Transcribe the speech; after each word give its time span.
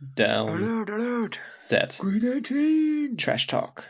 Down. 0.00 0.48
Alert, 0.48 0.90
alert. 0.90 1.40
Set. 1.48 1.98
Green 2.00 2.24
18. 2.24 3.16
Trash 3.16 3.46
Talk. 3.46 3.88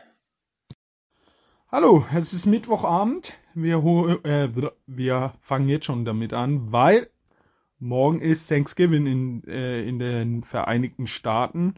Hallo, 1.71 2.05
es 2.15 2.31
ist 2.31 2.45
Mittwochabend. 2.45 3.33
Wir, 3.55 3.77
äh, 4.23 4.49
wir 4.85 5.33
fangen 5.41 5.67
jetzt 5.67 5.85
schon 5.85 6.05
damit 6.05 6.31
an, 6.31 6.71
weil 6.71 7.09
morgen 7.79 8.21
ist 8.21 8.47
Thanksgiving 8.47 9.07
in, 9.07 9.43
äh, 9.47 9.81
in 9.81 9.97
den 9.97 10.43
Vereinigten 10.43 11.07
Staaten 11.07 11.73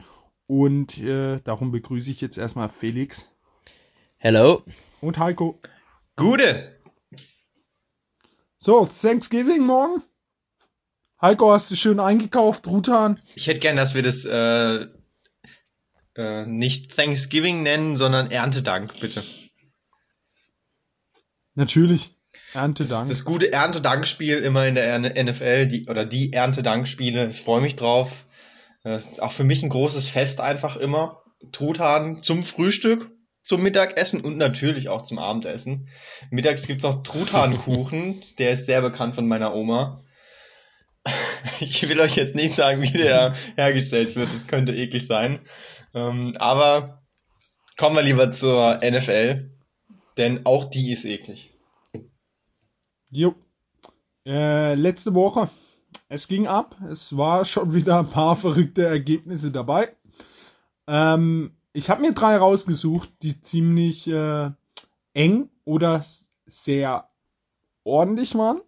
und 0.46 0.98
äh, 0.98 1.40
darum 1.40 1.72
begrüße 1.72 2.12
ich 2.12 2.20
jetzt 2.20 2.38
erstmal 2.38 2.68
Felix 2.68 3.32
Hello. 4.18 4.62
und 5.00 5.18
Heiko. 5.20 5.58
Gute. 6.18 6.78
So, 8.60 8.86
Thanksgiving 8.86 9.66
morgen. 9.66 10.04
Heiko, 11.20 11.52
hast 11.52 11.72
du 11.72 11.76
schön 11.76 12.00
eingekauft, 12.00 12.64
Truthahn? 12.64 13.20
Ich 13.34 13.48
hätte 13.48 13.60
gern, 13.60 13.76
dass 13.76 13.96
wir 13.96 14.04
das 14.04 14.26
äh, 14.26 14.86
äh, 16.16 16.46
nicht 16.46 16.96
Thanksgiving 16.96 17.64
nennen, 17.64 17.98
sondern 17.98 18.30
Erntedank, 18.30 19.00
bitte. 19.00 19.24
Natürlich. 21.56 22.14
Das, 22.54 22.62
Erntedank. 22.62 23.08
das 23.08 23.26
gute 23.26 23.52
Erntedankspiel 23.52 24.38
immer 24.38 24.68
in 24.68 24.76
der 24.76 25.00
NFL, 25.00 25.68
die, 25.68 25.88
oder 25.88 26.06
die 26.06 26.34
Erntedankspiele. 26.34 27.30
Ich 27.30 27.40
freue 27.40 27.62
mich 27.62 27.76
drauf. 27.76 28.26
Das 28.84 29.08
ist 29.12 29.22
auch 29.22 29.32
für 29.32 29.44
mich 29.44 29.64
ein 29.64 29.70
großes 29.70 30.08
Fest 30.08 30.40
einfach 30.40 30.78
immer. 30.78 31.24
Truthahn 31.52 32.22
zum 32.22 32.44
Frühstück, 32.44 33.10
zum 33.42 33.64
Mittagessen 33.64 34.22
und 34.22 34.38
natürlich 34.38 34.90
auch 34.90 35.02
zum 35.02 35.18
Abendessen. 35.18 35.90
Mittags 36.30 36.68
gibt's 36.68 36.84
noch 36.84 37.02
Truthahnkuchen, 37.02 38.22
der 38.38 38.52
ist 38.52 38.68
sehr 38.68 38.84
bekannt 38.84 39.16
von 39.16 39.28
meiner 39.28 39.56
Oma. 39.56 40.04
Ich 41.60 41.88
will 41.88 42.00
euch 42.00 42.16
jetzt 42.16 42.36
nicht 42.36 42.56
sagen, 42.56 42.82
wie 42.82 42.92
der 42.92 43.34
hergestellt 43.56 44.16
wird, 44.16 44.34
das 44.34 44.48
könnte 44.48 44.74
eklig 44.74 45.06
sein. 45.06 45.40
Ähm, 45.94 46.34
aber 46.38 47.04
kommen 47.78 47.96
wir 47.96 48.04
lieber 48.04 48.32
zur 48.32 48.80
NFL, 48.84 49.52
denn 50.18 50.46
auch 50.46 50.66
die 50.66 50.92
ist 50.92 51.06
eklig. 51.06 51.52
Jo. 53.10 53.36
Äh, 54.26 54.76
letzte 54.76 55.14
Woche. 55.16 55.50
Es 56.10 56.28
ging 56.28 56.48
ab. 56.48 56.76
Es 56.90 57.16
war 57.16 57.46
schon 57.46 57.74
wieder 57.74 58.00
ein 58.00 58.10
paar 58.10 58.36
verrückte 58.36 58.86
Ergebnisse 58.86 59.52
dabei. 59.52 59.96
Ähm, 60.88 61.58
ich 61.74 61.90
habe 61.90 62.02
mir 62.02 62.14
drei 62.14 62.38
rausgesucht, 62.38 63.10
die 63.22 63.40
ziemlich 63.42 64.08
äh, 64.08 64.52
eng 65.14 65.50
oder 65.64 66.04
sehr 66.46 67.10
ordentlich 67.84 68.36
waren. 68.36 68.62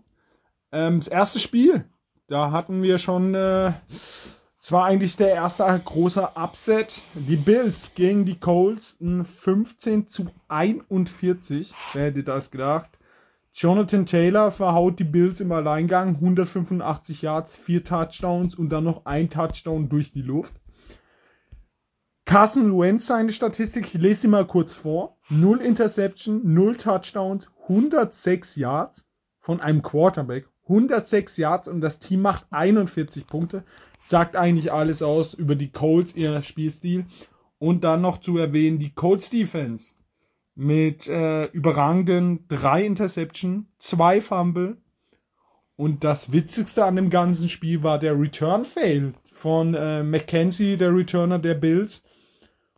Ähm, 0.72 1.00
das 1.00 1.08
erste 1.08 1.40
Spiel, 1.40 1.86
da 2.30 2.52
hatten 2.52 2.84
wir 2.84 3.00
schon, 3.00 3.34
äh, 3.34 3.74
es 3.90 4.72
war 4.72 4.86
eigentlich 4.86 5.18
der 5.18 5.34
erste 5.34 5.64
große 5.84 6.30
Upset. 6.36 7.02
Die 7.16 7.36
Bills 7.36 7.92
gegen 7.96 8.26
die 8.26 8.40
Colts, 8.40 8.98
ein 9.02 9.26
15 9.26 10.08
zu 10.08 10.28
41. 10.48 11.74
Wer 11.94 12.06
hätte 12.06 12.24
das 12.24 12.52
gedacht? 12.52 12.90
Jonathan 13.52 14.06
Taylor 14.06 14.52
verhaut 14.52 15.00
die 15.00 15.06
Bills 15.06 15.40
im 15.40 15.52
Alleingang, 15.52 16.16
185 16.16 17.24
Yards, 17.24 17.56
4 17.56 17.84
Touchdowns 17.84 18.56
und 18.56 18.70
dann 18.70 18.84
noch 18.84 19.06
ein 19.06 19.30
Touchdown 19.30 19.90
durch 19.90 20.12
die 20.12 20.22
Luft. 20.22 20.54
Carson 22.26 22.78
Wentz 22.80 23.08
seine 23.08 23.34
Statistik, 23.34 23.88
ich 23.88 24.00
lese 24.00 24.22
sie 24.22 24.28
mal 24.28 24.46
kurz 24.46 24.72
vor. 24.72 25.18
0 25.30 25.62
Interception, 25.62 26.42
0 26.54 26.76
Touchdowns, 26.76 27.48
106 27.64 28.56
Yards 28.56 29.08
von 29.40 29.62
einem 29.62 29.82
Quarterback. 29.82 30.48
106 30.70 31.38
Yards 31.38 31.68
und 31.68 31.82
das 31.82 32.00
Team 32.00 32.22
macht 32.22 32.46
41 32.52 33.28
Punkte. 33.28 33.64
Sagt 34.02 34.36
eigentlich 34.36 34.72
alles 34.72 35.02
aus 35.02 35.34
über 35.34 35.56
die 35.56 35.72
Colts, 35.72 36.16
ihr 36.16 36.42
Spielstil. 36.44 37.06
Und 37.58 37.84
dann 37.84 38.02
noch 38.02 38.22
zu 38.22 38.38
erwähnen, 38.38 38.80
die 38.80 38.92
Colts 38.92 39.30
Defense 39.30 39.94
mit 40.56 41.08
äh, 41.08 41.46
überragenden 41.46 42.48
drei 42.48 42.86
Interception, 42.86 43.68
zwei 43.78 44.22
Fumble. 44.22 44.78
Und 45.76 46.04
das 46.04 46.32
Witzigste 46.32 46.86
an 46.86 46.96
dem 46.96 47.10
ganzen 47.10 47.50
Spiel 47.50 47.84
war 47.84 48.00
der 48.00 48.20
Return 48.20 48.66
Fail 48.66 49.14
von 49.34 49.74
äh, 49.74 50.04
McKenzie, 50.04 50.78
der 50.78 50.94
Returner 50.94 51.40
der 51.40 51.56
Bills. 51.56 52.04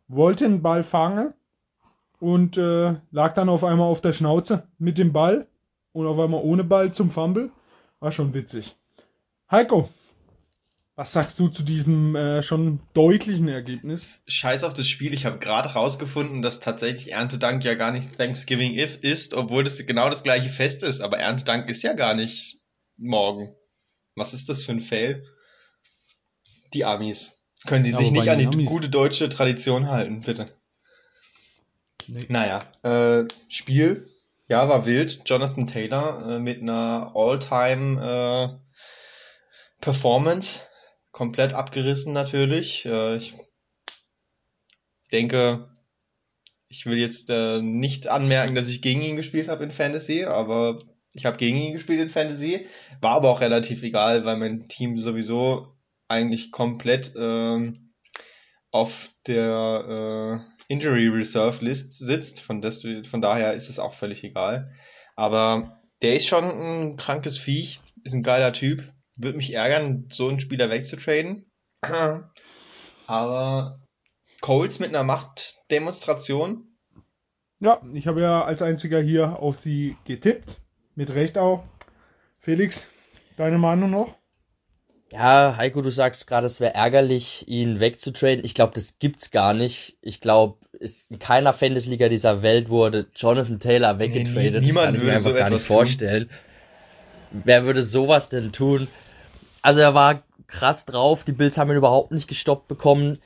Wollte 0.07 0.45
den 0.45 0.61
Ball 0.61 0.83
fangen 0.83 1.33
und 2.19 2.57
äh, 2.57 2.95
lag 3.11 3.33
dann 3.33 3.49
auf 3.49 3.63
einmal 3.63 3.87
auf 3.87 4.01
der 4.01 4.13
Schnauze 4.13 4.67
mit 4.77 4.97
dem 4.97 5.11
Ball 5.11 5.47
und 5.91 6.05
auf 6.05 6.19
einmal 6.19 6.43
ohne 6.43 6.63
Ball 6.63 6.93
zum 6.93 7.09
Fumble. 7.09 7.51
War 8.01 8.11
schon 8.11 8.33
witzig. 8.33 8.75
Heiko, 9.49 9.89
was 10.95 11.13
sagst 11.13 11.39
du 11.39 11.47
zu 11.49 11.63
diesem 11.63 12.15
äh, 12.15 12.41
schon 12.43 12.79
deutlichen 12.93 13.47
Ergebnis? 13.47 14.19
Scheiß 14.27 14.63
auf 14.63 14.73
das 14.73 14.87
Spiel. 14.87 15.13
Ich 15.13 15.25
habe 15.25 15.37
gerade 15.39 15.69
rausgefunden, 15.69 16.41
dass 16.41 16.59
tatsächlich 16.59 17.11
Erntedank 17.13 17.63
ja 17.63 17.75
gar 17.75 17.91
nicht 17.91 18.17
Thanksgiving 18.17 18.73
if 18.77 18.97
ist, 19.03 19.33
obwohl 19.35 19.63
das 19.63 19.85
genau 19.85 20.09
das 20.09 20.23
gleiche 20.23 20.49
Fest 20.49 20.83
ist. 20.83 21.01
Aber 21.01 21.17
Erntedank 21.19 21.69
ist 21.69 21.83
ja 21.83 21.93
gar 21.93 22.13
nicht 22.15 22.59
morgen. 22.97 23.55
Was 24.15 24.33
ist 24.33 24.49
das 24.49 24.63
für 24.63 24.71
ein 24.73 24.79
Fail? 24.81 25.23
Die 26.73 26.83
Amis. 26.85 27.37
Können 27.67 27.83
die 27.83 27.91
Ja, 27.91 27.97
sich 27.97 28.11
nicht 28.11 28.29
an 28.29 28.39
die 28.39 28.45
die 28.47 28.53
Amis- 28.55 28.67
gute 28.67 28.89
deutsche 28.89 29.29
Tradition 29.29 29.87
halten, 29.89 30.21
bitte? 30.21 30.47
Nee. 32.07 32.25
Naja, 32.29 32.63
äh, 32.83 33.27
Spiel, 33.47 34.09
ja, 34.51 34.67
war 34.67 34.85
wild. 34.85 35.21
Jonathan 35.25 35.65
Taylor 35.65 36.29
äh, 36.29 36.39
mit 36.39 36.61
einer 36.61 37.13
All-Time 37.15 38.01
äh, 38.01 38.81
Performance. 39.79 40.59
Komplett 41.11 41.53
abgerissen 41.53 42.11
natürlich. 42.11 42.85
Äh, 42.85 43.15
ich 43.15 43.33
denke, 45.13 45.69
ich 46.67 46.85
will 46.85 46.97
jetzt 46.97 47.29
äh, 47.29 47.61
nicht 47.61 48.07
anmerken, 48.07 48.53
dass 48.53 48.67
ich 48.67 48.81
gegen 48.81 49.01
ihn 49.01 49.15
gespielt 49.15 49.47
habe 49.47 49.63
in 49.63 49.71
Fantasy, 49.71 50.25
aber 50.25 50.77
ich 51.13 51.25
habe 51.25 51.37
gegen 51.37 51.55
ihn 51.55 51.71
gespielt 51.71 52.01
in 52.01 52.09
Fantasy. 52.09 52.67
War 52.99 53.15
aber 53.15 53.29
auch 53.29 53.39
relativ 53.39 53.83
egal, 53.83 54.25
weil 54.25 54.35
mein 54.35 54.67
Team 54.67 54.99
sowieso 54.99 55.77
eigentlich 56.09 56.51
komplett 56.51 57.13
ähm, 57.15 57.93
auf 58.69 59.13
der 59.27 60.43
äh, 60.45 60.50
Injury 60.71 61.09
Reserve 61.09 61.63
List 61.63 61.97
sitzt. 61.99 62.41
Von, 62.41 62.61
des, 62.61 62.87
von 63.03 63.21
daher 63.21 63.53
ist 63.53 63.69
es 63.69 63.77
auch 63.77 63.93
völlig 63.93 64.23
egal. 64.23 64.71
Aber 65.15 65.81
der 66.01 66.15
ist 66.15 66.27
schon 66.27 66.45
ein 66.45 66.95
krankes 66.95 67.37
Viech, 67.37 67.81
ist 68.03 68.13
ein 68.13 68.23
geiler 68.23 68.53
Typ. 68.53 68.81
Würde 69.17 69.37
mich 69.37 69.53
ärgern, 69.53 70.07
so 70.09 70.29
einen 70.29 70.39
Spieler 70.39 70.69
wegzutraden. 70.69 71.51
Aber 73.07 73.81
Colts 74.39 74.79
mit 74.79 74.89
einer 74.89 75.03
Machtdemonstration. 75.03 76.77
Ja, 77.59 77.81
ich 77.93 78.07
habe 78.07 78.21
ja 78.21 78.43
als 78.43 78.61
einziger 78.61 79.01
hier 79.01 79.39
auf 79.39 79.57
sie 79.57 79.97
getippt. 80.05 80.61
Mit 80.95 81.13
Recht 81.13 81.37
auch. 81.37 81.63
Felix, 82.39 82.87
deine 83.35 83.57
Meinung 83.57 83.91
noch? 83.91 84.20
Ja, 85.11 85.55
Heiko, 85.57 85.81
du 85.81 85.89
sagst 85.89 86.27
gerade, 86.27 86.45
es 86.45 86.61
wäre 86.61 86.73
ärgerlich, 86.75 87.45
ihn 87.47 87.79
wegzutraden. 87.81 88.45
Ich 88.45 88.53
glaube, 88.53 88.73
das 88.75 88.97
gibt's 88.99 89.29
gar 89.31 89.53
nicht. 89.53 89.97
Ich 90.01 90.21
glaube, 90.21 90.57
in 90.79 91.19
keiner 91.19 91.51
Fantasy-Liga 91.53 92.07
dieser 92.07 92.41
Welt 92.41 92.69
wurde 92.69 93.07
Jonathan 93.15 93.59
Taylor 93.59 93.99
weggetradet. 93.99 94.61
nie- 94.61 94.67
niemand 94.67 94.75
das 94.77 94.83
kann 94.85 94.95
ich 94.95 95.01
mir 95.01 95.05
würde 95.07 95.19
so 95.19 95.29
gar 95.33 95.39
etwas 95.47 95.51
nicht 95.51 95.67
tun. 95.67 95.75
vorstellen. 95.75 96.29
Wer 97.31 97.65
würde 97.65 97.83
sowas 97.83 98.29
denn 98.29 98.51
tun? 98.53 98.87
Also 99.61 99.81
er 99.81 99.93
war 99.93 100.23
krass 100.47 100.85
drauf. 100.85 101.23
Die 101.25 101.31
Bills 101.33 101.57
haben 101.57 101.69
ihn 101.71 101.77
überhaupt 101.77 102.11
nicht 102.11 102.27
gestoppt 102.27 102.67
bekommen. 102.67 103.19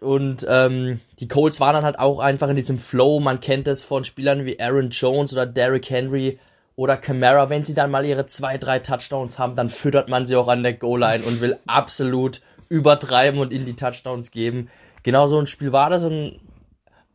Und 0.00 0.46
ähm, 0.48 1.00
die 1.18 1.28
Colts 1.28 1.58
waren 1.60 1.72
dann 1.74 1.84
halt 1.84 1.98
auch 1.98 2.18
einfach 2.18 2.50
in 2.50 2.56
diesem 2.56 2.78
Flow. 2.78 3.20
Man 3.20 3.40
kennt 3.40 3.66
es 3.68 3.82
von 3.82 4.04
Spielern 4.04 4.44
wie 4.44 4.60
Aaron 4.60 4.90
Jones 4.90 5.32
oder 5.32 5.46
Derrick 5.46 5.88
Henry 5.88 6.38
oder 6.76 6.96
Camara. 6.96 7.50
Wenn 7.50 7.64
sie 7.64 7.74
dann 7.74 7.90
mal 7.90 8.04
ihre 8.04 8.26
zwei, 8.26 8.58
drei 8.58 8.78
Touchdowns 8.78 9.38
haben, 9.38 9.56
dann 9.56 9.70
füttert 9.70 10.08
man 10.08 10.26
sie 10.26 10.36
auch 10.36 10.48
an 10.48 10.62
der 10.62 10.74
Goal-Line 10.74 11.24
und 11.24 11.40
will 11.40 11.58
absolut 11.66 12.42
übertreiben 12.68 13.40
und 13.40 13.52
ihnen 13.52 13.64
die 13.64 13.76
Touchdowns 13.76 14.30
geben. 14.30 14.70
Genau 15.02 15.26
so 15.26 15.38
ein 15.38 15.46
Spiel 15.46 15.72
war 15.72 15.90
das 15.90 16.04
und 16.04 16.40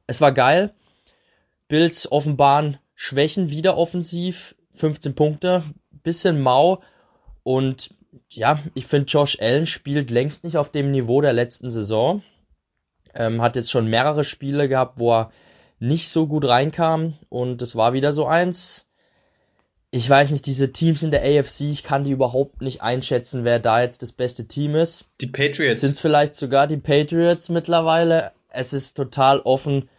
es 0.07 0.19
war 0.19 0.31
geil. 0.31 0.73
Bills 1.67 2.11
offenbaren 2.11 2.79
Schwächen 2.95 3.49
wieder 3.49 3.77
offensiv. 3.77 4.55
15 4.73 5.15
Punkte, 5.15 5.63
bisschen 6.03 6.41
mau. 6.41 6.81
Und 7.43 7.93
ja, 8.29 8.59
ich 8.73 8.87
finde, 8.87 9.07
Josh 9.07 9.37
Allen 9.39 9.67
spielt 9.67 10.11
längst 10.11 10.43
nicht 10.43 10.57
auf 10.57 10.71
dem 10.71 10.91
Niveau 10.91 11.21
der 11.21 11.33
letzten 11.33 11.69
Saison. 11.69 12.23
Ähm, 13.13 13.41
hat 13.41 13.55
jetzt 13.55 13.71
schon 13.71 13.87
mehrere 13.87 14.23
Spiele 14.23 14.69
gehabt, 14.69 14.97
wo 14.97 15.13
er 15.13 15.31
nicht 15.79 16.09
so 16.09 16.27
gut 16.27 16.45
reinkam. 16.45 17.13
Und 17.29 17.61
es 17.61 17.75
war 17.75 17.93
wieder 17.93 18.13
so 18.13 18.25
eins. 18.25 18.90
Ich 19.93 20.09
weiß 20.09 20.31
nicht, 20.31 20.45
diese 20.45 20.71
Teams 20.71 21.03
in 21.03 21.11
der 21.11 21.21
AFC, 21.21 21.61
ich 21.61 21.83
kann 21.83 22.05
die 22.05 22.11
überhaupt 22.11 22.61
nicht 22.61 22.81
einschätzen, 22.81 23.43
wer 23.43 23.59
da 23.59 23.81
jetzt 23.81 24.01
das 24.01 24.13
beste 24.13 24.47
Team 24.47 24.75
ist. 24.75 25.05
Die 25.19 25.27
Patriots. 25.27 25.81
Sind 25.81 25.91
es 25.91 25.99
vielleicht 25.99 26.35
sogar 26.35 26.65
die 26.65 26.77
Patriots 26.77 27.49
mittlerweile? 27.49 28.31
Es 28.49 28.71
ist 28.71 28.95
total 28.95 29.41
offen. 29.41 29.89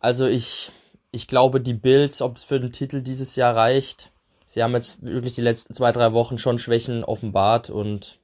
Also 0.00 0.26
ich, 0.26 0.70
ich 1.10 1.28
glaube, 1.28 1.60
die 1.60 1.74
Bills, 1.74 2.22
ob 2.22 2.36
es 2.36 2.44
für 2.44 2.58
den 2.58 2.72
Titel 2.72 3.02
dieses 3.02 3.36
Jahr 3.36 3.54
reicht. 3.54 4.10
Sie 4.46 4.62
haben 4.62 4.72
jetzt 4.72 5.04
wirklich 5.04 5.34
die 5.34 5.42
letzten 5.42 5.74
zwei, 5.74 5.92
drei 5.92 6.14
Wochen 6.14 6.38
schon 6.38 6.58
Schwächen 6.58 7.04
offenbart 7.04 7.68
und 7.68 8.18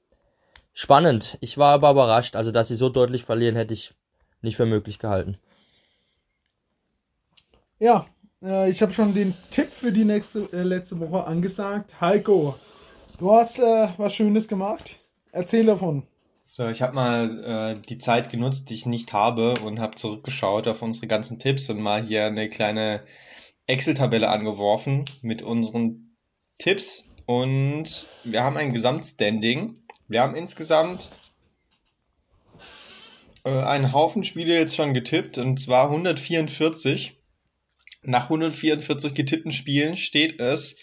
spannend. 0.73 1.37
Ich 1.41 1.59
war 1.59 1.75
aber 1.75 1.91
überrascht. 1.91 2.37
Also, 2.37 2.53
dass 2.53 2.69
sie 2.69 2.77
so 2.77 2.89
deutlich 2.89 3.25
verlieren, 3.25 3.57
hätte 3.57 3.75
ich 3.75 3.93
nicht 4.41 4.57
für 4.57 4.67
möglich 4.67 4.99
gehalten. 4.99 5.37
Ja, 7.79 8.07
äh, 8.43 8.71
ich 8.71 8.81
habe 8.81 8.95
schon 8.95 9.13
den 9.13 9.35
Tipp 9.51 9.72
für 9.83 9.91
die 9.91 10.05
nächste 10.05 10.49
äh, 10.53 10.63
letzte 10.63 11.01
Woche 11.01 11.25
angesagt. 11.25 12.01
Heiko, 12.01 12.55
du 13.19 13.33
hast 13.33 13.59
äh, 13.59 13.89
was 13.97 14.15
Schönes 14.15 14.47
gemacht. 14.47 15.01
Erzähl 15.33 15.67
davon. 15.67 16.05
So, 16.47 16.69
ich 16.69 16.83
habe 16.83 16.95
mal 16.95 17.75
äh, 17.75 17.81
die 17.89 17.99
Zeit 17.99 18.31
genutzt, 18.31 18.71
die 18.71 18.75
ich 18.75 18.87
nicht 18.87 19.13
habe 19.13 19.55
und 19.55 19.81
habe 19.81 19.97
zurückgeschaut 19.97 20.69
auf 20.69 20.83
unsere 20.83 21.09
ganzen 21.09 21.41
Tipps 21.41 21.69
und 21.69 21.81
mal 21.81 22.01
hier 22.01 22.27
eine 22.27 22.49
kleine 22.49 23.03
Excel-Tabelle 23.67 24.29
angeworfen 24.29 25.05
mit 25.21 25.43
unseren 25.43 26.15
Tipps 26.59 27.09
und 27.27 28.07
wir 28.23 28.45
haben 28.45 28.57
ein 28.57 28.73
Gesamtstanding. 28.73 29.83
Wir 30.07 30.23
haben 30.23 30.37
insgesamt 30.37 31.11
äh, 33.43 33.51
einen 33.51 33.93
Haufen 33.93 34.23
Spiele 34.23 34.55
jetzt 34.55 34.77
schon 34.77 34.95
getippt 34.95 35.39
und 35.39 35.59
zwar 35.59 35.87
144. 35.87 37.19
Nach 38.05 38.25
144 38.25 39.15
getippten 39.15 39.53
Spielen 39.53 39.97
steht 39.97 40.41
es 40.41 40.77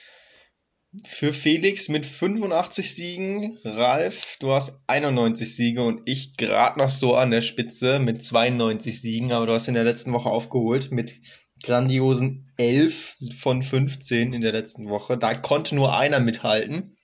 für 1.04 1.34
Felix 1.34 1.90
mit 1.90 2.06
85 2.06 2.96
Siegen, 2.96 3.58
Ralf, 3.64 4.38
du 4.40 4.52
hast 4.54 4.80
91 4.88 5.56
Siege 5.56 5.84
und 5.84 6.08
ich 6.10 6.36
gerade 6.38 6.80
noch 6.80 6.90
so 6.90 7.16
an 7.16 7.30
der 7.30 7.42
Spitze 7.42 8.00
mit 8.00 8.24
92 8.24 9.02
Siegen, 9.02 9.32
aber 9.34 9.46
du 9.46 9.54
hast 9.54 9.68
in 9.68 9.76
der 9.76 9.84
letzten 9.84 10.14
Woche 10.14 10.30
aufgeholt 10.30 10.92
mit 10.92 11.20
grandiosen 11.62 12.52
11 12.58 13.18
von 13.38 13.62
15 13.62 14.34
in 14.34 14.42
der 14.42 14.54
letzten 14.54 14.90
Woche. 14.90 15.18
Da 15.18 15.36
konnte 15.36 15.76
nur 15.76 15.96
einer 15.96 16.20
mithalten, 16.20 16.98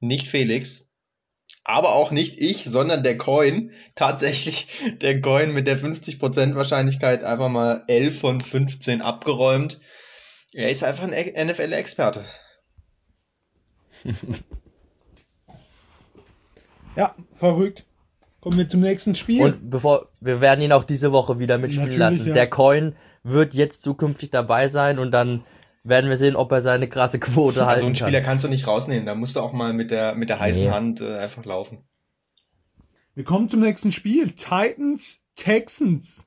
nicht 0.00 0.28
Felix, 0.28 0.92
aber 1.68 1.94
auch 1.96 2.12
nicht 2.12 2.40
ich, 2.40 2.64
sondern 2.64 3.02
der 3.02 3.18
Coin. 3.18 3.72
Tatsächlich 3.96 4.68
der 5.00 5.20
Coin 5.20 5.52
mit 5.52 5.66
der 5.66 5.76
50% 5.76 6.54
Wahrscheinlichkeit 6.54 7.24
einfach 7.24 7.48
mal 7.48 7.82
11 7.88 8.20
von 8.20 8.40
15 8.40 9.02
abgeräumt. 9.02 9.80
Er 10.54 10.70
ist 10.70 10.84
einfach 10.84 11.08
ein 11.10 11.46
NFL-Experte. 11.46 12.24
ja, 16.96 17.16
verrückt. 17.34 17.84
Kommen 18.40 18.58
wir 18.58 18.68
zum 18.68 18.80
nächsten 18.80 19.16
Spiel. 19.16 19.42
Und 19.42 19.68
bevor, 19.68 20.08
wir 20.20 20.40
werden 20.40 20.60
ihn 20.60 20.70
auch 20.70 20.84
diese 20.84 21.10
Woche 21.10 21.40
wieder 21.40 21.58
mitspielen 21.58 21.98
Natürlich, 21.98 22.18
lassen. 22.18 22.28
Ja. 22.28 22.32
Der 22.32 22.48
Coin 22.48 22.94
wird 23.24 23.54
jetzt 23.54 23.82
zukünftig 23.82 24.30
dabei 24.30 24.68
sein 24.68 25.00
und 25.00 25.10
dann 25.10 25.42
werden 25.88 26.10
wir 26.10 26.16
sehen, 26.16 26.36
ob 26.36 26.52
er 26.52 26.60
seine 26.60 26.88
krasse 26.88 27.18
Quote 27.18 27.62
hat. 27.62 27.68
Also 27.68 27.86
einen 27.86 27.96
Spieler 27.96 28.20
kannst 28.20 28.44
du 28.44 28.48
nicht 28.48 28.66
rausnehmen, 28.66 29.06
da 29.06 29.14
musst 29.14 29.36
du 29.36 29.40
auch 29.40 29.52
mal 29.52 29.72
mit 29.72 29.90
der, 29.90 30.14
mit 30.14 30.28
der 30.28 30.40
heißen 30.40 30.66
nee. 30.66 30.70
Hand 30.70 31.00
äh, 31.00 31.18
einfach 31.18 31.44
laufen. 31.44 31.78
Wir 33.14 33.24
kommen 33.24 33.48
zum 33.48 33.60
nächsten 33.60 33.92
Spiel. 33.92 34.32
Titans, 34.32 35.22
Texans. 35.36 36.26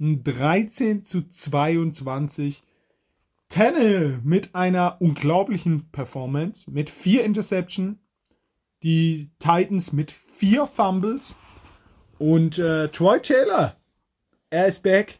13 0.00 1.04
zu 1.04 1.28
22. 1.28 2.62
Tannehill 3.50 4.20
mit 4.22 4.54
einer 4.54 4.96
unglaublichen 5.00 5.90
Performance, 5.90 6.70
mit 6.70 6.88
vier 6.88 7.24
Interception, 7.24 7.98
die 8.82 9.30
Titans 9.40 9.92
mit 9.92 10.12
vier 10.12 10.66
Fumbles 10.66 11.36
und 12.18 12.58
äh, 12.58 12.88
Troy 12.88 13.20
Taylor, 13.20 13.76
er 14.50 14.66
ist 14.66 14.82
back 14.82 15.18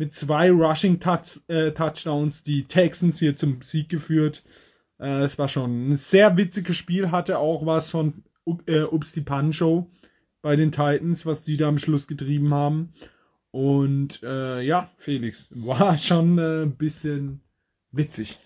mit 0.00 0.14
zwei 0.14 0.50
Rushing 0.50 0.98
Touch, 0.98 1.42
äh, 1.48 1.72
Touchdowns, 1.72 2.42
die 2.42 2.64
Texans 2.64 3.18
hier 3.18 3.36
zum 3.36 3.60
Sieg 3.60 3.90
geführt. 3.90 4.42
Äh, 4.98 5.24
es 5.24 5.38
war 5.38 5.46
schon 5.46 5.90
ein 5.90 5.96
sehr 5.96 6.38
witziges 6.38 6.78
Spiel, 6.78 7.10
hatte 7.10 7.38
auch 7.38 7.66
was 7.66 7.90
von 7.90 8.24
äh, 8.66 8.80
Ups 8.80 9.12
die 9.12 9.20
Pan 9.20 9.52
Show 9.52 9.90
bei 10.40 10.56
den 10.56 10.72
Titans, 10.72 11.26
was 11.26 11.42
die 11.42 11.58
da 11.58 11.68
am 11.68 11.78
Schluss 11.78 12.06
getrieben 12.06 12.54
haben. 12.54 12.94
Und 13.50 14.22
äh, 14.22 14.62
ja, 14.62 14.90
Felix, 14.96 15.48
war 15.50 15.98
schon 15.98 16.38
äh, 16.38 16.62
ein 16.62 16.76
bisschen 16.76 17.42
witzig. 17.92 18.38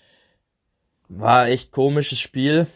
War 1.08 1.46
echt 1.46 1.70
komisches 1.70 2.18
Spiel. 2.18 2.66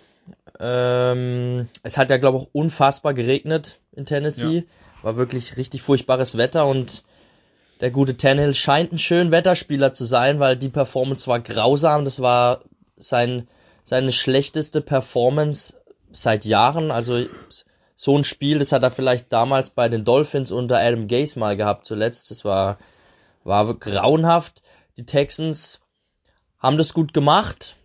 Ähm, 0.60 1.69
es 1.82 1.98
hat 1.98 2.10
ja, 2.10 2.16
glaube 2.19 2.38
ich, 2.38 2.44
auch 2.44 2.50
unfassbar 2.52 3.12
geregnet 3.12 3.81
in 3.90 4.06
Tennessee. 4.06 4.58
Ja. 4.58 4.62
War 5.02 5.16
wirklich 5.16 5.56
richtig 5.56 5.82
furchtbares 5.82 6.36
Wetter 6.36 6.69
und 6.69 7.02
der 7.80 7.90
gute 7.90 8.16
Tannehill 8.16 8.54
scheint 8.54 8.92
ein 8.92 8.98
schön 8.98 9.30
Wetterspieler 9.30 9.92
zu 9.92 10.04
sein, 10.04 10.40
weil 10.40 10.56
die 10.56 10.69
Performance 10.69 11.26
war 11.26 11.40
grausam. 11.40 12.04
Das 12.04 12.20
war 12.20 12.62
sein, 12.96 13.48
seine 13.84 14.12
schlechteste 14.12 14.80
Performance 14.80 15.76
seit 16.10 16.44
Jahren. 16.44 16.90
Also 16.90 17.26
so 17.94 18.16
ein 18.16 18.25
Spiel, 18.25 18.58
das 18.58 18.72
hat 18.72 18.82
er 18.82 18.90
vielleicht 18.90 19.32
damals 19.32 19.70
bei 19.70 19.88
den 19.88 20.04
Dolphins 20.04 20.50
unter 20.50 20.78
Adam 20.78 21.06
Gase 21.06 21.38
mal 21.38 21.56
gehabt 21.56 21.86
zuletzt. 21.86 22.30
Das 22.30 22.44
war, 22.44 22.78
war 23.44 23.72
grauenhaft. 23.75 24.62
Die 24.96 25.06
Texans 25.06 25.81
haben 26.58 26.78
das 26.78 26.94
gut 26.94 27.14
gemacht. 27.14 27.76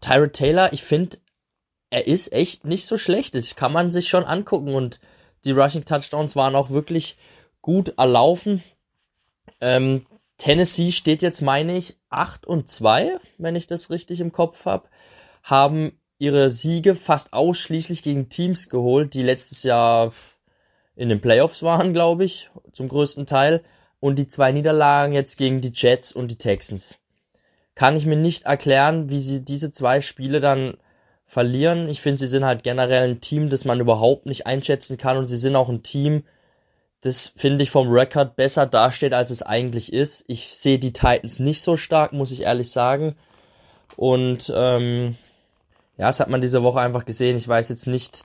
Tyrod 0.00 0.32
Taylor, 0.32 0.72
ich 0.72 0.82
finde, 0.82 1.18
er 1.90 2.06
ist 2.06 2.32
echt 2.32 2.64
nicht 2.64 2.86
so 2.86 2.98
schlecht. 2.98 3.34
Das 3.34 3.54
kann 3.54 3.72
man 3.72 3.90
sich 3.90 4.08
schon 4.08 4.24
angucken 4.24 4.74
und 4.74 4.98
die 5.44 5.52
Rushing 5.52 5.84
Touchdowns 5.84 6.36
waren 6.36 6.54
auch 6.56 6.70
wirklich 6.70 7.16
gut 7.62 7.94
erlaufen. 7.98 8.62
Ähm, 9.60 10.06
Tennessee 10.38 10.92
steht 10.92 11.22
jetzt, 11.22 11.42
meine 11.42 11.76
ich, 11.76 11.96
8 12.08 12.46
und 12.46 12.68
2, 12.68 13.18
wenn 13.38 13.56
ich 13.56 13.66
das 13.66 13.90
richtig 13.90 14.20
im 14.20 14.32
Kopf 14.32 14.64
habe, 14.64 14.88
haben 15.42 15.92
ihre 16.18 16.50
Siege 16.50 16.94
fast 16.94 17.32
ausschließlich 17.32 18.02
gegen 18.02 18.28
Teams 18.28 18.68
geholt, 18.68 19.14
die 19.14 19.22
letztes 19.22 19.62
Jahr 19.62 20.12
in 20.96 21.08
den 21.08 21.20
Playoffs 21.20 21.62
waren, 21.62 21.92
glaube 21.92 22.24
ich, 22.24 22.50
zum 22.72 22.88
größten 22.88 23.26
Teil. 23.26 23.62
Und 24.00 24.18
die 24.18 24.26
zwei 24.26 24.50
Niederlagen 24.52 25.12
jetzt 25.12 25.36
gegen 25.36 25.60
die 25.60 25.72
Jets 25.74 26.12
und 26.12 26.30
die 26.30 26.38
Texans 26.38 26.98
kann 27.74 27.96
ich 27.96 28.04
mir 28.04 28.16
nicht 28.16 28.42
erklären, 28.44 29.08
wie 29.08 29.18
sie 29.18 29.42
diese 29.42 29.70
zwei 29.70 30.02
Spiele 30.02 30.40
dann 30.40 30.76
verlieren. 31.24 31.88
Ich 31.88 32.02
finde, 32.02 32.18
sie 32.18 32.26
sind 32.26 32.44
halt 32.44 32.62
generell 32.62 33.08
ein 33.08 33.22
Team, 33.22 33.48
das 33.48 33.64
man 33.64 33.80
überhaupt 33.80 34.26
nicht 34.26 34.46
einschätzen 34.46 34.98
kann 34.98 35.16
und 35.16 35.24
sie 35.24 35.38
sind 35.38 35.56
auch 35.56 35.70
ein 35.70 35.82
Team, 35.82 36.24
das 37.02 37.32
finde 37.34 37.64
ich 37.64 37.70
vom 37.70 37.88
Rekord 37.88 38.36
besser 38.36 38.66
dasteht, 38.66 39.14
als 39.14 39.30
es 39.30 39.42
eigentlich 39.42 39.92
ist. 39.92 40.24
Ich 40.28 40.48
sehe 40.48 40.78
die 40.78 40.92
Titans 40.92 41.38
nicht 41.38 41.62
so 41.62 41.76
stark, 41.76 42.12
muss 42.12 42.30
ich 42.30 42.42
ehrlich 42.42 42.70
sagen. 42.70 43.16
Und 43.96 44.52
ähm, 44.54 45.16
ja, 45.96 46.06
das 46.06 46.20
hat 46.20 46.28
man 46.28 46.40
diese 46.40 46.62
Woche 46.62 46.80
einfach 46.80 47.04
gesehen. 47.04 47.36
Ich 47.36 47.48
weiß 47.48 47.68
jetzt 47.70 47.86
nicht, 47.86 48.24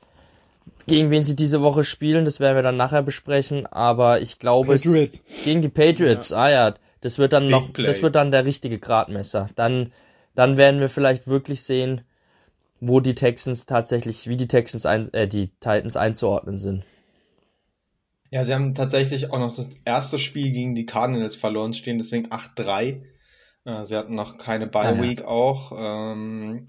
gegen 0.88 1.10
wen 1.10 1.24
sie 1.24 1.36
diese 1.36 1.62
Woche 1.62 1.84
spielen, 1.84 2.26
das 2.26 2.40
werden 2.40 2.56
wir 2.56 2.64
dann 2.64 2.78
nachher 2.78 3.02
besprechen, 3.02 3.66
aber 3.66 4.22
ich 4.22 4.40
glaube 4.40 4.74
es, 4.74 4.82
gegen 4.82 5.62
die 5.62 5.70
Patriots. 5.70 6.30
Ja. 6.30 6.38
Ah 6.38 6.50
ja, 6.50 6.74
das 7.02 7.18
wird 7.18 7.34
dann 7.34 7.44
Big 7.44 7.52
noch, 7.52 7.74
Play. 7.74 7.86
das 7.86 8.02
wird 8.02 8.16
dann 8.16 8.32
der 8.32 8.46
richtige 8.46 8.80
Gradmesser. 8.80 9.50
Dann, 9.56 9.94
dann 10.36 10.58
werden 10.58 10.80
wir 10.80 10.90
vielleicht 10.90 11.28
wirklich 11.28 11.64
sehen, 11.64 12.02
wo 12.82 13.00
die 13.00 13.16
Texans 13.16 13.66
tatsächlich, 13.66 14.28
wie 14.28 14.38
die 14.38 14.48
Texans, 14.48 14.86
ein, 14.86 15.14
äh, 15.14 15.28
die 15.28 15.48
Titans 15.60 15.96
einzuordnen 15.98 16.60
sind. 16.60 16.84
Ja, 18.36 18.44
sie 18.44 18.54
haben 18.54 18.76
tatsächlich 18.76 19.32
auch 19.32 19.40
noch 19.40 19.56
das 19.56 19.70
erste 19.86 20.20
Spiel 20.20 20.52
gegen 20.52 20.76
die 20.76 20.86
Cardinals 20.86 21.38
verloren, 21.38 21.74
stehen 21.74 22.00
deswegen 22.00 22.34
8-3. 22.34 23.02
Äh, 23.64 23.86
sie 23.86 23.96
hatten 23.96 24.14
noch 24.14 24.38
keine 24.38 24.68
Bye 24.68 25.02
Week 25.02 25.22
ah, 25.22 25.24
ja. 25.24 25.30
auch. 25.30 25.72
Ähm, 25.78 26.68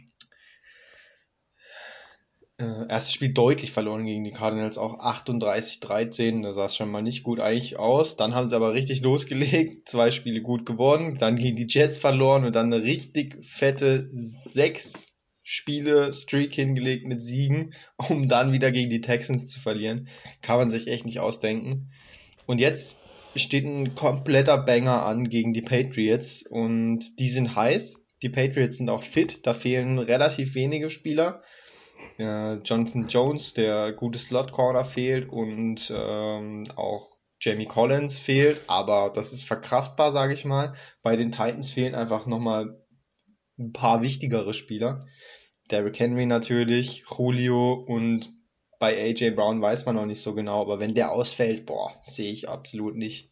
äh, 2.58 2.86
erstes 2.88 3.12
Spiel 3.12 3.34
deutlich 3.34 3.72
verloren 3.72 4.06
gegen 4.06 4.22
die 4.22 4.30
Cardinals, 4.30 4.78
auch 4.78 5.00
38-13, 5.00 6.44
da 6.44 6.52
sah 6.52 6.66
es 6.66 6.76
schon 6.76 6.88
mal 6.88 7.02
nicht 7.02 7.24
gut 7.24 7.40
eigentlich 7.40 7.80
aus. 7.80 8.16
Dann 8.16 8.36
haben 8.36 8.46
sie 8.46 8.54
aber 8.54 8.72
richtig 8.72 9.00
losgelegt, 9.02 9.88
zwei 9.88 10.12
Spiele 10.12 10.42
gut 10.42 10.66
gewonnen, 10.66 11.16
dann 11.18 11.34
gegen 11.34 11.56
die 11.56 11.66
Jets 11.68 11.98
verloren 11.98 12.44
und 12.44 12.54
dann 12.54 12.72
eine 12.72 12.84
richtig 12.84 13.44
fette 13.44 14.08
sechs 14.12 15.15
Spiele 15.48 16.12
Streak 16.12 16.54
hingelegt 16.54 17.06
mit 17.06 17.22
Siegen, 17.22 17.72
um 18.08 18.28
dann 18.28 18.52
wieder 18.52 18.72
gegen 18.72 18.90
die 18.90 19.00
Texans 19.00 19.46
zu 19.46 19.60
verlieren. 19.60 20.08
Kann 20.42 20.58
man 20.58 20.68
sich 20.68 20.88
echt 20.88 21.06
nicht 21.06 21.20
ausdenken. 21.20 21.90
Und 22.46 22.58
jetzt 22.58 22.96
steht 23.36 23.64
ein 23.64 23.94
kompletter 23.94 24.58
Banger 24.58 25.04
an 25.04 25.28
gegen 25.28 25.52
die 25.52 25.62
Patriots 25.62 26.42
und 26.42 27.18
die 27.18 27.28
sind 27.28 27.54
heiß. 27.54 28.04
Die 28.22 28.30
Patriots 28.30 28.78
sind 28.78 28.88
auch 28.88 29.02
fit, 29.02 29.46
da 29.46 29.52
fehlen 29.52 29.98
relativ 29.98 30.54
wenige 30.54 30.90
Spieler 30.90 31.42
äh, 32.18 32.54
Jonathan 32.54 33.08
Jones, 33.08 33.54
der 33.54 33.92
gute 33.92 34.18
Slot 34.18 34.52
Corner 34.52 34.84
fehlt 34.84 35.28
und 35.28 35.92
ähm, 35.94 36.64
auch 36.76 37.16
Jamie 37.40 37.66
Collins 37.66 38.18
fehlt, 38.18 38.62
aber 38.66 39.10
das 39.14 39.32
ist 39.32 39.44
verkraftbar, 39.44 40.10
sage 40.10 40.32
ich 40.32 40.44
mal. 40.44 40.72
Bei 41.02 41.16
den 41.16 41.30
Titans 41.30 41.70
fehlen 41.70 41.94
einfach 41.94 42.26
nochmal 42.26 42.82
ein 43.58 43.72
paar 43.72 44.02
wichtigere 44.02 44.54
Spieler. 44.54 45.06
Derrick 45.68 45.98
Henry 45.98 46.26
natürlich, 46.26 47.04
Julio 47.16 47.74
und 47.74 48.32
bei 48.78 48.96
AJ 48.96 49.30
Brown 49.30 49.60
weiß 49.60 49.86
man 49.86 49.96
noch 49.96 50.06
nicht 50.06 50.20
so 50.20 50.34
genau, 50.34 50.60
aber 50.60 50.80
wenn 50.80 50.94
der 50.94 51.12
ausfällt, 51.12 51.66
boah, 51.66 51.94
sehe 52.02 52.30
ich 52.30 52.48
absolut 52.48 52.94
nicht. 52.94 53.30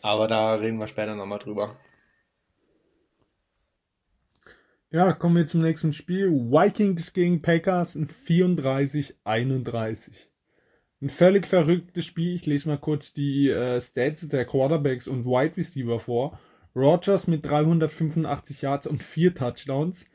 Aber 0.00 0.28
da 0.28 0.54
reden 0.54 0.78
wir 0.78 0.86
später 0.86 1.16
nochmal 1.16 1.40
drüber. 1.40 1.76
Ja, 4.90 5.12
kommen 5.12 5.36
wir 5.36 5.46
zum 5.46 5.60
nächsten 5.60 5.92
Spiel. 5.92 6.30
Vikings 6.30 7.12
gegen 7.12 7.42
Packers 7.42 7.94
34-31. 7.94 10.28
Ein 11.02 11.10
völlig 11.10 11.46
verrücktes 11.46 12.06
Spiel. 12.06 12.34
Ich 12.34 12.46
lese 12.46 12.68
mal 12.68 12.78
kurz 12.78 13.12
die 13.12 13.50
äh, 13.50 13.82
Stats 13.82 14.26
der 14.28 14.46
Quarterbacks 14.46 15.06
und 15.06 15.26
Wide 15.26 15.58
Receiver 15.58 16.00
vor. 16.00 16.40
Rogers 16.74 17.26
mit 17.26 17.44
385 17.44 18.62
Yards 18.62 18.86
und 18.86 19.02
4 19.02 19.34
Touchdowns. 19.34 20.06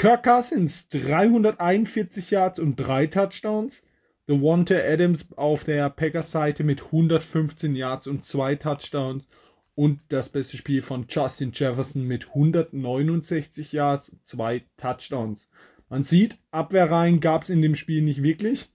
Kirk 0.00 0.22
Cousins 0.22 0.88
341 0.88 2.30
Yards 2.30 2.58
und 2.58 2.76
3 2.76 3.08
Touchdowns. 3.08 3.82
Devonta 4.26 4.76
Adams 4.76 5.30
auf 5.36 5.64
der 5.64 5.90
Packers-Seite 5.90 6.64
mit 6.64 6.84
115 6.86 7.76
Yards 7.76 8.06
und 8.06 8.24
2 8.24 8.54
Touchdowns. 8.54 9.28
Und 9.74 10.00
das 10.08 10.30
beste 10.30 10.56
Spiel 10.56 10.80
von 10.80 11.04
Justin 11.06 11.52
Jefferson 11.52 12.04
mit 12.04 12.28
169 12.28 13.72
Yards, 13.72 14.10
2 14.22 14.64
Touchdowns. 14.78 15.50
Man 15.90 16.02
sieht, 16.02 16.38
Abwehrreihen 16.50 17.20
gab 17.20 17.42
es 17.42 17.50
in 17.50 17.60
dem 17.60 17.74
Spiel 17.74 18.00
nicht 18.00 18.22
wirklich. 18.22 18.70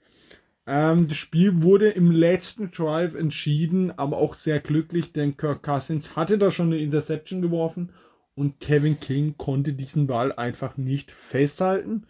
Ähm, 0.68 1.08
das 1.08 1.18
Spiel 1.18 1.64
wurde 1.64 1.90
im 1.90 2.12
letzten 2.12 2.70
Drive 2.70 3.16
entschieden, 3.16 3.92
aber 3.98 4.18
auch 4.18 4.36
sehr 4.36 4.60
glücklich, 4.60 5.12
denn 5.12 5.38
Kirk 5.38 5.64
Cousins 5.64 6.16
hatte 6.16 6.38
da 6.38 6.52
schon 6.52 6.68
eine 6.68 6.78
Interception 6.78 7.42
geworfen 7.42 7.90
und 8.36 8.60
Kevin 8.60 9.00
King 9.00 9.36
konnte 9.38 9.74
diesen 9.74 10.08
Ball 10.08 10.32
einfach 10.34 10.78
nicht 10.78 11.12
festhalten. 11.12 12.06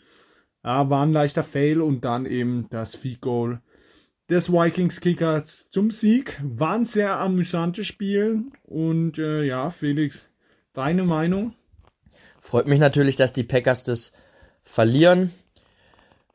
Ja, 0.64 0.90
war 0.90 1.06
ein 1.06 1.14
leichter 1.14 1.44
Fail 1.44 1.82
und 1.82 2.04
dann 2.04 2.26
eben 2.26 2.68
das 2.70 2.96
Field 2.96 3.22
Goal 3.22 3.62
des 4.30 4.52
Vikings 4.52 5.00
Kickers 5.02 5.70
zum 5.70 5.92
Sieg. 5.92 6.40
War 6.44 6.74
ein 6.74 6.86
sehr 6.86 7.20
amüsantes 7.20 7.86
Spiel 7.86 8.46
und 8.64 9.20
äh, 9.20 9.44
ja, 9.44 9.70
Felix, 9.70 10.28
deine 10.74 11.04
Meinung? 11.04 11.54
Freut 12.40 12.68
mich 12.68 12.80
natürlich, 12.80 13.16
dass 13.16 13.34
die 13.34 13.44
Packers 13.44 13.84
das 13.84 14.12
verlieren. 14.64 15.32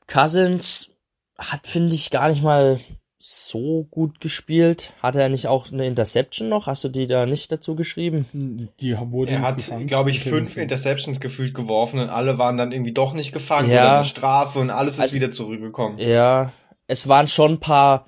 Cousins 0.07 0.91
hat, 1.37 1.67
finde 1.67 1.95
ich, 1.97 2.11
gar 2.11 2.29
nicht 2.29 2.43
mal 2.43 2.81
so 3.33 3.87
gut 3.91 4.21
gespielt. 4.21 4.93
Hatte 5.03 5.21
er 5.23 5.29
nicht 5.29 5.47
auch 5.47 5.71
eine 5.71 5.87
Interception 5.87 6.49
noch? 6.49 6.67
Hast 6.67 6.83
du 6.83 6.89
die 6.89 7.07
da 7.07 7.27
nicht 7.27 7.53
dazu 7.53 7.77
geschrieben? 7.77 8.69
Die 8.81 8.97
wurde 8.99 9.31
er 9.33 9.43
hat, 9.43 9.71
glaube 9.87 10.11
ich, 10.11 10.21
fünf 10.21 10.57
Interceptions 10.57 11.21
gefühlt 11.21 11.55
geworfen 11.55 12.01
und 12.01 12.09
alle 12.11 12.39
waren 12.39 12.57
dann 12.57 12.73
irgendwie 12.73 12.93
doch 12.93 13.13
nicht 13.13 13.33
gefangen 13.33 13.71
Ja. 13.71 13.83
oder 13.83 13.95
eine 13.97 14.05
Strafe 14.05 14.59
und 14.59 14.71
alles 14.71 14.95
ist 14.95 15.01
Also- 15.01 15.15
wieder 15.15 15.31
zurückgekommen. 15.31 15.99
Ja, 15.99 16.53
es 16.89 17.07
waren 17.07 17.29
schon 17.29 17.53
ein 17.53 17.61
paar 17.61 18.07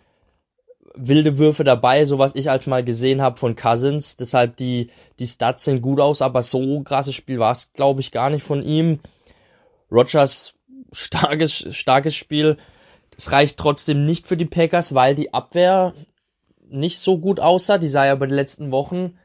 wilde 0.95 1.39
Würfe 1.39 1.63
dabei, 1.65 2.05
so 2.05 2.19
was 2.19 2.35
ich 2.35 2.51
als 2.51 2.67
mal 2.67 2.85
gesehen 2.85 3.23
habe 3.23 3.39
von 3.39 3.55
Cousins. 3.57 4.17
Deshalb 4.17 4.57
die, 4.57 4.91
die 5.21 5.27
Stats 5.27 5.65
sehen 5.65 5.81
gut 5.83 6.01
aus, 6.01 6.21
aber 6.21 6.43
so 6.43 6.83
krasses 6.83 7.15
Spiel 7.15 7.39
war 7.39 7.53
es, 7.53 7.73
glaube 7.73 8.01
ich, 8.01 8.11
gar 8.11 8.29
nicht 8.29 8.43
von 8.43 8.63
ihm. 8.63 8.99
Rogers 9.91 10.55
starkes, 10.93 11.65
starkes 11.71 12.15
Spiel. 12.17 12.57
Das 13.17 13.33
reicht 13.33 13.59
trotzdem 13.59 14.05
nicht 14.05 14.27
für 14.27 14.37
die 14.37 14.47
Packers, 14.47 14.95
weil 14.95 15.15
die 15.15 15.35
Abwehr 15.35 15.95
nicht 16.69 16.99
so 16.99 17.19
gut 17.19 17.41
aussah. 17.41 17.79
Die 17.79 17.89
sah 17.89 18.07
ja 18.07 18.15
über 18.15 18.27
die 18.27 18.35
letzten 18.35 18.71
Wochen 18.71 19.19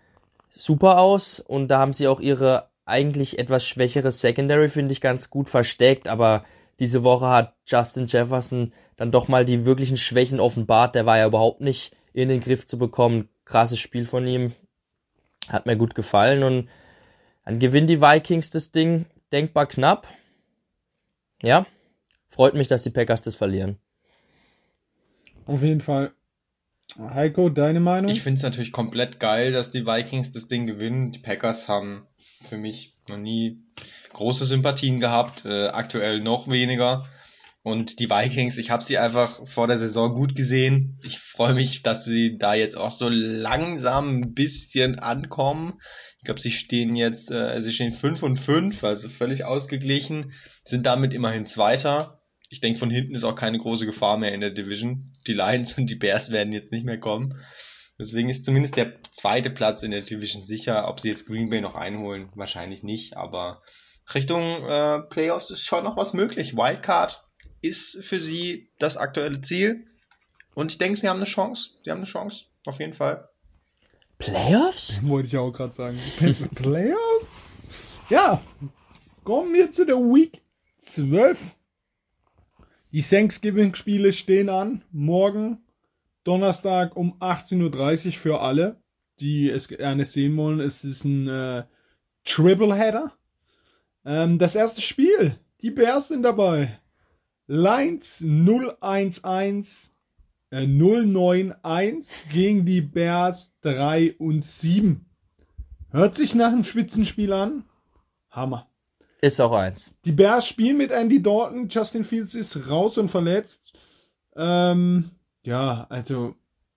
super 0.50 1.00
aus 1.00 1.40
und 1.40 1.70
da 1.70 1.80
haben 1.80 1.94
sie 1.94 2.08
auch 2.08 2.20
ihre 2.20 2.70
eigentlich 2.86 3.38
etwas 3.38 3.66
schwächere 3.66 4.12
Secondary, 4.12 4.70
finde 4.70 4.94
ich, 4.94 5.02
ganz 5.02 5.30
gut 5.30 5.50
versteckt, 5.50 6.08
aber 6.08 6.46
diese 6.80 7.04
Woche 7.04 7.28
hat 7.28 7.56
Justin 7.66 8.08
Jefferson 8.08 8.72
dann 8.96 9.12
doch 9.12 9.28
mal 9.28 9.46
die 9.46 9.66
wirklichen 9.66 9.98
Schwächen 9.98 10.40
offenbart. 10.40 10.96
Der 10.96 11.06
war 11.06 11.18
ja 11.18 11.28
überhaupt 11.28 11.62
nicht 11.62 11.96
in 12.14 12.30
den 12.30 12.40
Griff 12.40 12.66
zu 12.66 12.78
bekommen. 12.78 13.30
Krasses 13.46 13.80
Spiel 13.80 14.06
von 14.06 14.28
ihm. 14.28 14.54
Hat 15.50 15.66
mir 15.66 15.78
gut 15.78 15.96
gefallen 15.96 16.44
und 16.44 16.70
dann 17.46 17.60
gewinnen 17.60 17.88
die 17.88 18.02
Vikings 18.02 18.52
das 18.52 18.72
Ding 18.72 19.06
denkbar 19.32 19.66
knapp. 19.66 20.08
Ja, 21.42 21.66
freut 22.38 22.54
mich, 22.54 22.68
dass 22.68 22.84
die 22.84 22.92
Packers 22.92 23.24
das 23.24 23.34
verlieren. 23.34 23.78
Auf 25.48 25.64
jeden 25.64 25.82
Fall. 25.82 26.12
Heiko, 26.98 27.50
deine 27.50 27.80
Meinung? 27.80 28.12
Ich 28.12 28.22
finde 28.22 28.38
es 28.38 28.44
natürlich 28.44 28.72
komplett 28.72 29.20
geil, 29.20 29.52
dass 29.52 29.72
die 29.72 29.88
Vikings 29.88 30.32
das 30.32 30.48
Ding 30.48 30.68
gewinnen. 30.68 31.12
Die 31.12 31.20
Packers 31.20 31.68
haben 31.68 32.06
für 32.44 32.58
mich 32.58 32.96
noch 33.10 33.18
nie 33.18 33.64
große 34.14 34.46
Sympathien 34.46 35.00
gehabt, 35.00 35.46
äh, 35.46 35.68
aktuell 35.70 36.22
noch 36.22 36.48
weniger. 36.48 37.04
Und 37.64 38.00
die 38.00 38.10
Vikings, 38.10 38.60
ich 38.60 38.70
habe 38.70 38.84
sie 38.84 39.00
einfach 39.00 39.46
vor 39.46 39.68
der 39.68 39.78
Saison 39.78 40.14
gut 40.14 40.36
gesehen. 40.36 41.00
Ich 41.04 41.18
freue 41.18 41.56
mich, 41.56 41.82
dass 41.82 42.06
sie 42.06 42.38
da 42.38 42.54
jetzt 42.54 42.78
auch 42.78 42.92
so 42.92 43.10
langsam 43.10 44.22
ein 44.22 44.34
bisschen 44.34 45.00
ankommen. 45.00 45.74
Ich 46.20 46.24
glaube, 46.24 46.40
sie 46.40 46.52
stehen 46.52 46.96
jetzt, 46.96 47.32
äh, 47.32 47.60
sie 47.62 47.74
stehen 47.74 47.94
5 47.94 48.22
und 48.22 48.38
5, 48.38 48.84
also 48.84 49.10
völlig 49.10 49.44
ausgeglichen, 49.44 50.32
sind 50.64 50.86
damit 50.86 51.14
immerhin 51.14 51.48
Zweiter. 51.48 52.17
Ich 52.50 52.62
denke, 52.62 52.80
von 52.80 52.90
hinten 52.90 53.16
ist 53.16 53.24
auch 53.24 53.36
keine 53.36 53.58
große 53.58 53.86
Gefahr 53.86 54.18
mehr 54.18 54.34
in 54.34 54.42
der 54.42 54.52
Division. 54.52 55.12
Die 55.28 55.34
Lions 55.34 55.74
und 55.78 55.88
die 55.88 55.96
Bears 55.96 56.32
werden 56.32 56.54
jetzt 56.54 56.72
nicht 56.72 56.86
mehr 56.86 57.00
kommen. 57.00 57.40
Deswegen 58.00 58.30
ist 58.30 58.46
zumindest 58.46 58.78
der 58.78 59.02
zweite 59.12 59.50
Platz 59.50 59.82
in 59.82 59.92
der 59.92 60.02
Division 60.02 60.44
sicher. 60.44 60.88
Ob 60.88 61.00
sie 61.00 61.10
jetzt 61.10 61.26
Green 61.26 61.50
Bay 61.50 61.62
noch 61.62 61.76
einholen, 61.76 62.30
wahrscheinlich 62.36 62.84
nicht. 62.84 63.18
Aber 63.18 63.62
Richtung 64.14 64.42
äh, 64.68 65.00
Playoffs 65.02 65.50
ist 65.50 65.64
schon 65.64 65.84
noch 65.84 65.98
was 65.98 66.14
möglich. 66.14 66.56
Wildcard 66.56 67.28
ist 67.62 68.04
für 68.04 68.20
sie 68.20 68.70
das 68.78 68.98
aktuelle 68.98 69.42
Ziel. 69.42 69.88
Und 70.54 70.72
ich 70.72 70.78
denke, 70.78 71.00
sie 71.00 71.10
haben 71.10 71.18
eine 71.18 71.26
Chance. 71.26 71.72
Sie 71.84 71.92
haben 71.92 71.98
eine 71.98 72.06
Chance. 72.06 72.46
Auf 72.66 72.80
jeden 72.80 72.94
Fall. 72.94 73.30
Playoffs? 74.20 75.00
Wollte 75.08 75.28
ich 75.28 75.38
auch 75.38 75.52
gerade 75.52 75.74
sagen. 75.74 76.00
Playoffs? 76.56 77.28
Ja, 78.10 78.42
kommen 79.24 79.54
wir 79.54 79.72
zu 79.72 79.86
der 79.86 79.98
Week 79.98 80.42
12. 80.80 81.56
Die 82.94 83.02
Thanksgiving-Spiele 83.02 84.14
stehen 84.14 84.48
an. 84.50 84.84
Morgen, 84.92 85.58
Donnerstag 86.24 86.96
um 86.96 87.20
18.30 87.20 88.08
Uhr 88.08 88.14
für 88.14 88.42
alle, 88.42 88.82
die 89.20 89.50
es 89.50 89.68
gerne 89.68 90.06
sehen 90.06 90.38
wollen. 90.38 90.62
Es 90.62 90.86
ist 90.86 91.04
ein 91.04 91.28
äh, 91.28 91.66
Tripleheader. 92.24 93.12
Ähm, 94.06 94.40
das 94.40 94.56
erste 94.56 94.82
Spiel, 94.82 95.38
die 95.62 95.72
Bears 95.72 96.08
sind 96.08 96.24
dabei. 96.24 96.80
Lions 97.48 98.22
011 98.22 99.92
äh, 100.52 100.66
091 100.66 102.32
gegen 102.32 102.66
die 102.66 102.82
Bears 102.82 103.54
3 103.62 104.16
und 104.18 104.46
7. 104.46 105.06
Hört 105.90 106.16
sich 106.16 106.36
nach 106.36 106.54
einem 106.54 106.64
Spitzenspiel 106.64 107.34
an. 107.34 107.66
Hammer. 108.30 108.70
Ist 109.22 109.40
auch 109.40 109.52
eins. 109.52 109.92
Die 110.06 110.12
Bears 110.12 110.48
spielen 110.48 110.78
mit 110.78 110.92
Andy 110.92 111.22
Dalton. 111.22 111.70
Justin 111.70 112.04
Fields 112.04 112.36
ist 112.36 112.70
raus 112.70 112.98
und 112.98 113.10
verletzt. 113.10 113.74
Ähm, 114.36 115.12
ja, 115.44 115.88
also 115.90 116.36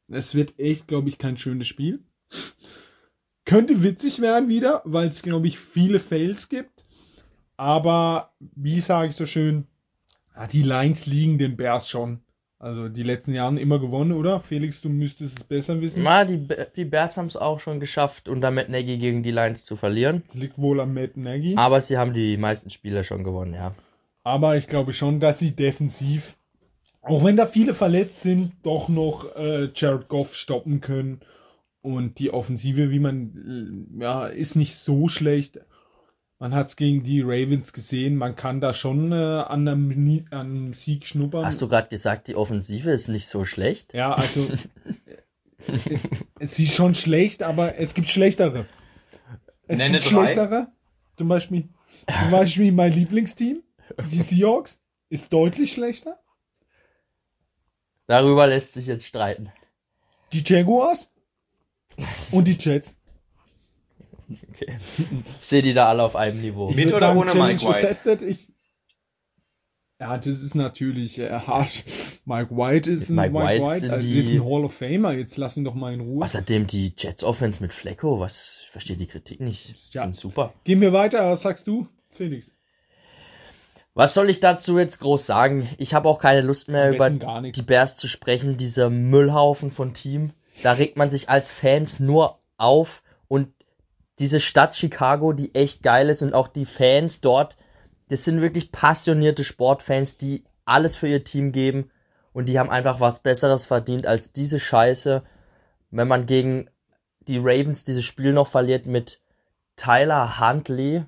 es 0.08 0.34
wird 0.34 0.58
echt, 0.58 0.88
glaube 0.88 1.08
ich, 1.08 1.18
kein 1.18 1.36
schönes 1.36 1.66
Spiel. 1.66 2.02
Könnte 3.44 3.82
witzig 3.82 4.20
werden 4.20 4.48
wieder, 4.48 4.82
weil 4.84 5.08
es, 5.08 5.22
glaube 5.22 5.48
ich, 5.48 5.58
viele 5.58 6.00
Fails 6.00 6.48
gibt. 6.48 6.84
Aber 7.56 8.32
wie 8.38 8.80
sage 8.80 9.10
ich 9.10 9.16
so 9.16 9.26
schön, 9.26 9.66
ja, 10.34 10.46
die 10.46 10.62
Lines 10.62 11.06
liegen 11.06 11.36
den 11.36 11.56
Bears 11.56 11.88
schon. 11.88 12.22
Also 12.60 12.90
die 12.90 13.02
letzten 13.02 13.32
Jahren 13.32 13.56
immer 13.56 13.78
gewonnen, 13.78 14.12
oder? 14.12 14.40
Felix, 14.40 14.82
du 14.82 14.90
müsstest 14.90 15.38
es 15.38 15.44
besser 15.44 15.80
wissen. 15.80 16.02
Na, 16.02 16.26
die, 16.26 16.46
die 16.76 16.84
Bears 16.84 17.16
haben 17.16 17.26
es 17.26 17.38
auch 17.38 17.58
schon 17.58 17.80
geschafft, 17.80 18.28
unter 18.28 18.50
Matt 18.50 18.68
Nagy 18.68 18.98
gegen 18.98 19.22
die 19.22 19.30
Lions 19.30 19.64
zu 19.64 19.76
verlieren. 19.76 20.24
Liegt 20.34 20.58
wohl 20.58 20.78
am 20.80 20.92
Matt 20.92 21.16
Nagy. 21.16 21.56
Aber 21.56 21.80
sie 21.80 21.96
haben 21.96 22.12
die 22.12 22.36
meisten 22.36 22.68
Spiele 22.68 23.02
schon 23.02 23.24
gewonnen, 23.24 23.54
ja. 23.54 23.74
Aber 24.24 24.58
ich 24.58 24.66
glaube 24.66 24.92
schon, 24.92 25.20
dass 25.20 25.38
sie 25.38 25.52
defensiv, 25.52 26.36
auch 27.00 27.24
wenn 27.24 27.36
da 27.36 27.46
viele 27.46 27.72
verletzt 27.72 28.20
sind, 28.20 28.52
doch 28.62 28.90
noch 28.90 29.34
äh, 29.36 29.70
Jared 29.74 30.08
Goff 30.08 30.36
stoppen 30.36 30.82
können. 30.82 31.20
Und 31.80 32.18
die 32.18 32.30
Offensive, 32.30 32.90
wie 32.90 32.98
man, 32.98 33.88
äh, 33.98 34.02
ja, 34.02 34.26
ist 34.26 34.56
nicht 34.56 34.76
so 34.76 35.08
schlecht. 35.08 35.60
Man 36.40 36.54
hat 36.54 36.68
es 36.68 36.76
gegen 36.76 37.02
die 37.02 37.20
Ravens 37.20 37.74
gesehen. 37.74 38.16
Man 38.16 38.34
kann 38.34 38.62
da 38.62 38.72
schon 38.72 39.12
äh, 39.12 39.14
an, 39.14 39.68
einem, 39.68 40.26
an 40.30 40.40
einem 40.40 40.72
Sieg 40.72 41.04
schnuppern. 41.04 41.44
Hast 41.44 41.60
du 41.60 41.68
gerade 41.68 41.90
gesagt, 41.90 42.28
die 42.28 42.34
Offensive 42.34 42.90
ist 42.90 43.08
nicht 43.08 43.26
so 43.28 43.44
schlecht? 43.44 43.92
Ja, 43.92 44.14
also 44.14 44.48
es 46.40 46.58
ist 46.58 46.72
schon 46.72 46.94
schlecht, 46.94 47.42
aber 47.42 47.76
es 47.76 47.92
gibt 47.92 48.08
schlechtere. 48.08 48.66
Es 49.66 49.76
Nenne 49.76 49.98
gibt 49.98 50.10
drei. 50.10 50.24
schlechtere. 50.24 50.68
Zum 51.18 51.28
Beispiel, 51.28 51.68
zum 52.08 52.30
Beispiel 52.30 52.72
mein 52.72 52.94
Lieblingsteam, 52.94 53.62
die 54.10 54.22
Seahawks, 54.22 54.80
ist 55.10 55.30
deutlich 55.34 55.74
schlechter. 55.74 56.18
Darüber 58.06 58.46
lässt 58.46 58.72
sich 58.72 58.86
jetzt 58.86 59.04
streiten. 59.04 59.52
Die 60.32 60.42
Jaguars 60.42 61.10
und 62.30 62.48
die 62.48 62.56
Jets. 62.58 62.96
Okay. 64.30 64.78
Ich 65.40 65.46
sehe 65.46 65.62
die 65.62 65.74
da 65.74 65.88
alle 65.88 66.02
auf 66.04 66.14
einem 66.16 66.40
Niveau. 66.40 66.70
Ich 66.70 66.76
Mit 66.76 66.90
oder 66.92 67.00
sagen, 67.08 67.18
ohne 67.18 67.32
Challenge 67.32 67.54
Mike 67.54 67.66
White? 68.06 68.24
Ich, 68.26 68.48
ja, 69.98 70.16
das 70.16 70.26
ist 70.26 70.54
natürlich 70.54 71.18
äh, 71.18 71.30
hart. 71.30 71.84
Mike 72.24 72.56
White 72.56 72.90
ist 72.90 73.10
ein 73.10 73.16
Mike 73.16 73.32
Mike, 73.32 73.44
White 73.44 73.64
White, 73.64 73.80
sind 73.80 73.90
also 73.90 74.06
die- 74.08 74.18
ist 74.18 74.30
ein 74.30 74.44
Hall 74.44 74.64
of 74.64 74.72
Famer. 74.74 75.12
Jetzt 75.12 75.36
lass 75.36 75.56
ihn 75.56 75.64
doch 75.64 75.74
mal 75.74 75.92
in 75.92 76.00
Ruhe. 76.00 76.24
Außerdem 76.24 76.66
die 76.66 76.94
Jets 76.96 77.24
Offense 77.24 77.60
mit 77.62 77.74
Flecko, 77.74 78.20
was, 78.20 78.60
ich 78.64 78.70
verstehe 78.70 78.96
die 78.96 79.06
Kritik 79.06 79.40
nicht. 79.40 79.74
Die 79.92 79.96
Ja. 79.96 80.02
sind 80.04 80.16
super. 80.16 80.54
Gehen 80.64 80.80
wir 80.80 80.92
weiter. 80.92 81.28
Was 81.30 81.42
sagst 81.42 81.66
du, 81.66 81.88
Felix? 82.08 82.50
Was 83.92 84.14
soll 84.14 84.30
ich 84.30 84.38
dazu 84.40 84.78
jetzt 84.78 85.00
groß 85.00 85.26
sagen? 85.26 85.68
Ich 85.76 85.92
habe 85.94 86.08
auch 86.08 86.20
keine 86.20 86.40
Lust 86.42 86.68
mehr 86.68 86.92
über 86.94 87.10
die 87.10 87.62
Bears 87.62 87.96
zu 87.96 88.06
sprechen, 88.06 88.56
dieser 88.56 88.88
Müllhaufen 88.88 89.72
von 89.72 89.94
Team. 89.94 90.30
Da 90.62 90.72
regt 90.72 90.96
man 90.96 91.10
sich 91.10 91.28
als 91.28 91.50
Fans 91.50 91.98
nur 92.00 92.38
auf 92.56 93.02
diese 94.20 94.38
Stadt 94.38 94.76
Chicago, 94.76 95.32
die 95.32 95.54
echt 95.54 95.82
geil 95.82 96.10
ist 96.10 96.22
und 96.22 96.34
auch 96.34 96.46
die 96.46 96.66
Fans 96.66 97.22
dort, 97.22 97.56
das 98.10 98.22
sind 98.22 98.42
wirklich 98.42 98.70
passionierte 98.70 99.44
Sportfans, 99.44 100.18
die 100.18 100.44
alles 100.66 100.94
für 100.94 101.08
ihr 101.08 101.24
Team 101.24 101.52
geben 101.52 101.90
und 102.32 102.46
die 102.46 102.58
haben 102.58 102.70
einfach 102.70 103.00
was 103.00 103.22
Besseres 103.22 103.64
verdient 103.64 104.06
als 104.06 104.32
diese 104.32 104.60
Scheiße. 104.60 105.22
Wenn 105.90 106.06
man 106.06 106.26
gegen 106.26 106.68
die 107.26 107.38
Ravens 107.38 107.82
dieses 107.82 108.04
Spiel 108.04 108.32
noch 108.32 108.46
verliert 108.46 108.84
mit 108.84 109.20
Tyler 109.76 110.38
Huntley, 110.38 111.04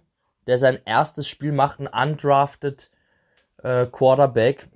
der 0.47 0.57
sein 0.57 0.81
erstes 0.85 1.29
Spiel 1.29 1.53
macht, 1.53 1.81
ein 1.81 1.87
undrafted 1.87 2.91
äh, 3.63 3.87
Quarterback, 3.87 4.69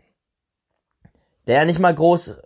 der 1.47 1.65
nicht 1.65 1.79
mal 1.79 1.95
groß 1.95 2.37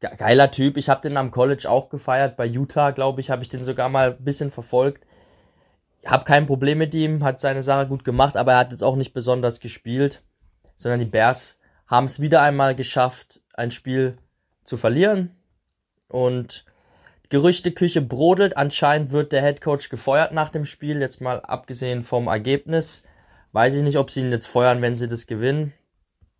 geiler 0.00 0.50
Typ. 0.50 0.76
Ich 0.76 0.88
habe 0.88 1.06
den 1.06 1.16
am 1.16 1.30
College 1.30 1.70
auch 1.70 1.90
gefeiert. 1.90 2.36
Bei 2.36 2.46
Utah, 2.46 2.90
glaube 2.90 3.20
ich, 3.20 3.30
habe 3.30 3.42
ich 3.42 3.48
den 3.48 3.64
sogar 3.64 3.88
mal 3.88 4.12
ein 4.12 4.24
bisschen 4.24 4.50
verfolgt. 4.50 5.06
Hab 6.04 6.24
kein 6.24 6.46
Problem 6.46 6.78
mit 6.78 6.94
ihm, 6.94 7.24
hat 7.24 7.40
seine 7.40 7.62
Sache 7.62 7.86
gut 7.86 8.04
gemacht, 8.04 8.36
aber 8.36 8.52
er 8.52 8.58
hat 8.58 8.70
jetzt 8.70 8.82
auch 8.82 8.96
nicht 8.96 9.12
besonders 9.12 9.60
gespielt, 9.60 10.22
sondern 10.76 11.00
die 11.00 11.06
Bears 11.06 11.60
haben 11.86 12.06
es 12.06 12.20
wieder 12.20 12.40
einmal 12.40 12.74
geschafft, 12.74 13.40
ein 13.52 13.70
Spiel 13.70 14.16
zu 14.64 14.78
verlieren. 14.78 15.36
Und 16.08 16.64
Gerüchteküche 17.30 18.02
brodelt. 18.02 18.56
Anscheinend 18.56 19.12
wird 19.12 19.32
der 19.32 19.42
Head 19.42 19.60
Coach 19.60 19.88
gefeuert 19.88 20.32
nach 20.32 20.48
dem 20.48 20.64
Spiel. 20.64 21.00
Jetzt 21.00 21.20
mal 21.20 21.40
abgesehen 21.40 22.02
vom 22.02 22.26
Ergebnis. 22.26 23.04
Weiß 23.52 23.74
ich 23.74 23.82
nicht, 23.82 23.98
ob 23.98 24.10
sie 24.10 24.20
ihn 24.20 24.32
jetzt 24.32 24.46
feuern, 24.46 24.82
wenn 24.82 24.96
sie 24.96 25.08
das 25.08 25.26
gewinnen. 25.26 25.72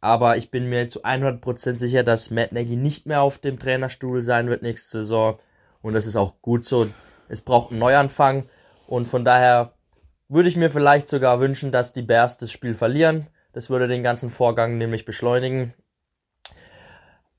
Aber 0.01 0.37
ich 0.37 0.51
bin 0.51 0.67
mir 0.69 0.89
zu 0.89 1.05
100% 1.05 1.77
sicher, 1.79 2.03
dass 2.03 2.31
Matt 2.31 2.53
Nagy 2.53 2.77
nicht 2.77 3.07
mehr 3.07 3.23
auf 3.23 3.39
dem 3.39 3.59
Trainerstuhl 3.59 4.23
sein 4.23 4.49
wird 4.49 4.63
nächste 4.63 4.99
Saison. 4.99 5.39
Und 5.83 5.95
das 5.95 6.07
ist 6.07 6.17
auch 6.17 6.35
gut 6.41 6.65
so. 6.65 6.89
Es 7.29 7.43
braucht 7.43 7.71
einen 7.71 7.81
Neuanfang. 7.81 8.45
Und 8.87 9.07
von 9.07 9.25
daher 9.25 9.73
würde 10.29 10.49
ich 10.49 10.57
mir 10.57 10.71
vielleicht 10.71 11.09
sogar 11.09 11.41
wünschen, 11.41 11.71
dass 11.71 11.93
die 11.93 12.03
Bears 12.03 12.39
das 12.39 12.51
Spiel 12.51 12.75
verlieren. 12.75 13.27
Das 13.53 13.69
würde 13.69 13.89
den 13.89 14.03
ganzen 14.03 14.31
Vorgang 14.31 14.79
nämlich 14.79 15.05
beschleunigen. 15.05 15.75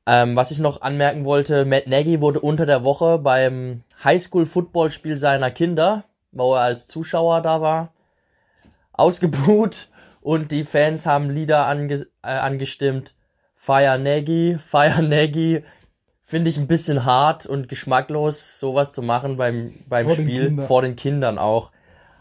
Ähm, 0.06 0.36
was 0.36 0.51
ich 0.51 0.60
noch 0.60 0.82
anmerken 0.82 1.25
wollte, 1.25 1.65
Matt 1.65 1.88
Nagy 1.88 2.22
wurde 2.22 2.39
unter 2.39 2.65
der 2.65 2.84
Woche 2.84 3.18
beim 3.18 3.84
Highschool-Football-Spiel 4.03 5.18
seiner 5.18 5.51
Kinder, 5.51 6.03
wo 6.32 6.56
er 6.56 6.62
als 6.62 6.88
Zuschauer 6.88 7.41
da 7.41 7.62
war, 7.62 7.94
ausgebuht 8.94 9.89
und 10.22 10.51
die 10.51 10.63
Fans 10.63 11.06
haben 11.06 11.30
Lieder 11.30 11.66
ange 11.66 12.08
äh, 12.24 12.28
angestimmt. 12.28 13.16
Fire 13.56 14.00
Nagy, 14.00 14.58
Fire 14.58 15.01
Nagy. 15.04 15.63
Finde 16.24 16.50
ich 16.50 16.58
ein 16.58 16.68
bisschen 16.68 17.04
hart 17.04 17.46
und 17.46 17.68
geschmacklos, 17.68 18.58
sowas 18.58 18.94
zu 18.94 19.01
machen 19.01 19.36
beim, 19.36 19.74
beim 19.90 20.06
Vor 20.06 20.16
den 20.16 20.25
Spiel, 20.25 20.46
Kindern. 20.46 20.66
vor 20.66 20.82
den 20.82 20.96
Kindern 20.96 21.38
auch. 21.38 21.72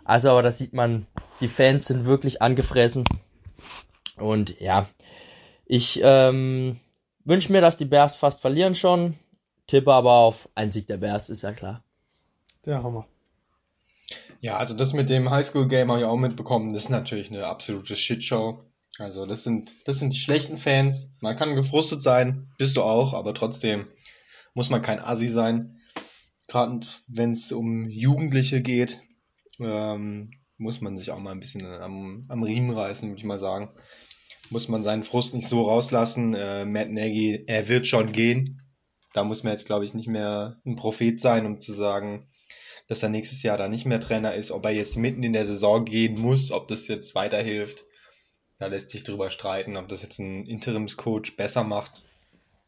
Also, 0.05 0.31
aber 0.31 0.43
da 0.43 0.51
sieht 0.51 0.73
man, 0.73 1.07
die 1.41 1.47
Fans 1.47 1.85
sind 1.85 2.05
wirklich 2.07 2.43
angefressen. 2.43 3.05
Und 4.17 4.59
ja, 4.61 4.89
ich 5.65 6.01
ähm, 6.03 6.81
wünsche 7.25 7.53
mir, 7.53 7.61
dass 7.61 7.77
die 7.77 7.85
Bears 7.85 8.17
fast 8.17 8.41
verlieren 8.41 8.75
schon. 8.75 9.17
Tippe 9.69 9.93
aber 9.93 10.13
auf 10.15 10.49
einen 10.57 10.73
Sieg 10.73 10.89
der 10.89 10.97
Bears, 10.97 11.31
ist 11.31 11.43
ja 11.43 11.53
klar. 11.53 11.85
Der 12.67 12.83
Hammer. 12.83 13.07
Ja, 14.41 14.57
also 14.57 14.75
das 14.75 14.95
mit 14.95 15.11
dem 15.11 15.31
Highschool-Game 15.31 15.91
habe 15.91 16.01
ich 16.01 16.07
auch 16.07 16.17
mitbekommen. 16.17 16.73
Das 16.73 16.85
ist 16.85 16.91
natürlich 16.91 17.31
eine 17.31 17.47
absolute 17.47 17.95
Shitshow. 17.95 18.65
Also 18.99 19.25
das 19.27 19.45
sind, 19.45 19.71
das 19.87 19.99
sind 19.99 20.15
die 20.15 20.19
schlechten 20.19 20.57
Fans. 20.57 21.13
Man 21.21 21.37
kann 21.37 21.55
gefrustet 21.55 22.03
sein, 22.03 22.49
bist 22.59 22.77
du 22.77 22.83
auch, 22.83 23.13
aber 23.13 23.35
trotzdem 23.35 23.87
muss 24.55 24.71
man 24.71 24.83
kein 24.83 24.99
Assi 24.99 25.29
sein. 25.29 25.81
Gerade 26.49 26.81
wenn 27.07 27.33
es 27.33 27.53
um 27.53 27.89
Jugendliche 27.89 28.63
geht, 28.63 29.01
ähm, 29.61 30.31
muss 30.57 30.81
man 30.81 30.99
sich 30.99 31.11
auch 31.11 31.19
mal 31.19 31.33
ein 31.33 31.41
bisschen 31.41 31.65
am, 31.67 32.23
am 32.29 32.43
Riemen 32.43 32.71
reißen, 32.71 33.09
würde 33.09 33.19
ich 33.19 33.25
mal 33.25 33.39
sagen. 33.39 33.71
Muss 34.49 34.69
man 34.69 34.83
seinen 34.83 35.05
Frust 35.05 35.35
nicht 35.35 35.49
so 35.49 35.63
rauslassen. 35.63 36.35
Äh, 36.35 36.65
Matt 36.65 36.91
Nagy, 36.91 37.45
er 37.47 37.69
wird 37.69 37.87
schon 37.87 38.11
gehen. 38.13 38.63
Da 39.13 39.23
muss 39.23 39.45
man 39.45 39.53
jetzt, 39.53 39.67
glaube 39.67 39.85
ich, 39.85 39.95
nicht 39.95 40.09
mehr 40.09 40.57
ein 40.67 40.77
Prophet 40.77 41.21
sein, 41.21 41.47
um 41.47 41.61
zu 41.61 41.73
sagen, 41.73 42.27
dass 42.91 43.05
er 43.05 43.09
nächstes 43.09 43.45
Jahr 43.45 43.57
da 43.57 43.69
nicht 43.69 43.87
mehr 43.87 44.01
Trainer 44.01 44.35
ist, 44.35 44.51
ob 44.51 44.65
er 44.65 44.73
jetzt 44.73 44.97
mitten 44.97 45.23
in 45.23 45.33
der 45.33 45.45
Saison 45.45 45.85
gehen 45.85 46.21
muss, 46.21 46.51
ob 46.51 46.67
das 46.67 46.89
jetzt 46.89 47.15
weiterhilft. 47.15 47.85
Da 48.59 48.67
lässt 48.67 48.91
sich 48.91 49.05
drüber 49.05 49.31
streiten, 49.31 49.77
ob 49.77 49.87
das 49.87 50.03
jetzt 50.03 50.19
ein 50.19 50.45
Interimscoach 50.45 51.37
besser 51.37 51.63
macht. 51.63 52.03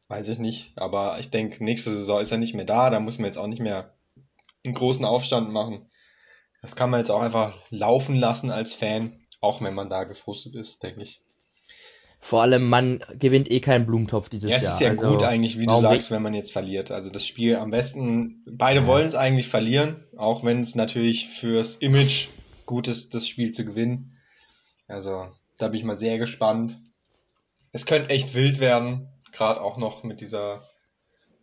Weiß 0.07 0.29
ich 0.29 0.39
nicht. 0.39 0.75
Aber 0.77 1.19
ich 1.19 1.31
denke, 1.31 1.65
nächste 1.65 1.91
Saison 1.91 2.21
ist 2.21 2.31
er 2.31 2.39
nicht 2.39 2.55
mehr 2.55 2.65
da. 2.65 2.89
Da 2.89 3.01
muss 3.01 3.19
man 3.19 3.25
jetzt 3.27 3.37
auch 3.37 3.49
nicht 3.49 3.61
mehr 3.61 3.95
einen 4.65 4.75
großen 4.75 5.05
Aufstand 5.05 5.51
machen. 5.51 5.91
Das 6.61 6.77
kann 6.77 6.91
man 6.91 7.01
jetzt 7.01 7.11
auch 7.11 7.21
einfach 7.21 7.59
laufen 7.71 8.15
lassen 8.15 8.53
als 8.53 8.77
Fan, 8.77 9.17
auch 9.41 9.61
wenn 9.61 9.75
man 9.75 9.91
da 9.91 10.05
gefrustet 10.05 10.55
ist, 10.55 10.85
denke 10.85 11.03
ich. 11.03 11.21
Vor 12.25 12.41
allem, 12.41 12.69
man 12.69 13.05
gewinnt 13.19 13.51
eh 13.51 13.59
keinen 13.59 13.85
Blumentopf 13.85 14.29
dieses 14.29 14.49
Ja, 14.49 14.57
es 14.57 14.63
Jahr. 14.63 14.75
ist 14.75 14.81
ja 14.81 14.89
also, 14.91 15.09
gut 15.09 15.25
eigentlich, 15.25 15.59
wie 15.59 15.67
du 15.67 15.77
sagst, 15.81 16.13
wenn 16.13 16.23
man 16.23 16.35
jetzt 16.35 16.53
verliert. 16.53 16.93
Also 16.93 17.11
das 17.11 17.27
Spiel 17.27 17.57
am 17.57 17.73
besten, 17.73 18.45
beide 18.47 18.87
wollen 18.87 19.05
es 19.05 19.17
eigentlich 19.17 19.49
verlieren, 19.49 20.05
auch 20.17 20.45
wenn 20.45 20.61
es 20.61 20.77
natürlich 20.77 21.29
fürs 21.29 21.75
Image 21.75 22.29
gut 22.65 22.87
ist, 22.87 23.15
das 23.15 23.27
Spiel 23.27 23.51
zu 23.51 23.65
gewinnen. 23.65 24.17
Also 24.87 25.31
da 25.59 25.67
bin 25.67 25.81
ich 25.81 25.85
mal 25.85 25.97
sehr 25.97 26.17
gespannt. 26.19 26.79
Es 27.73 27.87
könnte 27.87 28.11
echt 28.11 28.35
wild 28.35 28.61
werden, 28.61 29.09
gerade 29.33 29.61
auch 29.61 29.77
noch 29.77 30.05
mit 30.05 30.21
dieser 30.21 30.65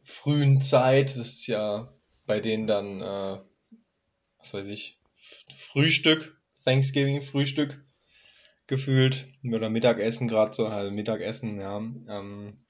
frühen 0.02 0.62
Zeit. 0.62 1.10
Das 1.10 1.18
ist 1.28 1.48
ja 1.48 1.94
bei 2.26 2.40
denen 2.40 2.68
dann, 2.68 3.02
äh, 3.02 3.38
was 4.40 4.54
weiß 4.54 4.68
ich, 4.68 5.02
Frühstück, 5.14 6.40
Thanksgiving 6.64 7.22
Frühstück 7.22 7.84
gefühlt 8.70 9.26
oder 9.52 9.70
Mittagessen 9.70 10.28
gerade 10.28 10.54
so, 10.54 10.68
also 10.68 10.92
Mittagessen, 10.92 11.60
ja. 11.60 11.78
Ähm, 11.78 12.66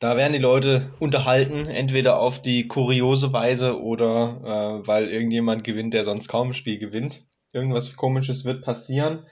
da 0.00 0.16
werden 0.16 0.32
die 0.32 0.40
Leute 0.40 0.90
unterhalten, 0.98 1.66
entweder 1.66 2.18
auf 2.18 2.42
die 2.42 2.66
kuriose 2.66 3.32
Weise 3.32 3.80
oder 3.80 4.40
äh, 4.82 4.86
weil 4.88 5.08
irgendjemand 5.10 5.62
gewinnt, 5.62 5.94
der 5.94 6.02
sonst 6.02 6.26
kaum 6.26 6.48
ein 6.48 6.54
Spiel 6.54 6.78
gewinnt. 6.78 7.22
Irgendwas 7.52 7.94
komisches 7.94 8.44
wird 8.44 8.64
passieren. 8.64 9.26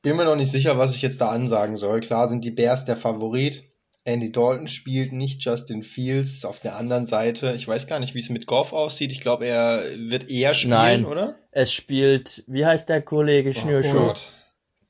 Bin 0.00 0.16
mir 0.16 0.24
noch 0.24 0.36
nicht 0.36 0.50
sicher, 0.50 0.78
was 0.78 0.94
ich 0.94 1.02
jetzt 1.02 1.20
da 1.20 1.28
ansagen 1.28 1.76
soll. 1.76 2.00
Klar 2.00 2.28
sind 2.28 2.44
die 2.44 2.52
Bears 2.52 2.84
der 2.84 2.96
Favorit. 2.96 3.64
Andy 4.06 4.30
Dalton 4.30 4.68
spielt 4.68 5.12
nicht 5.12 5.44
Justin 5.44 5.82
Fields 5.82 6.44
auf 6.44 6.60
der 6.60 6.76
anderen 6.76 7.06
Seite. 7.06 7.52
Ich 7.54 7.66
weiß 7.66 7.88
gar 7.88 7.98
nicht, 7.98 8.14
wie 8.14 8.20
es 8.20 8.30
mit 8.30 8.46
Goff 8.46 8.72
aussieht. 8.72 9.10
Ich 9.10 9.20
glaube, 9.20 9.46
er 9.46 9.82
wird 9.96 10.30
eher 10.30 10.54
spielen, 10.54 10.70
Nein. 10.70 11.04
oder? 11.04 11.36
Es 11.50 11.72
spielt, 11.72 12.44
wie 12.46 12.64
heißt 12.64 12.88
der 12.88 13.02
Kollege 13.02 13.52
Schnürschuh? 13.52 14.10
Oh. 14.10 14.14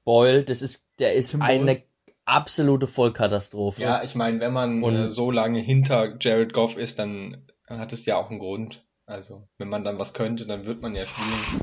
Boyle, 0.05 0.45
das 0.45 0.61
ist, 0.61 0.85
der 0.99 1.15
ist 1.15 1.31
Tim 1.31 1.41
eine 1.41 1.83
absolute 2.27 2.87
Vollkatastrophe. 2.87 3.81
Ja, 3.81 4.03
ich 4.03 4.15
meine, 4.15 4.39
wenn 4.41 4.53
man 4.53 4.83
Und- 4.83 4.95
äh, 4.97 5.11
so 5.11 5.31
lange 5.31 5.61
hinter 5.61 6.17
Jared 6.21 6.53
Goff 6.53 6.77
ist, 6.77 6.99
dann 6.99 7.47
hat 7.69 7.93
es 7.95 8.05
ja 8.05 8.17
auch 8.19 8.29
einen 8.31 8.39
Grund. 8.39 8.85
Also, 9.07 9.49
wenn 9.57 9.69
man 9.69 9.83
dann 9.83 9.99
was 9.99 10.13
könnte, 10.13 10.47
dann 10.47 10.67
wird 10.67 10.83
man 10.83 10.95
ja 10.95 11.07
spielen. 11.07 11.63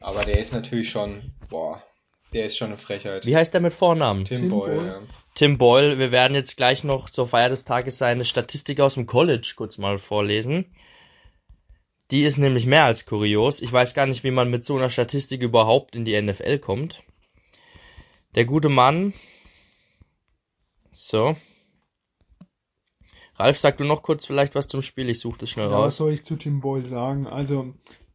Aber 0.00 0.24
der 0.24 0.38
ist 0.40 0.52
natürlich 0.52 0.90
schon, 0.90 1.32
boah, 1.48 1.82
der 2.32 2.44
ist 2.44 2.56
schon 2.56 2.68
eine 2.68 2.76
Frechheit. 2.76 3.26
Wie 3.26 3.36
heißt 3.36 3.54
der 3.54 3.60
mit 3.60 3.72
Vornamen? 3.72 4.24
Tim, 4.24 4.42
Tim 4.42 4.48
Boyle, 4.50 4.74
Boyle. 4.76 4.86
ja. 4.88 5.00
Tim 5.34 5.58
Boyle. 5.58 5.98
Wir 5.98 6.10
werden 6.12 6.34
jetzt 6.34 6.56
gleich 6.56 6.84
noch 6.84 7.08
zur 7.10 7.26
Feier 7.26 7.48
des 7.48 7.64
Tages 7.64 7.98
seine 7.98 8.24
Statistik 8.24 8.80
aus 8.80 8.94
dem 8.94 9.06
College 9.06 9.52
kurz 9.56 9.78
mal 9.78 9.98
vorlesen. 9.98 10.66
Die 12.10 12.22
ist 12.22 12.38
nämlich 12.38 12.66
mehr 12.66 12.84
als 12.84 13.06
kurios. 13.06 13.60
Ich 13.62 13.72
weiß 13.72 13.94
gar 13.94 14.06
nicht, 14.06 14.24
wie 14.24 14.30
man 14.30 14.50
mit 14.50 14.64
so 14.64 14.76
einer 14.76 14.88
Statistik 14.90 15.42
überhaupt 15.42 15.94
in 15.94 16.04
die 16.04 16.20
NFL 16.20 16.58
kommt. 16.58 17.00
Der 18.34 18.44
gute 18.46 18.68
Mann. 18.68 19.12
So. 20.92 21.36
Ralf, 23.36 23.58
sag 23.58 23.76
du 23.78 23.84
noch 23.84 24.02
kurz 24.02 24.26
vielleicht 24.26 24.54
was 24.54 24.66
zum 24.66 24.82
Spiel? 24.82 25.08
Ich 25.10 25.20
suche 25.20 25.38
das 25.38 25.50
schnell 25.50 25.66
Ja, 25.66 25.72
was 25.72 25.78
raus. 25.80 25.96
soll 25.98 26.12
ich 26.12 26.24
zu 26.24 26.36
Tim 26.36 26.60
Boyle 26.60 26.88
sagen? 26.88 27.26
Also, 27.26 27.74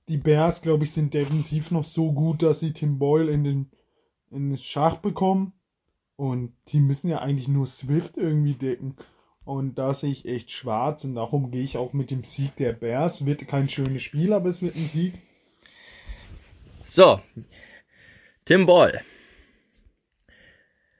die 0.10 0.17
Bears, 0.17 0.62
glaube 0.62 0.84
ich, 0.84 0.91
sind 0.91 1.13
defensiv 1.13 1.71
noch 1.71 1.86
so 1.86 2.12
gut, 2.12 2.43
dass 2.43 2.60
sie 2.60 2.73
Tim 2.73 2.99
Boyle 2.99 3.32
in 3.32 3.43
den, 3.45 3.71
in 4.34 4.58
Schach 4.58 4.98
bekommen. 4.98 5.54
Und 6.15 6.54
die 6.67 6.80
müssen 6.80 7.10
ja 7.10 7.19
eigentlich 7.19 7.48
nur 7.48 7.67
Swift 7.67 8.17
irgendwie 8.17 8.54
decken. 8.54 8.96
Und 9.46 9.76
da 9.76 9.93
sehe 9.93 10.12
ich 10.12 10.26
echt 10.26 10.52
schwarz 10.52 11.04
und 11.04 11.15
darum 11.15 11.52
gehe 11.52 11.63
ich 11.63 11.78
auch 11.78 11.91
mit 11.93 12.12
dem 12.12 12.24
Sieg 12.24 12.56
der 12.56 12.72
Bears. 12.72 13.26
Wird 13.26 13.48
kein 13.48 13.67
schönes 13.67 14.02
Spiel, 14.02 14.32
aber 14.32 14.50
es 14.50 14.62
wird 14.62 14.76
ein 14.76 14.88
Sieg. 14.88 15.15
So. 16.88 17.19
Tim 18.46 18.65
Boyle. 18.65 19.02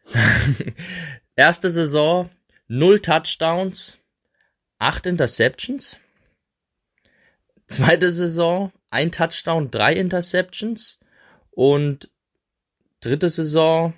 Erste 1.36 1.70
Saison, 1.70 2.30
0 2.68 3.00
Touchdowns, 3.02 3.98
8 4.80 5.06
Interceptions. 5.08 6.00
Zweite 7.68 8.12
Saison, 8.12 8.72
1 8.92 9.16
Touchdown, 9.16 9.72
3 9.72 9.94
Interceptions. 9.94 11.00
Und 11.52 12.10
dritte 13.04 13.30
Saison, 13.30 13.94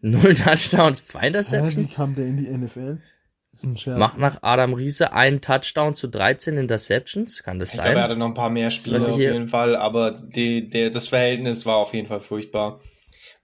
Null 0.00 0.34
Touchdowns, 0.34 1.06
zwei 1.06 1.20
Hä, 1.20 1.22
wie 1.22 1.26
Interceptions. 1.38 1.94
kam 1.94 2.14
der 2.14 2.26
in 2.26 2.36
die 2.36 2.48
NFL? 2.50 2.98
Macht 3.96 4.18
nach 4.18 4.38
Adam 4.42 4.74
Riese 4.74 5.12
einen 5.12 5.40
Touchdown 5.40 5.94
zu 5.94 6.08
13 6.08 6.56
Interceptions. 6.58 7.44
Kann 7.44 7.60
das 7.60 7.72
Ich 7.72 7.80
glaube, 7.80 7.96
er 7.96 8.02
hatte 8.02 8.14
sein? 8.14 8.18
noch 8.18 8.26
ein 8.26 8.34
paar 8.34 8.50
mehr 8.50 8.72
Spiele 8.72 8.98
ich 8.98 9.04
auf 9.06 9.16
hier- 9.16 9.32
jeden 9.32 9.48
Fall, 9.48 9.76
aber 9.76 10.10
die, 10.10 10.68
der, 10.68 10.90
das 10.90 11.06
Verhältnis 11.08 11.64
war 11.64 11.76
auf 11.76 11.94
jeden 11.94 12.08
Fall 12.08 12.20
furchtbar. 12.20 12.80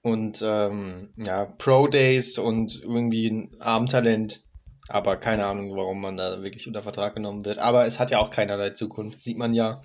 Und 0.03 0.43
ähm, 0.45 1.11
ja, 1.17 1.45
Pro 1.45 1.87
Days 1.87 2.39
und 2.39 2.83
irgendwie 2.83 3.29
ein 3.31 3.51
Armtalent, 3.61 4.41
aber 4.89 5.17
keine 5.17 5.47
Ahnung, 5.47 5.77
warum 5.77 6.01
man 6.01 6.17
da 6.17 6.43
wirklich 6.43 6.67
unter 6.67 6.83
Vertrag 6.83 7.15
genommen 7.15 7.45
wird. 7.45 7.59
Aber 7.59 7.87
es 7.87 8.01
hat 8.01 8.11
ja 8.11 8.19
auch 8.19 8.31
keinerlei 8.31 8.71
Zukunft, 8.71 9.21
sieht 9.21 9.39
man 9.39 9.55
ja. 9.55 9.81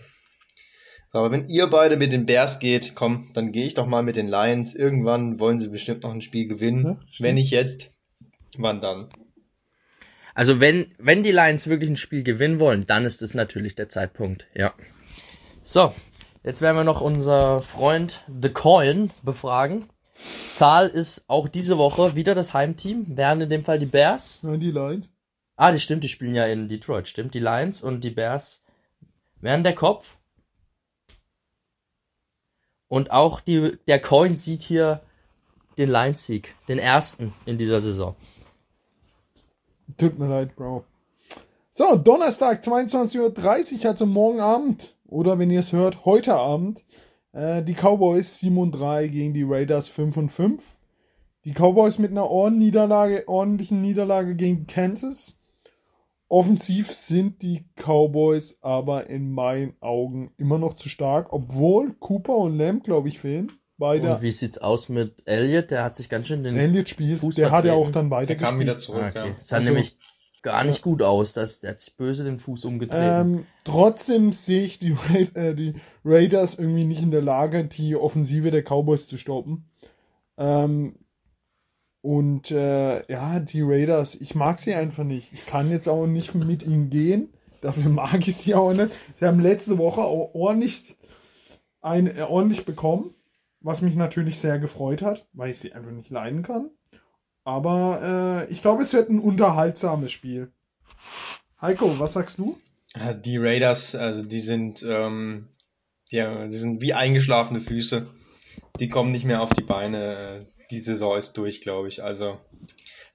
Aber 1.16 1.32
wenn 1.32 1.48
ihr 1.48 1.68
beide 1.68 1.98
mit 1.98 2.12
den 2.12 2.26
Bears 2.26 2.60
geht, 2.60 2.96
komm, 2.96 3.30
dann 3.34 3.52
gehe 3.52 3.66
ich 3.66 3.74
doch 3.74 3.86
mal 3.86 4.04
mit 4.04 4.16
den 4.16 4.28
Lions. 4.28 4.76
Irgendwann 4.76 5.40
wollen 5.40 5.60
sie 5.60 5.70
bestimmt 5.70 6.04
noch 6.04 6.12
ein 6.12 6.22
Spiel 6.22 6.48
gewinnen. 6.48 6.86
Ja, 6.86 6.98
wenn 7.20 7.36
nicht 7.36 7.52
jetzt, 7.52 7.92
wann 8.58 8.82
dann? 8.82 9.08
Also 10.34 10.60
wenn, 10.60 10.94
wenn 10.98 11.24
die 11.24 11.32
Lions 11.32 11.68
wirklich 11.68 11.90
ein 11.90 11.96
Spiel 11.96 12.24
gewinnen 12.24 12.60
wollen, 12.60 12.86
dann 12.86 13.06
ist 13.06 13.22
es 13.22 13.34
natürlich 13.34 13.76
der 13.76 13.88
Zeitpunkt, 13.88 14.46
ja. 14.54 14.74
So, 15.64 15.94
jetzt 16.44 16.62
werden 16.62 16.76
wir 16.76 16.84
noch 16.84 17.00
unser 17.00 17.62
Freund 17.62 18.26
The 18.42 18.50
Coin 18.50 19.12
befragen. 19.24 19.90
Zahl 20.54 20.88
ist 20.90 21.24
auch 21.28 21.48
diese 21.48 21.78
Woche 21.78 22.18
wieder 22.18 22.36
das 22.36 22.54
Heimteam, 22.54 23.18
wären 23.18 23.42
in 23.42 23.50
dem 23.50 23.64
Fall 23.64 23.80
die 23.80 23.86
Bears. 23.86 24.44
Nein, 24.44 24.60
die 24.60 24.72
Lions. 24.72 25.10
Ah, 25.56 25.72
die 25.72 25.80
stimmt, 25.80 26.04
die 26.04 26.10
spielen 26.10 26.36
ja 26.36 26.46
in 26.46 26.68
Detroit, 26.68 27.08
stimmt. 27.08 27.34
Die 27.34 27.40
Lions 27.40 27.82
und 27.82 28.04
die 28.04 28.10
Bears 28.10 28.64
wären 29.40 29.64
der 29.64 29.76
Kopf. 29.76 30.18
Und 32.96 33.12
auch 33.12 33.42
die, 33.42 33.78
der 33.88 34.00
Coin 34.00 34.38
sieht 34.38 34.64
hier 34.64 35.02
den 35.78 35.90
Lions-Sieg, 35.90 36.56
den 36.70 36.80
ersten 36.80 37.34
in 37.46 37.58
dieser 37.58 37.82
Saison. 37.82 38.16
Tut 39.98 40.18
mir 40.18 40.30
leid, 40.30 40.56
Bro. 40.56 40.86
So, 41.74 41.98
Donnerstag, 41.98 42.64
22.30 42.64 43.80
Uhr, 43.84 43.90
also 43.90 44.06
morgen 44.06 44.40
Abend. 44.40 44.96
Oder 45.10 45.38
wenn 45.38 45.52
ihr 45.52 45.60
es 45.60 45.74
hört, 45.74 46.06
heute 46.06 46.36
Abend. 46.36 46.86
Äh, 47.34 47.64
die 47.64 47.74
Cowboys 47.74 48.40
7 48.40 48.58
und 48.58 48.72
3 48.72 49.10
gegen 49.10 49.34
die 49.34 49.44
Raiders 49.44 49.90
5 49.90 50.16
und 50.16 50.30
5. 50.30 50.78
Die 51.44 51.52
Cowboys 51.52 52.00
mit 52.00 52.12
einer 52.12 52.30
ordentlichen 52.30 52.66
Niederlage, 52.66 53.28
ordentlichen 53.28 53.82
Niederlage 53.82 54.36
gegen 54.36 54.68
Kansas. 54.68 55.36
Offensiv 56.28 56.92
sind 56.92 57.42
die 57.42 57.66
Cowboys 57.76 58.58
aber 58.62 59.10
in 59.10 59.32
meinen 59.32 59.74
Augen 59.80 60.32
immer 60.38 60.58
noch 60.58 60.74
zu 60.74 60.90
stark, 60.90 61.32
obwohl 61.32 61.94
Cooper 61.94 62.36
und 62.38 62.58
Lamb, 62.58 62.84
glaube 62.84 63.08
ich, 63.10 63.20
fehlen. 63.20 63.52
Beide. 63.78 64.14
Und 64.16 64.22
wie 64.22 64.32
sieht's 64.32 64.58
aus 64.58 64.88
mit 64.90 65.22
Elliott? 65.26 65.70
Der 65.70 65.84
hat 65.84 65.96
sich 65.98 66.08
ganz 66.10 66.28
schön 66.28 66.44
den 66.44 66.56
Elliott 66.58 66.90
spielt, 66.90 67.20
Fuß 67.20 67.36
der 67.36 67.52
hat 67.52 67.66
ja 67.66 67.74
auch 67.74 67.86
vertreten. 67.86 68.10
dann 68.10 68.10
Der 68.10 68.18
weiter 68.30 68.36
kam 68.36 68.60
wieder 68.60 68.80
zurück, 68.80 69.04
Ah, 69.04 69.10
okay. 69.10 69.28
ja. 69.28 69.34
Das 69.36 69.48
sah 69.50 69.58
Also- 69.58 69.68
nämlich 69.70 69.96
gar 70.42 70.64
nicht 70.64 70.82
gut 70.82 71.02
aus. 71.02 71.34
Das, 71.34 71.60
der 71.60 71.72
hat 71.72 71.80
sich 71.80 71.98
böse 71.98 72.24
den 72.24 72.40
Fuß 72.40 72.66
umgetreten. 72.66 73.38
Ähm, 73.38 73.46
trotzdem 73.66 74.32
sehe 74.32 74.64
ich 74.64 74.80
die, 74.80 74.92
Ra 74.94 75.40
äh, 75.42 75.56
die 75.56 75.74
Raiders 76.06 76.56
irgendwie 76.56 76.86
nicht 76.86 77.04
in 77.04 77.12
der 77.12 77.22
Lage, 77.24 77.66
die 77.66 77.96
Offensive 77.96 78.50
der 78.52 78.64
Cowboys 78.64 79.08
zu 79.08 79.18
stoppen. 79.18 79.66
Ähm, 80.38 80.96
und 82.06 82.52
äh, 82.52 83.04
ja, 83.12 83.40
die 83.40 83.64
Raiders, 83.64 84.14
ich 84.14 84.36
mag 84.36 84.60
sie 84.60 84.76
einfach 84.76 85.04
nicht. 85.04 85.34
Ich 85.34 85.48
kann 85.48 85.72
jetzt 85.72 85.88
auch 85.88 86.06
nicht 86.06 86.36
mit 86.36 86.62
ihnen 86.62 86.92
gehen. 86.92 87.34
Dafür 87.62 87.90
mag 87.90 88.28
ich 88.28 88.36
sie 88.36 88.54
auch 88.54 88.74
nicht. 88.74 88.92
Sie 89.20 89.26
haben 89.26 89.40
letzte 89.40 89.80
Woche 89.80 90.02
auch 90.02 90.36
ordentlich, 90.36 90.96
ein, 91.82 92.06
äh, 92.06 92.22
ordentlich 92.22 92.64
bekommen, 92.64 93.16
was 93.60 93.82
mich 93.82 93.96
natürlich 93.96 94.38
sehr 94.38 94.60
gefreut 94.60 95.02
hat, 95.02 95.26
weil 95.34 95.50
ich 95.50 95.58
sie 95.58 95.74
einfach 95.74 95.90
nicht 95.90 96.12
leiden 96.12 96.44
kann. 96.44 96.70
Aber 97.44 98.46
äh, 98.48 98.54
ich 98.54 98.62
glaube, 98.62 98.84
es 98.84 98.94
wird 98.94 99.10
ein 99.10 99.20
unterhaltsames 99.20 100.12
Spiel. 100.12 100.52
Heiko, 101.60 101.98
was 101.98 102.14
sagst 102.14 102.38
du? 102.38 102.56
Die 103.24 103.38
Raiders, 103.38 103.96
also 103.96 104.24
die 104.24 104.42
sind, 104.42 104.86
ähm, 104.88 105.48
ja, 106.12 106.46
die 106.46 106.56
sind 106.56 106.84
wie 106.84 106.94
eingeschlafene 106.94 107.60
Füße. 107.60 108.06
Die 108.80 108.90
kommen 108.90 109.12
nicht 109.12 109.26
mehr 109.26 109.42
auf 109.42 109.54
die 109.54 109.64
Beine. 109.64 110.46
Die 110.72 110.80
Saison 110.80 111.18
ist 111.18 111.34
durch, 111.34 111.62
glaube 111.62 111.88
ich. 111.88 112.04
Also 112.04 112.40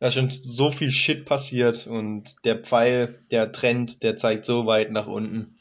da 0.00 0.06
ist 0.06 0.14
schon 0.14 0.30
so 0.30 0.70
viel 0.70 0.90
Shit 0.90 1.26
passiert 1.26 1.86
und 1.86 2.34
der 2.44 2.56
Pfeil, 2.58 3.18
der 3.30 3.52
Trend, 3.52 4.02
der 4.02 4.16
zeigt 4.16 4.46
so 4.46 4.66
weit 4.66 4.90
nach 4.90 5.06
unten. 5.06 5.54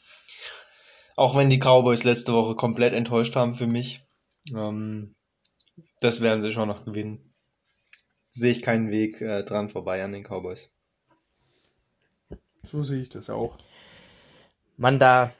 Auch 1.15 1.36
wenn 1.36 1.49
die 1.49 1.60
Cowboys 1.60 2.06
letzte 2.06 2.34
Woche 2.34 2.56
komplett 2.56 2.93
enttäuscht 2.93 3.36
haben 3.36 3.56
für 3.56 3.67
mich. 3.67 4.02
Ähm, 4.49 5.13
das 5.99 6.21
werden 6.21 6.41
sie 6.41 6.54
schon 6.54 6.69
noch 6.69 6.86
gewinnen. 6.86 7.34
Sehe 8.30 8.52
ich 8.52 8.62
keinen 8.62 8.91
Weg 8.91 9.19
äh, 9.19 9.43
dran 9.43 9.67
vorbei 9.67 10.02
an 10.04 10.13
den 10.13 10.23
Cowboys. 10.23 10.71
So 12.63 12.84
sehe 12.84 13.02
ich 13.02 13.10
das 13.10 13.30
auch. 13.30 13.58
Man, 14.78 14.99
da, 14.99 15.34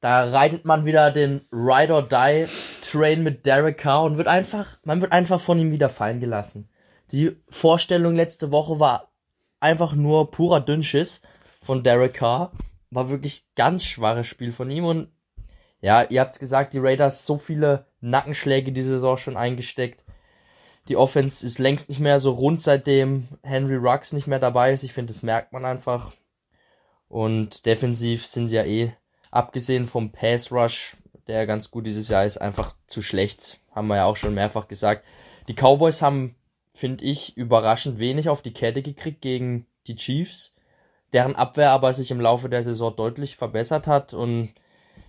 da 0.00 0.30
reitet 0.30 0.64
man 0.64 0.86
wieder 0.86 1.10
den 1.10 1.40
Ride 1.50 1.92
or 1.92 2.02
Die 2.08 2.46
Train 2.88 3.22
mit 3.22 3.44
Derek 3.44 3.76
Carr 3.76 4.04
und 4.04 4.16
wird 4.16 4.28
einfach, 4.28 4.78
man 4.84 5.02
wird 5.02 5.12
einfach 5.12 5.40
von 5.40 5.58
ihm 5.58 5.72
wieder 5.72 5.90
fallen 5.90 6.20
gelassen. 6.20 6.70
Die 7.12 7.36
Vorstellung 7.50 8.16
letzte 8.16 8.50
Woche 8.50 8.80
war 8.80 9.10
einfach 9.60 9.94
nur 9.94 10.30
purer 10.30 10.60
Dünnschiss 10.60 11.20
von 11.60 11.82
Derek 11.82 12.14
Carr. 12.14 12.52
War 12.90 13.10
wirklich 13.10 13.44
ganz 13.56 13.84
schwaches 13.84 14.26
Spiel 14.26 14.52
von 14.52 14.70
ihm 14.70 14.86
und 14.86 15.08
ja, 15.82 16.02
ihr 16.02 16.20
habt 16.20 16.40
gesagt, 16.40 16.72
die 16.72 16.78
Raiders 16.78 17.26
so 17.26 17.36
viele 17.36 17.86
Nackenschläge 18.00 18.72
die 18.72 18.82
Saison 18.82 19.18
schon 19.18 19.36
eingesteckt. 19.36 20.02
Die 20.88 20.96
Offense 20.96 21.44
ist 21.44 21.58
längst 21.58 21.90
nicht 21.90 22.00
mehr 22.00 22.18
so 22.18 22.32
rund, 22.32 22.62
seitdem 22.62 23.28
Henry 23.42 23.76
Ruggs 23.76 24.14
nicht 24.14 24.26
mehr 24.26 24.38
dabei 24.38 24.72
ist. 24.72 24.82
Ich 24.82 24.94
finde, 24.94 25.12
das 25.12 25.22
merkt 25.22 25.52
man 25.52 25.66
einfach. 25.66 26.12
Und 27.08 27.66
defensiv 27.66 28.26
sind 28.26 28.48
sie 28.48 28.56
ja 28.56 28.64
eh, 28.64 28.92
abgesehen 29.30 29.86
vom 29.86 30.10
Pass 30.10 30.50
Rush, 30.50 30.96
der 31.28 31.46
ganz 31.46 31.70
gut 31.70 31.86
dieses 31.86 32.08
Jahr 32.08 32.24
ist, 32.24 32.38
einfach 32.38 32.74
zu 32.86 33.02
schlecht. 33.02 33.60
Haben 33.70 33.88
wir 33.88 33.96
ja 33.96 34.04
auch 34.06 34.16
schon 34.16 34.34
mehrfach 34.34 34.66
gesagt. 34.66 35.04
Die 35.46 35.54
Cowboys 35.54 36.02
haben, 36.02 36.34
finde 36.74 37.04
ich, 37.04 37.36
überraschend 37.36 37.98
wenig 37.98 38.28
auf 38.28 38.42
die 38.42 38.52
Kette 38.52 38.82
gekriegt 38.82 39.20
gegen 39.20 39.66
die 39.86 39.96
Chiefs, 39.96 40.54
deren 41.12 41.36
Abwehr 41.36 41.70
aber 41.70 41.92
sich 41.92 42.10
im 42.10 42.20
Laufe 42.20 42.48
der 42.48 42.64
Saison 42.64 42.94
deutlich 42.96 43.36
verbessert 43.36 43.86
hat. 43.86 44.14
Und 44.14 44.54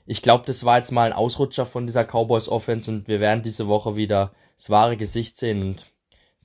ich 0.06 0.22
glaube, 0.22 0.46
das 0.46 0.64
war 0.66 0.78
jetzt 0.78 0.92
mal 0.92 1.08
ein 1.08 1.18
Ausrutscher 1.18 1.66
von 1.66 1.88
dieser 1.88 2.06
Cowboys 2.06 2.50
Offense 2.50 2.92
und 2.92 3.08
wir 3.08 3.20
werden 3.20 3.44
diese 3.44 3.68
Woche 3.68 3.96
wieder 3.96 4.34
das 4.56 4.70
wahre 4.70 4.98
Gesicht 4.98 5.38
sehen 5.38 5.62
und 5.62 5.86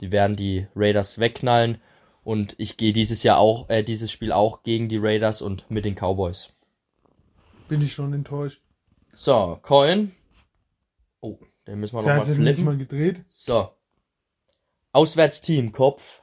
die 0.00 0.12
werden 0.12 0.36
die 0.36 0.66
Raiders 0.74 1.18
wegknallen. 1.18 1.80
Und 2.22 2.54
ich 2.58 2.76
gehe 2.76 2.92
dieses 2.92 3.22
Jahr 3.22 3.38
auch, 3.38 3.68
äh, 3.68 3.82
dieses 3.82 4.10
Spiel 4.10 4.32
auch 4.32 4.62
gegen 4.62 4.88
die 4.88 4.98
Raiders 4.98 5.42
und 5.42 5.70
mit 5.70 5.84
den 5.84 5.94
Cowboys. 5.94 6.50
Bin 7.68 7.82
ich 7.82 7.92
schon 7.92 8.12
enttäuscht. 8.12 8.63
So, 9.14 9.58
Coin. 9.62 10.12
Oh, 11.20 11.38
den 11.66 11.80
müssen 11.80 11.96
wir 11.96 12.02
Der 12.02 12.16
nochmal 12.18 12.34
flippen. 12.34 12.64
mal 12.64 12.76
gedreht. 12.76 13.22
So. 13.26 13.70
Auswärtsteam, 14.92 15.72
Kopf. 15.72 16.22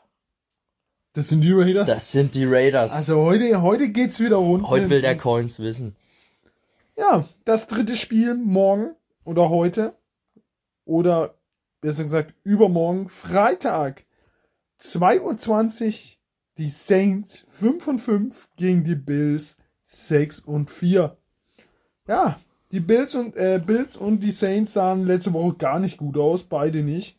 Das 1.14 1.28
sind 1.28 1.42
die 1.42 1.52
Raiders. 1.52 1.88
Das 1.88 2.12
sind 2.12 2.36
die 2.36 2.46
Raiders. 2.46 2.92
Also 2.94 3.22
heute, 3.22 3.62
heute 3.62 3.90
geht's 3.90 4.20
wieder 4.20 4.38
rund. 4.38 4.68
Heute 4.68 4.90
will 4.90 5.02
der 5.02 5.18
Coins 5.18 5.60
wissen. 5.60 5.96
Ja, 6.96 7.28
das 7.46 7.68
dritte 7.68 7.96
Spiel 7.98 8.36
morgen 8.36 8.96
oder 9.26 9.50
heute 9.50 9.94
oder 10.86 11.36
besser 11.82 12.04
gesagt 12.04 12.34
übermorgen, 12.44 13.10
Freitag, 13.10 14.06
2.20 14.80 15.86
Uhr, 15.88 16.18
die 16.58 16.70
Saints 16.70 17.46
5 17.50 17.88
und 17.88 18.00
5 18.00 18.50
gegen 18.56 18.84
die 18.84 18.96
Bills 18.96 19.58
6 19.84 20.40
und 20.42 20.70
4. 20.70 21.18
Ja, 22.08 22.40
die 22.72 22.80
Bills 22.80 23.16
und, 23.16 23.36
äh, 23.36 23.62
Bills 23.64 23.98
und 23.98 24.24
die 24.24 24.32
Saints 24.32 24.74
sahen 24.74 25.06
letzte 25.06 25.34
Woche 25.34 25.56
gar 25.56 25.80
nicht 25.80 25.98
gut 25.98 26.18
aus, 26.18 26.44
beide 26.44 26.84
nicht. 26.84 27.18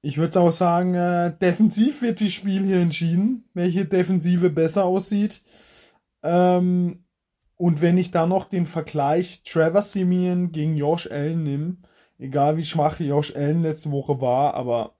Ich 0.00 0.18
würde 0.18 0.40
auch 0.40 0.52
sagen, 0.52 0.94
äh, 0.94 1.36
defensiv 1.40 2.02
wird 2.02 2.20
das 2.20 2.32
Spiel 2.32 2.64
hier 2.64 2.78
entschieden, 2.78 3.44
welche 3.54 3.84
Defensive 3.84 4.50
besser 4.50 4.84
aussieht. 4.84 5.42
Ähm, 6.22 7.04
und 7.56 7.82
wenn 7.82 7.98
ich 7.98 8.12
dann 8.12 8.28
noch 8.28 8.44
den 8.44 8.66
Vergleich 8.66 9.42
Trevor 9.42 9.82
Simeon 9.82 10.52
gegen 10.52 10.76
Josh 10.76 11.10
Allen 11.10 11.42
nehme, 11.42 11.76
egal 12.18 12.56
wie 12.56 12.64
schwach 12.64 13.00
Josh 13.00 13.34
Allen 13.34 13.62
letzte 13.62 13.90
Woche 13.90 14.20
war, 14.20 14.54
aber 14.54 14.94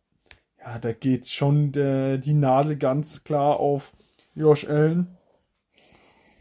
ja, 0.58 0.78
da 0.78 0.92
geht 0.92 1.28
schon 1.28 1.72
äh, 1.74 2.18
die 2.18 2.34
Nadel 2.34 2.76
ganz 2.76 3.22
klar 3.22 3.60
auf 3.60 3.92
Josh 4.34 4.68
Allen. 4.68 5.17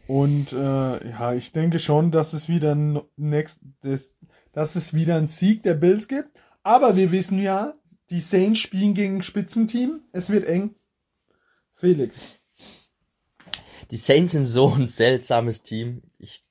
Und 0.08 0.54
äh, 0.54 1.10
ja, 1.10 1.34
ich 1.34 1.52
denke 1.52 1.78
schon, 1.78 2.10
dass 2.10 2.32
es 2.32 2.48
wieder 2.48 2.74
ein 2.74 3.02
next, 3.16 3.60
das, 3.82 4.16
dass 4.52 4.74
es 4.74 4.94
wieder 4.94 5.16
einen 5.16 5.26
Sieg 5.26 5.62
der 5.62 5.74
Bills 5.74 6.08
gibt. 6.08 6.40
Aber 6.62 6.96
wir 6.96 7.12
wissen 7.12 7.38
ja, 7.38 7.74
die 8.08 8.20
Saints 8.20 8.60
spielen 8.60 8.94
gegen 8.94 9.22
Spitzenteam. 9.22 10.00
Es 10.12 10.30
wird 10.30 10.46
eng. 10.46 10.74
Felix. 11.74 12.20
Die 13.90 13.98
Saints 13.98 14.32
sind 14.32 14.46
so 14.46 14.68
ein 14.72 14.86
seltsames 14.86 15.60
Team. 15.60 16.00
Ich, 16.18 16.42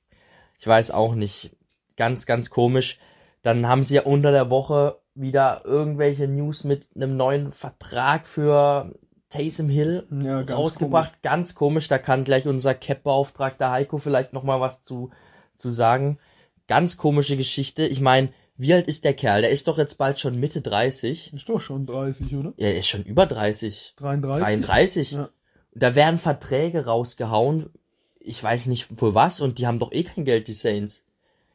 ich 0.60 0.66
weiß 0.66 0.92
auch 0.92 1.16
nicht. 1.16 1.50
Ganz, 1.96 2.26
ganz 2.26 2.50
komisch. 2.50 3.00
Dann 3.42 3.66
haben 3.66 3.82
sie 3.82 3.96
ja 3.96 4.02
unter 4.02 4.30
der 4.30 4.50
Woche 4.50 5.00
wieder 5.16 5.62
irgendwelche 5.64 6.28
News 6.28 6.62
mit 6.62 6.90
einem 6.94 7.16
neuen 7.16 7.50
Vertrag 7.50 8.28
für 8.28 8.94
Taysom 9.30 9.68
Hill 9.68 10.06
Ja, 10.10 10.42
ganz 10.42 10.58
rausgebracht. 10.58 11.22
Ganz 11.22 11.54
komisch, 11.54 11.88
da 11.88 11.98
kann 11.98 12.24
gleich 12.24 12.46
unser 12.46 12.74
Cap-Beauftragter 12.74 13.70
Heiko 13.70 13.98
vielleicht 13.98 14.32
nochmal 14.32 14.60
was 14.60 14.82
zu, 14.82 15.10
zu 15.54 15.70
sagen. 15.70 16.18
Ganz 16.66 16.96
komische 16.96 17.36
Geschichte. 17.36 17.86
Ich 17.86 18.00
meine, 18.00 18.32
wie 18.56 18.74
alt 18.74 18.88
ist 18.88 19.04
der 19.04 19.14
Kerl? 19.14 19.42
Der 19.42 19.50
ist 19.50 19.68
doch 19.68 19.78
jetzt 19.78 19.98
bald 19.98 20.18
schon 20.18 20.40
Mitte 20.40 20.60
30. 20.60 21.32
Ist 21.32 21.48
doch 21.48 21.60
schon 21.60 21.86
30, 21.86 22.34
oder? 22.36 22.52
Ja, 22.56 22.68
er 22.68 22.76
ist 22.76 22.88
schon 22.88 23.04
über 23.04 23.26
30. 23.26 23.94
33? 23.96 24.46
33. 24.46 25.12
Ja. 25.12 25.28
Da 25.74 25.94
werden 25.94 26.18
Verträge 26.18 26.84
rausgehauen. 26.84 27.70
Ich 28.18 28.42
weiß 28.42 28.66
nicht 28.66 28.86
für 28.86 29.14
was 29.14 29.40
und 29.40 29.58
die 29.58 29.66
haben 29.66 29.78
doch 29.78 29.92
eh 29.92 30.02
kein 30.02 30.24
Geld, 30.24 30.48
die 30.48 30.52
Saints. 30.52 31.04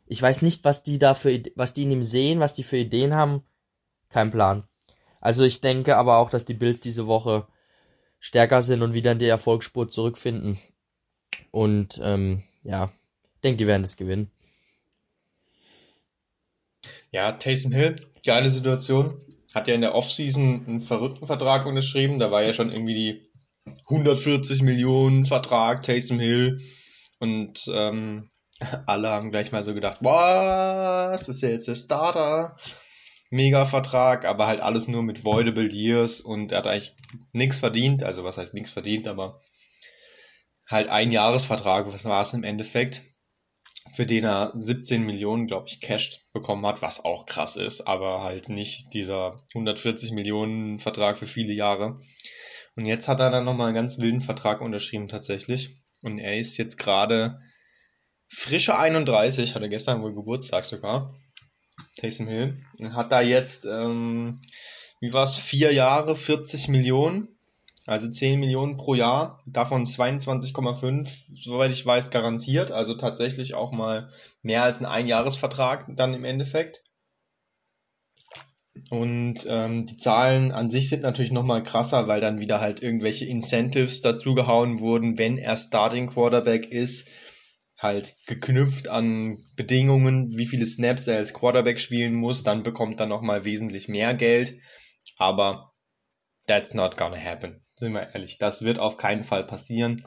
Ich 0.06 0.22
weiß 0.22 0.42
nicht, 0.44 0.64
was 0.64 0.84
die 0.84 1.00
da 1.00 1.14
für, 1.14 1.44
was 1.56 1.74
die 1.74 1.84
in 1.84 1.92
ihm 1.92 2.04
sehen, 2.04 2.40
was 2.40 2.54
die 2.54 2.64
für 2.64 2.78
Ideen 2.78 3.16
haben. 3.16 3.44
Kein 4.10 4.32
Plan. 4.32 4.64
Also 5.20 5.44
ich 5.44 5.62
denke 5.62 5.98
aber 5.98 6.18
auch, 6.18 6.30
dass 6.30 6.46
die 6.46 6.54
Bills 6.54 6.80
diese 6.80 7.08
Woche 7.08 7.48
stärker 8.24 8.62
sind 8.62 8.82
und 8.82 8.94
wieder 8.94 9.12
in 9.12 9.20
die 9.20 9.28
Erfolgsspur 9.28 9.90
zurückfinden. 9.90 10.58
Und 11.52 12.00
ähm, 12.02 12.42
ja, 12.64 12.90
denke, 13.44 13.58
die 13.58 13.68
werden 13.68 13.82
das 13.82 13.98
gewinnen. 13.98 14.32
Ja, 17.12 17.34
Taysom 17.34 17.74
Hill, 17.74 17.98
geile 18.26 18.48
Situation. 18.48 19.22
Hat 19.54 19.68
ja 19.68 19.76
in 19.76 19.82
der 19.82 19.94
Offseason 19.94 20.66
einen 20.66 20.80
verrückten 20.80 21.28
Vertrag 21.28 21.66
unterschrieben. 21.66 22.18
Da 22.18 22.32
war 22.32 22.42
ja 22.42 22.54
schon 22.54 22.72
irgendwie 22.72 22.94
die 22.94 23.30
140 23.90 24.62
Millionen 24.62 25.26
Vertrag 25.26 25.84
Taysom 25.84 26.20
Hill. 26.20 26.62
Und 27.20 27.66
ähm, 27.74 28.30
alle 28.86 29.10
haben 29.10 29.32
gleich 29.32 29.52
mal 29.52 29.64
so 29.64 29.74
gedacht, 29.74 29.98
was, 30.00 31.28
ist 31.28 31.42
ja 31.42 31.50
jetzt 31.50 31.68
der 31.68 31.76
Starter. 31.76 32.56
Mega 33.34 33.66
Vertrag, 33.66 34.26
aber 34.26 34.48
halt 34.48 34.62
alles 34.62 34.88
nur 34.88 35.04
mit 35.04 35.26
voidable 35.26 35.72
years 35.74 36.22
und 36.22 36.52
er 36.52 36.60
hat 36.60 36.68
eigentlich 36.68 36.96
nichts 37.32 37.60
verdient. 37.60 38.04
Also 38.04 38.24
was 38.24 38.38
heißt 38.38 38.54
nichts 38.54 38.70
verdient, 38.70 39.08
aber 39.08 39.42
halt 40.68 40.88
ein 40.88 41.12
Jahresvertrag, 41.12 41.92
was 41.92 42.06
war 42.06 42.22
es 42.22 42.34
im 42.34 42.44
Endeffekt? 42.44 43.02
für 43.94 44.06
den 44.06 44.24
er 44.24 44.52
17 44.56 45.04
Millionen, 45.04 45.46
glaube 45.46 45.68
ich, 45.68 45.80
Cash 45.80 46.22
bekommen 46.34 46.66
hat, 46.66 46.82
was 46.82 47.04
auch 47.06 47.26
krass 47.26 47.58
ist, 47.58 47.82
aber 47.82 48.24
halt 48.24 48.50
nicht 48.50 48.94
dieser 48.94 49.38
140 49.54 50.12
Millionen 50.12 50.80
Vertrag 50.80 51.18
für 51.18 51.28
viele 51.28 51.54
Jahre. 51.54 52.00
Und 52.76 52.86
jetzt 52.86 53.08
hat 53.08 53.20
er 53.20 53.30
dann 53.30 53.46
nochmal 53.46 53.68
einen 53.68 53.76
ganz 53.76 54.00
wilden 54.00 54.22
Vertrag 54.22 54.62
unterschrieben 54.62 55.08
tatsächlich. 55.08 55.76
Und 56.02 56.18
er 56.18 56.38
ist 56.38 56.58
jetzt 56.58 56.78
gerade 56.78 57.40
frische 58.28 58.78
31, 58.78 59.54
hatte 59.54 59.70
gestern 59.70 60.02
wohl 60.02 60.16
Geburtstag 60.16 60.64
sogar. 60.64 61.14
Taysom 62.04 62.28
Hill. 62.28 62.58
Hat 62.94 63.12
da 63.12 63.22
jetzt, 63.22 63.66
ähm, 63.66 64.36
wie 65.00 65.14
war's, 65.14 65.38
vier 65.38 65.74
Jahre, 65.74 66.16
40 66.16 66.68
Millionen. 66.68 67.30
Also 67.86 68.10
10 68.10 68.40
Millionen 68.40 68.78
pro 68.78 68.94
Jahr, 68.94 69.42
davon 69.46 69.86
22,5, 69.86 71.10
soweit 71.34 71.72
ich 71.72 71.86
weiß, 71.86 72.12
garantiert. 72.12 72.72
Also 72.72 72.94
tatsächlich 72.94 73.56
auch 73.56 73.72
mal 73.72 74.10
mehr 74.42 74.64
als 74.64 74.80
ein 74.80 74.86
Einjahresvertrag 74.86 75.86
dann 75.96 76.14
im 76.14 76.24
Endeffekt. 76.24 76.82
Und 78.90 79.46
ähm, 79.48 79.86
die 79.86 79.98
Zahlen 79.98 80.52
an 80.52 80.70
sich 80.70 80.90
sind 80.90 81.04
natürlich 81.04 81.32
nochmal 81.32 81.62
krasser, 81.62 82.08
weil 82.08 82.22
dann 82.22 82.40
wieder 82.40 82.60
halt 82.60 82.82
irgendwelche 82.82 83.26
Incentives 83.26 84.02
dazugehauen 84.02 84.80
wurden, 84.80 85.18
wenn 85.18 85.38
er 85.38 85.58
Starting 85.58 86.08
Quarterback 86.08 86.66
ist. 86.72 87.08
Halt 87.84 88.16
geknüpft 88.26 88.88
an 88.88 89.38
Bedingungen, 89.56 90.36
wie 90.36 90.48
viele 90.48 90.66
Snaps 90.66 91.06
er 91.06 91.18
als 91.18 91.34
Quarterback 91.34 91.80
spielen 91.80 92.16
muss, 92.16 92.44
dann 92.44 92.64
bekommt 92.64 93.00
er 93.00 93.06
nochmal 93.06 93.46
wesentlich 93.46 93.88
mehr 93.88 94.16
Geld. 94.16 94.58
Aber 95.18 95.74
that's 96.48 96.74
not 96.74 96.98
gonna 96.98 97.18
happen 97.18 97.64
sind 97.84 97.94
wir 97.94 98.14
ehrlich, 98.14 98.38
das 98.38 98.64
wird 98.64 98.80
auf 98.80 98.98
keinen 98.98 99.24
Fall 99.24 99.46
passieren. 99.46 100.06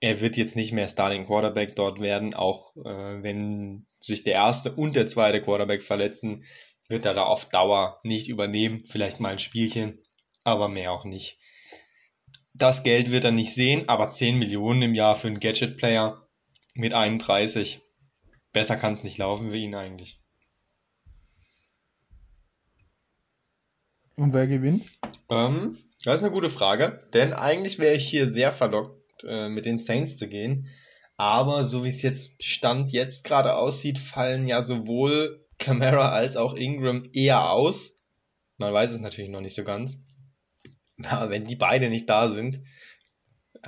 Er 0.00 0.20
wird 0.20 0.36
jetzt 0.36 0.56
nicht 0.56 0.72
mehr 0.72 0.88
Starting 0.88 1.24
Quarterback 1.24 1.76
dort 1.76 2.00
werden, 2.00 2.34
auch 2.34 2.76
äh, 2.76 3.22
wenn 3.22 3.86
sich 4.00 4.24
der 4.24 4.34
erste 4.34 4.72
und 4.72 4.96
der 4.96 5.06
zweite 5.06 5.40
Quarterback 5.40 5.82
verletzen, 5.82 6.44
wird 6.88 7.06
er 7.06 7.14
da 7.14 7.24
auf 7.24 7.48
Dauer 7.48 8.00
nicht 8.02 8.28
übernehmen, 8.28 8.84
vielleicht 8.84 9.20
mal 9.20 9.30
ein 9.30 9.38
Spielchen, 9.38 10.02
aber 10.42 10.68
mehr 10.68 10.92
auch 10.92 11.04
nicht. 11.04 11.38
Das 12.52 12.82
Geld 12.82 13.10
wird 13.10 13.24
er 13.24 13.30
nicht 13.30 13.54
sehen, 13.54 13.88
aber 13.88 14.10
10 14.10 14.38
Millionen 14.38 14.82
im 14.82 14.94
Jahr 14.94 15.14
für 15.14 15.28
einen 15.28 15.40
Gadget-Player 15.40 16.23
mit 16.74 16.92
31, 16.92 17.80
besser 18.52 18.76
kann 18.76 18.94
es 18.94 19.04
nicht 19.04 19.18
laufen 19.18 19.50
für 19.50 19.56
ihn 19.56 19.74
eigentlich. 19.74 20.20
Und 24.16 24.32
wer 24.32 24.46
gewinnt? 24.46 24.84
Ähm, 25.28 25.78
das 26.04 26.16
ist 26.16 26.22
eine 26.22 26.32
gute 26.32 26.50
Frage, 26.50 27.00
denn 27.12 27.32
eigentlich 27.32 27.78
wäre 27.78 27.94
ich 27.94 28.08
hier 28.08 28.26
sehr 28.26 28.52
verlockt, 28.52 29.24
äh, 29.24 29.48
mit 29.48 29.64
den 29.64 29.78
Saints 29.78 30.16
zu 30.16 30.28
gehen. 30.28 30.68
Aber 31.16 31.64
so 31.64 31.84
wie 31.84 31.88
es 31.88 32.02
jetzt 32.02 32.30
Stand 32.42 32.92
jetzt 32.92 33.24
gerade 33.24 33.56
aussieht, 33.56 33.98
fallen 33.98 34.46
ja 34.46 34.62
sowohl 34.62 35.36
Camara 35.58 36.10
als 36.10 36.36
auch 36.36 36.54
Ingram 36.54 37.08
eher 37.12 37.50
aus. 37.50 37.94
Man 38.56 38.72
weiß 38.72 38.92
es 38.92 39.00
natürlich 39.00 39.30
noch 39.30 39.40
nicht 39.40 39.54
so 39.54 39.64
ganz. 39.64 40.02
Aber 41.08 41.30
wenn 41.30 41.46
die 41.46 41.56
beide 41.56 41.88
nicht 41.88 42.08
da 42.08 42.28
sind, 42.28 42.60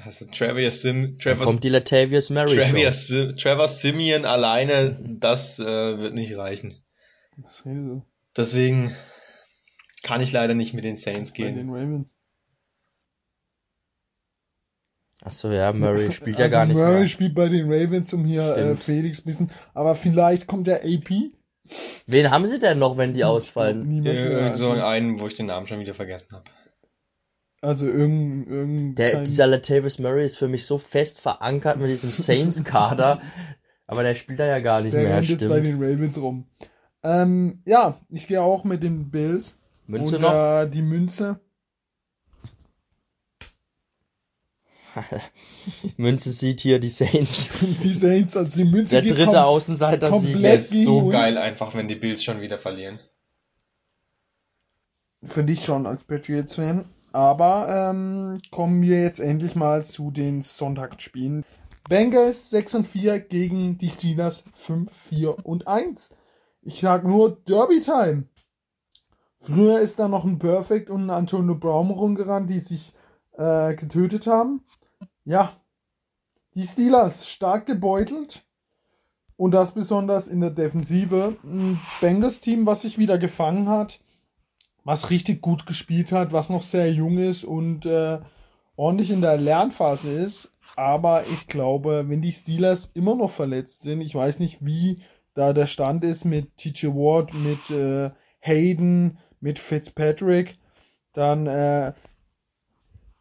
also 0.04 0.26
Travis 0.26 0.82
Sim, 0.82 1.02
Dann 1.02 1.18
Trevor, 1.18 1.46
kommt 1.46 1.64
die 1.64 1.68
Latavius 1.68 2.30
Murray 2.30 2.48
Show. 2.48 2.60
Travis, 2.60 3.08
Sim, 3.08 3.36
Trevor 3.36 3.68
Simeon 3.68 4.24
alleine, 4.24 4.98
das 5.20 5.58
äh, 5.58 5.64
wird 5.64 6.14
nicht 6.14 6.36
reichen. 6.36 6.82
Deswegen 8.36 8.94
kann 10.02 10.20
ich 10.20 10.32
leider 10.32 10.54
nicht 10.54 10.74
mit 10.74 10.84
den 10.84 10.96
Saints 10.96 11.32
Bei 11.32 11.36
gehen. 11.44 11.56
den 11.56 11.70
Ravens. 11.70 12.14
Achso, 15.22 15.50
ja, 15.50 15.72
Murray 15.72 16.12
spielt 16.12 16.38
ja 16.38 16.44
also 16.44 16.56
gar 16.56 16.66
nicht 16.66 16.76
Murray 16.76 16.98
mehr. 17.00 17.08
spielt 17.08 17.34
bei 17.34 17.48
den 17.48 17.66
Ravens, 17.72 18.12
um 18.12 18.24
hier 18.24 18.56
äh. 18.56 18.76
Felix 18.76 19.20
ein 19.20 19.24
bisschen. 19.24 19.50
Aber 19.74 19.96
vielleicht 19.96 20.46
kommt 20.46 20.66
der 20.66 20.84
AP. 20.84 21.10
Wen 22.06 22.30
haben 22.30 22.46
sie 22.46 22.60
denn 22.60 22.78
noch, 22.78 22.96
wenn 22.96 23.12
die 23.12 23.24
ausfallen? 23.24 23.88
Niemand 23.88 24.54
so 24.54 24.70
einen, 24.70 25.18
wo 25.18 25.26
ich 25.26 25.34
den 25.34 25.46
Namen 25.46 25.66
schon 25.66 25.80
wieder 25.80 25.94
vergessen 25.94 26.28
habe. 26.32 26.44
Also 27.66 27.86
irgendein, 27.86 28.52
irgendein 28.52 28.94
Der, 28.94 29.20
dieser 29.22 29.46
Latavius 29.46 29.98
Murray 29.98 30.24
ist 30.24 30.36
für 30.38 30.48
mich 30.48 30.64
so 30.66 30.78
fest 30.78 31.20
verankert 31.20 31.78
mit 31.78 31.88
diesem 31.90 32.10
Saints-Kader. 32.10 33.20
aber 33.86 34.02
der 34.02 34.14
spielt 34.14 34.38
da 34.38 34.46
ja 34.46 34.58
gar 34.60 34.80
nicht 34.82 34.94
der 34.94 35.02
mehr, 35.04 35.16
rennt 35.16 35.28
jetzt 35.28 35.48
bei 35.48 35.60
den 35.60 35.76
Ravens 35.82 36.16
rum. 36.18 36.46
Ähm, 37.02 37.62
ja, 37.66 38.00
ich 38.08 38.26
gehe 38.26 38.42
auch 38.42 38.64
mit 38.64 38.82
den 38.82 39.10
Bills. 39.10 39.58
Münze 39.86 40.16
und 40.16 40.22
noch? 40.22 40.32
Äh, 40.62 40.66
die 40.68 40.82
Münze. 40.82 41.40
Münze 45.96 46.32
sieht 46.32 46.60
hier 46.60 46.78
die 46.78 46.88
Saints. 46.88 47.50
Die 47.82 47.92
Saints, 47.92 48.36
also 48.36 48.56
die 48.56 48.64
Münze 48.64 48.94
Der 48.94 49.02
geht 49.02 49.12
dritte 49.18 49.32
kom- 49.32 49.42
Außenseiter 49.42 50.08
komplett 50.08 50.32
Sieg. 50.34 50.42
Das 50.42 50.62
ist 50.62 50.70
gegen 50.72 50.84
so 50.84 50.98
uns. 50.98 51.12
geil 51.12 51.36
einfach, 51.38 51.74
wenn 51.74 51.86
die 51.88 51.96
Bills 51.96 52.24
schon 52.24 52.40
wieder 52.40 52.58
verlieren. 52.58 52.98
für 55.22 55.44
dich 55.44 55.64
schon 55.64 55.86
als 55.86 56.04
Patriots-Fan. 56.04 56.84
Aber 57.16 57.66
ähm, 57.70 58.42
kommen 58.50 58.82
wir 58.82 59.00
jetzt 59.00 59.20
endlich 59.20 59.56
mal 59.56 59.86
zu 59.86 60.10
den 60.10 60.42
Sonntagsspielen. 60.42 61.46
Bengals 61.88 62.50
6 62.50 62.74
und 62.74 62.86
4 62.86 63.20
gegen 63.20 63.78
die 63.78 63.88
Steelers 63.88 64.44
5, 64.52 64.92
4 65.08 65.46
und 65.46 65.66
1. 65.66 66.10
Ich 66.60 66.78
sag 66.78 67.04
nur 67.04 67.38
Derby 67.48 67.80
Time. 67.80 68.24
Früher 69.40 69.80
ist 69.80 69.98
da 69.98 70.08
noch 70.08 70.26
ein 70.26 70.38
Perfect 70.38 70.90
und 70.90 71.04
ein 71.04 71.10
Antonio 71.10 71.54
Brown 71.54 71.90
rumgerannt, 71.90 72.50
die 72.50 72.60
sich 72.60 72.92
äh, 73.38 73.74
getötet 73.74 74.26
haben. 74.26 74.60
Ja, 75.24 75.56
die 76.54 76.64
Steelers 76.64 77.26
stark 77.26 77.64
gebeutelt. 77.64 78.44
Und 79.38 79.52
das 79.52 79.72
besonders 79.72 80.28
in 80.28 80.42
der 80.42 80.50
Defensive. 80.50 81.34
Ein 81.42 81.80
Bengals-Team, 82.02 82.66
was 82.66 82.82
sich 82.82 82.98
wieder 82.98 83.16
gefangen 83.16 83.70
hat 83.70 84.00
was 84.86 85.10
richtig 85.10 85.42
gut 85.42 85.66
gespielt 85.66 86.12
hat, 86.12 86.32
was 86.32 86.48
noch 86.48 86.62
sehr 86.62 86.92
jung 86.92 87.18
ist 87.18 87.42
und 87.42 87.86
äh, 87.86 88.20
ordentlich 88.76 89.10
in 89.10 89.20
der 89.20 89.36
Lernphase 89.36 90.08
ist. 90.12 90.52
Aber 90.76 91.26
ich 91.26 91.48
glaube, 91.48 92.04
wenn 92.08 92.22
die 92.22 92.30
Steelers 92.30 92.92
immer 92.94 93.16
noch 93.16 93.32
verletzt 93.32 93.82
sind, 93.82 94.00
ich 94.00 94.14
weiß 94.14 94.38
nicht, 94.38 94.64
wie 94.64 95.00
da 95.34 95.52
der 95.52 95.66
Stand 95.66 96.04
ist 96.04 96.24
mit 96.24 96.56
TJ 96.56 96.86
Ward, 96.86 97.34
mit 97.34 97.68
äh, 97.68 98.12
Hayden, 98.38 99.18
mit 99.40 99.58
Fitzpatrick, 99.58 100.56
dann, 101.12 101.48
äh, 101.48 101.92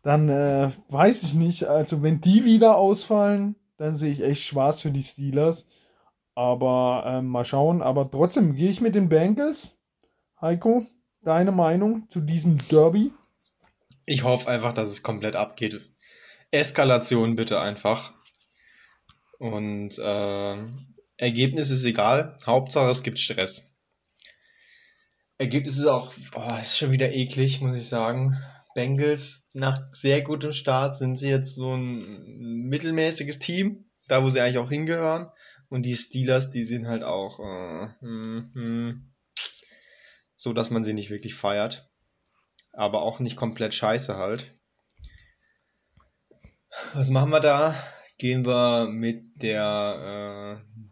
dann 0.04 0.30
äh, 0.30 0.70
weiß 0.90 1.24
ich 1.24 1.34
nicht. 1.34 1.64
Also 1.64 2.04
wenn 2.04 2.22
die 2.22 2.46
wieder 2.46 2.78
ausfallen, 2.78 3.56
dann 3.78 3.96
sehe 3.96 4.12
ich 4.12 4.22
echt 4.22 4.44
schwarz 4.44 4.82
für 4.82 4.92
die 4.92 5.02
Steelers. 5.02 5.66
Aber 6.36 7.06
äh, 7.08 7.22
mal 7.24 7.44
schauen. 7.44 7.82
Aber 7.82 8.12
trotzdem 8.12 8.54
gehe 8.54 8.70
ich 8.70 8.82
mit 8.82 8.94
den 8.94 9.10
Bengals. 9.10 9.76
Heiko, 10.40 10.84
deine 11.26 11.52
Meinung 11.52 12.10
zu 12.10 12.22
diesem 12.22 12.58
Derby? 12.68 13.12
Ich 14.06 14.24
hoffe 14.24 14.50
einfach, 14.50 14.74
dass 14.74 14.90
es 14.90 15.04
komplett 15.04 15.36
abgeht. 15.36 15.90
Eskalation 16.52 17.36
bitte 17.36 17.60
einfach. 17.60 18.14
Und 19.40 19.98
äh, 19.98 20.56
Ergebnis 21.18 21.70
ist 21.70 21.86
egal. 21.86 22.38
Hauptsache 22.46 22.90
es 22.90 23.04
gibt 23.04 23.20
Stress. 23.20 23.76
Ergebnis 25.38 25.78
ist 25.78 25.88
auch, 25.88 26.14
oh, 26.36 26.58
ist 26.60 26.78
schon 26.78 26.92
wieder 26.92 27.12
eklig, 27.12 27.62
muss 27.62 27.76
ich 27.76 27.88
sagen. 27.88 28.38
Bengals 28.74 29.48
nach 29.54 29.92
sehr 29.92 30.22
gutem 30.22 30.52
Start 30.52 30.96
sind 30.96 31.18
sie 31.18 31.30
jetzt 31.30 31.56
so 31.56 31.74
ein 31.74 32.68
mittelmäßiges 32.68 33.40
Team, 33.40 33.86
da 34.08 34.24
wo 34.24 34.30
sie 34.30 34.40
eigentlich 34.40 34.58
auch 34.58 34.70
hingehören. 34.70 35.30
Und 35.70 35.86
die 35.86 35.96
Steelers, 35.96 36.52
die 36.52 36.64
sind 36.64 36.88
halt 36.88 37.04
auch 37.04 37.40
äh, 37.40 37.88
hm, 38.00 38.52
hm, 38.54 39.15
so, 40.46 40.54
dass 40.54 40.70
man 40.70 40.84
sie 40.84 40.94
nicht 40.94 41.10
wirklich 41.10 41.34
feiert. 41.34 41.90
Aber 42.72 43.02
auch 43.02 43.20
nicht 43.20 43.36
komplett 43.36 43.74
scheiße 43.74 44.16
halt. 44.16 44.54
Was 46.94 47.10
machen 47.10 47.32
wir 47.32 47.40
da? 47.40 47.76
Gehen 48.20 48.46
wir 48.46 48.88
mit 48.88 49.42
der 49.42 50.62
äh, 50.62 50.92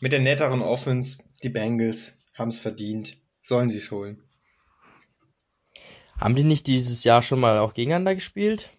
mit 0.00 0.10
der 0.10 0.18
netteren 0.18 0.60
Offense. 0.60 1.22
Die 1.44 1.50
Bengals 1.50 2.24
haben 2.34 2.48
es 2.48 2.58
verdient. 2.58 3.16
Sollen 3.40 3.70
sie 3.70 3.78
es 3.78 3.92
holen. 3.92 4.20
Haben 6.18 6.34
die 6.34 6.42
nicht 6.42 6.66
dieses 6.66 7.04
Jahr 7.04 7.22
schon 7.22 7.38
mal 7.38 7.58
auch 7.60 7.74
gegeneinander 7.74 8.16
gespielt? 8.16 8.70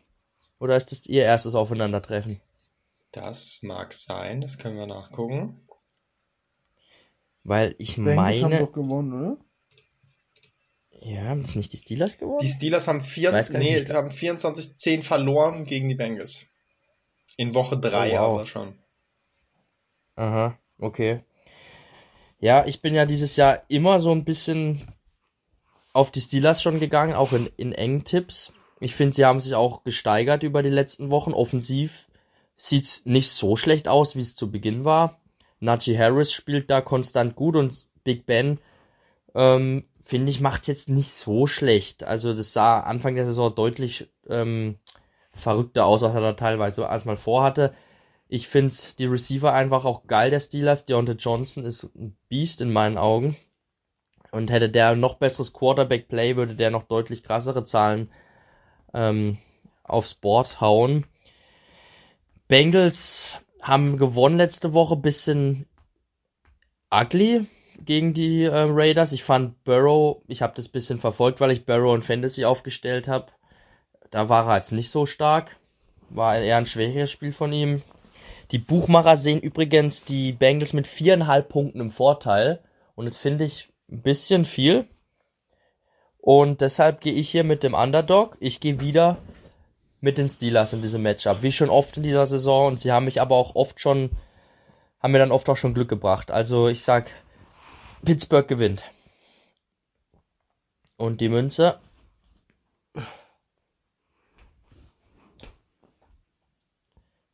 Oder 0.59 0.75
ist 0.75 0.91
das 0.91 1.05
ihr 1.05 1.23
erstes 1.23 1.55
Aufeinandertreffen? 1.55 2.41
Das 3.13 3.59
mag 3.61 3.93
sein, 3.93 4.41
das 4.41 4.57
können 4.57 4.77
wir 4.77 4.87
nachgucken. 4.87 5.63
Weil 7.43 7.75
ich 7.77 7.95
Bengals 7.97 8.41
haben 8.41 8.51
meine. 8.51 8.65
doch 8.65 8.71
gewonnen, 8.71 9.13
oder? 9.13 9.37
Ja, 11.01 11.23
haben 11.23 11.41
das 11.41 11.55
nicht 11.55 11.73
die 11.73 11.77
Steelers 11.77 12.17
gewonnen? 12.17 12.39
Die 12.41 12.47
Steelers 12.47 12.87
haben, 12.87 13.01
vier, 13.01 13.31
nee, 13.51 13.79
nicht. 13.81 13.91
haben 13.91 14.09
24-10 14.09 15.01
verloren 15.01 15.65
gegen 15.65 15.89
die 15.89 15.95
Bengals. 15.95 16.45
In 17.35 17.53
Woche 17.53 17.77
3 17.77 18.11
Oh, 18.11 18.21
wow. 18.21 18.33
aber 18.33 18.47
schon. 18.47 18.75
Aha, 20.15 20.57
okay. 20.79 21.23
Ja, 22.39 22.65
ich 22.65 22.81
bin 22.81 22.93
ja 22.93 23.05
dieses 23.05 23.35
Jahr 23.35 23.63
immer 23.67 23.99
so 23.99 24.11
ein 24.11 24.23
bisschen 24.23 24.81
auf 25.91 26.11
die 26.11 26.21
Steelers 26.21 26.61
schon 26.61 26.79
gegangen, 26.79 27.13
auch 27.13 27.33
in, 27.33 27.47
in 27.57 27.73
engen 27.73 28.03
Tipps. 28.05 28.53
Ich 28.79 28.95
finde, 28.95 29.15
sie 29.15 29.25
haben 29.25 29.39
sich 29.39 29.55
auch 29.55 29.83
gesteigert 29.83 30.43
über 30.43 30.63
die 30.63 30.69
letzten 30.69 31.09
Wochen. 31.09 31.33
Offensiv 31.33 32.07
sieht's 32.55 33.05
nicht 33.05 33.29
so 33.29 33.55
schlecht 33.55 33.87
aus, 33.87 34.15
wie 34.15 34.21
es 34.21 34.35
zu 34.35 34.51
Beginn 34.51 34.85
war. 34.85 35.19
Najee 35.63 35.97
Harris 35.97 36.33
spielt 36.33 36.69
da 36.69 36.81
konstant 36.81 37.35
gut 37.35 37.55
und 37.55 37.87
Big 38.03 38.25
Ben, 38.25 38.59
ähm, 39.33 39.85
finde 40.01 40.29
ich, 40.29 40.41
macht 40.41 40.67
jetzt 40.67 40.89
nicht 40.89 41.11
so 41.11 41.47
schlecht. 41.47 42.03
Also 42.03 42.33
das 42.33 42.51
sah 42.53 42.81
Anfang 42.81 43.15
der 43.15 43.25
Saison 43.25 43.55
deutlich 43.55 44.11
ähm, 44.27 44.77
verrückter 45.31 45.85
aus, 45.85 46.01
was 46.01 46.15
er 46.15 46.21
da 46.21 46.33
teilweise 46.33 46.89
als 46.89 47.05
mal 47.05 47.15
vorhatte. 47.15 47.73
Ich 48.27 48.47
finde 48.47 48.75
die 48.99 49.05
Receiver 49.05 49.53
einfach 49.53 49.85
auch 49.85 50.05
geil 50.05 50.29
der 50.29 50.41
Steelers. 50.41 50.85
Deontay 50.85 51.13
Johnson 51.13 51.63
ist 51.63 51.83
ein 51.95 52.17
Biest 52.27 52.59
in 52.61 52.73
meinen 52.73 52.97
Augen. 52.97 53.37
Und 54.31 54.51
hätte 54.51 54.69
der 54.69 54.95
noch 54.95 55.15
besseres 55.15 55.53
Quarterback-Play, 55.53 56.35
würde 56.35 56.55
der 56.55 56.71
noch 56.71 56.83
deutlich 56.83 57.23
krassere 57.23 57.63
Zahlen 57.63 58.11
ähm, 58.93 59.37
aufs 59.83 60.15
Board 60.15 60.59
hauen. 60.59 61.05
Bengals 62.47 63.39
haben 63.63 63.97
gewonnen 63.97 64.37
letzte 64.37 64.73
Woche, 64.73 64.97
bisschen 64.97 65.65
ugly 66.91 67.47
gegen 67.79 68.13
die 68.13 68.43
äh, 68.43 68.67
Raiders. 68.69 69.13
Ich 69.13 69.23
fand 69.23 69.63
Burrow, 69.63 70.21
ich 70.27 70.41
habe 70.41 70.53
das 70.55 70.69
bisschen 70.69 70.99
verfolgt, 70.99 71.39
weil 71.39 71.51
ich 71.51 71.65
Burrow 71.65 71.95
in 71.95 72.01
Fantasy 72.01 72.45
aufgestellt 72.45 73.07
habe. 73.07 73.27
Da 74.11 74.29
war 74.29 74.47
er 74.47 74.57
jetzt 74.57 74.73
nicht 74.73 74.89
so 74.89 75.05
stark. 75.05 75.55
War 76.09 76.37
eher 76.37 76.57
ein 76.57 76.65
schwächeres 76.65 77.09
Spiel 77.09 77.31
von 77.31 77.51
ihm. 77.53 77.81
Die 78.51 78.59
Buchmacher 78.59 79.17
sehen 79.17 79.39
übrigens 79.39 80.03
die 80.03 80.33
Bengals 80.33 80.73
mit 80.73 80.85
viereinhalb 80.85 81.49
Punkten 81.49 81.79
im 81.79 81.89
Vorteil. 81.89 82.61
Und 82.95 83.05
das 83.05 83.15
finde 83.15 83.45
ich 83.45 83.69
ein 83.89 84.01
bisschen 84.01 84.45
viel. 84.45 84.85
Und 86.19 86.61
deshalb 86.61 87.01
gehe 87.01 87.13
ich 87.13 87.29
hier 87.29 87.43
mit 87.43 87.63
dem 87.63 87.73
Underdog. 87.73 88.37
Ich 88.39 88.59
gehe 88.59 88.79
wieder 88.79 89.17
mit 90.03 90.17
den 90.17 90.27
Steelers 90.27 90.73
in 90.73 90.81
diesem 90.81 91.01
Matchup. 91.01 91.43
Wie 91.43 91.51
schon 91.53 91.69
oft 91.69 91.95
in 91.95 92.03
dieser 92.03 92.25
Saison. 92.25 92.67
Und 92.67 92.79
sie 92.79 92.91
haben 92.91 93.05
mich 93.05 93.21
aber 93.21 93.37
auch 93.37 93.55
oft 93.55 93.79
schon, 93.79 94.11
haben 94.99 95.13
mir 95.13 95.19
dann 95.19 95.31
oft 95.31 95.47
auch 95.47 95.55
schon 95.55 95.73
Glück 95.73 95.87
gebracht. 95.87 96.29
Also 96.29 96.67
ich 96.67 96.81
sag, 96.81 97.09
Pittsburgh 98.03 98.45
gewinnt. 98.45 98.83
Und 100.97 101.21
die 101.21 101.29
Münze. 101.29 101.79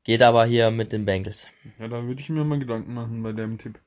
Geht 0.04 0.22
aber 0.22 0.46
hier 0.46 0.70
mit 0.70 0.94
den 0.94 1.06
Bengals. 1.06 1.48
Ja, 1.80 1.88
da 1.88 2.04
würde 2.04 2.22
ich 2.22 2.30
mir 2.30 2.44
mal 2.44 2.60
Gedanken 2.60 2.94
machen 2.94 3.24
bei 3.24 3.32
dem 3.32 3.58
Tipp. 3.58 3.80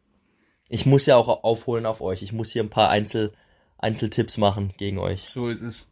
Ich 0.68 0.86
muss 0.86 1.06
ja 1.06 1.16
auch 1.16 1.44
aufholen 1.44 1.86
auf 1.86 2.00
euch. 2.00 2.22
Ich 2.22 2.32
muss 2.32 2.50
hier 2.50 2.64
ein 2.64 2.70
paar 2.70 2.88
Einzel, 2.88 3.32
Einzeltipps 3.78 4.38
machen 4.38 4.74
gegen 4.76 4.98
euch. 4.98 5.28
So 5.32 5.48
ist 5.48 5.62
es. 5.62 5.91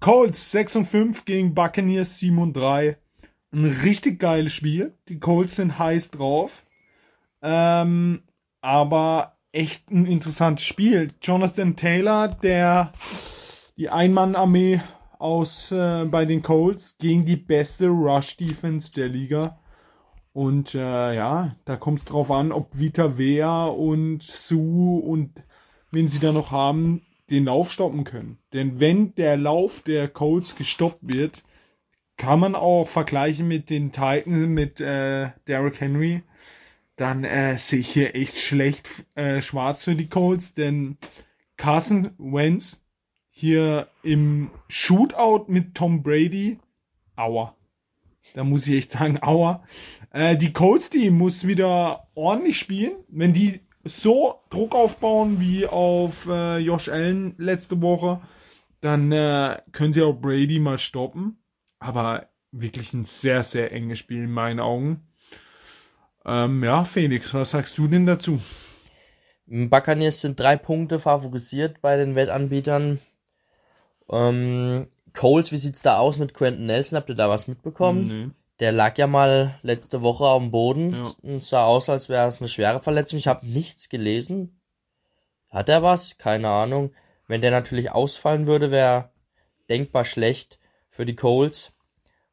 Colts 0.00 0.50
6 0.50 0.76
und 0.76 0.86
5 0.86 1.24
gegen 1.26 1.54
Buccaneers 1.54 2.18
7 2.18 2.38
und 2.38 2.56
3. 2.56 2.96
Ein 3.52 3.64
richtig 3.66 4.18
geiles 4.18 4.54
Spiel. 4.54 4.94
Die 5.08 5.20
Colts 5.20 5.56
sind 5.56 5.78
heiß 5.78 6.10
drauf. 6.10 6.50
Ähm, 7.42 8.22
aber 8.62 9.36
echt 9.52 9.90
ein 9.90 10.06
interessantes 10.06 10.64
Spiel. 10.64 11.12
Jonathan 11.20 11.76
Taylor, 11.76 12.28
der 12.28 12.94
die 13.76 13.90
Einmann-Armee 13.90 14.82
aus 15.18 15.70
äh, 15.70 16.06
bei 16.06 16.24
den 16.24 16.42
Colts 16.42 16.96
gegen 16.96 17.26
die 17.26 17.36
beste 17.36 17.88
Rush-Defense 17.88 18.92
der 18.92 19.08
Liga. 19.08 19.58
Und 20.32 20.74
äh, 20.74 21.14
ja, 21.14 21.56
da 21.66 21.76
kommt 21.76 22.00
es 22.00 22.04
drauf 22.06 22.30
an, 22.30 22.52
ob 22.52 22.78
Vita 22.78 23.18
Vea 23.18 23.66
und 23.66 24.22
Sue 24.22 25.02
und 25.02 25.42
wenn 25.90 26.08
sie 26.08 26.20
da 26.20 26.32
noch 26.32 26.52
haben, 26.52 27.02
den 27.30 27.44
Lauf 27.44 27.72
stoppen 27.72 28.04
können. 28.04 28.38
Denn 28.52 28.80
wenn 28.80 29.14
der 29.14 29.36
Lauf 29.36 29.80
der 29.80 30.08
Colts 30.08 30.56
gestoppt 30.56 31.00
wird, 31.02 31.44
kann 32.16 32.40
man 32.40 32.54
auch 32.54 32.86
vergleichen 32.86 33.48
mit 33.48 33.70
den 33.70 33.92
Titans, 33.92 34.46
mit 34.48 34.80
äh, 34.80 35.30
Derrick 35.46 35.80
Henry, 35.80 36.22
dann 36.96 37.24
äh, 37.24 37.56
sehe 37.56 37.78
ich 37.80 37.90
hier 37.90 38.14
echt 38.14 38.36
schlecht 38.36 38.86
äh, 39.14 39.40
schwarz 39.40 39.84
für 39.84 39.94
die 39.94 40.08
Colts, 40.08 40.52
denn 40.52 40.98
Carson 41.56 42.10
Wentz 42.18 42.84
hier 43.30 43.88
im 44.02 44.50
Shootout 44.68 45.46
mit 45.48 45.74
Tom 45.74 46.02
Brady, 46.02 46.58
aua. 47.16 47.56
Da 48.34 48.44
muss 48.44 48.66
ich 48.66 48.74
echt 48.76 48.90
sagen, 48.90 49.18
aua. 49.22 49.64
Äh, 50.10 50.36
die 50.36 50.52
Colts, 50.52 50.90
die 50.90 51.10
muss 51.10 51.46
wieder 51.46 52.08
ordentlich 52.14 52.58
spielen. 52.58 52.92
Wenn 53.08 53.32
die 53.32 53.60
so 53.84 54.40
Druck 54.50 54.74
aufbauen 54.74 55.40
wie 55.40 55.66
auf 55.66 56.26
äh, 56.26 56.58
Josh 56.58 56.88
Allen 56.88 57.34
letzte 57.38 57.80
Woche, 57.80 58.20
dann 58.80 59.12
äh, 59.12 59.60
können 59.72 59.92
sie 59.92 60.02
auch 60.02 60.14
Brady 60.14 60.58
mal 60.58 60.78
stoppen. 60.78 61.38
Aber 61.78 62.28
wirklich 62.52 62.92
ein 62.92 63.04
sehr, 63.04 63.42
sehr 63.42 63.72
enges 63.72 63.98
Spiel 63.98 64.24
in 64.24 64.32
meinen 64.32 64.60
Augen. 64.60 65.06
Ähm, 66.24 66.62
ja, 66.62 66.84
Felix, 66.84 67.32
was 67.32 67.50
sagst 67.50 67.78
du 67.78 67.88
denn 67.88 68.06
dazu? 68.06 68.40
Buccaneers 69.46 70.20
sind 70.20 70.38
drei 70.38 70.56
Punkte 70.56 71.00
favorisiert 71.00 71.80
bei 71.80 71.96
den 71.96 72.14
Wettanbietern. 72.14 73.00
Ähm, 74.08 74.88
Coles, 75.12 75.50
wie 75.50 75.56
sieht's 75.56 75.82
da 75.82 75.98
aus 75.98 76.18
mit 76.18 76.34
Quentin 76.34 76.66
Nelson? 76.66 76.96
Habt 76.96 77.08
ihr 77.08 77.16
da 77.16 77.28
was 77.28 77.48
mitbekommen? 77.48 78.02
Nee. 78.06 78.30
Der 78.60 78.72
lag 78.72 78.98
ja 78.98 79.06
mal 79.06 79.58
letzte 79.62 80.02
Woche 80.02 80.24
auf 80.24 80.40
dem 80.40 80.50
Boden 80.50 80.92
Ja. 80.94 81.10
und 81.22 81.42
sah 81.42 81.64
aus, 81.64 81.88
als 81.88 82.08
wäre 82.08 82.28
es 82.28 82.40
eine 82.40 82.48
schwere 82.48 82.80
Verletzung. 82.80 83.18
Ich 83.18 83.26
habe 83.26 83.46
nichts 83.46 83.88
gelesen. 83.88 84.60
Hat 85.48 85.68
er 85.68 85.82
was? 85.82 86.18
Keine 86.18 86.48
Ahnung. 86.48 86.92
Wenn 87.26 87.40
der 87.40 87.50
natürlich 87.50 87.90
ausfallen 87.90 88.46
würde, 88.46 88.70
wäre 88.70 89.10
denkbar 89.70 90.04
schlecht 90.04 90.58
für 90.90 91.06
die 91.06 91.16
Coles, 91.16 91.72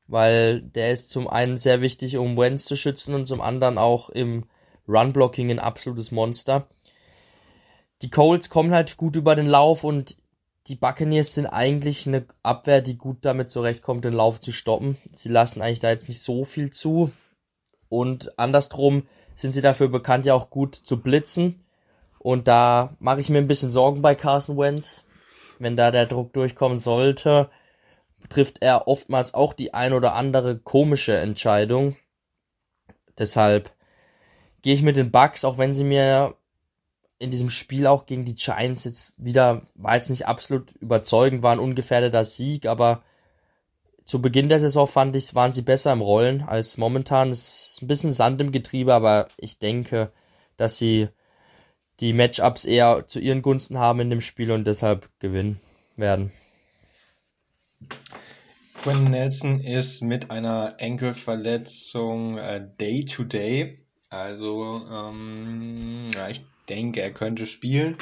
weil 0.08 0.62
der 0.62 0.92
ist 0.92 1.10
zum 1.10 1.28
einen 1.28 1.58
sehr 1.58 1.82
wichtig, 1.82 2.18
um 2.18 2.38
Wentz 2.38 2.66
zu 2.66 2.76
schützen 2.76 3.16
und 3.16 3.26
zum 3.26 3.42
anderen 3.42 3.78
auch 3.78 4.10
im 4.10 4.46
Run-Blocking 4.88 5.50
ein 5.52 5.60
absolutes 5.60 6.12
Monster. 6.12 6.68
Die 8.02 8.10
Coles 8.10 8.50
kommen 8.50 8.74
halt 8.74 8.98
gut 8.98 9.16
über 9.16 9.36
den 9.36 9.48
Lauf 9.48 9.84
und 9.84 10.18
die 10.68 10.76
Buccaneers 10.76 11.34
sind 11.34 11.46
eigentlich 11.46 12.08
eine 12.08 12.26
Abwehr, 12.44 12.82
die 12.82 12.98
gut 12.98 13.20
damit 13.22 13.50
zurechtkommt, 13.50 14.04
den 14.04 14.14
Lauf 14.14 14.42
zu 14.42 14.52
stoppen. 14.52 14.98
Sie 15.14 15.30
lassen 15.30 15.62
eigentlich 15.62 15.80
da 15.80 15.90
jetzt 15.90 16.10
nicht 16.10 16.22
so 16.22 16.44
viel 16.44 16.72
zu. 16.72 17.12
Und 17.90 18.38
andersrum 18.38 19.08
sind 19.34 19.54
sie 19.54 19.62
dafür 19.62 19.88
bekannt, 19.88 20.26
ja 20.26 20.34
auch 20.34 20.50
gut 20.50 20.76
zu 20.76 21.02
blitzen. 21.02 21.64
Und 22.20 22.48
da 22.48 22.96
mache 23.00 23.22
ich 23.22 23.30
mir 23.30 23.38
ein 23.38 23.48
bisschen 23.48 23.72
Sorgen 23.72 24.02
bei 24.02 24.16
Carson 24.16 24.58
Wentz. 24.58 25.06
Wenn 25.60 25.78
da 25.78 25.92
der 25.92 26.06
Druck 26.06 26.34
durchkommen 26.34 26.78
sollte, 26.78 27.50
trifft 28.30 28.62
er 28.62 28.88
oftmals 28.88 29.34
auch 29.34 29.54
die 29.54 29.74
ein 29.74 29.94
oder 29.94 30.14
andere 30.14 30.58
komische 30.58 31.16
Entscheidung. 31.18 31.96
Deshalb 33.18 33.72
gehe 34.62 34.74
ich 34.74 34.82
mit 34.82 34.98
den 34.98 35.12
Bucks, 35.12 35.46
auch 35.46 35.58
wenn 35.58 35.74
sie 35.74 35.86
mir 35.86 36.36
in 37.20 37.32
diesem 37.32 37.50
Spiel 37.50 37.88
auch 37.88 38.06
gegen 38.06 38.26
die 38.26 38.36
Giants 38.36 38.84
jetzt 38.84 39.14
wieder, 39.18 39.62
war 39.76 39.96
jetzt 39.96 40.10
nicht 40.10 40.28
absolut 40.28 40.72
überzeugend, 40.80 41.42
war 41.44 41.52
ein 41.52 41.60
ungefährdeter 41.60 42.24
Sieg, 42.24 42.66
aber 42.66 43.04
zu 44.06 44.22
Beginn 44.22 44.50
der 44.50 44.60
Saison 44.60 44.88
fand 44.88 45.16
ich, 45.16 45.36
waren 45.36 45.52
sie 45.52 45.64
besser 45.64 45.92
im 45.92 46.02
Rollen 46.02 46.42
als 46.42 46.78
momentan. 46.78 47.30
Es 47.30 47.72
ist 47.72 47.82
ein 47.82 47.88
bisschen 47.88 48.14
Sand 48.14 48.40
im 48.40 48.52
Getriebe, 48.52 48.94
aber 48.94 49.28
ich 49.38 49.60
denke, 49.60 50.12
dass 50.56 50.78
sie 50.78 51.10
die 52.00 52.14
Matchups 52.14 52.64
eher 52.64 53.06
zu 53.08 53.20
ihren 53.20 53.42
Gunsten 53.42 53.80
haben 53.80 54.00
in 54.00 54.10
dem 54.10 54.22
Spiel 54.22 54.52
und 54.52 54.66
deshalb 54.66 55.10
gewinnen 55.20 55.60
werden. 55.98 56.32
Quentin 58.82 59.10
Nelson 59.10 59.60
ist 59.60 60.02
mit 60.04 60.32
einer 60.32 60.76
Enkelverletzung 60.78 62.38
äh, 62.38 62.66
Day 62.80 63.06
to 63.06 63.24
Day. 63.24 63.80
Also 64.10 64.82
ähm, 64.90 66.10
ja, 66.14 66.30
ich 66.30 66.46
denke, 66.70 67.02
er 67.02 67.14
könnte 67.14 67.48
spielen. 67.48 67.98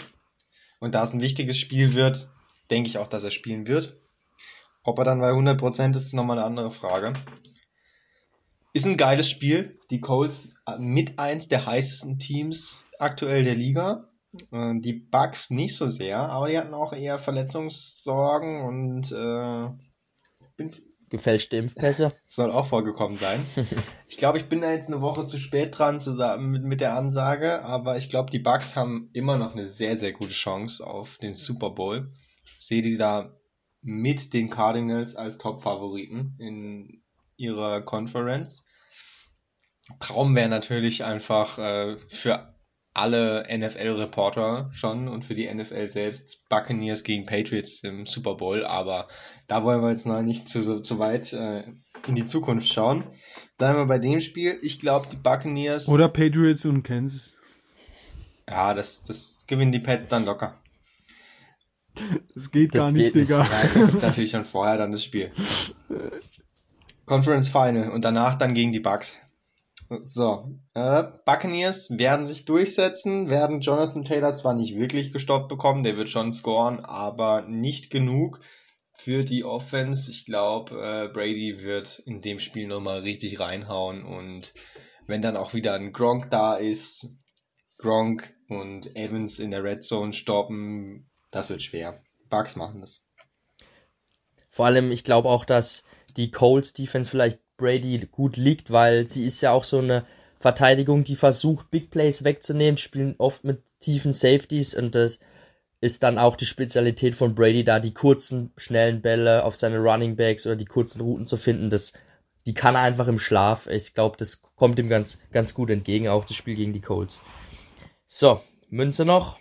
Und 0.80 0.96
da 0.96 1.04
es 1.04 1.14
ein 1.14 1.22
wichtiges 1.22 1.58
Spiel 1.58 1.94
wird, 1.94 2.30
denke 2.70 2.90
ich 2.90 2.98
auch, 2.98 3.08
dass 3.08 3.24
er 3.24 3.32
spielen 3.32 3.68
wird. 3.68 4.00
Ob 4.84 5.00
er 5.00 5.06
dann 5.06 5.20
bei 5.20 5.32
100% 5.32 5.96
ist, 5.96 6.06
ist 6.06 6.14
nochmal 6.14 6.38
eine 6.38 6.46
andere 6.46 6.72
Frage. 6.72 7.14
Ist 8.74 8.86
ein 8.86 8.98
geiles 8.98 9.30
Spiel. 9.30 9.80
Die 9.90 10.02
Colts 10.02 10.58
mit 10.78 11.18
eins 11.18 11.48
der 11.48 11.66
heißesten 11.66 12.20
Teams 12.20 12.84
aktuell 13.00 13.44
der 13.44 13.56
Liga. 13.56 14.06
Äh, 14.52 14.80
die 14.80 14.94
Bucks 14.94 15.50
nicht 15.50 15.76
so 15.76 15.88
sehr, 15.88 16.20
aber 16.20 16.50
die 16.50 16.58
hatten 16.58 16.74
auch 16.74 16.94
eher 16.94 17.18
Verletzungssorgen 17.18 18.66
und 18.66 19.12
äh, 19.12 19.70
bin 20.58 20.72
gefälschte 21.18 21.58
Impfpässe. 21.58 22.14
Soll 22.28 22.52
auch 22.52 22.66
vorgekommen 22.66 23.18
sein. 23.18 23.46
ich 24.08 24.18
glaube, 24.18 24.38
ich 24.38 24.46
bin 24.46 24.62
da 24.62 24.72
jetzt 24.72 24.88
eine 24.88 25.02
Woche 25.02 25.26
zu 25.26 25.38
spät 25.38 25.78
dran 25.78 26.00
zusammen 26.00 26.52
mit, 26.52 26.64
mit 26.64 26.82
der 26.82 26.96
Ansage, 26.96 27.64
aber 27.64 27.98
ich 27.98 28.10
glaube, 28.10 28.32
die 28.32 28.40
Bucks 28.40 28.76
haben 28.76 29.10
immer 29.14 29.38
noch 29.38 29.54
eine 29.54 29.68
sehr, 29.68 29.98
sehr 29.98 30.14
gute 30.14 30.34
Chance 30.34 30.86
auf 30.86 31.18
den 31.18 31.34
Super 31.34 31.72
Bowl. 31.72 32.12
Ich 32.58 32.68
sehe 32.68 32.82
die 32.82 32.98
da 32.98 33.36
mit 33.82 34.34
den 34.34 34.50
Cardinals 34.50 35.16
als 35.16 35.38
Top-Favoriten 35.38 36.36
in 36.40 37.04
ihrer 37.38 37.82
Conference. 37.82 38.66
Traum 40.00 40.36
wäre 40.36 40.50
natürlich 40.50 41.04
einfach 41.04 41.60
äh, 41.60 41.98
für 42.10 42.55
alle 42.96 43.46
NFL-Reporter 43.52 44.70
schon 44.74 45.10
und 45.10 45.26
für 45.26 45.36
die 45.36 45.54
NFL 45.54 45.88
selbst 45.90 46.48
Buccaneers 46.48 47.04
gegen 47.04 47.26
Patriots 47.26 47.84
im 47.84 48.06
Super 48.06 48.36
Bowl, 48.36 48.64
aber 48.66 49.10
da 49.48 49.64
wollen 49.64 49.82
wir 49.82 49.92
jetzt 49.92 50.08
noch 50.08 50.22
nicht 50.22 50.48
zu, 50.48 50.82
zu 50.82 50.98
weit 50.98 51.34
äh, 51.34 51.64
in 52.08 52.16
die 52.16 52.26
Zukunft 52.26 52.72
schauen. 52.72 53.04
Bleiben 53.58 53.80
wir 53.80 53.86
bei 53.86 54.00
dem 54.00 54.22
Spiel. 54.22 54.58
Ich 54.62 54.80
glaube, 54.80 55.08
die 55.12 55.18
Buccaneers. 55.18 55.90
Oder 55.90 56.08
Patriots 56.08 56.66
und 56.66 56.84
Kansas. 56.84 57.34
Ja, 58.50 58.74
das, 58.74 59.04
das 59.04 59.44
gewinnen 59.46 59.74
die 59.74 59.80
Pets 59.80 60.08
dann 60.08 60.26
locker. 60.26 60.56
Das 62.34 62.52
geht 62.52 62.76
das 62.76 62.80
gar 62.80 62.92
nicht, 62.92 63.14
geht 63.14 63.28
Digga. 63.28 63.48
Nein, 63.50 63.70
das 63.74 63.96
ist 63.96 64.02
natürlich 64.02 64.32
schon 64.32 64.46
vorher 64.46 64.78
dann 64.78 64.92
das 64.92 65.04
Spiel. 65.04 65.32
Conference 67.06 67.50
Final 67.50 67.92
und 67.92 68.06
danach 68.06 68.36
dann 68.36 68.54
gegen 68.54 68.72
die 68.72 68.80
Bucks. 68.80 69.16
So, 70.02 70.58
äh, 70.74 71.04
Buccaneers 71.26 71.92
werden 71.92 72.26
sich 72.26 72.46
durchsetzen, 72.46 73.30
werden 73.30 73.62
Jonathan 73.62 74.04
Taylor 74.04 74.36
zwar 74.36 74.56
nicht 74.56 74.76
wirklich 74.76 75.14
gestoppt 75.14 75.48
bekommen, 75.48 75.84
der 75.84 75.96
wird 75.96 76.10
schon 76.10 76.34
scoren, 76.34 76.80
aber 76.80 77.44
nicht 77.44 77.92
genug 77.92 78.40
für 78.98 79.24
die 79.24 79.44
Offense. 79.44 80.10
Ich 80.10 80.26
glaube, 80.26 80.76
äh, 80.82 81.08
Brady 81.14 81.62
wird 81.62 82.00
in 82.00 82.22
dem 82.22 82.40
Spiel 82.40 82.68
nochmal 82.68 83.02
richtig 83.02 83.40
reinhauen 83.40 84.04
und 84.04 84.54
wenn 85.06 85.22
dann 85.22 85.38
auch 85.38 85.54
wieder 85.54 85.76
ein 85.76 85.94
Gronk 85.94 86.32
da 86.32 86.56
ist, 86.56 87.10
Gronk 87.78 88.34
und 88.50 88.96
Evans 88.96 89.38
in 89.38 89.52
der 89.52 89.64
Red 89.64 89.84
Zone 89.84 90.14
stoppen, 90.14 91.12
das 91.30 91.52
wird 91.52 91.62
schwer. 91.62 92.02
Bucks 92.30 92.56
machen 92.56 92.82
das. 92.82 93.08
Vor 94.50 94.66
allem, 94.66 94.92
ich 94.92 95.04
glaube 95.04 95.30
auch, 95.30 95.46
dass 95.46 95.84
die 96.18 96.32
Colts 96.32 96.74
Defense 96.74 97.10
vielleicht 97.10 97.40
Brady 97.58 98.08
gut 98.12 98.38
liegt, 98.38 98.72
weil 98.72 99.08
sie 99.08 99.26
ist 99.26 99.42
ja 99.42 99.52
auch 99.52 99.64
so 99.64 99.80
eine 99.80 100.06
Verteidigung, 100.40 101.04
die 101.04 101.16
versucht, 101.16 101.72
Big 101.72 101.90
Plays 101.90 102.24
wegzunehmen, 102.24 102.78
spielen 102.78 103.16
oft 103.18 103.44
mit 103.44 103.64
tiefen 103.80 104.14
Safeties 104.14 104.76
und 104.76 104.96
das 104.96 105.20
ist 105.82 106.04
dann 106.04 106.18
auch 106.18 106.36
die 106.36 106.46
Spezialität 106.46 107.16
von 107.16 107.36
Brady, 107.36 107.64
da 107.64 107.80
die 107.80 107.94
kurzen, 107.94 108.52
schnellen 108.58 109.02
Bälle 109.02 109.44
auf 109.44 109.56
seine 109.56 109.80
Running 109.80 110.16
Backs 110.16 110.46
oder 110.46 110.56
die 110.56 110.66
kurzen 110.66 111.02
Routen 111.02 111.26
zu 111.26 111.38
finden. 111.38 111.70
Das, 111.70 111.94
die 112.46 112.54
kann 112.54 112.76
er 112.76 112.82
einfach 112.82 113.08
im 113.08 113.20
Schlaf. 113.20 113.68
Ich 113.68 113.94
glaube, 113.94 114.18
das 114.18 114.42
kommt 114.56 114.80
ihm 114.80 114.90
ganz, 114.90 115.20
ganz 115.32 115.54
gut 115.54 115.70
entgegen, 115.70 116.08
auch 116.08 116.26
das 116.26 116.36
Spiel 116.36 116.56
gegen 116.56 116.74
die 116.74 116.82
Colts. 116.82 117.22
So, 118.08 118.42
Münze 118.70 119.06
noch. 119.06 119.40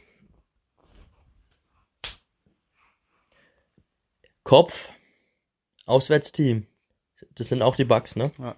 Kopf. 4.42 4.90
Auswärtsteam. 5.86 6.66
Das 7.34 7.48
sind 7.48 7.62
auch 7.62 7.76
die 7.76 7.84
Bugs, 7.84 8.16
ne? 8.16 8.30
Ja. 8.38 8.54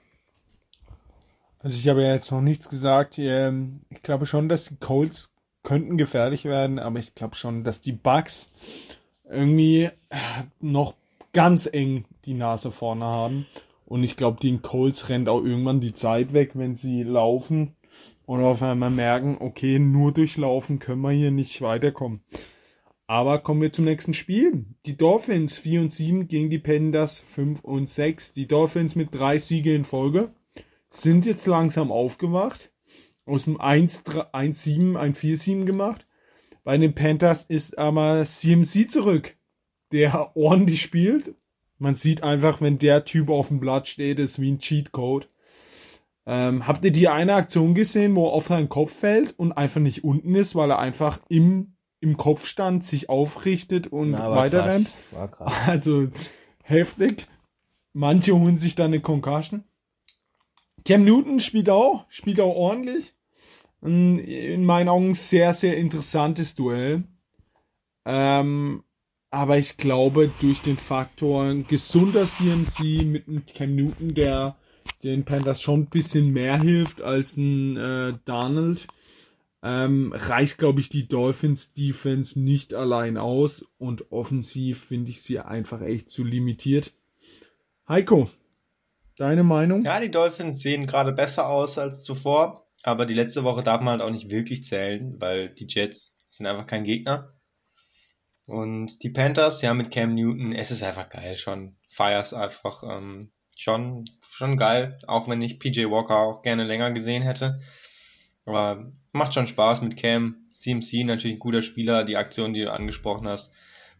Also 1.58 1.76
ich 1.78 1.88
habe 1.88 2.02
ja 2.02 2.14
jetzt 2.14 2.30
noch 2.30 2.40
nichts 2.40 2.68
gesagt. 2.68 3.18
Ähm, 3.18 3.80
ich 3.90 4.02
glaube 4.02 4.26
schon, 4.26 4.48
dass 4.48 4.66
die 4.66 4.76
Colts 4.76 5.34
könnten 5.62 5.96
gefährlich 5.96 6.44
werden, 6.44 6.78
aber 6.78 6.98
ich 6.98 7.14
glaube 7.14 7.34
schon, 7.34 7.64
dass 7.64 7.80
die 7.80 7.92
Bugs 7.92 8.50
irgendwie 9.28 9.90
noch 10.60 10.94
ganz 11.32 11.66
eng 11.66 12.04
die 12.24 12.34
Nase 12.34 12.70
vorne 12.70 13.04
haben. 13.04 13.46
Und 13.84 14.02
ich 14.02 14.16
glaube, 14.16 14.40
den 14.40 14.62
Colts 14.62 15.08
rennt 15.08 15.28
auch 15.28 15.42
irgendwann 15.42 15.80
die 15.80 15.92
Zeit 15.92 16.32
weg, 16.32 16.52
wenn 16.54 16.74
sie 16.74 17.02
laufen 17.02 17.76
und 18.26 18.42
auf 18.42 18.62
einmal 18.62 18.90
merken, 18.90 19.36
okay, 19.40 19.78
nur 19.78 20.12
durchlaufen 20.12 20.78
können 20.78 21.02
wir 21.02 21.10
hier 21.10 21.30
nicht 21.30 21.62
weiterkommen. 21.62 22.20
Aber 23.08 23.38
kommen 23.38 23.62
wir 23.62 23.72
zum 23.72 23.84
nächsten 23.84 24.14
Spiel. 24.14 24.64
Die 24.84 24.96
Dolphins 24.96 25.56
4 25.56 25.82
und 25.82 25.92
7 25.92 26.26
gegen 26.26 26.50
die 26.50 26.58
Panthers 26.58 27.20
5 27.20 27.60
und 27.60 27.88
6. 27.88 28.32
Die 28.32 28.48
Dolphins 28.48 28.96
mit 28.96 29.14
drei 29.14 29.38
Siege 29.38 29.74
in 29.74 29.84
Folge 29.84 30.32
sind 30.90 31.24
jetzt 31.24 31.46
langsam 31.46 31.92
aufgewacht. 31.92 32.72
Aus 33.24 33.44
dem 33.44 33.60
1-7, 33.60 34.24
1-4-7 34.96 35.64
gemacht. 35.64 36.06
Bei 36.64 36.76
den 36.78 36.94
Panthers 36.94 37.44
ist 37.44 37.78
aber 37.78 38.24
CMC 38.24 38.90
zurück, 38.90 39.36
der 39.92 40.36
ordentlich 40.36 40.82
spielt. 40.82 41.36
Man 41.78 41.94
sieht 41.94 42.24
einfach, 42.24 42.60
wenn 42.60 42.78
der 42.78 43.04
Typ 43.04 43.28
auf 43.28 43.48
dem 43.48 43.60
Blatt 43.60 43.86
steht, 43.86 44.18
ist 44.18 44.40
wie 44.40 44.50
ein 44.50 44.58
Cheatcode. 44.58 45.28
Ähm, 46.26 46.66
habt 46.66 46.84
ihr 46.84 46.90
die 46.90 47.06
eine 47.06 47.34
Aktion 47.34 47.74
gesehen, 47.74 48.16
wo 48.16 48.26
er 48.26 48.32
auf 48.32 48.48
seinen 48.48 48.68
Kopf 48.68 48.92
fällt 48.92 49.38
und 49.38 49.52
einfach 49.52 49.80
nicht 49.80 50.02
unten 50.02 50.34
ist, 50.34 50.56
weil 50.56 50.70
er 50.70 50.80
einfach 50.80 51.20
im 51.28 51.75
im 52.00 52.16
Kopfstand 52.16 52.84
sich 52.84 53.08
aufrichtet 53.08 53.86
und 53.86 54.10
Na, 54.10 54.30
weiter 54.30 54.66
rennt. 54.66 54.94
Also 55.38 56.08
heftig. 56.62 57.26
Manche 57.92 58.38
holen 58.38 58.58
sich 58.58 58.74
dann 58.74 58.86
eine 58.92 59.00
Concussion. 59.00 59.64
Cam 60.84 61.04
Newton 61.04 61.40
spielt 61.40 61.70
auch, 61.70 62.04
spielt 62.08 62.40
auch 62.40 62.54
ordentlich. 62.54 63.14
In 63.82 64.64
meinen 64.64 64.88
Augen 64.88 65.14
sehr, 65.14 65.54
sehr 65.54 65.76
interessantes 65.76 66.54
Duell. 66.54 67.04
Ähm, 68.04 68.82
aber 69.30 69.58
ich 69.58 69.76
glaube, 69.76 70.30
durch 70.40 70.60
den 70.62 70.76
Faktor 70.76 71.54
gesunder 71.54 72.26
CMC 72.26 73.04
mit 73.04 73.28
einem 73.28 73.44
Cam 73.46 73.74
Newton, 73.74 74.14
der 74.14 74.56
den 75.02 75.24
Panthers 75.24 75.60
schon 75.60 75.80
ein 75.80 75.90
bisschen 75.90 76.32
mehr 76.32 76.60
hilft 76.60 77.02
als 77.02 77.36
ein 77.36 77.76
äh, 77.76 78.14
Donald, 78.24 78.86
ähm, 79.66 80.12
reicht, 80.14 80.58
glaube 80.58 80.78
ich, 80.78 80.90
die 80.90 81.08
Dolphins 81.08 81.72
Defense 81.72 82.38
nicht 82.38 82.72
allein 82.72 83.16
aus 83.16 83.64
und 83.78 84.12
offensiv 84.12 84.84
finde 84.84 85.10
ich 85.10 85.22
sie 85.22 85.40
einfach 85.40 85.82
echt 85.82 86.08
zu 86.08 86.22
limitiert. 86.22 86.92
Heiko, 87.88 88.30
deine 89.16 89.42
Meinung? 89.42 89.82
Ja, 89.82 89.98
die 89.98 90.10
Dolphins 90.10 90.60
sehen 90.60 90.86
gerade 90.86 91.10
besser 91.10 91.48
aus 91.48 91.78
als 91.78 92.04
zuvor, 92.04 92.68
aber 92.84 93.06
die 93.06 93.14
letzte 93.14 93.42
Woche 93.42 93.64
darf 93.64 93.80
man 93.80 93.98
halt 93.98 94.02
auch 94.02 94.12
nicht 94.12 94.30
wirklich 94.30 94.62
zählen, 94.62 95.20
weil 95.20 95.48
die 95.48 95.66
Jets 95.68 96.24
sind 96.28 96.46
einfach 96.46 96.68
kein 96.68 96.84
Gegner. 96.84 97.32
Und 98.46 99.02
die 99.02 99.10
Panthers, 99.10 99.62
ja, 99.62 99.74
mit 99.74 99.90
Cam 99.90 100.14
Newton, 100.14 100.52
es 100.52 100.70
ist 100.70 100.84
einfach 100.84 101.08
geil, 101.08 101.36
schon. 101.36 101.74
Fires 101.88 102.32
einfach, 102.32 102.84
ähm, 102.84 103.32
schon, 103.56 104.04
schon 104.20 104.56
geil, 104.56 104.96
auch 105.08 105.26
wenn 105.26 105.42
ich 105.42 105.58
PJ 105.58 105.86
Walker 105.86 106.18
auch 106.18 106.42
gerne 106.42 106.62
länger 106.62 106.92
gesehen 106.92 107.24
hätte. 107.24 107.60
Aber 108.46 108.92
macht 109.12 109.34
schon 109.34 109.46
Spaß 109.46 109.82
mit 109.82 109.96
Cam. 109.96 110.46
CMC 110.54 111.04
natürlich 111.04 111.36
ein 111.36 111.40
guter 111.40 111.62
Spieler. 111.62 112.04
Die 112.04 112.16
Aktion, 112.16 112.54
die 112.54 112.62
du 112.62 112.72
angesprochen 112.72 113.28
hast, 113.28 113.52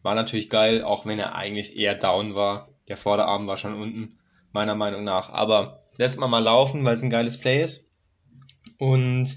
war 0.03 0.15
natürlich 0.15 0.49
geil, 0.49 0.83
auch 0.83 1.05
wenn 1.05 1.19
er 1.19 1.35
eigentlich 1.35 1.77
eher 1.77 1.95
down 1.95 2.35
war. 2.35 2.71
Der 2.89 2.97
Vorderarm 2.97 3.47
war 3.49 3.57
schon 3.57 3.75
unten, 3.75 4.17
meiner 4.53 4.77
Meinung 4.77 5.05
nach. 5.05 5.31
Aber 5.31 5.83
lässt 5.99 6.19
man 6.19 6.31
mal 6.31 6.43
laufen, 6.43 6.85
weil 6.85 6.95
es 6.95 7.03
ein 7.03 7.11
geiles 7.11 7.39
Play 7.39 7.61
ist. 7.61 7.91
Und 8.79 9.37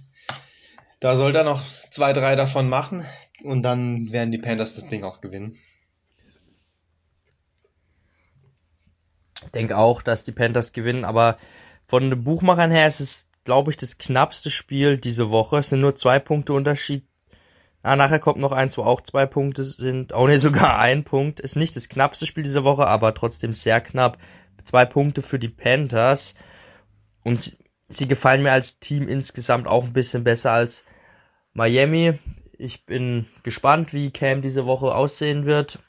da 0.99 1.16
soll 1.16 1.36
er 1.36 1.43
noch 1.43 1.62
zwei, 1.89 2.14
drei 2.14 2.36
davon 2.36 2.70
machen. 2.70 3.03
Und 3.43 3.64
dann 3.64 4.12
werden 4.12 4.32
die 4.32 4.38
Panthers 4.38 4.76
das 4.76 4.89
Ding 4.89 5.03
auch 5.03 5.22
gewinnen. 5.22 5.55
Ich 9.41 9.51
denke 9.51 9.78
auch, 9.78 10.01
dass 10.01 10.24
die 10.24 10.34
Panthers 10.34 10.74
gewinnen, 10.74 11.05
aber 11.05 11.38
von 11.88 12.10
den 12.10 12.24
Buchmachern 12.24 12.72
her 12.72 12.86
ist 12.86 12.99
es 12.99 13.29
glaube 13.44 13.72
ich, 13.72 13.78
das 13.78 13.98
knappste 13.98 14.50
Spiel 14.50 14.98
diese 14.98 15.30
Woche. 15.30 15.58
Es 15.58 15.70
sind 15.70 15.82
nur 15.82 15.96
zwei 15.96 16.20
Punkte 16.20 16.54
Unterschied. 16.54 17.06
Ah, 17.82 17.96
nachher 17.96 18.20
kommt 18.20 18.40
noch 18.40 18.52
eins, 18.52 18.78
wo 18.78 18.84
auch 18.84 19.02
zwei 19.02 19.26
Punkte 19.26 19.64
sind. 19.64 20.14
Oh 20.14 20.28
ne, 20.28 20.40
sogar 20.40 20.80
ein 20.80 21.04
Punkt. 21.04 21.40
Ist 21.40 21.56
nicht 21.56 21.76
das 21.76 21.90
knappste 21.90 22.26
Spiel 22.26 22.44
dieser 22.44 22.64
Woche, 22.64 22.88
aber 22.88 23.14
trotzdem 23.14 23.54
sehr 23.54 23.82
knapp. 23.82 24.18
Zwei 24.64 24.86
Punkte 24.86 25.22
für 25.22 25.40
die 25.40 25.50
Panthers. 25.50 26.36
Und 27.24 27.40
sie, 27.40 27.58
sie 27.88 28.08
gefallen 28.08 28.44
mir 28.44 28.52
als 28.52 28.80
Team 28.80 29.08
insgesamt 29.08 29.68
auch 29.68 29.86
ein 29.86 29.94
bisschen 29.94 30.24
besser 30.24 30.52
als 30.52 30.86
Miami. 31.54 32.20
Ich 32.58 32.86
bin 32.86 33.26
gespannt, 33.44 33.94
wie 33.94 34.12
Cam 34.12 34.42
diese 34.42 34.66
Woche 34.66 34.94
aussehen 34.94 35.46
wird. 35.46 35.80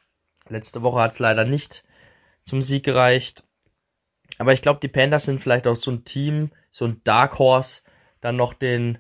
Letzte 0.49 0.83
Woche 0.83 1.01
hat 1.01 1.13
es 1.13 1.19
leider 1.19 1.45
nicht 1.45 1.85
zum 2.45 2.63
Sieg 2.63 2.85
gereicht. 2.85 3.45
Aber 4.41 4.55
ich 4.55 4.63
glaube, 4.63 4.81
die 4.81 4.89
Panthers 4.89 5.27
sind 5.27 5.39
vielleicht 5.39 5.67
auch 5.67 5.77
so 5.77 5.91
ein 5.91 6.07
Team, 6.07 6.51
so 6.71 6.87
ein 6.87 7.03
Dark 7.05 7.39
Horse, 7.39 7.83
dann 8.23 8.37
noch 8.37 8.55
den, 8.55 8.97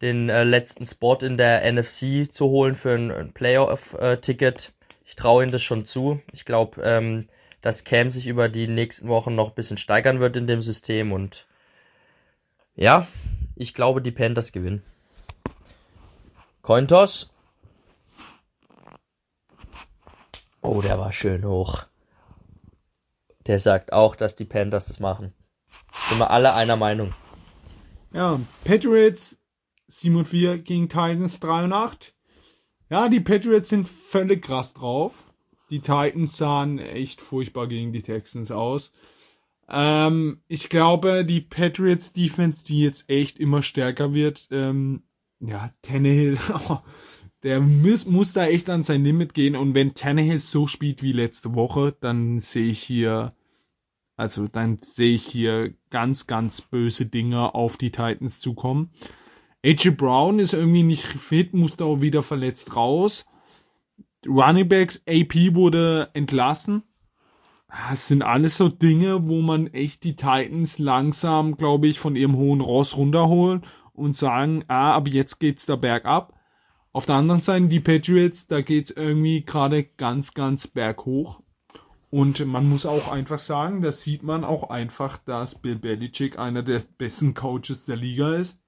den 0.00 0.28
äh, 0.28 0.42
letzten 0.42 0.84
Spot 0.84 1.14
in 1.22 1.36
der 1.36 1.72
NFC 1.72 2.26
zu 2.28 2.46
holen 2.46 2.74
für 2.74 2.92
ein, 2.96 3.12
ein 3.12 3.32
Playoff-Ticket. 3.32 4.72
ich 5.04 5.14
traue 5.14 5.44
ihnen 5.44 5.52
das 5.52 5.62
schon 5.62 5.84
zu. 5.84 6.20
Ich 6.32 6.44
glaube, 6.44 6.82
ähm, 6.82 7.28
dass 7.60 7.84
Cam 7.84 8.10
sich 8.10 8.26
über 8.26 8.48
die 8.48 8.66
nächsten 8.66 9.06
Wochen 9.06 9.36
noch 9.36 9.50
ein 9.50 9.54
bisschen 9.54 9.78
steigern 9.78 10.18
wird 10.18 10.36
in 10.36 10.48
dem 10.48 10.62
System 10.62 11.12
und 11.12 11.46
ja, 12.74 13.06
ich 13.54 13.74
glaube, 13.74 14.02
die 14.02 14.10
Panthers 14.10 14.50
gewinnen. 14.50 14.82
Cointos. 16.62 17.30
Oh, 20.60 20.82
der 20.82 20.98
war 20.98 21.12
schön 21.12 21.44
hoch. 21.44 21.86
Der 23.46 23.58
sagt 23.58 23.92
auch, 23.92 24.16
dass 24.16 24.34
die 24.36 24.44
Panthers 24.44 24.86
das 24.86 25.00
machen. 25.00 25.32
Sind 26.08 26.18
wir 26.18 26.30
alle 26.30 26.54
einer 26.54 26.76
Meinung. 26.76 27.14
Ja, 28.12 28.40
Patriots 28.64 29.38
7 29.88 30.16
und 30.16 30.28
4 30.28 30.58
gegen 30.58 30.88
Titans 30.88 31.40
3 31.40 31.64
und 31.64 31.72
8. 31.72 32.14
Ja, 32.90 33.08
die 33.08 33.20
Patriots 33.20 33.68
sind 33.68 33.88
völlig 33.88 34.42
krass 34.42 34.74
drauf. 34.74 35.24
Die 35.70 35.80
Titans 35.80 36.36
sahen 36.36 36.78
echt 36.78 37.20
furchtbar 37.20 37.66
gegen 37.66 37.92
die 37.92 38.02
Texans 38.02 38.50
aus. 38.50 38.92
Ähm, 39.68 40.42
ich 40.48 40.68
glaube, 40.68 41.24
die 41.24 41.40
Patriots 41.40 42.12
Defense, 42.12 42.62
die 42.62 42.82
jetzt 42.82 43.08
echt 43.08 43.38
immer 43.38 43.62
stärker 43.62 44.12
wird, 44.12 44.48
ähm, 44.50 45.02
ja, 45.40 45.72
Tannehill, 45.80 46.38
der 47.42 47.60
muss, 47.60 48.06
muss 48.06 48.32
da 48.32 48.46
echt 48.46 48.70
an 48.70 48.82
sein 48.82 49.04
Limit 49.04 49.34
gehen. 49.34 49.56
Und 49.56 49.74
wenn 49.74 49.94
Tannehill 49.94 50.38
so 50.38 50.66
spielt 50.66 51.02
wie 51.02 51.12
letzte 51.12 51.54
Woche, 51.54 51.96
dann 52.00 52.38
sehe 52.38 52.70
ich 52.70 52.82
hier, 52.82 53.32
also 54.16 54.46
dann 54.46 54.78
sehe 54.80 55.14
ich 55.14 55.26
hier 55.26 55.74
ganz, 55.90 56.26
ganz 56.26 56.62
böse 56.62 57.06
Dinge 57.06 57.54
auf 57.54 57.76
die 57.76 57.90
Titans 57.90 58.40
zukommen. 58.40 58.90
AJ 59.64 59.90
Brown 59.90 60.38
ist 60.38 60.54
irgendwie 60.54 60.82
nicht 60.82 61.04
fit, 61.04 61.54
musste 61.54 61.84
auch 61.84 62.00
wieder 62.00 62.22
verletzt 62.22 62.74
raus. 62.76 63.26
Running 64.26 64.68
Backs, 64.68 65.02
AP 65.08 65.54
wurde 65.54 66.10
entlassen. 66.14 66.84
Das 67.68 68.06
sind 68.06 68.22
alles 68.22 68.56
so 68.56 68.68
Dinge, 68.68 69.26
wo 69.26 69.40
man 69.40 69.66
echt 69.68 70.04
die 70.04 70.14
Titans 70.14 70.78
langsam, 70.78 71.56
glaube 71.56 71.88
ich, 71.88 71.98
von 71.98 72.16
ihrem 72.16 72.36
hohen 72.36 72.60
Ross 72.60 72.96
runterholen 72.96 73.62
und 73.94 74.14
sagen, 74.14 74.64
ah, 74.68 74.92
aber 74.92 75.08
jetzt 75.08 75.38
geht's 75.38 75.64
da 75.64 75.76
bergab. 75.76 76.34
Auf 76.94 77.06
der 77.06 77.14
anderen 77.14 77.40
Seite 77.40 77.68
die 77.68 77.80
Patriots, 77.80 78.46
da 78.46 78.60
geht's 78.60 78.90
irgendwie 78.90 79.44
gerade 79.44 79.84
ganz, 79.84 80.34
ganz 80.34 80.66
berghoch. 80.66 81.40
Und 82.10 82.44
man 82.44 82.68
muss 82.68 82.84
auch 82.84 83.10
einfach 83.10 83.38
sagen, 83.38 83.80
da 83.80 83.92
sieht 83.92 84.22
man 84.22 84.44
auch 84.44 84.68
einfach, 84.68 85.16
dass 85.16 85.54
Bill 85.54 85.76
Belichick 85.76 86.38
einer 86.38 86.62
der 86.62 86.82
besten 86.98 87.32
Coaches 87.32 87.86
der 87.86 87.96
Liga 87.96 88.34
ist. 88.34 88.60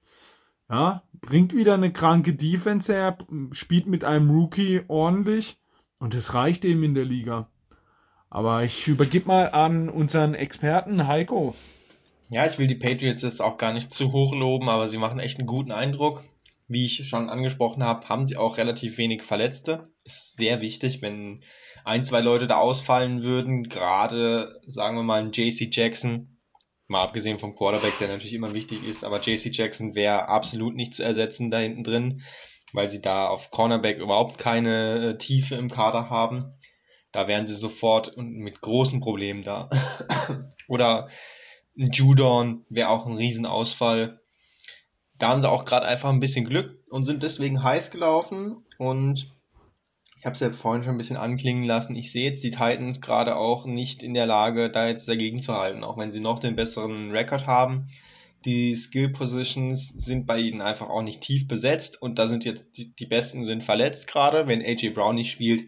Ja, 0.67 1.03
bringt 1.21 1.55
wieder 1.55 1.75
eine 1.75 1.93
kranke 1.93 2.33
Defense 2.33 2.91
her, 2.91 3.19
spielt 3.51 3.85
mit 3.85 4.03
einem 4.03 4.31
Rookie 4.31 4.81
ordentlich 4.87 5.59
und 5.99 6.15
es 6.15 6.33
reicht 6.33 6.65
eben 6.65 6.83
in 6.83 6.95
der 6.95 7.05
Liga. 7.05 7.47
Aber 8.31 8.63
ich 8.63 8.87
übergebe 8.87 9.27
mal 9.27 9.51
an 9.51 9.89
unseren 9.89 10.33
Experten 10.33 11.05
Heiko. 11.05 11.53
Ja, 12.31 12.47
ich 12.47 12.57
will 12.57 12.65
die 12.65 12.73
Patriots 12.73 13.21
jetzt 13.21 13.43
auch 13.43 13.57
gar 13.57 13.73
nicht 13.73 13.93
zu 13.93 14.11
hoch 14.11 14.33
loben, 14.33 14.67
aber 14.69 14.87
sie 14.87 14.97
machen 14.97 15.19
echt 15.19 15.37
einen 15.37 15.47
guten 15.47 15.71
Eindruck. 15.71 16.23
Wie 16.67 16.85
ich 16.85 17.07
schon 17.07 17.29
angesprochen 17.29 17.83
habe, 17.83 18.09
haben 18.09 18.25
sie 18.25 18.37
auch 18.37 18.57
relativ 18.57 18.97
wenig 18.97 19.21
Verletzte. 19.21 19.89
Ist 20.03 20.37
sehr 20.37 20.61
wichtig, 20.61 21.01
wenn 21.01 21.41
ein, 21.83 22.03
zwei 22.03 22.21
Leute 22.21 22.47
da 22.47 22.57
ausfallen 22.57 23.21
würden, 23.21 23.69
gerade 23.69 24.59
sagen 24.65 24.97
wir 24.97 25.03
mal 25.03 25.21
ein 25.21 25.31
JC 25.31 25.69
Jackson, 25.71 26.35
Mal 26.87 27.01
abgesehen 27.01 27.39
vom 27.39 27.55
Quarterback, 27.55 27.97
der 27.97 28.09
natürlich 28.09 28.35
immer 28.35 28.53
wichtig 28.53 28.83
ist, 28.83 29.03
aber 29.03 29.19
JC 29.19 29.49
Jackson 29.51 29.95
wäre 29.95 30.29
absolut 30.29 30.75
nicht 30.75 30.93
zu 30.93 31.03
ersetzen 31.03 31.49
da 31.49 31.57
hinten 31.57 31.83
drin, 31.83 32.21
weil 32.73 32.89
sie 32.89 33.01
da 33.01 33.27
auf 33.27 33.49
Cornerback 33.49 33.97
überhaupt 33.97 34.37
keine 34.37 35.13
äh, 35.13 35.17
Tiefe 35.17 35.55
im 35.55 35.71
Kader 35.71 36.11
haben. 36.11 36.45
Da 37.11 37.27
wären 37.27 37.47
sie 37.47 37.55
sofort 37.55 38.15
mit 38.17 38.61
großen 38.61 38.99
Problemen 38.99 39.41
da. 39.41 39.69
Oder 40.67 41.07
ein 41.75 41.89
Judon 41.91 42.65
wäre 42.69 42.89
auch 42.89 43.07
ein 43.07 43.15
Riesenausfall. 43.15 44.21
Da 45.17 45.29
haben 45.29 45.41
sie 45.41 45.49
auch 45.49 45.65
gerade 45.65 45.85
einfach 45.85 46.09
ein 46.09 46.19
bisschen 46.19 46.45
Glück 46.45 46.83
und 46.89 47.03
sind 47.05 47.23
deswegen 47.23 47.63
heiß 47.63 47.91
gelaufen 47.91 48.65
und 48.77 49.31
ich 50.19 50.25
habe 50.25 50.33
es 50.33 50.39
ja 50.39 50.51
vorhin 50.51 50.83
schon 50.83 50.95
ein 50.95 50.97
bisschen 50.97 51.17
anklingen 51.17 51.65
lassen, 51.65 51.95
ich 51.95 52.11
sehe 52.11 52.25
jetzt 52.25 52.43
die 52.43 52.49
Titans 52.49 52.99
gerade 52.99 53.35
auch 53.35 53.65
nicht 53.65 54.01
in 54.01 54.15
der 54.15 54.25
Lage, 54.25 54.71
da 54.71 54.87
jetzt 54.87 55.07
dagegen 55.07 55.39
zu 55.41 55.53
halten, 55.53 55.83
auch 55.83 55.97
wenn 55.97 56.11
sie 56.11 56.19
noch 56.19 56.39
den 56.39 56.55
besseren 56.55 57.11
Rekord 57.11 57.45
haben. 57.45 57.85
Die 58.43 58.75
Skill 58.75 59.09
Positions 59.09 59.87
sind 59.87 60.25
bei 60.25 60.39
ihnen 60.39 60.61
einfach 60.61 60.89
auch 60.89 61.03
nicht 61.03 61.21
tief 61.21 61.47
besetzt 61.47 62.01
und 62.01 62.19
da 62.19 62.25
sind 62.25 62.43
jetzt 62.43 62.77
die, 62.77 62.95
die 62.95 63.05
Besten 63.05 63.45
sind 63.45 63.63
verletzt 63.63 64.07
gerade. 64.07 64.47
Wenn 64.47 64.63
AJ 64.63 64.89
Brown 64.89 65.15
nicht 65.15 65.31
spielt, 65.31 65.63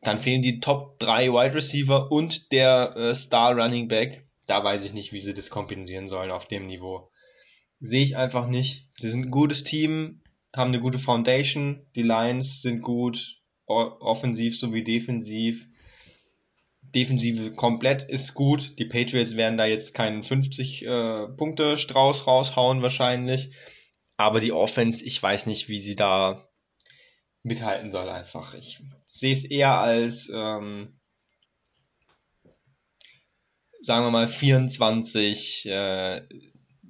dann 0.00 0.18
fehlen 0.18 0.42
die 0.42 0.60
Top 0.60 0.98
3 0.98 1.30
Wide 1.32 1.54
Receiver 1.54 2.10
und 2.10 2.52
der 2.52 2.96
äh, 2.96 3.14
Star 3.14 3.56
Running 3.56 3.88
Back. 3.88 4.28
Da 4.46 4.62
weiß 4.62 4.84
ich 4.84 4.92
nicht, 4.92 5.12
wie 5.12 5.20
sie 5.20 5.32
das 5.32 5.50
kompensieren 5.50 6.08
sollen 6.08 6.30
auf 6.30 6.46
dem 6.46 6.66
Niveau. 6.66 7.08
Sehe 7.80 8.04
ich 8.04 8.16
einfach 8.16 8.46
nicht. 8.46 8.90
Sie 8.96 9.08
sind 9.08 9.26
ein 9.26 9.30
gutes 9.30 9.62
Team, 9.62 10.22
haben 10.54 10.68
eine 10.68 10.80
gute 10.80 10.98
Foundation, 10.98 11.84
die 11.96 12.02
Lions 12.02 12.62
sind 12.62 12.80
gut, 12.80 13.40
offensiv 13.66 14.58
sowie 14.58 14.84
defensiv. 14.84 15.68
Defensive 16.82 17.50
komplett 17.52 18.04
ist 18.04 18.34
gut. 18.34 18.78
Die 18.78 18.84
Patriots 18.84 19.36
werden 19.36 19.58
da 19.58 19.66
jetzt 19.66 19.94
keinen 19.94 20.22
50 20.22 20.86
äh, 20.86 21.26
Punkte 21.28 21.76
Strauß 21.76 22.26
raushauen 22.26 22.82
wahrscheinlich. 22.82 23.50
Aber 24.16 24.38
die 24.38 24.52
Offense, 24.52 25.04
ich 25.04 25.20
weiß 25.20 25.46
nicht, 25.46 25.68
wie 25.68 25.80
sie 25.80 25.96
da 25.96 26.48
mithalten 27.42 27.90
soll 27.90 28.08
einfach. 28.08 28.54
Ich 28.54 28.80
sehe 29.06 29.32
es 29.32 29.44
eher 29.44 29.78
als, 29.78 30.30
ähm, 30.32 31.00
sagen 33.80 34.06
wir 34.06 34.10
mal, 34.10 34.28
24, 34.28 35.66
äh, 35.66 36.22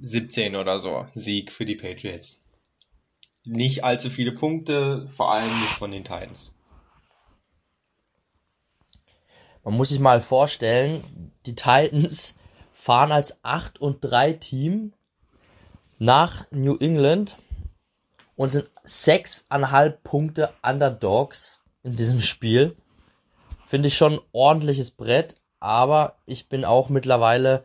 17 0.04 0.54
oder 0.56 0.78
so 0.78 1.06
Sieg 1.14 1.50
für 1.50 1.64
die 1.64 1.76
Patriots. 1.76 2.50
Nicht 3.44 3.84
allzu 3.84 4.10
viele 4.10 4.32
Punkte, 4.32 5.06
vor 5.06 5.32
allem 5.32 5.60
nicht 5.60 5.72
von 5.72 5.90
den 5.90 6.04
Titans. 6.04 6.54
Man 9.64 9.76
muss 9.76 9.88
sich 9.88 10.00
mal 10.00 10.20
vorstellen, 10.20 11.32
die 11.46 11.54
Titans 11.54 12.34
fahren 12.72 13.12
als 13.12 13.42
8 13.42 13.80
und 13.80 14.00
3 14.02 14.34
Team 14.34 14.92
nach 15.98 16.46
New 16.50 16.76
England 16.76 17.36
und 18.36 18.50
sind 18.50 18.68
6,5 18.84 19.90
Punkte 20.02 20.52
Underdogs 20.62 21.60
in 21.82 21.96
diesem 21.96 22.20
Spiel. 22.20 22.76
Finde 23.66 23.88
ich 23.88 23.96
schon 23.96 24.14
ein 24.14 24.20
ordentliches 24.32 24.90
Brett, 24.90 25.36
aber 25.60 26.16
ich 26.26 26.48
bin 26.48 26.66
auch 26.66 26.90
mittlerweile 26.90 27.64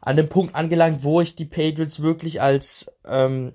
an 0.00 0.16
dem 0.16 0.28
Punkt 0.28 0.54
angelangt, 0.54 1.02
wo 1.02 1.20
ich 1.20 1.34
die 1.34 1.44
Patriots 1.44 2.00
wirklich 2.02 2.40
als 2.40 2.92
ähm, 3.04 3.52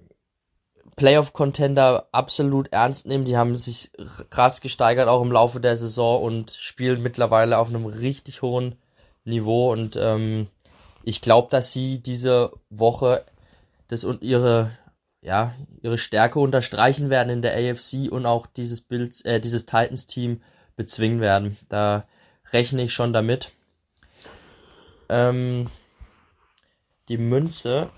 Playoff-Contender 0.95 2.07
absolut 2.11 2.71
ernst 2.71 3.07
nehmen. 3.07 3.25
Die 3.25 3.37
haben 3.37 3.55
sich 3.57 3.91
krass 4.29 4.61
gesteigert, 4.61 5.07
auch 5.07 5.21
im 5.21 5.31
Laufe 5.31 5.59
der 5.59 5.77
Saison 5.77 6.21
und 6.21 6.51
spielen 6.51 7.01
mittlerweile 7.01 7.57
auf 7.57 7.69
einem 7.69 7.85
richtig 7.85 8.41
hohen 8.41 8.75
Niveau. 9.25 9.71
Und 9.71 9.95
ähm, 9.95 10.47
ich 11.03 11.21
glaube, 11.21 11.49
dass 11.49 11.71
sie 11.71 11.99
diese 11.99 12.51
Woche 12.69 13.23
das 13.87 14.03
und 14.03 14.21
ihre 14.21 14.71
ja 15.21 15.55
ihre 15.81 15.97
Stärke 15.97 16.39
unterstreichen 16.39 17.09
werden 17.09 17.29
in 17.29 17.41
der 17.41 17.55
AFC 17.55 18.11
und 18.11 18.25
auch 18.25 18.45
dieses 18.45 18.81
Bild, 18.81 19.25
äh, 19.25 19.39
dieses 19.39 19.65
Titans-Team 19.65 20.41
bezwingen 20.75 21.21
werden. 21.21 21.57
Da 21.69 22.05
rechne 22.51 22.83
ich 22.83 22.93
schon 22.93 23.13
damit. 23.13 23.51
Ähm, 25.09 25.69
die 27.07 27.17
Münze 27.17 27.89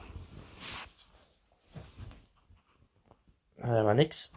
Da 3.66 3.84
war 3.84 3.96
nix. 3.96 4.32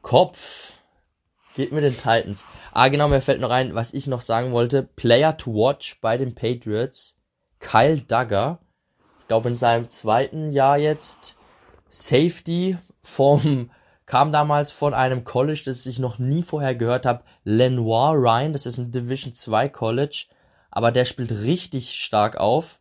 Kopf. 0.00 0.72
Geht 1.54 1.72
mit 1.72 1.84
den 1.84 1.94
Titans. 1.94 2.46
Ah, 2.72 2.88
genau, 2.88 3.08
mir 3.08 3.20
fällt 3.20 3.40
noch 3.40 3.50
ein, 3.50 3.74
was 3.74 3.92
ich 3.92 4.06
noch 4.06 4.22
sagen 4.22 4.52
wollte. 4.52 4.82
Player 4.82 5.36
to 5.36 5.52
watch 5.52 6.00
bei 6.00 6.16
den 6.16 6.34
Patriots. 6.34 7.16
Kyle 7.60 7.98
Duggar. 7.98 8.60
Ich 9.20 9.28
glaube, 9.28 9.50
in 9.50 9.56
seinem 9.56 9.90
zweiten 9.90 10.50
Jahr 10.50 10.78
jetzt 10.78 11.36
Safety 11.90 12.78
vom, 13.02 13.70
kam 14.06 14.32
damals 14.32 14.72
von 14.72 14.94
einem 14.94 15.24
College, 15.24 15.62
das 15.66 15.84
ich 15.84 15.98
noch 15.98 16.18
nie 16.18 16.42
vorher 16.42 16.74
gehört 16.74 17.04
habe. 17.04 17.22
Lenoir 17.44 18.14
Ryan. 18.14 18.54
Das 18.54 18.64
ist 18.64 18.78
ein 18.78 18.92
Division 18.92 19.34
2 19.34 19.68
College. 19.68 20.24
Aber 20.72 20.90
der 20.90 21.04
spielt 21.04 21.30
richtig 21.30 21.92
stark 21.92 22.36
auf 22.36 22.80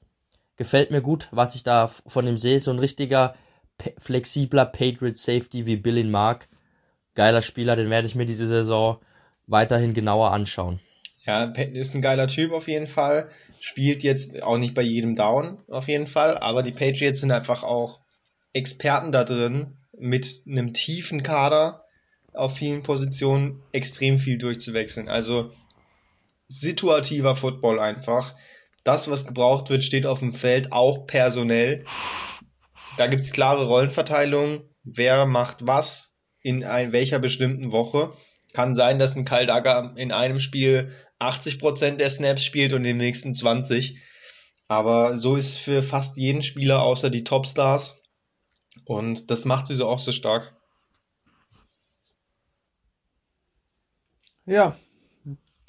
gefällt 0.61 0.91
mir 0.91 1.01
gut, 1.01 1.27
was 1.31 1.55
ich 1.55 1.63
da 1.63 1.87
von 1.87 2.27
ihm 2.27 2.37
sehe. 2.37 2.59
So 2.59 2.69
ein 2.69 2.77
richtiger 2.77 3.33
flexibler 3.97 4.65
Patriot 4.65 5.17
Safety 5.17 5.65
wie 5.65 5.75
Bill 5.75 5.97
ihn 5.97 6.11
mag. 6.11 6.47
Geiler 7.15 7.41
Spieler, 7.41 7.75
den 7.75 7.89
werde 7.89 8.05
ich 8.05 8.13
mir 8.13 8.27
diese 8.27 8.45
Saison 8.45 8.99
weiterhin 9.47 9.95
genauer 9.95 10.29
anschauen. 10.31 10.79
Ja, 11.25 11.45
ist 11.45 11.95
ein 11.95 12.01
geiler 12.01 12.27
Typ 12.27 12.51
auf 12.51 12.67
jeden 12.67 12.85
Fall. 12.85 13.27
Spielt 13.59 14.03
jetzt 14.03 14.43
auch 14.43 14.59
nicht 14.59 14.75
bei 14.75 14.83
jedem 14.83 15.15
Down 15.15 15.57
auf 15.67 15.87
jeden 15.87 16.05
Fall, 16.05 16.37
aber 16.37 16.61
die 16.61 16.71
Patriots 16.71 17.21
sind 17.21 17.31
einfach 17.31 17.63
auch 17.63 17.99
Experten 18.53 19.11
da 19.11 19.23
drin, 19.23 19.77
mit 19.97 20.41
einem 20.45 20.73
tiefen 20.73 21.23
Kader 21.23 21.85
auf 22.33 22.55
vielen 22.55 22.83
Positionen 22.83 23.63
extrem 23.71 24.19
viel 24.19 24.37
durchzuwechseln. 24.37 25.09
Also 25.09 25.51
situativer 26.51 27.35
Football 27.35 27.79
einfach. 27.79 28.35
Das, 28.83 29.09
was 29.09 29.25
gebraucht 29.25 29.69
wird, 29.69 29.83
steht 29.83 30.05
auf 30.05 30.19
dem 30.19 30.33
Feld, 30.33 30.71
auch 30.73 31.05
personell. 31.07 31.85
Da 32.97 33.07
gibt's 33.07 33.31
klare 33.31 33.67
Rollenverteilungen. 33.67 34.61
Wer 34.83 35.25
macht 35.25 35.65
was 35.65 36.17
in 36.41 36.63
ein, 36.63 36.91
welcher 36.91 37.19
bestimmten 37.19 37.71
Woche. 37.71 38.13
Kann 38.53 38.75
sein, 38.75 38.99
dass 38.99 39.15
ein 39.15 39.23
Kaldaga 39.23 39.93
in 39.95 40.11
einem 40.11 40.39
Spiel 40.39 40.91
80% 41.19 41.95
der 41.95 42.09
Snaps 42.09 42.43
spielt 42.43 42.73
und 42.73 42.83
im 42.83 42.97
nächsten 42.97 43.33
20. 43.33 44.01
Aber 44.67 45.17
so 45.17 45.37
ist 45.37 45.57
für 45.57 45.83
fast 45.83 46.17
jeden 46.17 46.41
Spieler 46.41 46.81
außer 46.81 47.09
die 47.09 47.23
Topstars. 47.23 48.01
Und 48.83 49.31
das 49.31 49.45
macht 49.45 49.67
sie 49.67 49.75
so 49.75 49.87
auch 49.87 49.99
so 49.99 50.11
stark. 50.11 50.53
Ja, 54.45 54.75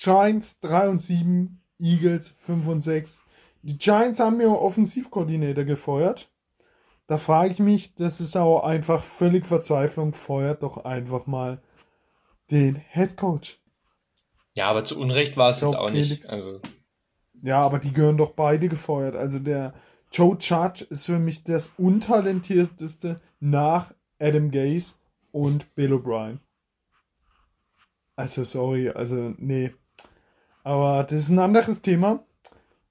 Giants 0.02 0.58
3 0.58 0.88
und 0.88 1.00
7, 1.00 1.62
Eagles 1.78 2.28
5 2.36 2.66
und 2.66 2.80
6. 2.80 3.22
Die 3.62 3.78
Giants 3.78 4.18
haben 4.18 4.40
ja 4.40 4.48
Offensivkoordinator 4.48 5.62
gefeuert. 5.62 6.28
Da 7.06 7.18
frage 7.18 7.52
ich 7.52 7.58
mich, 7.60 7.94
das 7.94 8.20
ist 8.20 8.36
auch 8.36 8.64
einfach 8.64 9.04
völlig 9.04 9.46
Verzweiflung, 9.46 10.12
feuert 10.12 10.64
doch 10.64 10.78
einfach 10.84 11.26
mal 11.26 11.62
den 12.50 12.74
Head 12.74 13.16
Coach. 13.16 13.60
Ja, 14.54 14.68
aber 14.68 14.82
zu 14.82 14.98
Unrecht 14.98 15.36
war 15.36 15.50
es 15.50 15.60
jetzt 15.60 15.76
auch 15.76 15.90
Felix. 15.90 16.08
nicht. 16.10 16.30
Also, 16.30 16.60
Ja, 17.40 17.60
aber 17.60 17.78
die 17.78 17.92
gehören 17.92 18.16
doch 18.16 18.32
beide 18.32 18.68
gefeuert. 18.68 19.14
Also 19.14 19.38
der 19.38 19.72
Joe 20.10 20.36
Judge 20.38 20.84
ist 20.90 21.06
für 21.06 21.20
mich 21.20 21.44
das 21.44 21.70
untalentierteste 21.78 23.20
nach 23.38 23.94
Adam 24.18 24.50
Gase 24.50 24.96
und 25.30 25.72
Bill 25.76 25.92
O'Brien. 25.92 26.38
Also 28.16 28.42
sorry, 28.42 28.90
also 28.90 29.32
nee. 29.38 29.72
Aber 30.62 31.04
das 31.04 31.20
ist 31.20 31.28
ein 31.28 31.38
anderes 31.38 31.82
Thema. 31.82 32.24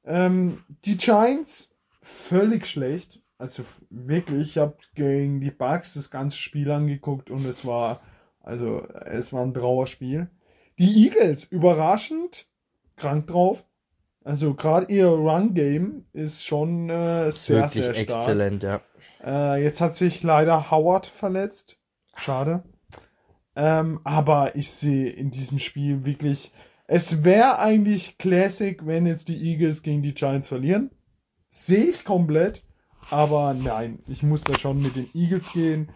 Ähm, 0.05 0.63
die 0.85 0.97
Giants 0.97 1.73
völlig 2.01 2.67
schlecht. 2.67 3.21
Also 3.37 3.63
wirklich, 3.89 4.49
ich 4.49 4.57
habe 4.57 4.77
gegen 4.95 5.41
die 5.41 5.51
Bucks 5.51 5.93
das 5.95 6.11
ganze 6.11 6.37
Spiel 6.37 6.69
angeguckt 6.71 7.29
und 7.29 7.45
es 7.45 7.65
war 7.65 8.01
also 8.43 8.87
es 9.05 9.31
war 9.33 9.43
ein 9.43 9.53
Trauerspiel. 9.53 10.29
Die 10.79 11.05
Eagles 11.05 11.45
überraschend 11.45 12.47
krank 12.95 13.27
drauf. 13.27 13.63
Also 14.23 14.53
gerade 14.53 14.91
ihr 14.93 15.07
Run 15.07 15.53
Game 15.53 16.05
ist 16.13 16.43
schon 16.43 16.89
äh, 16.89 17.31
sehr 17.31 17.57
Wirklich 17.57 17.71
sehr 17.85 17.93
stark. 17.93 17.97
exzellent, 17.97 18.63
ja. 18.63 18.81
Äh, 19.23 19.63
jetzt 19.63 19.81
hat 19.81 19.95
sich 19.95 20.21
leider 20.23 20.69
Howard 20.69 21.07
verletzt. 21.07 21.77
Schade. 22.15 22.63
Ähm, 23.55 23.99
aber 24.03 24.55
ich 24.55 24.71
sehe 24.71 25.09
in 25.09 25.31
diesem 25.31 25.59
Spiel 25.59 26.05
wirklich, 26.05 26.51
es 26.93 27.23
wäre 27.23 27.57
eigentlich 27.59 28.17
Classic, 28.17 28.85
wenn 28.85 29.05
jetzt 29.05 29.29
die 29.29 29.41
Eagles 29.41 29.81
gegen 29.81 30.01
die 30.01 30.13
Giants 30.13 30.49
verlieren. 30.49 30.91
Sehe 31.49 31.85
ich 31.85 32.03
komplett. 32.03 32.65
Aber 33.09 33.53
nein, 33.53 33.99
ich 34.07 34.23
muss 34.23 34.41
da 34.41 34.59
schon 34.59 34.81
mit 34.81 34.97
den 34.97 35.07
Eagles 35.13 35.53
gehen. 35.53 35.87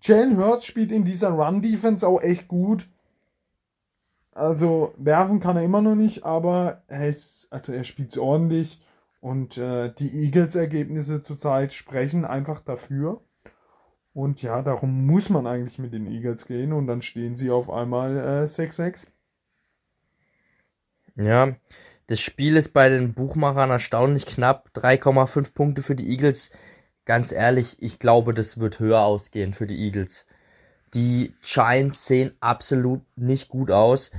Jalen 0.00 0.38
Hurts 0.38 0.66
spielt 0.66 0.90
in 0.90 1.04
dieser 1.04 1.30
Run-Defense 1.30 2.04
auch 2.04 2.20
echt 2.20 2.48
gut. 2.48 2.88
Also 4.32 4.92
werfen 4.96 5.38
kann 5.38 5.56
er 5.56 5.62
immer 5.62 5.82
noch 5.82 5.94
nicht, 5.94 6.24
aber 6.24 6.82
er 6.88 7.08
ist, 7.08 7.46
also 7.52 7.72
er 7.72 7.84
spielt 7.84 8.18
ordentlich 8.18 8.82
und 9.20 9.56
äh, 9.56 9.94
die 9.94 10.24
Eagles-Ergebnisse 10.24 11.22
zurzeit 11.22 11.72
sprechen 11.72 12.24
einfach 12.24 12.58
dafür. 12.58 13.20
Und 14.14 14.42
ja, 14.42 14.62
darum 14.62 15.06
muss 15.06 15.30
man 15.30 15.46
eigentlich 15.46 15.78
mit 15.78 15.92
den 15.92 16.08
Eagles 16.08 16.46
gehen 16.46 16.72
und 16.72 16.88
dann 16.88 17.02
stehen 17.02 17.36
sie 17.36 17.52
auf 17.52 17.70
einmal 17.70 18.16
äh, 18.16 18.46
6-6. 18.46 19.06
Ja, 21.22 21.54
das 22.06 22.20
Spiel 22.20 22.56
ist 22.56 22.72
bei 22.72 22.88
den 22.88 23.14
Buchmachern 23.14 23.70
erstaunlich 23.70 24.26
knapp. 24.26 24.70
3,5 24.74 25.54
Punkte 25.54 25.82
für 25.82 25.94
die 25.94 26.10
Eagles. 26.10 26.50
Ganz 27.04 27.32
ehrlich, 27.32 27.76
ich 27.80 27.98
glaube, 27.98 28.34
das 28.34 28.58
wird 28.58 28.78
höher 28.78 29.00
ausgehen 29.00 29.52
für 29.54 29.66
die 29.66 29.78
Eagles. 29.84 30.26
Die 30.94 31.34
Giants 31.42 32.06
sehen 32.06 32.32
absolut 32.40 33.02
nicht 33.16 33.48
gut 33.48 33.70
aus. 33.70 34.10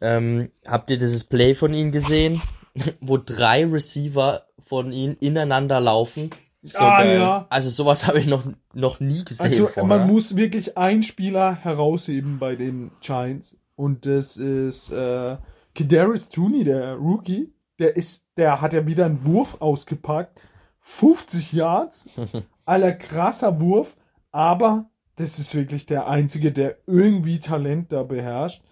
Ähm, 0.00 0.50
habt 0.66 0.90
ihr 0.90 0.98
dieses 0.98 1.24
Play 1.24 1.54
von 1.54 1.72
ihnen 1.74 1.92
gesehen, 1.92 2.42
wo 3.00 3.16
drei 3.16 3.64
Receiver 3.66 4.46
von 4.58 4.92
ihnen 4.92 5.16
ineinander 5.18 5.80
laufen? 5.80 6.30
so 6.62 6.84
ah 6.84 7.02
geil. 7.02 7.18
ja. 7.18 7.46
Also 7.48 7.70
sowas 7.70 8.06
habe 8.06 8.18
ich 8.18 8.26
noch, 8.26 8.44
noch 8.74 9.00
nie 9.00 9.24
gesehen 9.24 9.46
Also 9.46 9.66
vorher. 9.66 9.84
man 9.84 10.06
muss 10.06 10.36
wirklich 10.36 10.76
einen 10.76 11.02
Spieler 11.02 11.54
herausheben 11.54 12.38
bei 12.38 12.54
den 12.56 12.90
Giants 13.00 13.56
und 13.76 14.04
das 14.04 14.36
ist 14.36 14.90
äh, 14.90 15.36
Kadarius 15.74 16.28
Tooney, 16.28 16.64
der 16.64 16.94
Rookie. 16.94 17.52
Der 17.78 17.96
ist, 17.96 18.24
der 18.36 18.60
hat 18.60 18.72
ja 18.72 18.86
wieder 18.86 19.06
einen 19.06 19.24
Wurf 19.24 19.60
ausgepackt. 19.60 20.40
50 20.80 21.52
Yards, 21.52 22.08
aller 22.64 22.92
krasser 22.92 23.60
Wurf, 23.60 23.96
aber 24.32 24.90
das 25.16 25.38
ist 25.38 25.54
wirklich 25.54 25.86
der 25.86 26.08
einzige, 26.08 26.52
der 26.52 26.78
irgendwie 26.86 27.38
Talent 27.38 27.92
da 27.92 28.02
beherrscht. 28.02 28.62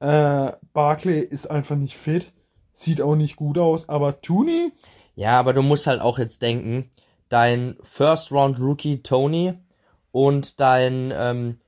Äh, 0.00 0.52
Barclay 0.72 1.20
ist 1.20 1.50
einfach 1.50 1.76
nicht 1.76 1.96
fit, 1.96 2.32
sieht 2.72 3.02
auch 3.02 3.16
nicht 3.16 3.36
gut 3.36 3.58
aus, 3.58 3.88
aber 3.88 4.20
Tooney, 4.20 4.72
Ja, 5.16 5.38
aber 5.38 5.52
du 5.52 5.62
musst 5.62 5.88
halt 5.88 6.00
auch 6.00 6.18
jetzt 6.18 6.42
denken, 6.42 6.90
dein 7.28 7.76
First 7.82 8.30
Round 8.30 8.60
Rookie 8.60 9.02
Tony 9.02 9.54
und 10.12 10.60
dein 10.60 11.12
ähm, 11.14 11.60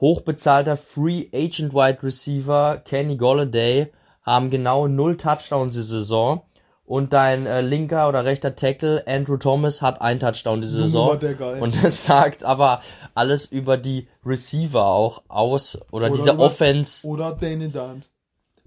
hochbezahlter 0.00 0.76
Free 0.76 1.28
Agent 1.32 1.72
Wide 1.72 2.02
Receiver 2.02 2.78
Kenny 2.84 3.16
Golladay 3.16 3.92
haben 4.34 4.50
genau 4.50 4.86
null 4.88 5.16
Touchdowns 5.16 5.74
die 5.74 5.82
Saison 5.82 6.42
und 6.84 7.12
dein 7.12 7.46
äh, 7.46 7.60
linker 7.60 8.08
oder 8.08 8.24
rechter 8.24 8.56
Tackle 8.56 9.04
Andrew 9.06 9.36
Thomas 9.36 9.80
hat 9.82 10.00
ein 10.00 10.18
Touchdown 10.20 10.60
die 10.60 10.66
war 10.68 10.72
Saison 10.82 11.20
der 11.20 11.34
geil. 11.34 11.62
und 11.62 11.82
das 11.84 12.04
sagt 12.10 12.42
aber 12.44 12.80
alles 13.14 13.46
über 13.46 13.76
die 13.76 14.08
Receiver 14.26 14.84
auch 14.86 15.22
aus 15.28 15.76
oder, 15.92 16.06
Oder 16.06 16.10
diese 16.10 16.32
über- 16.32 16.44
Offense 16.44 17.06
oder 17.06 17.32
Danny 17.40 17.68
Dimes. 17.68 18.10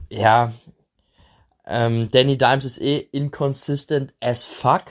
ja, 0.10 0.54
ähm, 1.66 2.10
Danny 2.12 2.38
Dimes 2.38 2.66
ist 2.66 2.82
eh 2.82 2.98
inconsistent 3.12 4.14
as 4.22 4.44
fuck. 4.44 4.84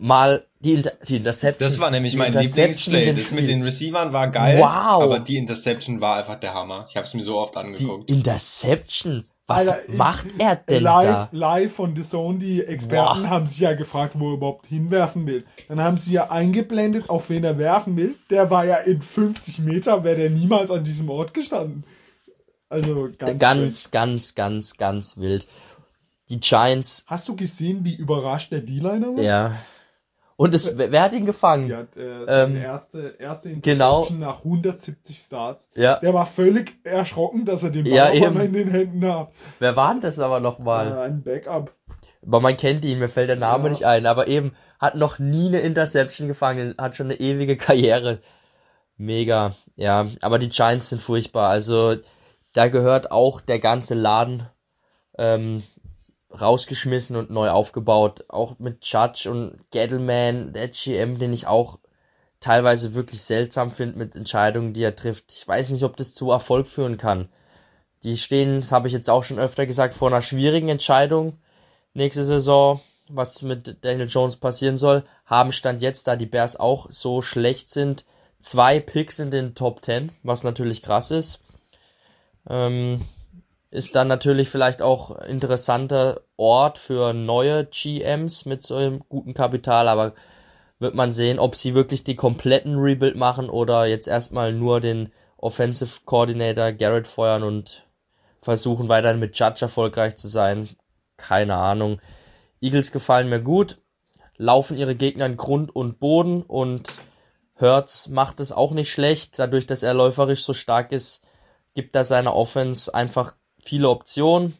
Mal 0.00 0.44
die, 0.60 0.74
Inter 0.74 0.92
die 1.08 1.16
Interception. 1.16 1.66
Das 1.68 1.78
war 1.80 1.90
nämlich 1.90 2.12
die 2.12 2.18
mein 2.18 2.32
Lieblingsplay. 2.32 3.12
Das 3.12 3.32
mit 3.32 3.48
den 3.48 3.62
Receivern 3.64 4.12
war 4.12 4.28
geil, 4.30 4.58
Wow. 4.60 5.02
aber 5.02 5.18
die 5.18 5.36
Interception 5.36 6.00
war 6.00 6.16
einfach 6.16 6.36
der 6.36 6.54
Hammer. 6.54 6.84
Ich 6.88 6.94
habe 6.96 7.04
es 7.04 7.14
mir 7.14 7.22
so 7.24 7.36
oft 7.38 7.54
Die 7.54 7.58
angeguckt. 7.58 8.08
Interception. 8.10 9.24
Was 9.48 9.66
Alter, 9.66 9.90
macht 9.92 10.26
er 10.38 10.56
denn 10.56 10.82
live, 10.82 11.06
da? 11.06 11.28
live 11.32 11.72
von 11.74 11.96
The 11.96 12.02
Zone, 12.02 12.38
die 12.38 12.62
Experten 12.62 13.22
Boah. 13.22 13.30
haben 13.30 13.46
sich 13.46 13.60
ja 13.60 13.72
gefragt, 13.74 14.18
wo 14.18 14.28
er 14.28 14.34
überhaupt 14.34 14.66
hinwerfen 14.66 15.26
will. 15.26 15.44
Dann 15.68 15.80
haben 15.80 15.96
sie 15.96 16.12
ja 16.12 16.30
eingeblendet, 16.30 17.08
auf 17.08 17.30
wen 17.30 17.44
er 17.44 17.56
werfen 17.56 17.96
will. 17.96 18.14
Der 18.28 18.50
war 18.50 18.66
ja 18.66 18.76
in 18.76 19.00
50 19.00 19.60
Meter, 19.60 20.04
wäre 20.04 20.16
der 20.16 20.28
niemals 20.30 20.70
an 20.70 20.84
diesem 20.84 21.08
Ort 21.08 21.32
gestanden. 21.32 21.84
Also 22.68 23.08
ganz, 23.18 23.38
Ganz, 23.40 23.90
ganz, 23.90 24.34
ganz, 24.34 24.76
ganz 24.76 25.16
wild. 25.16 25.46
Die 26.28 26.40
Giants, 26.40 27.04
Hast 27.06 27.26
du 27.28 27.34
gesehen, 27.34 27.84
wie 27.84 27.94
überrascht 27.94 28.52
der 28.52 28.60
D-Liner 28.60 29.16
war? 29.16 29.22
ja. 29.22 29.54
Und 30.40 30.54
es, 30.54 30.78
wer, 30.78 30.92
wer 30.92 31.02
hat 31.02 31.12
ihn 31.14 31.26
gefangen? 31.26 31.76
Hat 31.76 31.96
äh, 31.96 32.24
seine 32.24 32.54
Ähm, 32.58 32.62
erste, 32.62 33.16
erste 33.18 33.56
genau. 33.56 34.02
Interception 34.02 34.20
nach 34.20 34.38
170 34.44 35.18
Starts. 35.18 35.68
Ja. 35.74 35.96
Der 35.98 36.14
war 36.14 36.26
völlig 36.26 36.76
erschrocken, 36.84 37.44
dass 37.44 37.64
er 37.64 37.70
den 37.70 37.82
Ball 37.82 37.92
Ja, 37.92 38.06
in 38.06 38.52
den 38.52 38.70
Händen 38.70 39.04
hat. 39.04 39.32
Wer 39.58 39.74
war 39.74 39.92
denn 39.92 40.00
das 40.00 40.20
aber 40.20 40.38
nochmal? 40.38 40.92
Äh, 40.92 41.00
ein 41.00 41.22
Backup. 41.24 41.72
Aber 42.24 42.40
man 42.40 42.56
kennt 42.56 42.84
ihn, 42.84 43.00
mir 43.00 43.08
fällt 43.08 43.28
der 43.30 43.36
Name 43.36 43.64
Ja. 43.64 43.70
nicht 43.70 43.84
ein, 43.84 44.06
aber 44.06 44.28
eben 44.28 44.52
hat 44.78 44.94
noch 44.94 45.18
nie 45.18 45.48
eine 45.48 45.58
Interception 45.58 46.28
gefangen, 46.28 46.76
hat 46.78 46.94
schon 46.94 47.06
eine 47.06 47.18
ewige 47.18 47.56
Karriere. 47.56 48.20
Mega, 48.96 49.56
ja, 49.74 50.06
aber 50.22 50.38
die 50.38 50.50
Giants 50.50 50.88
sind 50.88 51.02
furchtbar, 51.02 51.48
also 51.50 51.96
da 52.52 52.68
gehört 52.68 53.10
auch 53.10 53.40
der 53.40 53.58
ganze 53.58 53.94
Laden 53.94 54.46
ähm, 55.16 55.64
rausgeschmissen 56.30 57.16
und 57.16 57.30
neu 57.30 57.50
aufgebaut, 57.50 58.24
auch 58.28 58.58
mit 58.58 58.84
Judge 58.84 59.30
und 59.30 59.56
Gettleman, 59.70 60.52
der 60.52 60.68
GM, 60.68 61.18
den 61.18 61.32
ich 61.32 61.46
auch 61.46 61.78
teilweise 62.40 62.94
wirklich 62.94 63.22
seltsam 63.22 63.70
finde 63.70 63.98
mit 63.98 64.14
Entscheidungen, 64.14 64.72
die 64.72 64.82
er 64.82 64.94
trifft. 64.94 65.32
Ich 65.32 65.46
weiß 65.46 65.70
nicht, 65.70 65.82
ob 65.82 65.96
das 65.96 66.12
zu 66.12 66.30
Erfolg 66.30 66.68
führen 66.68 66.96
kann. 66.96 67.28
Die 68.04 68.16
stehen, 68.16 68.60
das 68.60 68.70
habe 68.72 68.86
ich 68.86 68.94
jetzt 68.94 69.10
auch 69.10 69.24
schon 69.24 69.38
öfter 69.38 69.66
gesagt, 69.66 69.94
vor 69.94 70.08
einer 70.08 70.22
schwierigen 70.22 70.68
Entscheidung 70.68 71.38
nächste 71.94 72.24
Saison. 72.24 72.80
was 73.10 73.42
mit 73.42 73.84
Daniel 73.84 74.06
Jones 74.06 74.36
passieren 74.36 74.76
soll, 74.76 75.02
haben 75.24 75.52
Stand 75.52 75.80
jetzt, 75.80 76.06
da 76.06 76.14
die 76.14 76.26
Bears 76.26 76.56
auch 76.56 76.88
so 76.90 77.22
schlecht 77.22 77.70
sind, 77.70 78.04
zwei 78.38 78.80
Picks 78.80 79.18
in 79.18 79.30
den 79.30 79.54
Top 79.54 79.82
10, 79.82 80.12
was 80.22 80.44
natürlich 80.44 80.82
krass 80.82 81.10
ist. 81.10 81.40
Ähm, 82.48 83.06
ist 83.70 83.94
dann 83.94 84.08
natürlich 84.08 84.48
vielleicht 84.48 84.80
auch 84.82 85.18
interessanter 85.18 86.22
Ort 86.36 86.78
für 86.78 87.12
neue 87.12 87.66
GMs 87.66 88.46
mit 88.46 88.62
so 88.62 88.76
einem 88.76 89.02
guten 89.08 89.34
Kapital, 89.34 89.88
aber 89.88 90.14
wird 90.78 90.94
man 90.94 91.12
sehen, 91.12 91.38
ob 91.38 91.56
sie 91.56 91.74
wirklich 91.74 92.04
die 92.04 92.16
kompletten 92.16 92.76
Rebuild 92.78 93.16
machen 93.16 93.50
oder 93.50 93.84
jetzt 93.86 94.08
erstmal 94.08 94.52
nur 94.52 94.80
den 94.80 95.12
Offensive 95.36 96.00
Coordinator 96.04 96.72
Garrett 96.72 97.06
feuern 97.06 97.42
und 97.42 97.84
versuchen 98.40 98.88
weiterhin 98.88 99.20
mit 99.20 99.38
Judge 99.38 99.62
erfolgreich 99.62 100.16
zu 100.16 100.28
sein. 100.28 100.68
Keine 101.16 101.56
Ahnung. 101.56 102.00
Eagles 102.60 102.92
gefallen 102.92 103.28
mir 103.28 103.40
gut, 103.40 103.78
laufen 104.36 104.76
ihre 104.78 104.94
Gegner 104.94 105.26
in 105.26 105.36
Grund 105.36 105.74
und 105.74 106.00
Boden 106.00 106.42
und 106.42 106.88
Hertz 107.54 108.08
macht 108.08 108.40
es 108.40 108.52
auch 108.52 108.72
nicht 108.72 108.90
schlecht. 108.90 109.38
Dadurch, 109.38 109.66
dass 109.66 109.82
er 109.82 109.94
läuferisch 109.94 110.44
so 110.44 110.54
stark 110.54 110.92
ist, 110.92 111.24
gibt 111.74 111.94
er 111.94 112.04
seiner 112.04 112.34
Offense 112.34 112.94
einfach 112.94 113.34
viele 113.68 113.88
Optionen. 113.88 114.56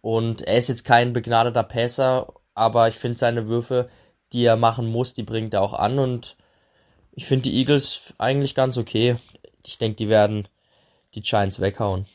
Und 0.00 0.42
er 0.42 0.58
ist 0.58 0.68
jetzt 0.68 0.84
kein 0.84 1.12
begnadeter 1.12 1.64
Passer, 1.64 2.34
aber 2.54 2.88
ich 2.88 2.94
finde 2.96 3.18
seine 3.18 3.48
Würfe, 3.48 3.88
die 4.32 4.44
er 4.44 4.56
machen 4.56 4.90
muss, 4.90 5.14
die 5.14 5.22
bringt 5.22 5.54
er 5.54 5.62
auch 5.62 5.74
an. 5.74 5.98
Und 5.98 6.36
ich 7.12 7.26
finde 7.26 7.50
die 7.50 7.56
Eagles 7.56 8.14
eigentlich 8.18 8.54
ganz 8.54 8.76
okay. 8.76 9.16
Ich 9.66 9.78
denke, 9.78 9.96
die 9.96 10.08
werden 10.08 10.46
die 11.14 11.22
Giants 11.22 11.60
weghauen. 11.60 12.06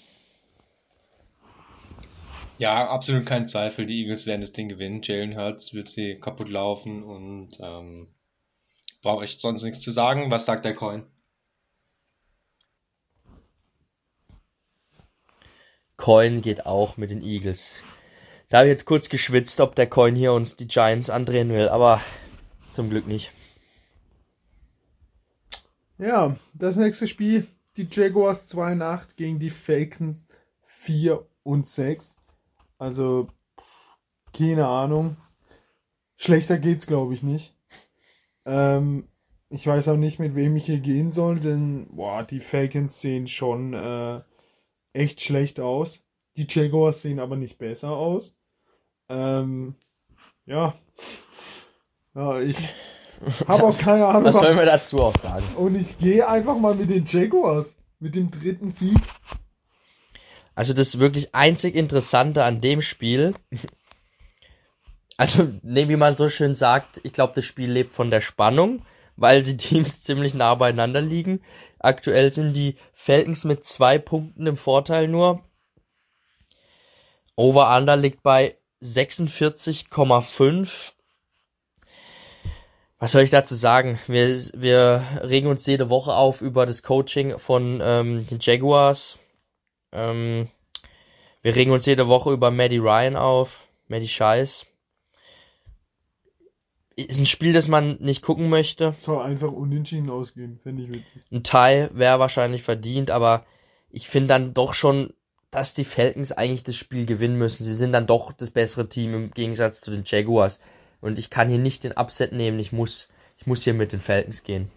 Ja, 2.60 2.88
absolut 2.88 3.26
kein 3.26 3.48
Zweifel. 3.48 3.86
Die 3.86 4.02
Eagles 4.02 4.26
werden 4.26 4.42
das 4.42 4.54
Ding 4.54 4.70
gewinnen. 4.70 5.02
Jalen 5.04 5.36
Hurts 5.36 5.74
wird 5.74 5.90
sie 5.90 6.16
kaputt 6.16 6.50
laufen 6.50 7.04
und 7.04 7.60
ähm, 7.60 8.08
brauche 9.02 9.26
ich 9.26 9.40
sonst 9.40 9.64
nichts 9.64 9.82
zu 9.82 9.92
sagen. 9.92 10.32
Was 10.32 10.46
sagt 10.46 10.64
der 10.64 10.76
Coin? 10.76 11.04
Coin 16.04 16.42
geht 16.42 16.66
auch 16.66 16.98
mit 16.98 17.12
den 17.12 17.22
Eagles. 17.22 17.86
Da 18.50 18.58
habe 18.58 18.68
ich 18.68 18.74
jetzt 18.74 18.84
kurz 18.84 19.08
geschwitzt, 19.08 19.62
ob 19.62 19.74
der 19.74 19.88
Coin 19.88 20.18
hier 20.18 20.34
uns 20.34 20.58
die 20.58 20.68
Giants 20.68 21.10
andrehen 21.10 21.48
will, 21.48 21.70
aber 21.70 22.02
zum 22.74 22.90
Glück 22.90 23.08
nicht. 23.08 23.32
Ja, 25.98 26.36
das 26.54 26.76
nächste 26.76 27.08
Spiel, 27.08 27.48
die 27.78 27.88
Jaguars 27.90 28.48
2 28.48 28.74
und 28.74 28.82
8 28.82 29.16
gegen 29.16 29.40
die 29.40 29.50
Falcons 29.50 30.26
4 30.66 31.26
und 31.44 31.68
6. 31.68 32.18
Also, 32.78 33.30
keine 34.34 34.68
Ahnung. 34.68 35.16
Schlechter 36.18 36.58
geht's, 36.58 36.86
glaube 36.86 37.14
ich, 37.14 37.24
nicht. 37.24 37.56
Ähm, 38.44 39.08
ich 39.48 39.66
weiß 39.66 39.88
auch 39.88 39.96
nicht, 39.96 40.20
mit 40.20 40.36
wem 40.36 40.58
ich 40.58 40.66
hier 40.66 40.82
gehen 40.82 41.08
soll, 41.08 41.40
denn 41.40 41.88
boah, 41.96 42.24
die 42.24 42.42
Falcons 42.42 43.00
sehen 43.00 43.30
schon 43.30 43.74
äh, 43.74 44.20
echt 44.94 45.22
schlecht 45.22 45.60
aus. 45.60 46.00
Die 46.38 46.48
Jaguars 46.50 47.02
sehen 47.02 47.20
aber 47.20 47.36
nicht 47.36 47.58
besser 47.58 47.92
aus. 47.92 48.36
Ähm, 49.10 49.76
ja. 50.46 50.74
Ja, 52.16 52.40
ich 52.40 52.58
habe 53.48 53.64
auch 53.64 53.78
keine 53.78 54.08
Ahnung. 54.08 54.26
Was 54.26 54.40
soll 54.40 54.56
man 54.56 54.66
dazu 54.66 55.02
auch 55.02 55.18
sagen? 55.18 55.46
Und 55.56 55.76
ich 55.76 55.98
gehe 55.98 56.28
einfach 56.28 56.58
mal 56.58 56.76
mit 56.76 56.90
den 56.90 57.06
Jaguars. 57.06 57.76
Mit 58.00 58.16
dem 58.16 58.32
dritten 58.32 58.72
Sieg. 58.72 58.98
Also 60.56 60.74
das 60.74 61.00
wirklich 61.00 61.34
einzig 61.34 61.76
Interessante 61.76 62.44
an 62.44 62.60
dem 62.60 62.82
Spiel, 62.82 63.34
also 65.18 65.48
ne, 65.62 65.90
wie 65.90 65.96
man 65.96 66.16
so 66.16 66.30
schön 66.30 66.56
sagt, 66.56 67.00
ich 67.04 67.14
glaube, 67.14 67.34
das 67.36 67.46
Spiel 67.46 67.72
lebt 67.72 67.94
von 67.94 68.12
der 68.12 68.22
Spannung, 68.22 68.84
weil 69.16 69.44
die 69.44 69.58
Teams 69.58 70.02
ziemlich 70.04 70.34
nah 70.34 70.56
beieinander 70.56 71.02
liegen. 71.02 71.42
Aktuell 71.80 72.32
sind 72.32 72.56
die 72.56 72.78
Falcons 72.94 73.46
mit 73.46 73.66
zwei 73.66 73.98
Punkten 73.98 74.48
im 74.48 74.58
Vorteil 74.58 75.08
nur. 75.08 75.44
Over-Under 77.36 77.96
liegt 77.96 78.24
bei 78.24 78.56
46,5. 78.82 80.92
Was 83.00 83.12
soll 83.12 83.24
ich 83.24 83.32
dazu 83.32 83.56
sagen? 83.56 84.00
Wir, 84.08 84.40
wir 84.54 85.06
regen 85.24 85.48
uns 85.48 85.66
jede 85.66 85.90
Woche 85.90 86.14
auf 86.14 86.42
über 86.42 86.66
das 86.66 86.84
Coaching 86.84 87.38
von 87.38 87.82
ähm, 87.84 88.26
den 88.28 88.40
Jaguars. 88.40 89.18
Ähm, 89.92 90.48
wir 91.42 91.56
regen 91.56 91.72
uns 91.72 91.86
jede 91.86 92.08
Woche 92.08 92.32
über 92.32 92.50
Maddie 92.50 92.78
Ryan 92.78 93.18
auf. 93.18 93.68
Maddie 93.90 94.08
Scheiß. 94.08 94.66
Ist 96.96 97.20
ein 97.20 97.26
Spiel, 97.26 97.54
das 97.54 97.68
man 97.68 97.98
nicht 98.00 98.22
gucken 98.22 98.50
möchte. 98.50 98.96
Soll 99.00 99.24
einfach 99.24 99.52
unentschieden 99.52 100.10
ausgehen, 100.10 100.60
fände 100.62 100.84
ich 100.84 100.90
witzig. 100.90 101.24
Ein 101.32 101.44
Teil 101.44 101.90
wäre 101.94 102.20
wahrscheinlich 102.20 102.62
verdient, 102.62 103.10
aber 103.10 103.46
ich 103.90 104.08
finde 104.08 104.28
dann 104.28 104.54
doch 104.54 104.74
schon, 104.74 105.14
dass 105.50 105.74
die 105.74 105.86
Falcons 105.86 106.32
eigentlich 106.32 106.64
das 106.64 106.76
Spiel 106.76 107.06
gewinnen 107.06 107.38
müssen. 107.38 107.64
Sie 107.64 107.74
sind 107.74 107.94
dann 107.94 108.06
doch 108.06 108.32
das 108.32 108.52
bessere 108.52 108.90
Team 108.90 109.14
im 109.14 109.32
Gegensatz 109.32 109.82
zu 109.82 109.92
den 109.92 110.04
Jaguars. 110.06 110.60
Und 111.02 111.18
ich 111.18 111.30
kann 111.30 111.50
hier 111.50 111.58
nicht 111.58 111.84
den 111.84 111.94
Upset 111.94 112.32
nehmen, 112.32 112.60
ich 112.60 112.72
muss, 112.72 113.10
ich 113.38 113.48
muss 113.48 113.64
hier 113.64 113.74
mit 113.74 113.92
den 113.92 114.00
Falcons 114.00 114.44
gehen. 114.44 114.72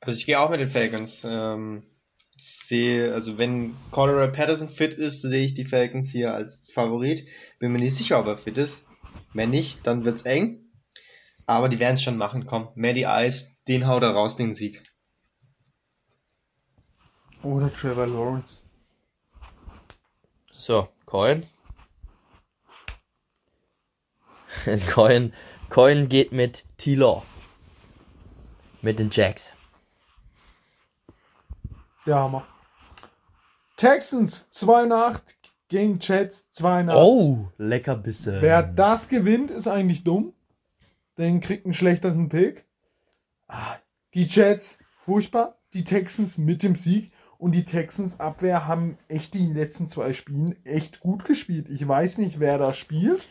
Also 0.00 0.18
ich 0.18 0.26
gehe 0.26 0.38
auch 0.38 0.50
mit 0.50 0.60
den 0.60 0.68
Falcons. 0.68 1.26
Ähm, 1.28 1.82
sehe, 2.46 3.12
also 3.12 3.38
wenn 3.38 3.74
Cordero 3.90 4.30
Patterson 4.30 4.68
fit 4.68 4.94
ist, 4.94 5.22
sehe 5.22 5.44
ich 5.44 5.54
die 5.54 5.64
Falcons 5.64 6.10
hier 6.10 6.34
als 6.34 6.70
Favorit. 6.72 7.26
Bin 7.58 7.72
mir 7.72 7.78
nicht 7.78 7.96
sicher, 7.96 8.18
ob 8.18 8.26
er 8.26 8.36
fit 8.36 8.58
ist. 8.58 8.84
Wenn 9.32 9.50
nicht, 9.50 9.86
dann 9.86 10.04
wird's 10.04 10.22
eng. 10.22 10.60
Aber 11.46 11.68
die 11.68 11.78
werden 11.78 11.94
es 11.94 12.02
schon 12.02 12.16
machen. 12.16 12.46
Komm, 12.46 12.68
Maddie 12.74 13.06
Ice, 13.06 13.48
den 13.68 13.86
haut 13.86 14.02
er 14.02 14.10
raus, 14.10 14.36
den 14.36 14.54
Sieg. 14.54 14.82
Oder 17.42 17.72
Trevor 17.72 18.06
Lawrence. 18.06 18.62
So, 20.50 20.88
Coin. 21.04 21.46
Coin, 24.94 25.34
Coin 25.68 26.08
geht 26.08 26.32
mit 26.32 26.64
T-Law. 26.78 27.22
Mit 28.80 28.98
den 28.98 29.10
Jacks. 29.10 29.52
Der 32.06 32.16
Hammer. 32.16 32.46
Texans 33.76 34.50
2 34.50 34.84
und 34.84 34.92
8 34.92 35.22
gegen 35.68 35.98
Jets 36.00 36.48
2 36.50 36.80
und 36.82 36.90
8. 36.90 36.96
Oh, 36.98 37.48
Leckerbisse. 37.58 38.40
Wer 38.40 38.62
das 38.62 39.08
gewinnt, 39.08 39.50
ist 39.50 39.66
eigentlich 39.66 40.04
dumm. 40.04 40.32
Den 41.18 41.40
kriegt 41.40 41.64
einen 41.64 41.74
schlechteren 41.74 42.28
Pick. 42.28 42.66
Ah, 43.48 43.76
Die 44.14 44.24
Jets, 44.24 44.78
furchtbar. 45.04 45.56
Die 45.72 45.84
Texans 45.84 46.38
mit 46.38 46.62
dem 46.62 46.76
Sieg. 46.76 47.12
Und 47.38 47.52
die 47.52 47.64
Texans 47.64 48.20
Abwehr 48.20 48.66
haben 48.66 48.96
echt 49.08 49.34
die 49.34 49.52
letzten 49.52 49.88
zwei 49.88 50.12
Spielen 50.12 50.56
echt 50.64 51.00
gut 51.00 51.24
gespielt. 51.24 51.68
Ich 51.68 51.86
weiß 51.86 52.18
nicht, 52.18 52.38
wer 52.40 52.58
da 52.58 52.72
spielt. 52.72 53.28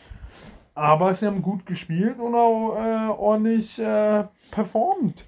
Aber 0.74 1.14
sie 1.14 1.26
haben 1.26 1.42
gut 1.42 1.66
gespielt 1.66 2.18
und 2.18 2.34
auch 2.34 2.76
äh, 2.76 3.08
ordentlich 3.08 3.78
äh, 3.78 4.24
performt. 4.50 5.24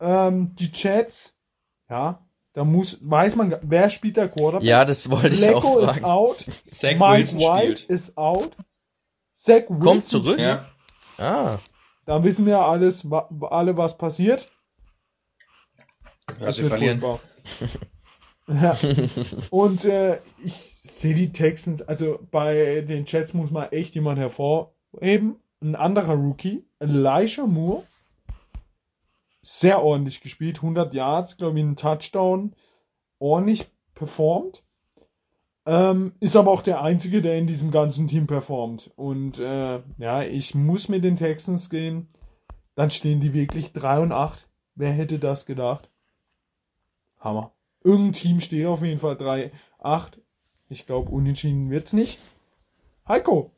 Ähm, 0.00 0.54
die 0.56 0.70
Jets, 0.72 1.36
ja, 1.90 2.25
da 2.56 2.64
muss, 2.64 2.96
weiß 3.02 3.36
man, 3.36 3.54
wer 3.60 3.90
spielt 3.90 4.16
der 4.16 4.28
Quarterback? 4.30 4.66
Ja, 4.66 4.86
das 4.86 5.10
wollte 5.10 5.28
ich 5.28 5.44
auch 5.46 5.62
Lecco 5.62 5.78
ist 5.80 5.90
fragen. 5.90 6.04
out. 6.06 6.38
Zach 6.64 6.92
Mike 6.94 7.18
Wilson 7.18 7.38
White 7.40 7.76
spielt. 7.76 7.90
ist 7.90 8.16
out. 8.16 8.56
Zach 9.34 9.64
Wilson 9.68 9.80
Kommt 9.80 10.04
zurück? 10.06 10.38
Ja. 10.38 10.64
Ah, 11.18 11.58
Da 12.06 12.24
wissen 12.24 12.46
wir 12.46 12.58
alles, 12.60 13.10
wa- 13.10 13.28
alle, 13.50 13.76
was 13.76 13.98
passiert. 13.98 14.48
Ja, 16.40 16.46
Das 16.46 16.56
sie 16.56 16.62
wird 16.62 16.72
verlieren. 16.72 17.02
ja. 18.48 18.78
Und 19.50 19.84
äh, 19.84 20.18
ich 20.42 20.76
sehe 20.82 21.14
die 21.14 21.32
Texans, 21.32 21.82
also 21.82 22.18
bei 22.30 22.80
den 22.80 23.04
Jets 23.04 23.34
muss 23.34 23.50
man 23.50 23.70
echt 23.70 23.94
jemand 23.94 24.18
hervorheben. 24.18 25.36
Ein 25.60 25.74
anderer 25.74 26.14
Rookie, 26.14 26.64
Elisha 26.78 27.44
Moore. 27.46 27.82
Sehr 29.48 29.80
ordentlich 29.80 30.22
gespielt, 30.22 30.56
100 30.56 30.92
Yards, 30.92 31.36
glaube 31.36 31.60
ich, 31.60 31.64
ein 31.64 31.76
Touchdown. 31.76 32.52
Ordentlich 33.20 33.70
performt. 33.94 34.64
Ähm, 35.64 36.14
ist 36.18 36.34
aber 36.34 36.50
auch 36.50 36.62
der 36.62 36.82
einzige, 36.82 37.22
der 37.22 37.38
in 37.38 37.46
diesem 37.46 37.70
ganzen 37.70 38.08
Team 38.08 38.26
performt. 38.26 38.90
Und 38.96 39.38
äh, 39.38 39.82
ja, 39.98 40.22
ich 40.22 40.56
muss 40.56 40.88
mit 40.88 41.04
den 41.04 41.14
Texans 41.14 41.70
gehen. 41.70 42.08
Dann 42.74 42.90
stehen 42.90 43.20
die 43.20 43.34
wirklich 43.34 43.72
3 43.72 44.00
und 44.00 44.10
8. 44.10 44.48
Wer 44.74 44.90
hätte 44.90 45.20
das 45.20 45.46
gedacht? 45.46 45.90
Hammer. 47.20 47.52
Irgendein 47.84 48.14
Team 48.14 48.40
steht 48.40 48.66
auf 48.66 48.82
jeden 48.82 48.98
Fall 48.98 49.16
3, 49.16 49.52
8. 49.78 50.20
Ich 50.68 50.86
glaube, 50.86 51.12
unentschieden 51.12 51.70
wird's 51.70 51.92
nicht. 51.92 52.18
Heiko. 53.06 53.52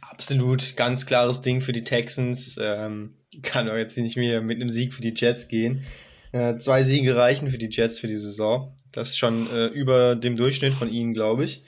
Absolut, 0.00 0.76
ganz 0.76 1.06
klares 1.06 1.40
Ding 1.40 1.60
für 1.60 1.72
die 1.72 1.84
Texans. 1.84 2.58
Ähm, 2.60 3.14
kann 3.42 3.68
auch 3.68 3.76
jetzt 3.76 3.98
nicht 3.98 4.16
mehr 4.16 4.40
mit 4.40 4.60
einem 4.60 4.68
Sieg 4.68 4.94
für 4.94 5.02
die 5.02 5.14
Jets 5.14 5.48
gehen. 5.48 5.84
Äh, 6.32 6.56
zwei 6.58 6.82
Siege 6.82 7.16
reichen 7.16 7.48
für 7.48 7.58
die 7.58 7.70
Jets 7.70 7.98
für 7.98 8.08
die 8.08 8.18
Saison. 8.18 8.74
Das 8.92 9.10
ist 9.10 9.18
schon 9.18 9.50
äh, 9.50 9.66
über 9.66 10.16
dem 10.16 10.36
Durchschnitt 10.36 10.74
von 10.74 10.90
ihnen, 10.90 11.12
glaube 11.12 11.44
ich. 11.44 11.64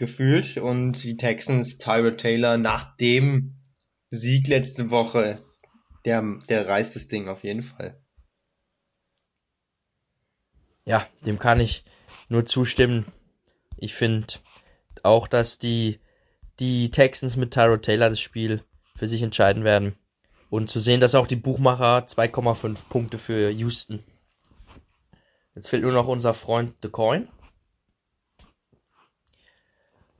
gefühlt. 0.00 0.56
Und 0.56 1.04
die 1.04 1.16
Texans, 1.16 1.78
Tyrod 1.78 2.18
Taylor, 2.18 2.56
nach 2.56 2.96
dem 2.96 3.54
Sieg 4.08 4.48
letzte 4.48 4.90
Woche, 4.90 5.38
der, 6.04 6.38
der 6.48 6.66
reißt 6.66 6.96
das 6.96 7.06
Ding 7.06 7.28
auf 7.28 7.44
jeden 7.44 7.62
Fall. 7.62 7.96
Ja, 10.84 11.06
dem 11.24 11.38
kann 11.38 11.60
ich 11.60 11.84
nur 12.28 12.46
zustimmen. 12.46 13.04
Ich 13.76 13.94
finde 13.94 14.34
auch, 15.02 15.28
dass 15.28 15.58
die, 15.58 16.00
die 16.60 16.90
Texans 16.90 17.36
mit 17.36 17.52
Tyrod 17.52 17.82
Taylor 17.82 18.10
das 18.10 18.20
Spiel 18.20 18.62
für 18.94 19.08
sich 19.08 19.22
entscheiden 19.22 19.64
werden. 19.64 19.96
Und 20.50 20.68
zu 20.68 20.80
sehen, 20.80 21.00
dass 21.00 21.14
auch 21.14 21.26
die 21.26 21.36
Buchmacher 21.36 22.06
2,5 22.06 22.76
Punkte 22.88 23.18
für 23.18 23.50
Houston. 23.50 24.02
Jetzt 25.54 25.68
fehlt 25.68 25.82
nur 25.82 25.92
noch 25.92 26.08
unser 26.08 26.34
Freund 26.34 26.74
The 26.82 26.88
Coin. 26.88 27.28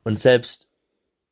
Und 0.03 0.19
selbst 0.19 0.69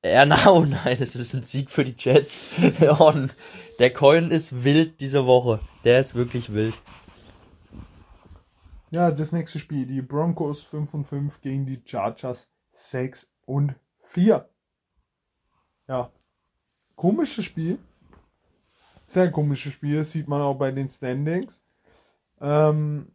er, 0.02 0.26
na, 0.26 0.50
oh 0.50 0.64
nein, 0.64 0.98
es 1.00 1.16
ist 1.16 1.34
ein 1.34 1.42
Sieg 1.42 1.70
für 1.70 1.84
die 1.84 1.94
Jets. 1.96 2.50
der 3.78 3.92
Coin 3.92 4.30
ist 4.30 4.64
wild 4.64 5.00
diese 5.00 5.26
Woche. 5.26 5.61
Der 5.84 6.00
ist 6.00 6.14
wirklich 6.14 6.52
wild. 6.52 6.74
Ja, 8.90 9.11
das 9.11 9.32
nächste 9.32 9.59
Spiel. 9.59 9.86
Die 9.86 10.02
Broncos 10.02 10.62
5 10.62 10.94
und 10.94 11.04
5 11.04 11.40
gegen 11.40 11.66
die 11.66 11.80
Chargers 11.84 12.46
6 12.72 13.30
und 13.44 13.74
4. 14.02 14.48
Ja, 15.89 16.11
komisches 16.97 17.47
Spiel. 17.47 17.78
Sehr 19.07 19.32
komisches 19.32 19.72
Spiel, 19.72 20.05
sieht 20.05 20.28
man 20.28 20.43
auch 20.43 20.57
bei 20.57 20.70
den 20.70 20.91
Standings. 20.91 21.62
Ähm, 22.43 23.09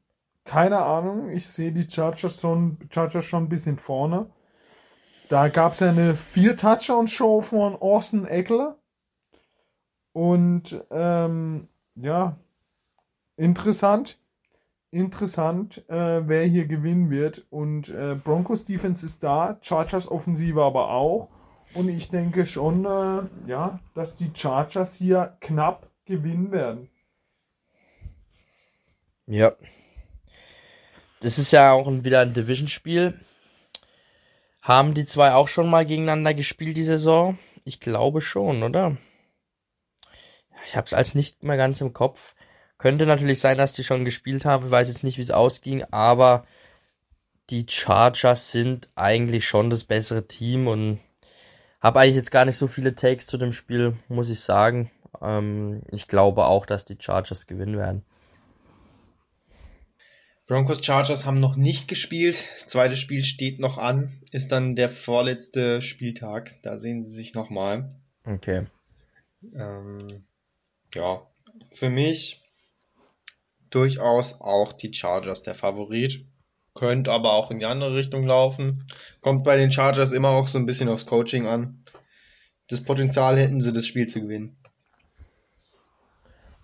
keine 0.43 0.79
Ahnung, 0.79 1.29
ich 1.29 1.47
sehe 1.47 1.71
die 1.71 1.89
Chargers 1.89 2.41
schon, 2.41 2.77
Chargers 2.89 3.25
schon 3.25 3.43
ein 3.43 3.49
bisschen 3.49 3.77
vorne. 3.77 4.25
Da 5.29 5.49
gab 5.49 5.73
es 5.73 5.83
eine 5.83 6.15
Vier-Touchdown-Show 6.15 7.41
von 7.41 7.75
Orson 7.75 8.25
Eckler. 8.25 8.77
Und 10.11 10.83
ähm, 10.89 11.67
ja, 11.95 12.37
interessant. 13.37 14.17
Interessant, 14.89 15.87
äh, 15.89 16.27
wer 16.27 16.45
hier 16.45 16.67
gewinnen 16.67 17.11
wird. 17.11 17.45
Und 17.51 17.89
äh, 17.89 18.15
Broncos 18.15 18.65
Defense 18.65 19.05
ist 19.05 19.23
da, 19.23 19.57
Chargers 19.61 20.07
Offensive 20.09 20.61
aber 20.61 20.89
auch. 20.89 21.29
Und 21.73 21.89
ich 21.89 22.09
denke 22.09 22.45
schon, 22.45 22.85
äh, 22.85 23.49
ja, 23.49 23.79
dass 23.93 24.15
die 24.15 24.31
Chargers 24.33 24.95
hier 24.95 25.37
knapp 25.39 25.89
gewinnen 26.05 26.51
werden. 26.51 26.89
Ja. 29.25 29.53
Das 31.21 31.39
ist 31.39 31.51
ja 31.51 31.71
auch 31.71 31.89
wieder 31.89 32.19
ein 32.19 32.33
Division-Spiel. 32.33 33.19
Haben 34.61 34.93
die 34.93 35.05
zwei 35.05 35.33
auch 35.33 35.47
schon 35.47 35.69
mal 35.69 35.85
gegeneinander 35.85 36.33
gespielt 36.33 36.77
die 36.77 36.83
Saison? 36.83 37.39
Ich 37.63 37.79
glaube 37.79 38.21
schon, 38.21 38.63
oder? 38.63 38.97
Ich 40.65 40.75
habe 40.75 40.85
es 40.85 40.93
als 40.93 41.15
nicht 41.15 41.43
mehr 41.43 41.57
ganz 41.57 41.81
im 41.81 41.93
Kopf. 41.93 42.35
Könnte 42.77 43.05
natürlich 43.05 43.39
sein, 43.39 43.57
dass 43.57 43.73
die 43.73 43.83
schon 43.83 44.05
gespielt 44.05 44.45
haben. 44.45 44.65
Ich 44.65 44.71
weiß 44.71 44.89
jetzt 44.89 45.03
nicht, 45.03 45.17
wie 45.17 45.21
es 45.21 45.31
ausging, 45.31 45.83
aber 45.91 46.45
die 47.49 47.65
Chargers 47.67 48.51
sind 48.51 48.89
eigentlich 48.95 49.47
schon 49.47 49.69
das 49.69 49.83
bessere 49.83 50.27
Team 50.27 50.67
und 50.67 50.99
habe 51.83 51.99
eigentlich 51.99 52.15
jetzt 52.15 52.31
gar 52.31 52.45
nicht 52.45 52.57
so 52.57 52.67
viele 52.67 52.95
Takes 52.95 53.27
zu 53.27 53.37
dem 53.37 53.51
Spiel, 53.51 53.97
muss 54.07 54.29
ich 54.29 54.39
sagen. 54.39 54.89
Ähm, 55.21 55.81
ich 55.91 56.07
glaube 56.07 56.45
auch, 56.45 56.65
dass 56.65 56.85
die 56.85 56.97
Chargers 56.97 57.45
gewinnen 57.45 57.77
werden. 57.77 58.03
Broncos 60.47 60.83
Chargers 60.83 61.25
haben 61.25 61.39
noch 61.39 61.55
nicht 61.55 61.87
gespielt. 61.87 62.45
Das 62.53 62.67
zweite 62.67 62.95
Spiel 62.95 63.23
steht 63.23 63.59
noch 63.59 63.77
an. 63.77 64.11
Ist 64.31 64.51
dann 64.51 64.75
der 64.75 64.89
vorletzte 64.89 65.81
Spieltag. 65.81 66.51
Da 66.63 66.77
sehen 66.77 67.03
sie 67.05 67.13
sich 67.13 67.33
nochmal. 67.33 67.93
Okay. 68.25 68.65
Ähm, 69.53 70.25
ja, 70.93 71.21
für 71.71 71.89
mich 71.89 72.41
durchaus 73.69 74.39
auch 74.39 74.73
die 74.73 74.93
Chargers 74.93 75.43
der 75.43 75.55
Favorit 75.55 76.25
könnte 76.73 77.11
aber 77.11 77.33
auch 77.33 77.51
in 77.51 77.59
die 77.59 77.65
andere 77.65 77.95
Richtung 77.95 78.23
laufen. 78.23 78.87
Kommt 79.23 79.45
bei 79.45 79.55
den 79.55 79.71
Chargers 79.71 80.11
immer 80.11 80.29
auch 80.29 80.49
so 80.49 80.59
ein 80.59 80.65
bisschen 80.65 80.89
aufs 80.89 81.05
Coaching 81.05 81.47
an. 81.47 81.81
Das 82.67 82.83
Potenzial 82.83 83.37
hätten 83.37 83.61
sie, 83.61 83.71
das 83.71 83.87
Spiel 83.87 84.07
zu 84.07 84.21
gewinnen. 84.21 84.57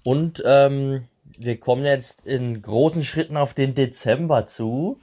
Und 0.04 0.44
ähm, 0.46 1.08
wir 1.38 1.58
kommen 1.58 1.86
jetzt 1.86 2.26
in 2.26 2.62
großen 2.62 3.06
Schritten 3.06 3.38
auf 3.38 3.54
den 3.54 3.76
Dezember 3.76 4.46
zu. 4.46 5.00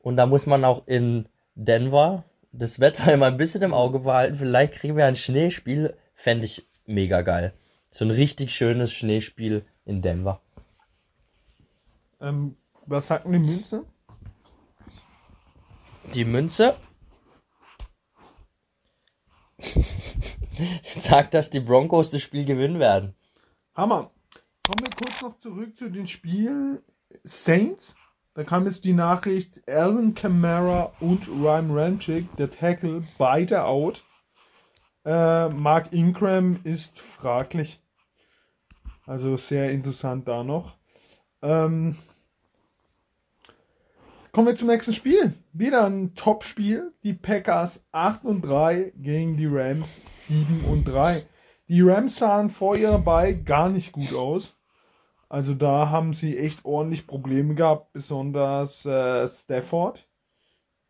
Und 0.00 0.16
da 0.16 0.26
muss 0.26 0.44
man 0.44 0.62
auch 0.64 0.86
in 0.86 1.26
Denver 1.54 2.24
das 2.52 2.80
Wetter 2.80 3.12
immer 3.14 3.26
ein 3.26 3.38
bisschen 3.38 3.62
im 3.62 3.72
Auge 3.72 4.00
behalten. 4.00 4.34
Vielleicht 4.34 4.74
kriegen 4.74 4.96
wir 4.96 5.06
ein 5.06 5.16
Schneespiel. 5.16 5.96
Fände 6.14 6.44
ich 6.44 6.66
mega 6.84 7.22
geil. 7.22 7.54
So 7.90 8.04
ein 8.04 8.10
richtig 8.10 8.50
schönes 8.50 8.92
Schneespiel 8.92 9.64
in 9.86 10.02
Denver. 10.02 10.42
Ähm, 12.20 12.56
was 12.84 13.06
sagt 13.06 13.24
denn 13.24 13.32
die 13.32 13.38
Münze? 13.38 13.84
Die 16.12 16.24
Münze 16.24 16.74
sagt, 20.94 21.34
dass 21.34 21.50
die 21.50 21.60
Broncos 21.60 22.10
das 22.10 22.22
Spiel 22.22 22.44
gewinnen 22.44 22.78
werden. 22.78 23.14
Hammer. 23.74 24.08
Kommen 24.66 24.82
wir 24.82 24.90
kurz 24.90 25.22
noch 25.22 25.38
zurück 25.40 25.76
zu 25.76 25.90
den 25.90 26.06
Spielen 26.06 26.78
Saints. 27.24 27.96
Da 28.34 28.44
kam 28.44 28.66
jetzt 28.66 28.84
die 28.84 28.92
Nachricht, 28.92 29.68
Alvin 29.68 30.14
Kamara 30.14 30.92
und 31.00 31.28
Ryan 31.28 31.70
Ramchick, 31.76 32.36
der 32.36 32.50
Tackle, 32.50 33.02
beide 33.18 33.64
out. 33.64 34.04
Äh, 35.04 35.48
Mark 35.48 35.92
Ingram 35.92 36.60
ist 36.62 37.00
fraglich. 37.00 37.80
Also 39.06 39.36
sehr 39.36 39.72
interessant 39.72 40.28
da 40.28 40.44
noch. 40.44 40.76
Ähm, 41.42 41.96
Kommen 44.32 44.46
wir 44.46 44.54
zum 44.54 44.68
nächsten 44.68 44.92
Spiel. 44.92 45.34
Wieder 45.52 45.86
ein 45.86 46.14
Top-Spiel. 46.14 46.92
Die 47.02 47.14
Packers 47.14 47.84
8 47.90 48.24
und 48.24 48.42
3 48.42 48.92
gegen 48.96 49.36
die 49.36 49.48
Rams 49.50 50.00
7 50.28 50.66
und 50.66 50.84
3. 50.84 51.24
Die 51.68 51.82
Rams 51.82 52.16
sahen 52.16 52.48
vor 52.48 52.76
ihrer 52.76 53.00
Bye 53.00 53.42
gar 53.42 53.68
nicht 53.68 53.90
gut 53.90 54.14
aus. 54.14 54.56
Also 55.28 55.54
da 55.54 55.90
haben 55.90 56.14
sie 56.14 56.38
echt 56.38 56.64
ordentlich 56.64 57.08
Probleme 57.08 57.56
gehabt, 57.56 57.92
besonders 57.92 58.86
äh, 58.86 59.26
Stafford. 59.26 60.06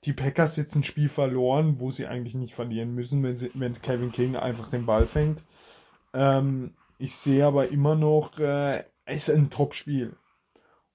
Die 0.04 0.12
Packers 0.12 0.56
jetzt 0.56 0.74
ein 0.74 0.84
Spiel 0.84 1.08
verloren, 1.08 1.80
wo 1.80 1.90
sie 1.90 2.06
eigentlich 2.06 2.34
nicht 2.34 2.54
verlieren 2.54 2.94
müssen, 2.94 3.22
wenn, 3.22 3.38
sie, 3.38 3.50
wenn 3.54 3.80
Kevin 3.80 4.12
King 4.12 4.36
einfach 4.36 4.68
den 4.68 4.84
Ball 4.84 5.06
fängt. 5.06 5.42
Ähm, 6.12 6.74
ich 6.98 7.14
sehe 7.14 7.46
aber 7.46 7.68
immer 7.68 7.94
noch, 7.94 8.38
äh, 8.38 8.84
es 9.06 9.28
ist 9.28 9.34
ein 9.34 9.48
Top-Spiel. 9.48 10.14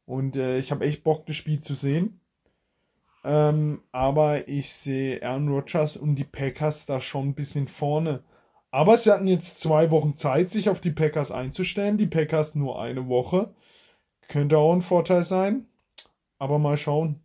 Und 0.05 0.35
äh, 0.35 0.59
ich 0.59 0.71
habe 0.71 0.85
echt 0.85 1.03
Bock, 1.03 1.25
das 1.25 1.35
Spiel 1.35 1.61
zu 1.61 1.73
sehen. 1.73 2.21
Ähm, 3.25 3.81
aber 3.91 4.47
ich 4.47 4.71
sehe 4.71 5.23
Aaron 5.23 5.49
Rodgers 5.49 5.97
und 5.97 6.15
die 6.15 6.23
Packers 6.23 6.85
da 6.85 7.01
schon 7.01 7.29
ein 7.29 7.33
bisschen 7.33 7.67
vorne. 7.67 8.23
Aber 8.69 8.99
sie 8.99 9.11
hatten 9.11 9.27
jetzt 9.27 9.59
zwei 9.59 9.89
Wochen 9.89 10.15
Zeit, 10.15 10.51
sich 10.51 10.69
auf 10.69 10.79
die 10.79 10.91
Packers 10.91 11.31
einzustellen. 11.31 11.97
Die 11.97 12.05
Packers 12.05 12.53
nur 12.53 12.79
eine 12.79 13.07
Woche. 13.07 13.55
Könnte 14.27 14.59
auch 14.59 14.73
ein 14.73 14.83
Vorteil 14.83 15.23
sein. 15.23 15.65
Aber 16.37 16.59
mal 16.59 16.77
schauen. 16.77 17.19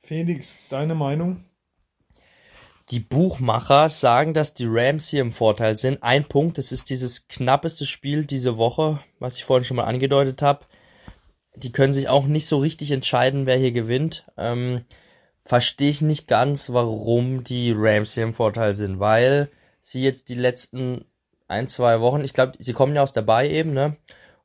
Felix, 0.00 0.58
deine 0.68 0.96
Meinung? 0.96 1.44
Die 2.90 3.00
Buchmacher 3.00 3.88
sagen, 3.88 4.34
dass 4.34 4.52
die 4.52 4.66
Rams 4.66 5.08
hier 5.08 5.20
im 5.20 5.32
Vorteil 5.32 5.76
sind. 5.76 6.02
Ein 6.02 6.24
Punkt, 6.24 6.58
das 6.58 6.72
ist 6.72 6.90
dieses 6.90 7.28
knappeste 7.28 7.86
Spiel 7.86 8.24
diese 8.26 8.58
Woche, 8.58 9.00
was 9.20 9.36
ich 9.36 9.44
vorhin 9.44 9.64
schon 9.64 9.76
mal 9.76 9.84
angedeutet 9.84 10.42
habe. 10.42 10.66
Die 11.54 11.72
können 11.72 11.92
sich 11.92 12.08
auch 12.08 12.26
nicht 12.26 12.46
so 12.46 12.58
richtig 12.58 12.90
entscheiden, 12.90 13.46
wer 13.46 13.56
hier 13.56 13.72
gewinnt. 13.72 14.26
Ähm, 14.36 14.84
verstehe 15.46 15.90
ich 15.90 16.02
nicht 16.02 16.26
ganz, 16.26 16.70
warum 16.70 17.44
die 17.44 17.72
Rams 17.74 18.14
hier 18.14 18.24
im 18.24 18.34
Vorteil 18.34 18.74
sind, 18.74 18.98
weil 18.98 19.48
sie 19.80 20.02
jetzt 20.02 20.28
die 20.28 20.34
letzten 20.34 21.04
ein, 21.48 21.68
zwei 21.68 22.00
Wochen, 22.00 22.22
ich 22.22 22.34
glaube, 22.34 22.54
sie 22.58 22.72
kommen 22.72 22.96
ja 22.96 23.02
aus 23.02 23.12
der 23.12 23.22
Bay 23.22 23.48
eben, 23.50 23.72
ne? 23.72 23.96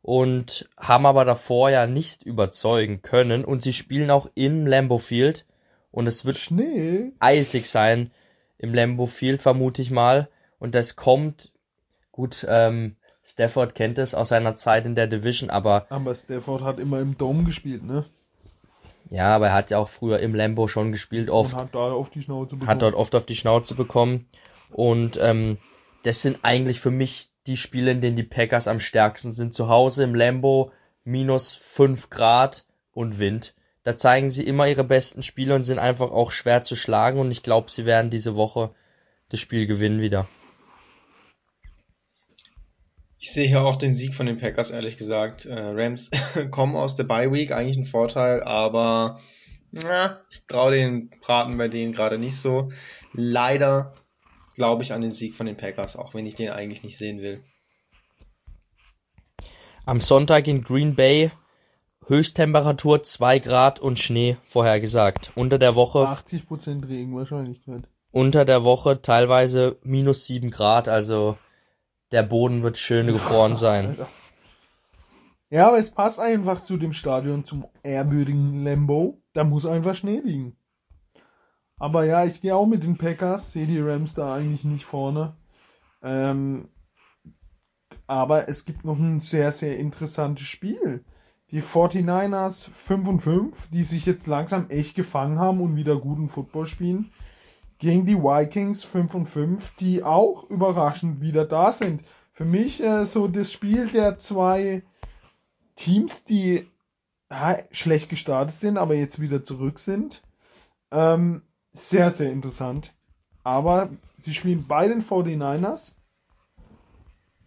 Und 0.03 0.69
haben 0.77 1.05
aber 1.05 1.25
davor 1.25 1.69
ja 1.69 1.87
nicht 1.87 2.23
überzeugen 2.23 3.01
können 3.01 3.43
und 3.45 3.63
sie 3.63 3.73
spielen 3.73 4.11
auch 4.11 4.29
im 4.35 4.65
Lambo 4.65 4.97
Field 4.97 5.45
und 5.91 6.07
es 6.07 6.25
wird 6.25 6.37
Schnee. 6.37 7.11
eisig 7.19 7.67
sein 7.67 8.11
im 8.57 8.73
Lambo 8.73 9.07
Field, 9.07 9.41
vermute 9.41 9.81
ich 9.81 9.91
mal. 9.91 10.29
Und 10.59 10.75
das 10.75 10.95
kommt, 10.95 11.51
gut, 12.11 12.45
ähm, 12.47 12.95
Stafford 13.23 13.73
kennt 13.73 13.97
es 13.97 14.13
aus 14.13 14.29
seiner 14.29 14.55
Zeit 14.55 14.85
in 14.85 14.95
der 14.95 15.07
Division, 15.07 15.49
aber. 15.49 15.87
Aber 15.89 16.13
Stafford 16.13 16.61
hat 16.61 16.79
immer 16.79 16.99
im 16.99 17.17
Dom 17.17 17.45
gespielt, 17.45 17.83
ne? 17.83 18.03
Ja, 19.11 19.35
aber 19.35 19.47
er 19.47 19.53
hat 19.53 19.69
ja 19.71 19.77
auch 19.77 19.89
früher 19.89 20.19
im 20.19 20.33
Lambo 20.33 20.69
schon 20.69 20.93
gespielt, 20.93 21.29
oft. 21.29 21.53
Und 21.53 21.59
hat 21.59 21.75
da 21.75 21.91
auf 21.91 22.09
die 22.09 22.23
Schnauze 22.23 22.55
bekommen. 22.55 22.69
Hat 22.69 22.81
dort 22.81 22.95
oft 22.95 23.13
auf 23.13 23.25
die 23.25 23.35
Schnauze 23.35 23.75
bekommen. 23.75 24.25
Und 24.71 25.19
ähm, 25.21 25.57
das 26.03 26.21
sind 26.21 26.39
eigentlich 26.43 26.79
für 26.79 26.91
mich 26.91 27.29
die 27.45 27.57
Spiele, 27.57 27.91
in 27.91 27.99
denen 27.99 28.15
die 28.15 28.23
Packers 28.23 28.69
am 28.69 28.79
stärksten 28.79 29.33
sind. 29.33 29.53
Zu 29.53 29.67
Hause 29.67 30.05
im 30.05 30.15
Lambo 30.15 30.71
minus 31.03 31.53
5 31.55 32.09
Grad 32.09 32.65
und 32.93 33.19
Wind. 33.19 33.53
Da 33.83 33.97
zeigen 33.97 34.29
sie 34.29 34.45
immer 34.47 34.69
ihre 34.69 34.85
besten 34.85 35.23
Spiele 35.23 35.55
und 35.55 35.65
sind 35.65 35.79
einfach 35.79 36.11
auch 36.11 36.31
schwer 36.31 36.63
zu 36.63 36.77
schlagen. 36.77 37.19
Und 37.19 37.31
ich 37.31 37.43
glaube, 37.43 37.69
sie 37.69 37.85
werden 37.85 38.11
diese 38.11 38.37
Woche 38.37 38.73
das 39.27 39.41
Spiel 39.41 39.67
gewinnen 39.67 39.99
wieder. 39.99 40.29
Ich 43.23 43.33
sehe 43.33 43.47
hier 43.47 43.61
auch 43.61 43.75
den 43.75 43.93
Sieg 43.93 44.15
von 44.15 44.25
den 44.25 44.39
Packers, 44.39 44.71
ehrlich 44.71 44.97
gesagt. 44.97 45.45
Äh, 45.45 45.53
Rams 45.53 46.09
kommen 46.51 46.75
aus 46.75 46.95
der 46.95 47.03
Bye 47.03 47.31
Week, 47.31 47.51
eigentlich 47.51 47.77
ein 47.77 47.85
Vorteil, 47.85 48.41
aber 48.41 49.19
na, 49.69 50.19
ich 50.31 50.41
traue 50.47 50.71
den 50.71 51.11
Braten 51.21 51.55
bei 51.55 51.67
denen 51.67 51.93
gerade 51.93 52.17
nicht 52.17 52.35
so. 52.35 52.71
Leider 53.13 53.93
glaube 54.55 54.81
ich 54.81 54.91
an 54.91 55.01
den 55.01 55.11
Sieg 55.11 55.35
von 55.35 55.45
den 55.45 55.55
Packers, 55.55 55.97
auch 55.97 56.15
wenn 56.15 56.25
ich 56.25 56.33
den 56.33 56.49
eigentlich 56.49 56.81
nicht 56.81 56.97
sehen 56.97 57.21
will. 57.21 57.43
Am 59.85 60.01
Sonntag 60.01 60.47
in 60.47 60.61
Green 60.61 60.95
Bay 60.95 61.29
Höchsttemperatur 62.07 63.03
2 63.03 63.37
Grad 63.37 63.79
und 63.79 63.99
Schnee 63.99 64.37
vorhergesagt. 64.47 65.31
Unter 65.35 65.59
der 65.59 65.75
Woche 65.75 65.99
80% 65.99 66.89
Regenwahrscheinlichkeit. 66.89 67.83
unter 68.11 68.45
der 68.45 68.63
Woche 68.63 68.99
teilweise 69.03 69.77
minus 69.83 70.25
7 70.25 70.49
Grad, 70.49 70.87
also 70.87 71.37
der 72.11 72.23
Boden 72.23 72.63
wird 72.63 72.77
schön 72.77 73.07
gefroren 73.07 73.55
sein. 73.57 73.87
Alter. 73.87 74.07
Ja, 75.49 75.67
aber 75.67 75.79
es 75.79 75.89
passt 75.89 76.17
einfach 76.19 76.63
zu 76.63 76.77
dem 76.77 76.93
Stadion, 76.93 77.43
zum 77.43 77.65
ehrwürdigen 77.83 78.63
Lambo. 78.63 79.21
Da 79.33 79.43
muss 79.43 79.65
einfach 79.65 79.95
Schnee 79.95 80.21
liegen. 80.23 80.55
Aber 81.77 82.05
ja, 82.05 82.25
ich 82.25 82.41
gehe 82.41 82.55
auch 82.55 82.67
mit 82.67 82.83
den 82.83 82.97
Packers, 82.97 83.51
sehe 83.51 83.67
die 83.67 83.79
Rams 83.79 84.13
da 84.13 84.33
eigentlich 84.33 84.63
nicht 84.63 84.85
vorne. 84.85 85.35
Ähm, 86.01 86.69
aber 88.07 88.47
es 88.47 88.65
gibt 88.65 88.85
noch 88.85 88.97
ein 88.97 89.19
sehr, 89.19 89.51
sehr 89.51 89.77
interessantes 89.77 90.45
Spiel. 90.45 91.03
Die 91.49 91.61
49ers 91.61 92.69
5 92.69 93.07
und 93.09 93.19
5, 93.19 93.69
die 93.71 93.83
sich 93.83 94.05
jetzt 94.05 94.27
langsam 94.27 94.69
echt 94.69 94.95
gefangen 94.95 95.37
haben 95.37 95.59
und 95.59 95.75
wieder 95.75 95.97
guten 95.97 96.29
Football 96.29 96.65
spielen, 96.65 97.11
gegen 97.81 98.05
die 98.05 98.15
Vikings 98.15 98.83
5 98.83 99.15
und 99.15 99.25
5, 99.25 99.75
die 99.77 100.03
auch 100.03 100.47
überraschend 100.51 101.19
wieder 101.19 101.45
da 101.45 101.73
sind. 101.73 102.03
Für 102.31 102.45
mich 102.45 102.81
äh, 102.81 103.05
so 103.05 103.27
das 103.27 103.51
Spiel 103.51 103.87
der 103.87 104.19
zwei 104.19 104.83
Teams, 105.75 106.23
die 106.23 106.69
ja, 107.31 107.57
schlecht 107.71 108.09
gestartet 108.09 108.55
sind, 108.55 108.77
aber 108.77 108.93
jetzt 108.93 109.19
wieder 109.19 109.43
zurück 109.43 109.79
sind. 109.79 110.21
Ähm, 110.91 111.41
sehr, 111.71 112.13
sehr 112.13 112.31
interessant. 112.31 112.93
Aber 113.43 113.89
sie 114.15 114.35
spielen 114.35 114.67
bei 114.67 114.87
den 114.87 115.01
49ers. 115.01 115.93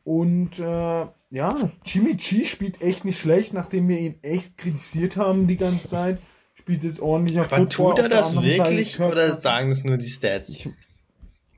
Und 0.03 0.59
äh, 0.59 1.07
ja, 1.31 1.71
Jimmy 1.85 2.15
G 2.15 2.45
spielt 2.45 2.83
echt 2.83 3.05
nicht 3.05 3.21
schlecht, 3.21 3.55
nachdem 3.55 3.87
wir 3.87 4.01
ihn 4.01 4.19
echt 4.23 4.59
kritisiert 4.59 5.17
haben 5.17 5.47
die 5.47 5.57
ganze 5.57 5.87
Zeit. 5.87 6.19
Spielt 6.65 6.83
jetzt 6.85 7.01
ordentlicher 7.01 7.43
Aber 7.43 7.57
Football. 7.59 7.95
tut 7.95 7.99
er 7.99 8.09
das 8.09 8.43
wirklich 8.43 8.99
oder 8.99 9.37
sagen 9.37 9.69
es 9.71 9.85
nur 9.85 9.99
die 9.99 10.09
Stats? 10.09 10.49
Ich- 10.49 10.69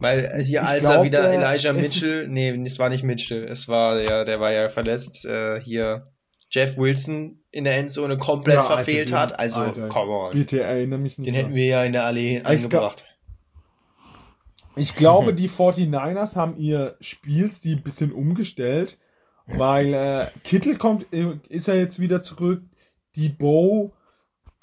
Weil 0.00 0.24
äh, 0.34 0.42
hier, 0.42 0.66
als 0.66 0.80
glaub, 0.84 0.96
er 0.96 1.04
wieder 1.04 1.30
Elijah 1.32 1.72
Mitchell, 1.72 2.26
nee, 2.28 2.50
es 2.66 2.78
war 2.78 2.88
nicht 2.90 3.02
Mitchell, 3.04 3.44
es 3.44 3.68
war 3.68 3.96
der, 3.96 4.24
der 4.24 4.40
war 4.40 4.50
ja 4.52 4.68
verletzt, 4.68 5.24
äh, 5.24 5.60
hier 5.60 6.08
Jeff 6.50 6.76
Wilson 6.76 7.38
in 7.50 7.64
der 7.64 7.76
Endzone 7.78 8.18
komplett 8.18 8.56
Ja, 8.56 8.62
Alter, 8.62 8.76
verfehlt 8.76 9.08
den- 9.10 9.16
hat. 9.18 9.38
Also, 9.38 9.60
Alter, 9.60 9.88
come 9.88 10.10
on. 10.12 10.30
Bitte 10.32 10.60
erinnere 10.60 10.98
mich 10.98 11.16
nicht. 11.18 11.26
Den 11.26 11.34
dran. 11.34 11.44
hätten 11.44 11.54
wir 11.54 11.64
ja 11.66 11.84
in 11.84 11.92
der 11.92 12.04
Allee 12.04 12.38
Ich 12.38 12.46
angebracht. 12.46 13.04
Ich 14.78 14.94
glaube, 14.94 15.32
die 15.32 15.48
49ers 15.48 16.36
haben 16.36 16.58
ihr 16.58 16.96
Spielstil 17.00 17.76
ein 17.76 17.82
bisschen 17.82 18.12
umgestellt, 18.12 18.98
weil 19.46 19.94
äh, 19.94 20.26
Kittel 20.44 20.76
kommt, 20.76 21.06
äh, 21.14 21.38
ist 21.48 21.68
er 21.68 21.76
jetzt 21.76 21.98
wieder 21.98 22.22
zurück. 22.22 22.62
Die 23.14 23.30
Bow, 23.30 23.92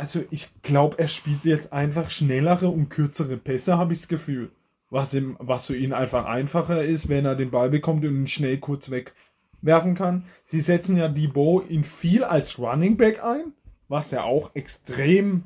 also 0.04 0.22
ich 0.32 0.50
glaube, 0.64 1.00
er 1.00 1.08
spielt 1.08 1.46
jetzt 1.46 1.72
einfach 1.72 2.10
schnellere 2.10 2.68
und 2.68 2.90
kürzere 2.90 3.38
Pässe, 3.38 3.78
habe 3.78 3.94
ich 3.94 4.00
das 4.00 4.10
Gefühl. 4.10 4.52
Was, 4.90 5.14
ihm, 5.14 5.38
was 5.40 5.68
für 5.68 5.78
ihn 5.78 5.94
einfach 5.94 6.26
einfacher 6.26 6.84
ist, 6.84 7.08
wenn 7.08 7.26
er 7.26 7.36
den 7.36 7.52
Ball 7.52 7.70
bekommt 7.70 8.04
und 8.04 8.14
ihn 8.14 8.28
schnell 8.28 8.58
kurz 8.58 8.92
wegwerfen 8.92 9.96
kann. 9.96 10.26
Sie 10.44 10.60
setzen 10.60 10.98
ja 10.98 11.08
die 11.08 11.30
Bow 11.30 11.62
in 11.62 11.86
viel 11.86 12.26
als 12.26 12.60
Running 12.60 12.98
Back 12.98 13.24
ein, 13.24 13.54
was 13.88 14.12
ja 14.12 14.24
auch 14.24 14.52
extrem, 14.56 15.46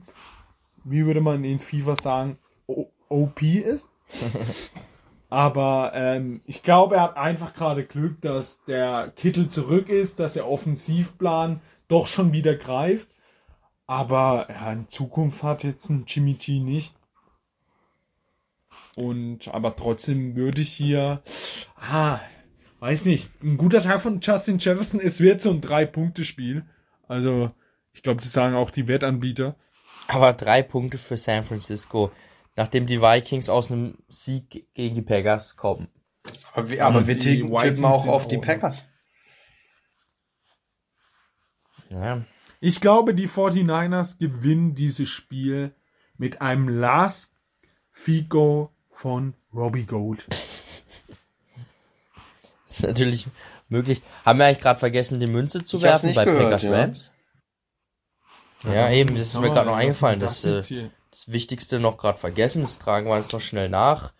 wie 0.83 1.05
würde 1.05 1.21
man 1.21 1.43
in 1.43 1.59
FIFA 1.59 1.95
sagen, 1.95 2.39
OP 2.65 3.43
ist. 3.43 3.89
Aber 5.29 5.91
ähm, 5.93 6.41
ich 6.47 6.63
glaube, 6.63 6.95
er 6.95 7.03
hat 7.03 7.17
einfach 7.17 7.53
gerade 7.53 7.85
Glück, 7.85 8.21
dass 8.21 8.63
der 8.63 9.13
Kittel 9.15 9.49
zurück 9.49 9.87
ist, 9.89 10.17
dass 10.17 10.33
der 10.33 10.47
Offensivplan 10.49 11.61
doch 11.87 12.07
schon 12.07 12.33
wieder 12.33 12.55
greift. 12.55 13.07
Aber 13.87 14.47
ja, 14.49 14.71
in 14.73 14.89
Zukunft 14.89 15.43
hat 15.43 15.63
jetzt 15.63 15.89
ein 15.89 16.03
Jimmy 16.05 16.33
G 16.33 16.59
nicht. 16.59 16.93
Und 18.95 19.47
aber 19.47 19.75
trotzdem 19.75 20.35
würde 20.35 20.61
ich 20.61 20.71
hier, 20.71 21.21
ah, 21.77 22.19
weiß 22.79 23.05
nicht, 23.05 23.31
ein 23.41 23.57
guter 23.57 23.81
Tag 23.81 24.01
von 24.01 24.19
Justin 24.19 24.59
Jefferson. 24.59 24.99
Es 24.99 25.21
wird 25.21 25.41
so 25.41 25.51
ein 25.51 25.61
Drei-Punkte-Spiel. 25.61 26.65
Also 27.07 27.51
ich 27.93 28.03
glaube, 28.03 28.21
das 28.21 28.33
sagen 28.33 28.55
auch 28.55 28.71
die 28.71 28.87
Wettanbieter. 28.87 29.55
Aber 30.07 30.33
drei 30.33 30.63
Punkte 30.63 30.97
für 30.97 31.17
San 31.17 31.43
Francisco, 31.43 32.11
nachdem 32.55 32.87
die 32.87 33.01
Vikings 33.01 33.49
aus 33.49 33.71
einem 33.71 33.97
Sieg 34.09 34.67
gegen 34.73 34.95
die 34.95 35.01
Packers 35.01 35.55
kommen. 35.55 35.87
Aber 36.53 36.69
wir, 36.69 36.85
aber 36.85 37.07
wir 37.07 37.17
tippen 37.17 37.57
tippen 37.57 37.85
auch 37.85 38.07
auf 38.07 38.27
die 38.27 38.37
Packers. 38.37 38.89
Ja, 41.89 42.25
Ich 42.59 42.81
glaube, 42.81 43.13
die 43.13 43.27
49ers 43.27 44.17
gewinnen 44.17 44.73
dieses 44.73 45.09
Spiel 45.09 45.73
mit 46.17 46.41
einem 46.41 46.67
Last 46.69 47.31
Figo 47.91 48.71
von 48.89 49.35
Robbie 49.53 49.85
Gold. 49.85 50.27
ist 52.67 52.81
natürlich 52.81 53.27
möglich. 53.69 54.01
Haben 54.25 54.39
wir 54.39 54.45
eigentlich 54.45 54.61
gerade 54.61 54.79
vergessen, 54.79 55.19
die 55.19 55.27
Münze 55.27 55.63
zu 55.63 55.77
Ich 55.77 55.83
werfen 55.83 56.13
bei 56.13 56.25
gehört, 56.25 56.43
Packers 56.43 56.63
ja. 56.63 56.71
Rams? 56.71 57.11
Ja, 58.63 58.89
eben, 58.89 59.15
das 59.15 59.27
ist 59.27 59.39
mir 59.39 59.49
gerade 59.49 59.69
noch 59.69 59.75
eingefallen. 59.75 60.19
Das, 60.19 60.41
Das, 60.41 60.71
äh, 60.71 60.89
das 61.11 61.31
Wichtigste 61.31 61.79
noch 61.79 61.97
gerade 61.97 62.17
vergessen, 62.17 62.63
das 62.63 62.79
tragen 62.79 63.07
wir 63.07 63.17
jetzt 63.17 63.33
noch 63.33 63.41
schnell 63.41 63.69
nach. 63.69 64.13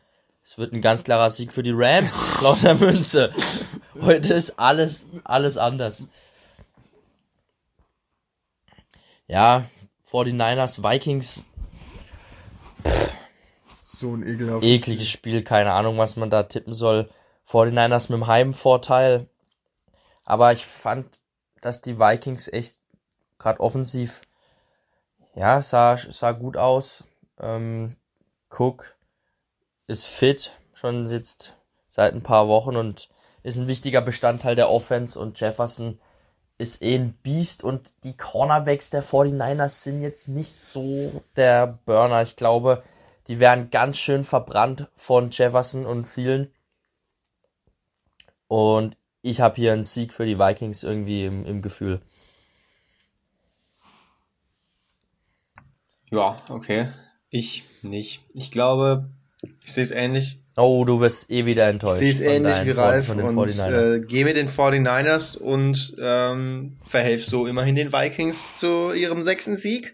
Es 0.43 0.57
wird 0.57 0.73
ein 0.73 0.81
ganz 0.81 1.03
klarer 1.03 1.29
Sieg 1.29 1.53
für 1.53 1.63
die 1.63 1.73
Rams, 1.75 2.21
laut 2.41 2.63
der 2.63 2.75
Münze. 2.75 3.33
Heute 3.99 4.33
ist 4.33 4.59
alles, 4.59 5.07
alles 5.23 5.57
anders. 5.57 6.07
Ja, 9.27 9.65
49ers, 10.09 10.83
Vikings, 10.83 11.43
so 13.97 14.13
ein 14.13 14.23
ekelhaftes 14.23 14.69
ekliges 14.69 15.09
Spiel, 15.09 15.43
keine 15.43 15.73
Ahnung, 15.73 15.97
was 15.97 16.15
man 16.15 16.29
da 16.29 16.43
tippen 16.43 16.73
soll. 16.73 17.09
49ers 17.49 18.11
mit 18.11 18.21
dem 18.21 18.27
Heimvorteil. 18.27 19.27
Aber 20.23 20.51
ich 20.51 20.65
fand, 20.65 21.07
dass 21.61 21.81
die 21.81 21.99
Vikings 21.99 22.47
echt 22.47 22.79
gerade 23.39 23.59
offensiv, 23.59 24.21
ja, 25.35 25.61
sah, 25.61 25.97
sah 25.97 26.31
gut 26.31 26.57
aus. 26.57 27.03
Ähm, 27.39 27.95
Cook 28.49 28.95
ist 29.87 30.05
fit, 30.05 30.51
schon 30.73 31.09
jetzt 31.09 31.53
seit 31.89 32.13
ein 32.13 32.23
paar 32.23 32.47
Wochen 32.47 32.75
und 32.75 33.09
ist 33.43 33.57
ein 33.57 33.67
wichtiger 33.67 34.01
Bestandteil 34.01 34.55
der 34.55 34.69
Offense 34.69 35.19
und 35.19 35.39
Jefferson 35.39 35.99
ist 36.57 36.81
eh 36.81 36.95
ein 36.95 37.13
Biest 37.13 37.63
und 37.63 37.91
die 38.03 38.17
Cornerbacks 38.17 38.89
der 38.89 39.03
49ers 39.03 39.83
sind 39.83 40.01
jetzt 40.01 40.27
nicht 40.27 40.51
so 40.51 41.23
der 41.35 41.79
Burner. 41.85 42.21
Ich 42.21 42.35
glaube, 42.35 42.83
die 43.27 43.39
werden 43.39 43.69
ganz 43.69 43.97
schön 43.97 44.23
verbrannt 44.23 44.87
von 44.95 45.29
Jefferson 45.31 45.85
und 45.85 46.05
vielen. 46.05 46.51
Und 48.47 48.97
ich 49.21 49.41
habe 49.41 49.55
hier 49.55 49.73
einen 49.73 49.83
Sieg 49.83 50.13
für 50.13 50.25
die 50.25 50.39
Vikings 50.39 50.83
irgendwie 50.83 51.25
im, 51.25 51.45
im 51.45 51.61
Gefühl. 51.61 52.01
Ja, 56.09 56.37
okay. 56.49 56.87
Ich 57.29 57.65
nicht. 57.83 58.23
Ich 58.33 58.51
glaube, 58.51 59.09
ich 59.63 59.73
sehe 59.73 59.83
es 59.83 59.91
ähnlich. 59.91 60.43
Oh, 60.55 60.85
du 60.85 60.99
wirst 60.99 61.29
eh 61.29 61.45
wieder 61.45 61.65
Ich 61.67 61.73
enttäuscht. 61.73 61.99
sehe 61.99 62.09
es 62.09 62.19
ähnlich 62.19 62.65
wie 62.65 62.71
Ralf 62.71 63.07
von 63.07 63.17
den 63.17 63.27
und 63.27 63.35
49ers. 63.49 63.95
äh, 63.95 63.99
gebe 64.01 64.33
den 64.33 64.47
49ers 64.47 65.37
und 65.37 65.95
ähm, 65.99 66.77
verhelf 66.83 67.23
so 67.25 67.45
immerhin 67.47 67.75
den 67.75 67.93
Vikings 67.93 68.57
zu 68.57 68.91
ihrem 68.93 69.23
sechsten 69.23 69.55
Sieg. 69.57 69.93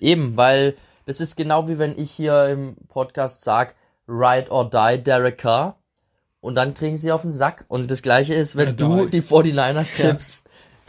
Eben, 0.00 0.36
weil 0.36 0.74
das 1.06 1.20
ist 1.20 1.36
genau 1.36 1.68
wie 1.68 1.78
wenn 1.78 1.98
ich 1.98 2.10
hier 2.10 2.46
im 2.48 2.76
Podcast 2.88 3.42
sag, 3.42 3.74
ride 4.08 4.50
or 4.50 4.68
die 4.70 5.02
Derek 5.02 5.38
Carr 5.38 5.78
und 6.40 6.54
dann 6.54 6.74
kriegen 6.74 6.96
sie 6.96 7.12
auf 7.12 7.22
den 7.22 7.32
Sack. 7.32 7.64
Und 7.68 7.90
das 7.90 8.02
gleiche 8.02 8.34
ist, 8.34 8.56
wenn 8.56 8.68
Ja, 8.68 8.72
du 8.74 9.06
die. 9.06 9.20
die 9.20 9.22
49ers 9.22 9.98
Ja. 10.02 10.16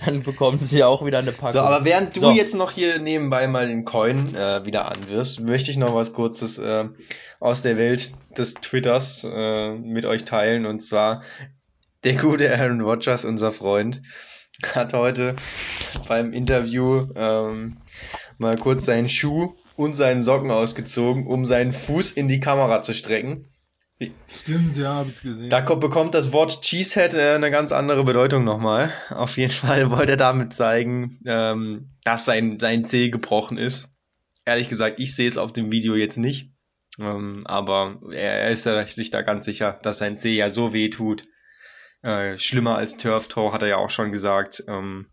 Dann 0.05 0.21
bekommen 0.21 0.59
sie 0.61 0.83
auch 0.83 1.05
wieder 1.05 1.19
eine 1.19 1.31
Packung. 1.31 1.51
So, 1.51 1.59
aber 1.59 1.85
während 1.85 2.15
du 2.15 2.21
So. 2.21 2.31
jetzt 2.31 2.55
noch 2.55 2.71
hier 2.71 2.99
nebenbei 2.99 3.47
mal 3.47 3.67
den 3.67 3.85
Coin 3.85 4.35
äh, 4.35 4.65
wieder 4.65 4.85
anwirfst, 4.85 5.39
möchte 5.39 5.71
ich 5.71 5.77
noch 5.77 5.93
was 5.93 6.13
Kurzes 6.13 6.57
äh, 6.57 6.85
aus 7.39 7.61
der 7.61 7.77
Welt 7.77 8.11
des 8.37 8.55
Twitters 8.55 9.23
äh, 9.23 9.73
mit 9.73 10.05
euch 10.05 10.25
teilen. 10.25 10.65
Und 10.65 10.79
zwar 10.79 11.23
der 12.03 12.13
gute 12.13 12.53
Aaron 12.57 12.81
Rodgers, 12.81 13.25
unser 13.25 13.51
Freund, 13.51 14.01
hat 14.75 14.93
heute 14.93 15.35
beim 16.07 16.33
Interview 16.33 17.07
ähm, 17.15 17.77
mal 18.37 18.57
kurz 18.57 18.85
seinen 18.85 19.09
Schuh 19.09 19.55
und 19.75 19.93
seinen 19.93 20.23
Socken 20.23 20.51
ausgezogen, 20.51 21.25
um 21.27 21.45
seinen 21.45 21.73
Fuß 21.73 22.11
in 22.11 22.27
die 22.27 22.39
Kamera 22.39 22.81
zu 22.81 22.93
strecken. 22.93 23.45
Stimmt, 24.41 24.77
ja, 24.77 24.95
hab 24.95 25.07
ich 25.07 25.21
gesehen. 25.21 25.49
Da 25.49 25.61
kommt, 25.61 25.81
bekommt 25.81 26.13
das 26.13 26.31
Wort 26.31 26.61
Cheesehead 26.61 27.13
äh, 27.13 27.35
eine 27.35 27.51
ganz 27.51 27.71
andere 27.71 28.03
Bedeutung 28.03 28.43
nochmal. 28.43 28.91
Auf 29.09 29.37
jeden 29.37 29.51
Fall 29.51 29.89
wollte 29.91 30.13
er 30.13 30.17
damit 30.17 30.53
zeigen, 30.53 31.19
ähm, 31.25 31.91
dass 32.03 32.25
sein, 32.25 32.59
sein 32.59 32.85
Zeh 32.85 33.09
gebrochen 33.09 33.57
ist. 33.57 33.95
Ehrlich 34.45 34.69
gesagt, 34.69 34.99
ich 34.99 35.15
sehe 35.15 35.27
es 35.27 35.37
auf 35.37 35.53
dem 35.53 35.71
Video 35.71 35.95
jetzt 35.95 36.17
nicht. 36.17 36.51
Ähm, 36.99 37.39
aber 37.45 37.99
er, 38.11 38.41
er 38.41 38.49
ist 38.49 38.65
ja 38.65 38.85
sich 38.87 39.09
da 39.09 39.21
ganz 39.21 39.45
sicher, 39.45 39.79
dass 39.83 39.99
sein 39.99 40.17
Zeh 40.17 40.35
ja 40.35 40.49
so 40.49 40.73
weh 40.73 40.89
tut. 40.89 41.23
Äh, 42.01 42.37
schlimmer 42.37 42.75
als 42.77 42.97
Turf 42.97 43.29
Toe, 43.29 43.53
hat 43.53 43.61
er 43.61 43.69
ja 43.69 43.77
auch 43.77 43.89
schon 43.89 44.11
gesagt. 44.11 44.63
Ähm, 44.67 45.07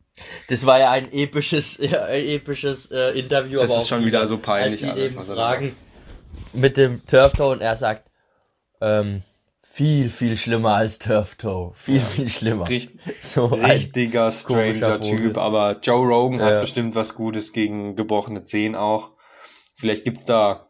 Das 0.48 0.66
war 0.66 0.80
ja 0.80 0.90
ein 0.90 1.12
episches, 1.12 1.78
ein 1.80 2.24
episches 2.24 2.90
äh, 2.90 3.18
Interview. 3.18 3.60
Das 3.60 3.70
aber 3.70 3.80
ist 3.80 3.84
auch 3.84 3.88
schon 3.96 4.06
wieder 4.06 4.26
so 4.26 4.38
peinlich 4.38 4.86
alles, 4.86 5.12
eben 5.12 5.20
was 5.20 5.28
er 5.28 5.36
fragen 5.36 5.74
mit 6.52 6.76
dem 6.76 7.04
Turf 7.06 7.32
Toe 7.32 7.52
und 7.52 7.60
er 7.60 7.76
sagt, 7.76 8.09
ähm, 8.80 9.22
viel, 9.62 10.10
viel 10.10 10.36
schlimmer 10.36 10.74
als 10.74 10.98
Turf 10.98 11.36
Toe. 11.36 11.72
Viel, 11.74 12.00
viel 12.00 12.28
schlimmer. 12.28 12.68
Richt, 12.68 12.92
so 13.20 13.46
richtiger 13.46 14.30
stranger. 14.30 15.00
Typ, 15.00 15.38
aber 15.38 15.78
Joe 15.82 16.06
Rogan 16.06 16.40
hat 16.42 16.50
Ja. 16.54 16.60
bestimmt 16.60 16.94
was 16.94 17.14
Gutes 17.14 17.52
gegen 17.52 17.96
gebrochene 17.96 18.42
Zehen 18.42 18.74
auch. 18.74 19.10
Vielleicht 19.76 20.04
gibt's 20.04 20.24
da 20.24 20.66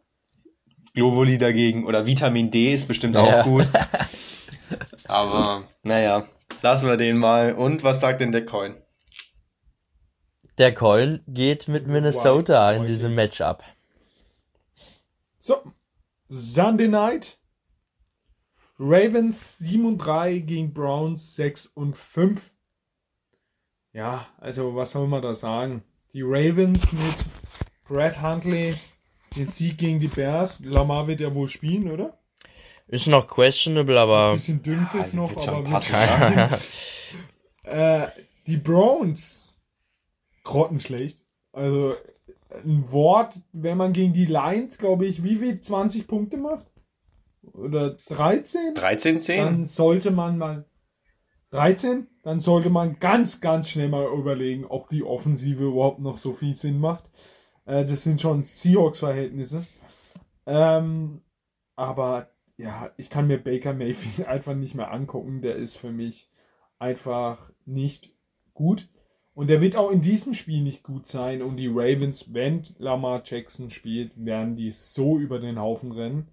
Globuli 0.95 1.39
dagegen 1.39 1.87
oder 1.87 2.05
Vitamin 2.07 2.51
D 2.51 2.73
ist 2.73 2.89
bestimmt 2.89 3.17
auch 3.17 3.27
Ja. 3.27 3.43
gut. 3.43 3.69
Aber 5.09 5.65
naja, 5.83 6.27
lassen 6.63 6.89
wir 6.89 6.97
den 6.97 7.17
mal. 7.17 7.55
Und 7.55 7.83
was 7.83 8.01
sagt 8.01 8.21
denn 8.21 8.33
der 8.33 8.45
Coin? 8.45 8.77
Der 10.59 10.75
Coin 10.75 11.21
geht 11.27 11.69
mit 11.69 11.87
Minnesota 11.87 12.71
in 12.73 12.83
White- 12.83 12.93
diesem 12.93 13.15
Matchup. 13.15 13.63
So, 15.39 15.57
Sunday 16.29 16.87
Night. 16.89 17.39
Ravens 18.83 19.59
7 19.59 19.85
und 19.85 19.99
3 19.99 20.39
gegen 20.39 20.73
Browns 20.73 21.35
6 21.37 21.67
und 21.67 21.99
5. 21.99 22.51
Ja, 23.93 24.27
also 24.39 24.75
was 24.75 24.93
soll 24.93 25.07
man 25.07 25.21
da 25.21 25.35
sagen? 25.35 25.83
Die 26.15 26.23
Ravens 26.23 26.91
mit 26.91 27.15
Brad 27.87 28.23
Huntley, 28.23 28.75
den 29.37 29.49
Sieg 29.49 29.77
gegen 29.77 30.01
die 30.01 30.09
Bears. 30.09 30.61
Lamar 30.61 31.07
wird 31.09 31.21
ja 31.21 31.35
wohl 31.35 31.51
spielen, 31.51 31.91
oder? 31.91 32.19
Ist 32.89 33.07
noch 33.07 33.29
questionable, 33.29 34.01
aber 34.01 34.33
Bisschen 34.33 34.63
dünn 34.63 34.89
Ja, 34.95 35.01
ist 35.01 35.19
also 35.19 35.35
noch, 35.35 35.47
aber 35.47 35.67
wird 35.67 36.61
äh, 37.65 38.09
die 38.47 38.57
Browns 38.57 39.59
grottenschlecht. 40.43 41.23
Also 41.53 41.97
ein 42.65 42.91
Wort, 42.91 43.39
wenn 43.53 43.77
man 43.77 43.93
gegen 43.93 44.15
die 44.15 44.25
Lions, 44.25 44.79
glaube 44.79 45.05
ich, 45.05 45.23
wie 45.23 45.37
viel 45.37 45.61
20 45.61 46.07
Punkte 46.07 46.39
macht? 46.39 46.70
Oder 47.43 47.97
13? 48.09 48.75
13-10? 48.75 49.37
Dann 49.37 49.65
sollte 49.65 50.11
man 50.11 50.39
mal 50.39 50.65
13, 51.51 52.07
dann 52.23 52.41
sollte 52.41 52.71
man 52.71 52.99
ganz, 53.01 53.41
ganz 53.41 53.69
schnell 53.69 53.89
mal 53.89 54.07
überlegen, 54.07 54.65
ob 54.67 54.89
die 54.89 55.03
Offensive 55.03 55.65
überhaupt 55.65 56.01
noch 56.01 56.19
so 56.19 56.33
viel 56.33 56.55
Sinn 56.55 56.79
macht. 56.79 57.05
Äh, 57.67 57.85
das 57.85 58.05
sind 58.05 58.21
schon 58.21 58.45
Seahawks-Verhältnisse. 58.45 59.67
Ähm, 60.47 61.23
aber 61.77 62.31
ja, 62.57 62.91
ich 62.97 63.11
kann 63.11 63.27
mir 63.27 63.39
Baker 63.39 63.73
Mayfield 63.73 64.27
einfach 64.29 64.55
nicht 64.55 64.75
mehr 64.75 64.93
angucken. 64.93 65.43
Der 65.43 65.57
ist 65.57 65.77
für 65.77 65.91
mich 65.91 66.31
einfach 66.79 67.51
nicht 67.65 68.13
gut. 68.55 68.89
Und 69.35 69.49
der 69.49 69.61
wird 69.61 69.77
auch 69.77 69.91
in 69.91 70.03
diesem 70.03 70.35
Spiel 70.35 70.63
nicht 70.63 70.83
gut 70.83 71.07
sein. 71.07 71.43
Und 71.43 71.57
die 71.57 71.69
Ravens, 71.69 72.33
wenn 72.33 72.63
Lamar 72.79 73.23
Jackson 73.25 73.71
spielt, 73.71 74.13
werden 74.17 74.57
die 74.57 74.71
so 74.71 75.19
über 75.19 75.39
den 75.39 75.59
Haufen 75.59 75.93
rennen. 75.93 76.29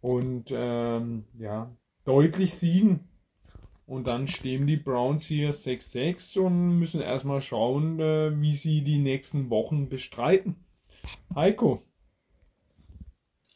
Und 0.00 0.52
ähm, 0.52 1.24
ja, 1.38 1.70
deutlich 2.04 2.54
siegen. 2.54 3.08
Und 3.86 4.06
dann 4.06 4.28
stehen 4.28 4.66
die 4.66 4.76
Browns 4.76 5.24
hier 5.24 5.54
6-6 5.54 6.38
und 6.38 6.78
müssen 6.78 7.00
erstmal 7.00 7.40
schauen, 7.40 7.98
äh, 8.00 8.38
wie 8.40 8.54
sie 8.54 8.82
die 8.82 8.98
nächsten 8.98 9.48
Wochen 9.50 9.88
bestreiten. 9.88 10.56
Heiko, 11.34 11.82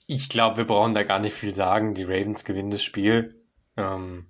Ich 0.07 0.29
glaube, 0.29 0.59
wir 0.59 0.65
brauchen 0.65 0.95
da 0.95 1.03
gar 1.03 1.19
nicht 1.19 1.35
viel 1.35 1.53
sagen. 1.53 1.95
Die 1.95 2.05
Ravens 2.05 2.45
gewinnen 2.45 2.71
das 2.71 2.83
Spiel. 2.83 3.35
Ähm, 3.77 4.27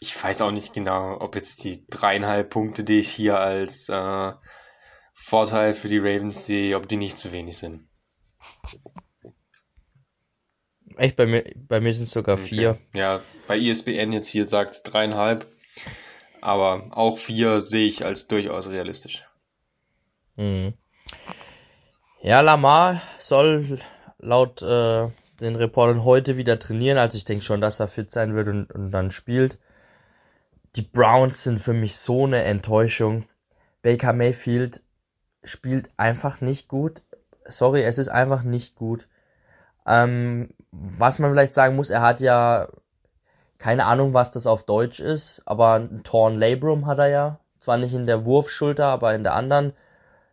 ich 0.00 0.20
weiß 0.22 0.40
auch 0.40 0.50
nicht 0.50 0.72
genau, 0.72 1.20
ob 1.20 1.36
jetzt 1.36 1.62
die 1.62 1.86
dreieinhalb 1.88 2.50
Punkte, 2.50 2.82
die 2.82 2.98
ich 2.98 3.08
hier 3.08 3.38
als 3.38 3.88
äh, 3.88 4.32
Vorteil 5.12 5.74
für 5.74 5.88
die 5.88 5.98
Ravens 5.98 6.46
sehe, 6.46 6.76
ob 6.76 6.88
die 6.88 6.96
nicht 6.96 7.16
zu 7.18 7.32
wenig 7.32 7.58
sind. 7.58 7.88
Echt 10.96 11.16
bei 11.16 11.26
mir, 11.26 11.44
bei 11.56 11.80
mir 11.80 11.92
sind 11.92 12.04
es 12.04 12.12
sogar 12.12 12.38
vier. 12.38 12.70
Okay. 12.70 12.98
Ja, 12.98 13.20
bei 13.46 13.58
ESPN 13.58 14.12
jetzt 14.12 14.28
hier 14.28 14.44
sagt 14.44 14.80
dreieinhalb, 14.84 15.46
aber 16.40 16.90
auch 16.92 17.18
vier 17.18 17.60
sehe 17.60 17.86
ich 17.86 18.04
als 18.04 18.28
durchaus 18.28 18.68
realistisch. 18.68 19.24
Mhm. 20.36 20.74
Ja, 22.22 22.40
Lamar 22.40 23.02
soll 23.18 23.80
laut 24.18 24.62
äh, 24.62 25.08
den 25.40 25.56
Reportern 25.56 26.04
heute 26.04 26.36
wieder 26.36 26.58
trainieren, 26.58 26.98
also 26.98 27.16
ich 27.16 27.24
denke 27.24 27.44
schon, 27.44 27.60
dass 27.60 27.80
er 27.80 27.88
fit 27.88 28.10
sein 28.10 28.34
wird 28.34 28.48
und, 28.48 28.70
und 28.72 28.90
dann 28.92 29.10
spielt. 29.10 29.58
Die 30.76 30.82
Browns 30.82 31.42
sind 31.42 31.60
für 31.60 31.74
mich 31.74 31.96
so 31.96 32.24
eine 32.24 32.44
Enttäuschung. 32.44 33.26
Baker 33.82 34.12
Mayfield 34.12 34.82
spielt 35.44 35.90
einfach 35.96 36.40
nicht 36.40 36.68
gut. 36.68 37.02
Sorry, 37.46 37.82
es 37.82 37.98
ist 37.98 38.08
einfach 38.08 38.42
nicht 38.42 38.76
gut. 38.76 39.08
Ähm, 39.86 40.54
was 40.72 41.18
man 41.18 41.30
vielleicht 41.30 41.54
sagen 41.54 41.76
muss, 41.76 41.90
er 41.90 42.02
hat 42.02 42.20
ja 42.20 42.68
keine 43.58 43.84
Ahnung, 43.84 44.12
was 44.12 44.32
das 44.32 44.48
auf 44.48 44.64
Deutsch 44.64 44.98
ist, 44.98 45.42
aber 45.44 45.74
ein 45.74 46.02
Torn 46.02 46.36
Labrum 46.36 46.86
hat 46.86 46.98
er 46.98 47.08
ja. 47.08 47.38
Zwar 47.60 47.76
nicht 47.76 47.94
in 47.94 48.06
der 48.06 48.24
Wurfschulter, 48.24 48.86
aber 48.86 49.14
in 49.14 49.22
der 49.22 49.34
anderen. 49.34 49.72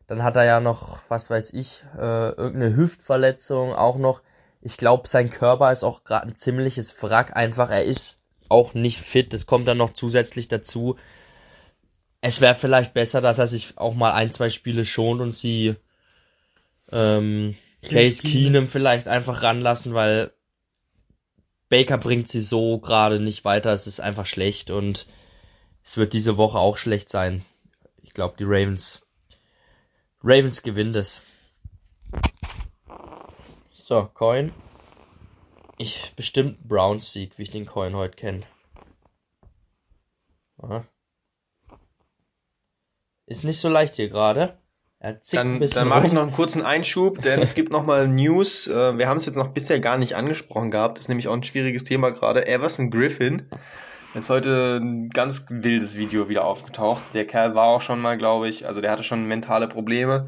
Dann 0.08 0.24
hat 0.24 0.36
er 0.36 0.46
ja 0.46 0.60
noch, 0.60 0.98
was 1.10 1.30
weiß 1.30 1.54
ich, 1.54 1.84
äh, 1.96 2.30
irgendeine 2.30 2.76
Hüftverletzung 2.76 3.76
auch 3.76 3.98
noch. 4.00 4.24
Ich 4.62 4.78
glaube, 4.78 5.08
sein 5.08 5.30
Körper 5.30 5.72
ist 5.72 5.84
auch 5.84 6.04
gerade 6.04 6.28
ein 6.28 6.36
ziemliches 6.36 7.04
Wrack. 7.04 7.36
Einfach, 7.36 7.70
er 7.70 7.84
ist 7.84 8.18
auch 8.50 8.74
nicht 8.74 9.00
fit. 9.00 9.32
Das 9.32 9.46
kommt 9.46 9.68
dann 9.68 9.78
noch 9.78 9.94
zusätzlich 9.94 10.48
dazu. 10.48 10.96
Es 12.22 12.42
wäre 12.42 12.56
vielleicht 12.56 12.96
besser, 12.96 13.22
dass 13.22 13.38
er 13.38 13.46
sich 13.46 13.78
auch 13.78 13.94
mal 13.94 14.14
ein, 14.14 14.32
zwei 14.32 14.50
Spiele 14.50 14.86
schont 14.86 15.22
und 15.22 15.34
sie 15.34 15.76
ähm, 16.92 17.56
Case 17.82 18.24
Keenum 18.24 18.68
vielleicht 18.68 19.08
einfach 19.08 19.44
ranlassen, 19.44 19.94
weil 19.94 20.34
Baker 21.70 21.98
bringt 21.98 22.28
sie 22.28 22.42
so 22.42 22.80
gerade 22.80 23.20
nicht 23.20 23.46
weiter. 23.46 23.72
Es 23.72 23.88
ist 23.88 24.00
einfach 24.00 24.26
schlecht 24.26 24.70
und 24.70 25.06
es 25.84 25.98
wird 25.98 26.14
diese 26.14 26.38
Woche 26.38 26.60
auch 26.60 26.78
schlecht 26.78 27.10
sein. 27.10 27.46
Ich 28.02 28.14
glaube, 28.14 28.36
die 28.38 28.46
Ravens 28.46 29.02
Ravens 30.22 30.64
gewinnt 30.64 30.98
es. 30.98 31.22
So, 33.72 34.06
Coin. 34.14 34.54
Ich 35.78 36.14
bestimmt 36.16 36.68
Browns 36.68 37.14
Sieg, 37.14 37.38
wie 37.38 37.44
ich 37.44 37.52
den 37.52 37.66
Coin 37.66 37.96
heute 37.96 38.18
kenne. 38.18 38.46
Ist 43.28 43.46
nicht 43.46 43.62
so 43.62 43.70
leicht 43.70 43.96
hier 43.96 44.10
gerade. 44.10 44.59
Dann, 45.00 45.62
dann 45.62 45.88
mache 45.88 46.08
ich 46.08 46.12
noch 46.12 46.24
einen 46.24 46.34
kurzen 46.34 46.62
Einschub, 46.62 47.22
denn 47.22 47.40
es 47.40 47.54
gibt 47.54 47.72
nochmal 47.72 48.08
News. 48.08 48.68
Äh, 48.68 48.98
Wir 48.98 49.08
haben 49.08 49.16
es 49.16 49.26
jetzt 49.26 49.38
noch 49.38 49.54
bisher 49.54 49.80
gar 49.80 49.98
nicht 49.98 50.16
angesprochen 50.16 50.72
gehabt. 50.72 50.98
Das 50.98 51.06
ist 51.06 51.10
nämlich 51.10 51.30
auch 51.30 51.34
ein 51.34 51.44
schwieriges 51.44 51.86
Thema 51.86 52.10
gerade. 52.10 52.48
Everson 52.48 52.90
Griffin 52.90 53.44
ist 54.14 54.30
heute 54.30 54.78
ein 54.82 55.10
ganz 55.10 55.46
wildes 55.50 55.98
Video 55.98 56.28
wieder 56.28 56.44
aufgetaucht. 56.44 57.02
Der 57.14 57.26
Kerl 57.26 57.56
war 57.56 57.68
auch 57.68 57.82
schon 57.82 58.02
mal, 58.02 58.18
glaube 58.18 58.50
ich, 58.50 58.68
also 58.68 58.82
der 58.82 58.92
hatte 58.92 59.04
schon 59.04 59.26
mentale 59.26 59.70
Probleme. 59.70 60.28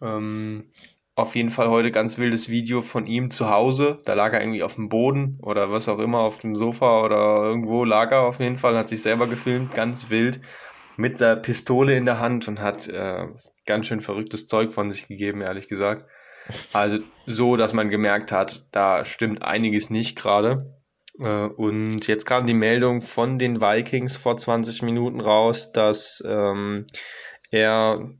Ähm, 0.00 0.70
auf 1.14 1.36
jeden 1.36 1.50
Fall 1.50 1.68
heute 1.68 1.90
ganz 1.90 2.16
wildes 2.16 2.48
Video 2.48 2.80
von 2.80 3.06
ihm 3.06 3.30
zu 3.30 3.50
Hause. 3.50 4.00
Da 4.06 4.14
lag 4.14 4.32
er 4.32 4.40
irgendwie 4.40 4.62
auf 4.62 4.76
dem 4.76 4.88
Boden 4.88 5.38
oder 5.42 5.70
was 5.70 5.88
auch 5.88 5.98
immer, 5.98 6.20
auf 6.20 6.38
dem 6.38 6.56
Sofa 6.56 7.04
oder 7.04 7.44
irgendwo 7.44 7.84
lag 7.84 8.10
er 8.12 8.22
auf 8.22 8.40
jeden 8.40 8.56
Fall, 8.56 8.76
hat 8.78 8.88
sich 8.88 9.02
selber 9.02 9.26
gefilmt, 9.26 9.74
ganz 9.74 10.08
wild, 10.08 10.40
mit 10.96 11.20
der 11.20 11.36
Pistole 11.36 11.96
in 11.96 12.06
der 12.06 12.18
Hand 12.18 12.48
und 12.48 12.60
hat 12.60 12.88
äh, 12.88 13.26
ganz 13.66 13.86
schön 13.86 14.00
verrücktes 14.00 14.46
Zeug 14.46 14.72
von 14.72 14.90
sich 14.90 15.08
gegeben, 15.08 15.40
ehrlich 15.40 15.68
gesagt. 15.68 16.06
Also 16.72 16.98
so, 17.26 17.56
dass 17.56 17.72
man 17.72 17.88
gemerkt 17.88 18.32
hat, 18.32 18.66
da 18.70 19.04
stimmt 19.04 19.42
einiges 19.42 19.90
nicht 19.90 20.16
gerade. 20.16 20.72
Äh, 21.18 21.46
Und 21.46 22.06
jetzt 22.06 22.26
kam 22.26 22.46
die 22.46 22.54
Meldung 22.54 23.00
von 23.00 23.38
den 23.38 23.60
Vikings 23.60 24.16
vor 24.16 24.36
20 24.36 24.82
Minuten 24.82 25.20
raus, 25.20 25.72
dass 25.72 26.22
ähm, 26.26 26.86
er 27.50 28.10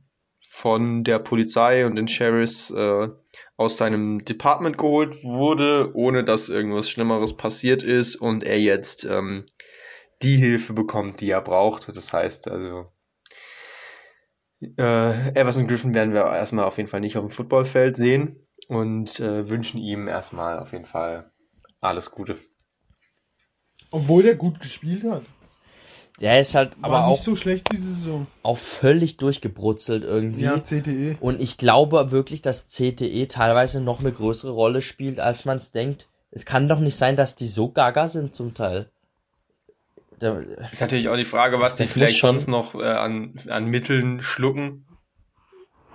von 0.49 1.03
der 1.03 1.19
Polizei 1.19 1.85
und 1.85 1.97
den 1.97 2.07
Sheriffs 2.07 2.71
äh, 2.71 3.09
aus 3.57 3.77
seinem 3.77 4.23
Department 4.23 4.77
geholt 4.77 5.21
wurde, 5.23 5.91
ohne 5.93 6.23
dass 6.23 6.49
irgendwas 6.49 6.89
Schlimmeres 6.89 7.35
passiert 7.35 7.83
ist 7.83 8.15
und 8.15 8.43
er 8.43 8.59
jetzt 8.59 9.03
ähm, 9.05 9.45
die 10.21 10.35
Hilfe 10.37 10.73
bekommt, 10.73 11.19
die 11.19 11.29
er 11.29 11.41
braucht. 11.41 11.89
Das 11.95 12.13
heißt 12.13 12.47
also, 12.49 12.85
äh, 14.61 15.31
Everson 15.39 15.67
Griffin 15.67 15.93
werden 15.93 16.13
wir 16.13 16.25
erstmal 16.25 16.65
auf 16.65 16.77
jeden 16.77 16.89
Fall 16.89 16.99
nicht 17.01 17.17
auf 17.17 17.25
dem 17.25 17.29
Footballfeld 17.29 17.95
sehen. 17.97 18.35
und 18.67 19.19
äh, 19.19 19.47
wünschen 19.49 19.79
ihm 19.79 20.07
erstmal 20.07 20.59
auf 20.59 20.71
jeden 20.71 20.85
Fall 20.85 21.29
alles 21.81 22.11
Gute. 22.11 22.35
Obwohl 23.91 24.23
der 24.23 24.35
gut 24.35 24.59
gespielt 24.59 25.03
hat. 25.03 25.23
Der 26.21 26.39
ist 26.39 26.55
halt 26.55 26.81
War 26.81 26.85
aber 26.91 27.09
nicht 27.09 27.19
auch, 27.19 27.23
so 27.23 27.35
schlecht 27.35 27.67
diese 27.73 27.93
Saison. 27.93 28.25
auch 28.41 28.57
völlig 28.57 29.17
durchgebrutzelt 29.17 30.03
irgendwie. 30.03 30.43
Ja, 30.43 30.59
CTE. 30.59 31.17
Und 31.19 31.41
ich 31.41 31.57
glaube 31.57 32.11
wirklich, 32.11 32.41
dass 32.41 32.67
CTE 32.69 33.27
teilweise 33.27 33.81
noch 33.81 33.99
eine 33.99 34.13
größere 34.13 34.51
Rolle 34.51 34.81
spielt, 34.81 35.19
als 35.19 35.43
man 35.45 35.57
es 35.57 35.71
denkt. 35.71 36.07
Es 36.31 36.45
kann 36.45 36.67
doch 36.69 36.79
nicht 36.79 36.95
sein, 36.95 37.15
dass 37.17 37.35
die 37.35 37.47
so 37.49 37.69
gaga 37.69 38.07
sind 38.07 38.33
zum 38.33 38.53
Teil. 38.53 38.89
Da, 40.19 40.37
Ist 40.71 40.81
natürlich 40.81 41.09
auch 41.09 41.15
die 41.17 41.25
Frage, 41.25 41.59
was 41.59 41.75
die 41.75 41.83
Das 41.83 41.91
vielleicht 41.91 42.17
schon- 42.17 42.39
sonst 42.39 42.47
noch 42.47 42.75
äh, 42.81 42.85
an, 42.85 43.33
an 43.49 43.65
Mitteln 43.65 44.21
schlucken, 44.21 44.85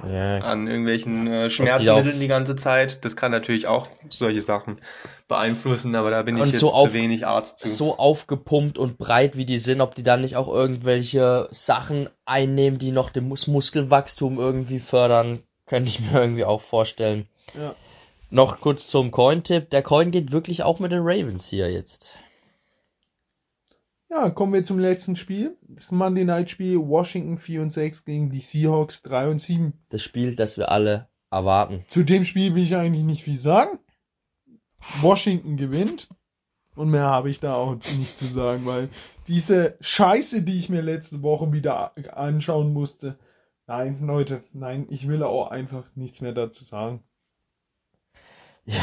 ja, 0.06 0.38
an 0.38 0.66
irgendwelchen 0.66 1.26
äh, 1.26 1.44
die 1.44 1.51
Schmerzmitteln 1.51 2.09
auf- 2.14 2.18
die 2.18 2.26
ganze 2.28 2.56
Zeit. 2.56 3.05
Das 3.05 3.16
kann 3.16 3.30
natürlich 3.30 3.66
auch 3.66 3.86
solche 4.09 4.40
Sachen 4.40 4.80
beeinflussen, 5.28 5.94
aber 5.94 6.10
da 6.10 6.22
bin 6.22 6.36
ich 6.38 6.47
jetzt 6.47 6.59
so 6.60 6.72
auf- 6.72 6.88
zu 6.88 6.94
wenig 6.94 7.26
Arzt 7.26 7.60
zu. 7.60 7.68
so 7.68 7.98
aufgepumpt 7.98 8.78
und 8.78 8.97
breit 8.98 9.36
wie 9.36 9.44
die 9.44 9.59
sind, 9.59 9.80
ob 9.82 9.94
die 9.94 10.02
dann 10.02 10.22
nicht 10.22 10.36
auch 10.36 10.48
irgendwelche 10.48 11.48
Sachen 11.51 12.09
einnehmen, 12.24 12.78
die 12.78 12.92
noch 12.92 13.10
dem 13.10 13.28
Mus 13.28 13.47
Muskelwachstum 13.47 14.38
irgendwie 14.38 14.78
fördern, 14.78 15.40
könnte 15.66 15.90
ich 15.90 16.01
mir 16.01 16.12
irgendwie 16.20 16.44
auch 16.44 16.62
vorstellen. 16.62 17.26
Ja. 17.55 17.74
Noch 18.30 18.60
kurz 18.60 18.86
zum 18.86 19.10
Coin-Tipp. 19.10 19.70
Der 19.70 19.82
Coin 19.82 20.12
geht 20.12 20.30
wirklich 20.32 20.62
auch 20.62 20.78
mit 20.78 20.92
den 20.92 21.01
Ravens 21.02 21.47
hier 21.48 21.70
jetzt. 21.70 22.16
Ja, 24.11 24.28
kommen 24.28 24.53
wir 24.53 24.65
zum 24.65 24.81
letzten 24.81 25.15
Spiel. 25.15 25.57
Das 25.69 25.93
Monday 25.93 26.24
Night 26.24 26.51
Spiel. 26.51 26.78
Washington 26.78 27.39
4 27.39 27.62
und 27.62 27.70
6 27.70 28.05
gegen 28.05 28.31
die 28.31 28.41
Seahawks 28.41 29.03
3 29.03 29.31
und 29.31 29.41
7. 29.41 29.73
Das 29.89 30.03
Spiel, 30.03 30.35
das 30.35 30.59
wir 30.59 30.73
alle 30.73 31.09
erwarten. 31.31 31.85
Zu 31.87 32.03
dem 32.03 32.24
Spiel 32.24 32.57
will 32.57 32.65
ich 32.65 32.74
eigentlich 32.74 33.05
nicht 33.05 33.23
viel 33.23 33.39
sagen. 33.39 33.78
Washington 35.01 35.57
gewinnt. 35.57 36.09
Und 36.74 36.91
mehr 36.91 37.05
habe 37.05 37.31
ich 37.31 37.39
da 37.39 37.55
auch 37.55 37.74
nicht 37.74 38.19
zu 38.19 38.27
sagen, 38.27 38.66
weil 38.66 38.89
diese 39.28 39.77
Scheiße, 39.81 40.43
die 40.43 40.59
ich 40.59 40.69
mir 40.69 40.82
letzte 40.82 41.23
Woche 41.23 41.53
wieder 41.53 41.93
anschauen 42.16 42.73
musste. 42.73 43.16
Nein, 43.69 44.05
Leute, 44.05 44.43
nein, 44.53 44.87
ich 44.91 45.07
will 45.07 45.23
auch 45.23 45.51
einfach 45.53 45.85
nichts 45.95 46.20
mehr 46.20 46.32
dazu 46.32 46.65
sagen. 46.65 47.05
Ja. 48.65 48.82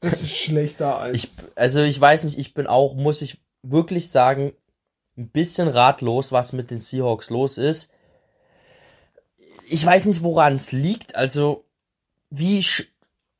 Das 0.00 0.22
ist 0.22 0.36
schlechter 0.36 0.98
als. 0.98 1.16
Ich, 1.16 1.30
also 1.56 1.80
ich 1.80 1.98
weiß 1.98 2.24
nicht, 2.24 2.38
ich 2.38 2.52
bin 2.52 2.66
auch, 2.66 2.94
muss 2.94 3.22
ich 3.22 3.40
wirklich 3.70 4.10
sagen, 4.10 4.52
ein 5.16 5.28
bisschen 5.28 5.68
ratlos, 5.68 6.32
was 6.32 6.52
mit 6.52 6.70
den 6.70 6.80
Seahawks 6.80 7.30
los 7.30 7.58
ist. 7.58 7.90
Ich 9.68 9.84
weiß 9.84 10.04
nicht, 10.04 10.22
woran 10.22 10.54
es 10.54 10.72
liegt. 10.72 11.14
Also, 11.14 11.64
wie, 12.30 12.62
sch 12.62 12.92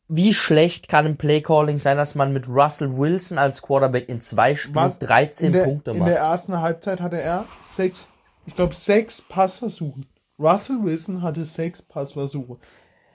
wie 0.09 0.33
schlecht 0.35 0.89
kann 0.89 1.07
ein 1.07 1.17
Playcalling 1.17 1.79
sein, 1.79 1.97
dass 1.97 2.15
man 2.15 2.33
mit 2.33 2.49
Russell 2.49 2.97
Wilson 2.97 3.39
als 3.39 3.61
Quarterback 3.63 4.09
in 4.09 4.21
zwei 4.21 4.55
Spielen 4.55 4.77
Was? 4.77 4.99
13 5.01 5.47
in 5.49 5.53
der, 5.53 5.65
Punkte 5.65 5.91
in 5.91 5.99
macht? 5.99 6.09
der 6.09 6.19
ersten 6.19 6.61
Halbzeit 6.61 7.01
hatte 7.01 7.21
er 7.21 7.47
sechs, 7.75 8.09
ich 8.47 8.55
glaube, 8.55 8.75
sechs 8.75 9.21
Passversuche. 9.21 10.01
Russell 10.39 10.83
Wilson 10.83 11.23
hatte 11.23 11.45
sechs 11.45 11.83
Passversuche. 11.83 12.57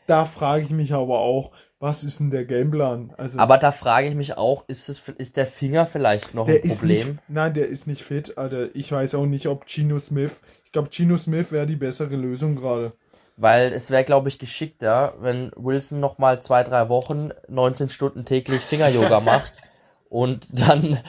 Da 0.07 0.25
frage 0.25 0.63
ich 0.65 0.71
mich 0.71 0.93
aber 0.93 1.19
auch, 1.19 1.51
was 1.81 2.03
ist 2.05 2.19
denn 2.19 2.29
der 2.31 2.45
Gameplan? 2.45 3.13
Also, 3.17 3.39
Aber 3.39 3.57
da 3.57 3.71
frage 3.71 4.07
ich 4.07 4.15
mich 4.15 4.37
auch, 4.37 4.63
ist, 4.67 4.87
es, 4.87 5.01
ist 5.17 5.35
der 5.35 5.45
Finger 5.47 5.85
vielleicht 5.85 6.33
noch 6.33 6.45
der 6.45 6.63
ein 6.63 6.69
ist 6.69 6.79
Problem? 6.79 7.07
nicht, 7.09 7.19
nein, 7.29 7.53
der 7.53 7.67
ist 7.67 7.87
nicht 7.87 8.03
fit, 8.03 8.37
Alter. 8.37 8.73
Ich 8.75 8.91
weiß 8.91 9.15
auch 9.15 9.25
nicht, 9.25 9.47
ob 9.47 9.67
Gino 9.67 9.99
Smith, 9.99 10.39
ich 10.63 10.71
glaube, 10.71 10.89
Gino 10.91 11.17
Smith 11.17 11.51
wäre 11.51 11.65
die 11.65 11.75
bessere 11.75 12.15
Lösung 12.15 12.55
gerade. 12.55 12.93
Weil 13.35 13.73
es 13.73 13.89
wäre, 13.89 14.03
glaube 14.03 14.29
ich, 14.29 14.37
geschickter, 14.39 15.15
wenn 15.19 15.51
Wilson 15.55 15.99
noch 15.99 16.19
mal 16.19 16.41
zwei, 16.41 16.63
drei 16.63 16.87
Wochen 16.89 17.31
19 17.47 17.89
Stunden 17.89 18.23
täglich 18.25 18.59
Finger-Yoga 18.61 19.19
macht 19.25 19.61
und 20.09 20.47
dann 20.51 20.99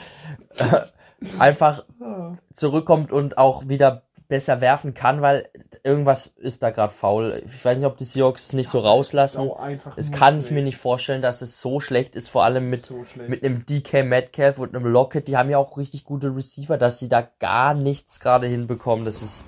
äh, 0.57 0.81
einfach 1.39 1.85
Ah. 2.01 2.33
zurückkommt 2.51 3.11
und 3.11 3.37
auch 3.37 3.69
wieder 3.69 4.03
besser 4.27 4.61
werfen 4.61 4.93
kann, 4.93 5.21
weil 5.21 5.49
irgendwas 5.83 6.27
ist 6.27 6.63
da 6.63 6.69
gerade 6.71 6.93
faul. 6.93 7.43
Ich 7.45 7.63
weiß 7.63 7.77
nicht, 7.77 7.87
ob 7.87 7.97
die 7.97 8.03
Seahawks 8.03 8.47
es 8.47 8.53
nicht 8.53 8.69
so 8.69 8.79
rauslassen. 8.79 9.45
Nur 9.45 9.57
kann 9.57 10.37
ich 10.37 10.45
schlecht. 10.45 10.51
mir 10.51 10.63
nicht 10.63 10.77
vorstellen, 10.77 11.21
dass 11.21 11.41
es 11.41 11.61
so 11.61 11.79
schlecht 11.79 12.15
ist, 12.15 12.29
vor 12.29 12.43
allem 12.43 12.69
mit, 12.69 12.81
so 12.81 13.05
mit 13.27 13.43
einem 13.43 13.65
DK 13.65 14.03
Metcalf 14.03 14.59
und 14.59 14.75
einem 14.75 14.85
Lockett. 14.85 15.27
Die 15.27 15.37
haben 15.37 15.49
ja 15.49 15.57
auch 15.57 15.77
richtig 15.77 16.03
gute 16.03 16.35
Receiver, 16.35 16.77
dass 16.77 16.99
sie 16.99 17.09
da 17.09 17.27
gar 17.39 17.73
nichts 17.73 18.19
gerade 18.19 18.47
hinbekommen. 18.47 19.05
Das 19.05 19.21
ist. 19.21 19.45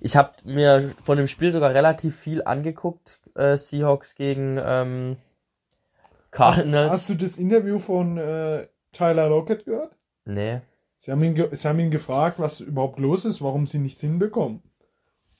Ich 0.00 0.16
habe 0.16 0.32
mir 0.44 0.92
von 1.02 1.18
dem 1.18 1.26
Spiel 1.26 1.52
sogar 1.52 1.74
relativ 1.74 2.16
viel 2.16 2.42
angeguckt. 2.44 3.20
Äh, 3.34 3.56
Seahawks 3.56 4.14
gegen 4.14 4.60
ähm, 4.62 5.16
Cardinals. 6.30 6.92
Hast 6.92 7.08
du 7.08 7.14
das 7.14 7.36
Interview 7.36 7.78
von 7.78 8.16
äh, 8.16 8.66
Tyler 8.92 9.28
Lockett 9.28 9.64
gehört? 9.64 9.92
nee. 10.24 10.60
Sie 10.98 11.12
haben, 11.12 11.22
ihn 11.22 11.36
sie 11.52 11.68
haben 11.68 11.78
ihn 11.78 11.90
gefragt, 11.90 12.38
was 12.38 12.60
überhaupt 12.60 12.98
los 12.98 13.24
ist, 13.24 13.40
warum 13.40 13.66
sie 13.66 13.78
nichts 13.78 14.00
hinbekommen. 14.00 14.62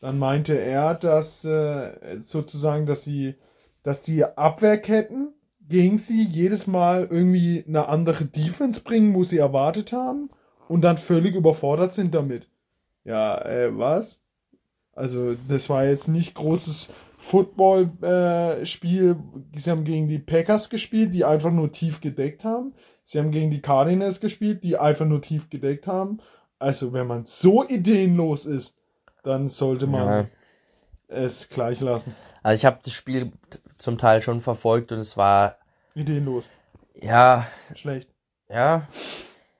Dann 0.01 0.19
meinte 0.19 0.55
er, 0.55 0.95
dass 0.95 1.45
äh, 1.45 2.21
sozusagen, 2.21 2.87
dass 2.87 3.03
sie, 3.03 3.35
dass 3.83 4.03
die 4.03 4.25
Abwehrketten 4.25 5.35
gegen 5.69 5.99
sie 5.99 6.23
jedes 6.23 6.67
Mal 6.67 7.09
irgendwie 7.11 7.65
eine 7.67 7.89
andere 7.89 8.25
Defense 8.25 8.81
bringen, 8.81 9.15
wo 9.15 9.25
sie 9.25 9.39
erwartet 9.39 9.93
haben 9.93 10.31
und 10.69 10.83
dann 10.83 10.99
völlig 10.99 11.35
überfordert 11.35 11.93
sind 11.93 12.15
damit. 12.15 12.49
Ja, 13.05 13.45
äh, 13.45 13.77
was? 13.77 14.23
Also 14.93 15.35
das 15.49 15.69
war 15.69 15.85
jetzt 15.85 16.09
nicht 16.09 16.35
großes 16.35 16.91
Football-Spiel. 17.19 19.17
sie 19.57 19.71
haben 19.71 19.85
gegen 19.85 20.09
die 20.09 20.19
Packers 20.19 20.71
gespielt, 20.71 21.15
die 21.15 21.25
einfach 21.25 21.53
nur 21.53 21.73
tief 21.73 22.01
gedeckt 22.01 22.45
haben. 22.45 22.75
Sie 23.11 23.19
haben 23.19 23.31
gegen 23.31 23.51
die 23.51 23.63
Cardinals 23.63 24.21
gespielt, 24.21 24.63
die 24.63 24.77
einfach 24.77 25.07
nur 25.07 25.23
tief 25.23 25.49
gedeckt 25.49 25.87
haben. 25.87 26.19
Also 26.59 26.93
wenn 26.93 27.07
man 27.07 27.25
so 27.25 27.67
ideenlos 27.67 28.45
ist, 28.45 28.77
dann 29.23 29.49
sollte 29.49 29.87
man 29.87 30.07
Ja. 30.07 30.27
es 31.17 31.49
gleich 31.49 31.81
lassen. 31.81 32.15
Also 32.43 32.61
ich 32.61 32.67
habe 32.67 32.81
das 32.85 32.93
Spiel 32.93 33.33
zum 33.79 33.97
Teil 33.97 34.21
schon 34.21 34.43
verfolgt 34.43 34.93
und 34.93 34.99
es 34.99 35.17
war 35.17 35.57
Ideenlos. 35.95 36.45
ja 37.01 37.47
Schlecht. 37.75 38.11
Ja, 38.51 38.87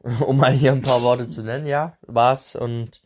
um 0.27 0.37
mal 0.37 0.53
hier 0.53 0.73
ein 0.73 0.83
paar 0.83 1.03
Worte 1.03 1.27
zu 1.27 1.43
nennen, 1.43 1.65
ja, 1.65 1.97
war's. 2.03 2.55
Und 2.55 3.01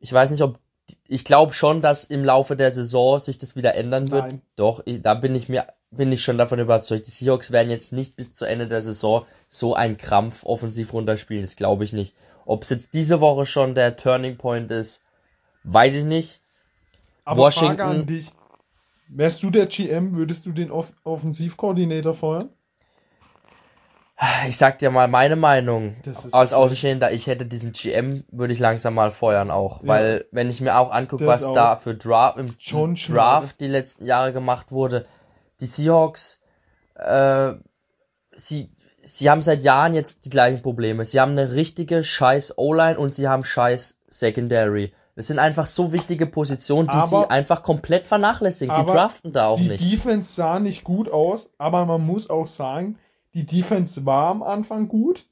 ich 0.00 0.10
weiß 0.10 0.30
nicht, 0.30 0.40
ob 0.40 0.58
ich 1.06 1.26
glaube 1.26 1.52
schon, 1.52 1.82
dass 1.82 2.04
im 2.04 2.24
Laufe 2.24 2.56
der 2.56 2.70
Saison 2.70 3.18
sich 3.18 3.36
das 3.36 3.54
wieder 3.54 3.74
ändern 3.74 4.10
wird. 4.10 4.28
Nein. 4.32 4.42
Doch, 4.56 4.80
ich, 4.86 5.02
da 5.02 5.12
bin 5.12 5.34
ich 5.34 5.50
mir 5.50 5.66
bin 5.90 6.12
ich 6.12 6.22
schon 6.22 6.38
davon 6.38 6.58
überzeugt. 6.58 7.06
Die 7.06 7.10
Seahawks 7.10 7.50
werden 7.50 7.70
jetzt 7.70 7.92
nicht 7.92 8.16
bis 8.16 8.32
zu 8.32 8.44
Ende 8.44 8.66
der 8.66 8.82
Saison 8.82 9.24
so 9.48 9.74
einen 9.74 9.96
Krampf 9.96 10.44
offensiv 10.44 10.92
runterspielen. 10.92 11.42
Das 11.42 11.56
glaube 11.56 11.84
ich 11.84 11.92
nicht. 11.92 12.14
Ob 12.44 12.62
es 12.62 12.70
jetzt 12.70 12.94
diese 12.94 13.20
Woche 13.20 13.46
schon 13.46 13.74
der 13.74 13.96
Turning 13.96 14.36
Point 14.36 14.70
ist, 14.70 15.02
weiß 15.64 15.94
ich 15.94 16.04
nicht. 16.04 16.40
Aber 17.24 17.42
Washington- 17.42 17.76
Frage 17.76 17.84
an 17.84 18.06
dich. 18.06 18.32
Wärst 19.08 19.42
du 19.42 19.50
der 19.50 19.66
GM, 19.66 20.14
würdest 20.16 20.44
du 20.44 20.52
den 20.52 20.70
Off 20.70 20.92
Offensivkoordinator 21.04 22.14
feuern? 22.14 22.50
Ich 24.48 24.56
sag 24.56 24.78
dir 24.78 24.90
mal 24.90 25.06
meine 25.06 25.36
Meinung. 25.36 25.94
Als 26.32 26.52
Außenstehender, 26.52 27.12
ich 27.12 27.28
hätte 27.28 27.46
diesen 27.46 27.72
GM, 27.72 28.24
würde 28.32 28.52
ich 28.52 28.58
langsam 28.58 28.94
mal 28.94 29.12
feuern 29.12 29.50
auch. 29.50 29.82
Ja. 29.82 29.88
Weil, 29.88 30.24
wenn 30.32 30.50
ich 30.50 30.60
mir 30.60 30.76
auch 30.76 30.90
angucke, 30.90 31.24
was 31.26 31.44
auch. 31.44 31.54
da 31.54 31.76
für 31.76 31.94
Draft, 31.94 32.36
im. 32.38 32.56
Draft 32.94 33.60
die 33.60 33.68
letzten 33.68 34.04
Jahre 34.04 34.32
gemacht 34.32 34.72
wurde, 34.72 35.06
die 35.60 35.66
Seahawks, 35.66 36.40
äh, 36.94 37.52
sie, 38.36 38.70
sie 38.98 39.30
haben 39.30 39.42
seit 39.42 39.62
Jahren 39.62 39.94
jetzt 39.94 40.24
die 40.24 40.30
gleichen 40.30 40.62
Probleme. 40.62 41.04
Sie 41.04 41.20
haben 41.20 41.32
eine 41.32 41.52
richtige 41.52 42.04
scheiß 42.04 42.58
O-Line 42.58 42.98
und 42.98 43.14
sie 43.14 43.28
haben 43.28 43.44
scheiß 43.44 43.98
Secondary. 44.08 44.92
Das 45.16 45.26
sind 45.26 45.40
einfach 45.40 45.66
so 45.66 45.92
wichtige 45.92 46.26
Positionen, 46.26 46.88
die 46.88 46.96
Aber- 46.96 47.06
sie 47.24 47.30
einfach 47.30 47.62
komplett 47.62 48.06
vernachlässigen. 48.06 48.74
Sie 48.74 48.86
draften 48.86 49.32
da 49.32 49.48
auch 49.48 49.58
die 49.58 49.68
nicht. 49.68 49.84
Defense 49.92 50.32
sah 50.32 50.60
nicht 50.60 50.84
gut 50.84 51.10
aus, 51.10 51.50
aber 51.58 51.84
man 51.86 52.06
muss 52.06 52.30
auch 52.30 52.46
sagen, 52.46 52.98
die 53.34 53.44
Defense 53.44 54.06
war 54.06 54.28
am 54.30 54.42
Anfang 54.44 54.86
gut, 54.88 55.26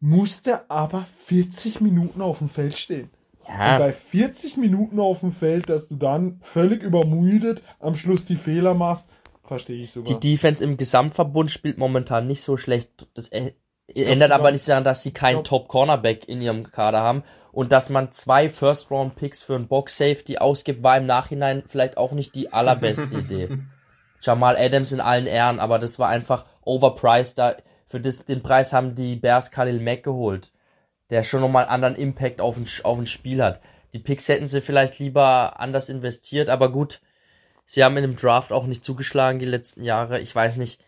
musste 0.00 0.70
aber 0.70 1.04
40 1.26 1.80
Minuten 1.80 2.22
auf 2.22 2.38
dem 2.38 2.48
Feld 2.48 2.76
stehen. 2.78 3.10
Und 3.46 3.54
Ja, 3.58 3.78
bei 3.78 3.92
40 3.92 4.56
Minuten 4.56 4.98
auf 5.00 5.20
dem 5.20 5.32
Feld, 5.32 5.68
dass 5.68 5.88
du 5.88 5.96
dann 5.96 6.38
völlig 6.40 6.82
übermüdet 6.82 7.62
am 7.78 7.94
Schluss 7.94 8.24
die 8.24 8.36
Fehler 8.36 8.74
machst, 8.74 9.08
verstehe 9.50 9.76
ich 9.76 9.92
Die 9.92 10.00
sogar. 10.04 10.20
Defense 10.20 10.64
im 10.64 10.76
Gesamtverbund 10.76 11.50
spielt 11.50 11.76
momentan 11.78 12.26
nicht 12.26 12.42
so 12.42 12.56
schlecht. 12.56 13.06
Das 13.14 13.30
ä- 13.32 13.52
glaub 13.92 14.08
ändert 14.08 14.30
aber 14.32 14.50
nicht 14.52 14.66
daran, 14.68 14.84
dass 14.84 15.02
sie 15.02 15.12
keinen 15.12 15.44
Top-Cornerback 15.44 16.28
in 16.28 16.40
ihrem 16.40 16.64
Kader 16.70 17.00
haben. 17.00 17.22
Und 17.52 17.72
dass 17.72 17.90
man 17.90 18.12
zwei 18.12 18.48
First-Round-Picks 18.48 19.42
für 19.42 19.56
einen 19.56 19.66
Box-Safety 19.68 20.38
ausgibt, 20.38 20.82
war 20.84 20.96
im 20.96 21.06
Nachhinein 21.06 21.64
vielleicht 21.66 21.96
auch 21.96 22.12
nicht 22.12 22.34
die 22.36 22.52
allerbeste 22.52 23.18
Idee. 23.18 23.48
Jamal 24.22 24.56
Adams 24.56 24.92
in 24.92 25.00
allen 25.00 25.26
Ehren, 25.26 25.58
aber 25.60 25.78
das 25.78 25.98
war 25.98 26.08
einfach 26.08 26.44
overpriced. 26.64 27.36
Da, 27.38 27.56
für 27.86 28.00
das, 28.00 28.24
den 28.24 28.42
Preis 28.42 28.72
haben 28.72 28.94
die 28.94 29.16
Bears 29.16 29.50
Khalil 29.50 29.80
Mack 29.80 30.04
geholt, 30.04 30.52
der 31.10 31.24
schon 31.24 31.40
nochmal 31.40 31.64
einen 31.64 31.72
anderen 31.72 31.96
Impact 31.96 32.40
auf 32.40 32.56
ein, 32.56 32.66
auf 32.84 32.98
ein 32.98 33.06
Spiel 33.06 33.42
hat. 33.42 33.60
Die 33.92 33.98
Picks 33.98 34.28
hätten 34.28 34.46
sie 34.46 34.60
vielleicht 34.60 35.00
lieber 35.00 35.58
anders 35.58 35.88
investiert, 35.88 36.48
aber 36.48 36.70
gut, 36.70 37.00
Sie 37.72 37.84
haben 37.84 37.96
in 37.96 38.02
dem 38.02 38.16
Draft 38.16 38.50
auch 38.50 38.66
nicht 38.66 38.84
zugeschlagen 38.84 39.38
die 39.38 39.46
letzten 39.46 39.84
Jahre. 39.84 40.18
Ich 40.18 40.34
weiß 40.34 40.56
nicht. 40.56 40.82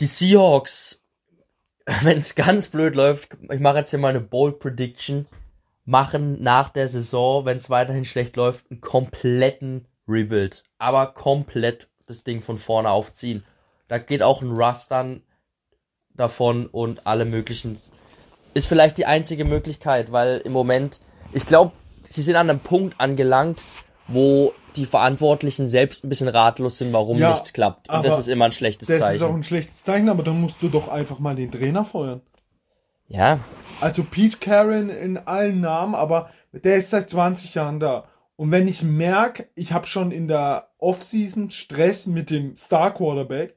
Die 0.00 0.06
Seahawks, 0.06 1.04
wenn 2.00 2.16
es 2.16 2.34
ganz 2.34 2.68
blöd 2.68 2.94
läuft, 2.94 3.36
ich 3.50 3.60
mache 3.60 3.76
jetzt 3.76 3.90
hier 3.90 3.98
mal 3.98 4.08
eine 4.08 4.22
Bold 4.22 4.58
Prediction, 4.58 5.26
machen 5.84 6.42
nach 6.42 6.70
der 6.70 6.88
Saison, 6.88 7.44
wenn 7.44 7.58
es 7.58 7.68
weiterhin 7.68 8.06
schlecht 8.06 8.36
läuft, 8.36 8.70
einen 8.70 8.80
kompletten 8.80 9.86
Rebuild. 10.08 10.62
Aber 10.78 11.12
komplett 11.12 11.90
das 12.06 12.24
Ding 12.24 12.40
von 12.40 12.56
vorne 12.56 12.88
aufziehen. 12.88 13.44
Da 13.86 13.98
geht 13.98 14.22
auch 14.22 14.40
ein 14.40 14.52
Rust 14.52 14.90
dann 14.90 15.24
davon 16.14 16.68
und 16.68 17.06
alle 17.06 17.26
möglichen. 17.26 17.78
Ist 18.54 18.66
vielleicht 18.66 18.96
die 18.96 19.04
einzige 19.04 19.44
Möglichkeit, 19.44 20.10
weil 20.10 20.38
im 20.38 20.52
Moment, 20.52 21.02
ich 21.34 21.44
glaube, 21.44 21.72
sie 22.02 22.22
sind 22.22 22.36
an 22.36 22.48
einem 22.48 22.60
Punkt 22.60 22.98
angelangt, 22.98 23.60
wo 24.08 24.54
die 24.76 24.86
Verantwortlichen 24.86 25.68
selbst 25.68 26.04
ein 26.04 26.08
bisschen 26.08 26.28
ratlos 26.28 26.78
sind, 26.78 26.92
warum 26.92 27.18
Ja, 27.18 27.30
nichts 27.32 27.52
klappt. 27.52 27.88
Und 27.90 28.04
das 28.04 28.18
ist 28.18 28.28
immer 28.28 28.46
ein 28.46 28.52
schlechtes 28.52 28.88
Das 28.88 28.98
ist 28.98 29.02
auch 29.02 29.08
Zeichen. 29.08 29.34
ein 29.34 29.42
schlechtes 29.44 29.82
Zeichen, 29.84 30.08
aber 30.08 30.22
dann 30.22 30.40
musst 30.40 30.62
du 30.62 30.68
doch 30.68 30.88
einfach 30.88 31.18
mal 31.18 31.34
den 31.36 31.50
Trainer 31.50 31.84
feuern. 31.84 32.20
Ja, 33.08 33.38
Also 33.80 34.02
Pete 34.02 34.38
Karen 34.38 34.88
in 34.90 35.16
allen 35.16 35.60
Namen, 35.60 35.94
aber 35.94 36.30
der 36.52 36.76
ist 36.76 36.90
seit 36.90 37.08
20 37.10 37.54
Jahren 37.54 37.78
da. 37.78 38.04
Und 38.36 38.50
wenn 38.50 38.66
ich 38.68 38.82
merke, 38.82 39.46
ich 39.54 39.72
habe 39.72 39.86
schon 39.86 40.10
in 40.10 40.28
der 40.28 40.68
Offseason 40.78 41.50
Stress 41.50 42.06
mit 42.06 42.30
dem 42.30 42.56
Star 42.56 42.92
Quarterback 42.92 43.54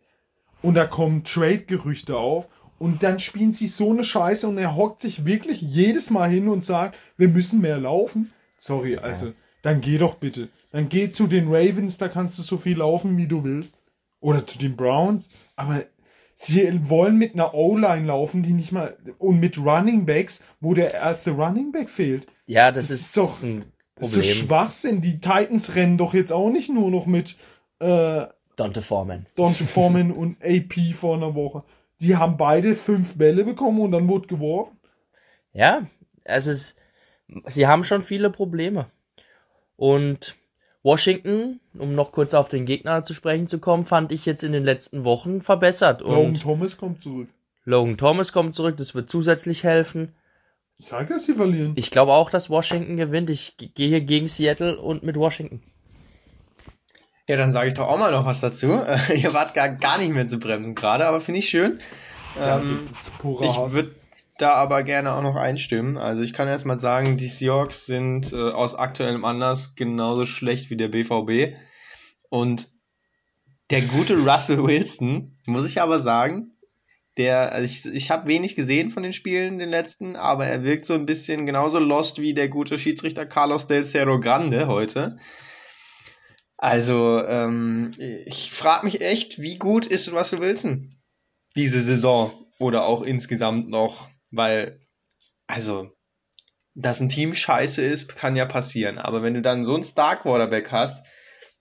und 0.62 0.76
da 0.76 0.86
kommen 0.86 1.24
Trade-Gerüchte 1.24 2.16
auf 2.16 2.48
und 2.78 3.02
dann 3.04 3.20
spielen 3.20 3.52
sie 3.54 3.68
so 3.68 3.90
eine 3.90 4.04
Scheiße 4.04 4.48
und 4.48 4.58
er 4.58 4.76
hockt 4.76 5.02
sich 5.02 5.26
wirklich 5.26 5.62
jedes 5.62 6.10
Mal 6.12 6.30
hin 6.30 6.48
und 6.48 6.64
sagt, 6.64 6.96
wir 7.18 7.28
müssen 7.28 7.60
mehr 7.60 7.78
laufen. 7.80 8.32
Sorry, 8.58 8.98
also 8.98 9.34
dann 9.62 9.82
geh 9.82 9.98
doch 9.98 10.16
bitte. 10.16 10.50
Dann 10.72 10.90
geh 10.90 11.12
zu 11.12 11.28
den 11.28 11.48
Ravens, 11.48 11.98
da 11.98 12.08
kannst 12.08 12.38
du 12.38 12.42
so 12.44 12.58
viel 12.58 12.78
laufen, 12.78 13.18
wie 13.18 13.28
du 13.28 13.44
willst. 13.44 13.76
Oder 14.22 14.46
zu 14.46 14.58
den 14.60 14.76
Browns. 14.76 15.30
Aber 15.56 15.84
sie 16.36 16.70
wollen 16.90 17.18
mit 17.18 17.34
einer 17.34 17.54
O-Line 17.54 18.06
laufen, 18.06 18.44
die 18.44 18.54
nicht 18.54 18.72
mal 18.72 18.98
und 19.18 19.40
mit 19.40 19.58
Running 19.58 20.06
Backs, 20.06 20.44
wo 20.60 20.74
der 20.74 20.94
erste 20.94 21.32
Running 21.32 21.72
Back 21.72 21.90
fehlt. 21.90 22.34
ja, 22.46 22.72
das, 22.72 22.88
Das 22.90 22.98
ist, 23.00 23.06
ist 23.08 23.18
doch- 23.18 23.44
ein 23.44 23.72
Das 23.96 24.10
ist 24.10 24.14
so 24.16 24.20
Problem. 24.22 24.36
Schwachsinn. 24.48 25.02
Die 25.02 25.20
Titans 25.20 25.76
rennen 25.76 25.98
doch 25.98 26.14
jetzt 26.14 26.32
auch 26.32 26.50
nicht 26.50 26.70
nur 26.70 26.92
noch 26.92 27.06
mit 27.06 27.38
äh, 27.80 28.28
Dante 28.56 28.82
Foreman. 28.82 29.26
Dante 29.36 29.64
Foreman 29.64 30.12
und 30.14 30.38
AP 30.44 30.94
vor 30.94 31.16
einer 31.16 31.34
Woche. 31.36 31.64
Die 32.02 32.16
haben 32.18 32.38
beide 32.38 32.76
fünf 32.76 33.18
Bälle 33.18 33.44
bekommen 33.46 33.80
und 33.82 33.92
dann 33.92 34.08
wurde 34.08 34.28
geworfen. 34.28 34.78
Ja, 35.54 35.86
es 36.24 36.46
ist, 36.48 36.78
sie 37.48 37.68
haben 37.68 37.84
schon 37.84 38.04
viele 38.04 38.30
Probleme. 38.30 38.90
Und 39.80 40.36
Washington, 40.84 41.62
um 41.78 41.94
noch 41.96 42.12
kurz 42.12 42.34
auf 42.34 42.50
den 42.50 42.66
Gegner 42.66 43.06
zu 43.06 43.14
sprechen 43.14 43.48
zu 43.48 43.60
kommen, 43.60 43.86
fand 43.86 44.12
ich 44.12 44.26
jetzt 44.26 44.44
in 44.44 44.52
den 44.52 44.66
letzten 44.66 45.06
Wochen 45.06 45.40
verbessert. 45.42 46.02
Logan 46.02 46.18
Und 46.26 46.42
Thomas 46.42 46.76
kommt 46.78 47.02
zurück. 47.02 47.30
Logan 47.64 47.96
Thomas 47.98 48.34
kommt 48.34 48.56
zurück, 48.56 48.76
das 48.78 48.94
wird 48.94 49.10
zusätzlich 49.10 49.64
helfen. 49.64 50.14
Ich 50.78 50.88
sage 50.88 51.14
ja, 51.14 51.20
sie 51.20 51.34
verlieren. 51.34 51.74
Ich 51.76 51.92
glaube 51.92 52.12
auch, 52.14 52.30
dass 52.30 52.50
Washington 52.50 52.98
gewinnt. 52.98 53.30
Ich 53.30 53.56
ge- 53.58 53.70
gehe 53.74 53.88
hier 53.88 54.02
gegen 54.02 54.28
Seattle 54.28 54.78
und 54.80 55.04
mit 55.04 55.16
Washington. 55.16 55.62
Ja, 57.30 57.38
dann 57.38 57.52
sage 57.52 57.68
ich 57.70 57.74
doch 57.76 57.88
auch 57.88 58.00
mal 58.00 58.12
noch 58.12 58.26
was 58.26 58.42
dazu. 58.42 58.82
Ihr 59.16 59.34
wart 59.34 59.54
gar, 59.54 59.70
gar 59.70 59.98
nicht 59.98 60.14
mehr 60.14 60.28
zu 60.28 60.40
bremsen 60.40 60.76
gerade, 60.76 61.06
aber 61.06 61.22
finde 61.22 61.40
ich 61.40 61.50
schön. 61.50 61.80
ja, 62.36 62.60
Ähm, 62.60 62.70
das 62.72 62.82
ist 63.06 63.18
purer 63.20 63.46
ich 63.46 63.74
würde 63.74 63.92
da 64.42 64.54
aber 64.54 64.84
gerne 64.84 65.14
auch 65.14 65.22
noch 65.22 65.36
einstimmen. 65.36 65.98
Also 65.98 66.24
ich 66.24 66.34
kann 66.34 66.48
erst 66.48 66.66
mal 66.66 66.78
sagen, 66.78 67.18
die 67.18 67.28
Seahawks 67.28 67.86
sind 67.86 68.34
äh, 68.34 68.52
aus 68.52 68.76
aktuellem 68.76 69.26
Anlass 69.26 69.76
genauso 69.76 70.26
schlecht 70.26 70.70
wie 70.70 70.78
der 70.78 70.88
BVB. 70.88 71.56
Und 72.30 72.70
der 73.70 73.82
gute 73.82 74.18
Russell 74.18 74.64
Wilson, 74.64 75.38
muss 75.46 75.66
ich 75.66 75.82
aber 75.82 76.00
sagen, 76.00 76.58
der, 77.18 77.52
also 77.52 77.66
ich, 77.66 77.94
ich 77.94 78.12
habe 78.12 78.28
wenig 78.28 78.56
gesehen 78.56 78.90
von 78.90 79.04
den 79.04 79.14
Spielen, 79.14 79.60
den 79.60 79.70
letzten, 79.70 80.16
aber 80.16 80.46
er 80.48 80.64
wirkt 80.64 80.86
so 80.86 80.94
ein 80.94 81.06
bisschen 81.06 81.46
genauso 81.46 81.80
lost 81.80 82.22
wie 82.22 82.34
der 82.34 82.48
gute 82.48 82.78
Schiedsrichter 82.78 83.26
Carlos 83.26 83.68
del 83.68 83.84
Cerro 83.84 84.20
Grande 84.20 84.68
heute. 84.68 85.18
Also, 86.58 87.24
ähm, 87.26 87.92
ich 87.98 88.52
frage 88.52 88.86
mich 88.86 89.02
echt, 89.02 89.40
wie 89.40 89.58
gut 89.58 89.86
ist 89.86 90.12
Russell 90.12 90.40
Wilson 90.40 90.96
diese 91.56 91.82
Saison 91.82 92.32
oder 92.60 92.86
auch 92.86 93.02
insgesamt 93.02 93.70
noch, 93.70 94.10
weil, 94.32 94.80
also, 95.48 95.92
dass 96.76 97.02
ein 97.02 97.10
Team 97.10 97.34
scheiße 97.34 97.82
ist, 97.82 98.16
kann 98.16 98.36
ja 98.36 98.46
passieren, 98.46 98.98
aber 98.98 99.24
wenn 99.24 99.34
du 99.34 99.42
dann 99.42 99.64
so 99.64 99.74
einen 99.74 99.84
Star 99.84 100.16
Quarterback 100.16 100.72
hast, 100.72 101.06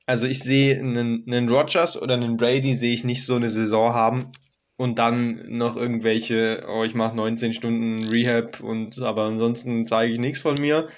also 0.06 0.26
ich 0.26 0.38
sehe 0.38 0.78
einen, 0.78 1.24
einen 1.26 1.48
Rogers 1.48 2.00
oder 2.00 2.14
einen 2.14 2.36
Brady 2.36 2.74
sehe 2.76 2.94
ich 2.94 3.04
nicht 3.04 3.26
so 3.26 3.34
eine 3.36 3.50
Saison 3.50 3.92
haben 3.92 4.28
und 4.76 4.98
dann 4.98 5.42
noch 5.48 5.76
irgendwelche, 5.76 6.64
oh, 6.68 6.84
ich 6.84 6.94
mache 6.94 7.16
19 7.16 7.52
Stunden 7.52 8.08
Rehab 8.08 8.60
und 8.60 9.02
aber 9.02 9.24
ansonsten 9.24 9.86
zeige 9.86 10.12
ich 10.12 10.18
nichts 10.18 10.40
von 10.40 10.54
mir, 10.54 10.88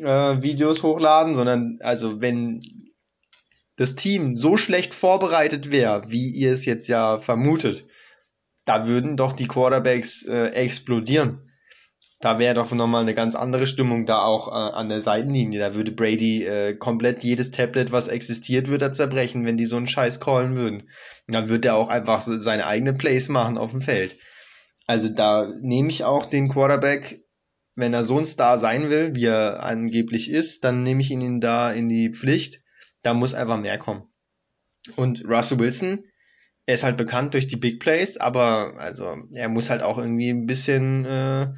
äh, 0.00 0.42
Videos 0.42 0.82
hochladen, 0.82 1.34
sondern 1.34 1.78
also 1.80 2.20
wenn 2.20 2.60
das 3.76 3.94
Team 3.94 4.36
so 4.36 4.56
schlecht 4.56 4.94
vorbereitet 4.94 5.72
wäre, 5.72 6.10
wie 6.10 6.30
ihr 6.30 6.52
es 6.52 6.64
jetzt 6.64 6.88
ja 6.88 7.18
vermutet, 7.18 7.86
da 8.64 8.86
würden 8.86 9.16
doch 9.16 9.32
die 9.32 9.48
Quarterbacks 9.48 10.24
äh, 10.24 10.48
explodieren. 10.48 11.48
Da 12.20 12.38
wäre 12.38 12.54
doch 12.54 12.70
nochmal 12.70 13.02
eine 13.02 13.14
ganz 13.14 13.34
andere 13.34 13.66
Stimmung 13.66 14.06
da 14.06 14.22
auch 14.22 14.46
äh, 14.46 14.52
an 14.52 14.88
der 14.88 15.00
Seitenlinie. 15.00 15.58
Da 15.58 15.74
würde 15.74 15.90
Brady 15.90 16.44
äh, 16.44 16.76
komplett 16.76 17.24
jedes 17.24 17.50
Tablet, 17.50 17.90
was 17.90 18.06
existiert, 18.06 18.68
würde 18.68 18.84
er 18.86 18.92
zerbrechen, 18.92 19.44
wenn 19.44 19.56
die 19.56 19.66
so 19.66 19.76
einen 19.76 19.88
Scheiß 19.88 20.20
callen 20.20 20.54
würden. 20.54 20.82
Und 21.26 21.34
dann 21.34 21.48
würde 21.48 21.68
er 21.68 21.74
auch 21.74 21.88
einfach 21.88 22.20
seine 22.20 22.66
eigenen 22.66 22.96
Plays 22.96 23.28
machen 23.28 23.58
auf 23.58 23.72
dem 23.72 23.82
Feld. 23.82 24.16
Also 24.86 25.08
da 25.08 25.52
nehme 25.60 25.90
ich 25.90 26.04
auch 26.04 26.26
den 26.26 26.48
Quarterback, 26.48 27.24
wenn 27.74 27.92
er 27.92 28.04
so 28.04 28.18
ein 28.18 28.26
Star 28.26 28.58
sein 28.58 28.90
will, 28.90 29.16
wie 29.16 29.26
er 29.26 29.62
angeblich 29.62 30.30
ist, 30.30 30.62
dann 30.62 30.82
nehme 30.82 31.00
ich 31.00 31.10
ihn 31.10 31.40
da 31.40 31.72
in 31.72 31.88
die 31.88 32.10
Pflicht. 32.10 32.62
Da 33.02 33.14
muss 33.14 33.34
einfach 33.34 33.58
mehr 33.58 33.78
kommen. 33.78 34.04
Und 34.94 35.24
Russell 35.24 35.58
Wilson, 35.58 36.04
er 36.66 36.74
ist 36.74 36.84
halt 36.84 36.96
bekannt 36.96 37.34
durch 37.34 37.46
die 37.46 37.56
Big 37.56 37.80
Plays, 37.80 38.18
aber 38.18 38.74
also 38.78 39.16
er 39.34 39.48
muss 39.48 39.70
halt 39.70 39.82
auch 39.82 39.98
irgendwie 39.98 40.30
ein 40.30 40.46
bisschen 40.46 41.04
äh, 41.04 41.52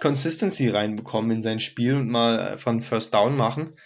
Consistency 0.00 0.68
reinbekommen 0.68 1.30
in 1.30 1.42
sein 1.42 1.58
Spiel 1.58 1.94
und 1.94 2.08
mal 2.08 2.56
von 2.58 2.80
First 2.80 3.14
Down 3.14 3.36
machen. 3.36 3.76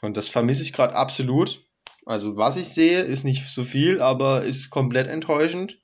Und 0.00 0.16
das 0.16 0.28
vermisse 0.28 0.62
ich 0.62 0.72
gerade 0.72 0.94
absolut. 0.94 1.60
Also 2.04 2.36
was 2.36 2.56
ich 2.56 2.68
sehe, 2.68 3.00
ist 3.00 3.24
nicht 3.24 3.44
so 3.44 3.64
viel, 3.64 4.00
aber 4.00 4.42
ist 4.42 4.70
komplett 4.70 5.06
enttäuschend. 5.06 5.80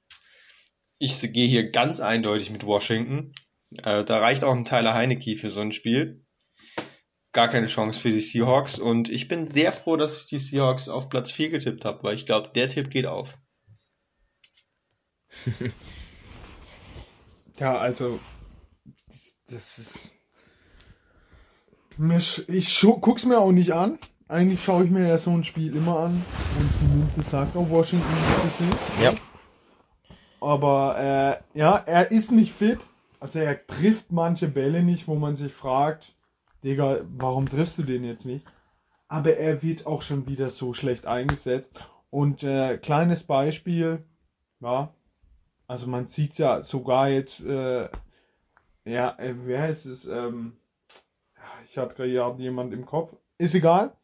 Ich 0.99 1.21
gehe 1.33 1.49
hier 1.49 1.71
ganz 1.71 2.01
eindeutig 2.01 2.51
mit 2.51 2.65
Washington. 2.65 3.33
Äh, 3.83 4.05
da 4.05 4.19
reicht 4.19 4.45
auch 4.45 4.55
ein 4.55 4.65
Tyler 4.65 4.95
Heinecke 4.95 5.37
für 5.37 5.51
so 5.51 5.61
ein 5.61 5.73
Spiel. 5.73 6.25
Gar 7.33 7.49
keine 7.49 7.67
Chance 7.67 7.99
für 7.99 8.11
die 8.11 8.21
Seahawks. 8.21 8.79
Und 8.79 9.09
ich 9.09 9.27
bin 9.27 9.47
sehr 9.47 9.73
froh, 9.73 9.97
dass 9.97 10.21
ich 10.21 10.27
die 10.29 10.39
Seahawks 10.39 10.89
auf 10.89 11.09
Platz 11.09 11.33
4 11.33 11.49
getippt 11.49 11.85
habe, 11.85 12.03
weil 12.05 12.15
ich 12.15 12.27
glaube, 12.27 12.51
der 12.55 12.69
Tipp 12.69 12.91
geht 12.91 13.07
auf. 13.07 13.39
Ja, 17.59 17.79
also, 17.79 18.19
das, 19.07 19.35
das 19.47 19.79
ist. 19.79 20.15
Ich 22.49 22.81
guck's 23.01 23.25
mir 23.27 23.39
auch 23.39 23.53
nicht 23.53 23.73
an. 23.73 23.99
Eigentlich 24.29 24.65
schaue 24.65 24.85
ich 24.85 24.91
mir 24.91 25.07
ja 25.07 25.19
so 25.19 25.31
ein 25.31 25.45
Spiel 25.45 25.77
immer 25.77 25.99
an. 25.99 26.25
Und 26.57 26.81
die 26.81 26.87
Münze 26.87 27.21
sagt 27.23 27.55
auch 27.55 27.69
Washington 27.69 28.09
ist 28.09 28.59
gesehen. 28.59 28.75
Ja. 29.01 29.13
Aber 30.41 31.43
äh, 31.55 31.59
ja, 31.59 31.77
er 31.77 32.11
ist 32.11 32.33
nicht 32.33 32.53
fit. 32.53 32.79
Also 33.21 33.39
er 33.39 33.65
trifft 33.67 34.11
manche 34.11 34.49
Bälle 34.49 34.83
nicht, 34.83 35.07
wo 35.07 35.15
man 35.15 35.37
sich 35.37 35.53
fragt, 35.53 36.17
Digga, 36.65 37.03
warum 37.17 37.49
triffst 37.49 37.79
du 37.79 37.83
den 37.83 38.03
jetzt 38.05 38.27
nicht? 38.27 38.45
Aber 39.07 39.37
er 39.37 39.63
wird 39.63 39.87
auch 39.87 40.03
schon 40.03 40.27
wieder 40.27 40.51
so 40.51 40.73
schlecht 40.73 41.07
eingesetzt. 41.07 41.73
Und 42.11 42.43
äh, 42.43 42.79
kleines 42.79 43.23
Beispiel, 43.23 44.05
ja, 44.61 44.93
also 45.73 45.87
man 45.87 46.07
sieht's 46.07 46.37
ja 46.37 46.63
sogar 46.63 47.09
jetzt, 47.09 47.41
äh, 47.41 47.89
ja, 48.85 49.19
äh, 49.19 49.35
wer 49.47 49.71
ist 49.71 49.87
es? 49.87 50.07
Ähm, 50.07 50.59
ich 51.65 51.79
hatte 51.79 51.95
gerade 52.07 52.43
jemand 52.43 52.75
im 52.75 52.85
Kopf. 52.85 53.17
Ist 53.39 53.55
egal. 53.55 53.97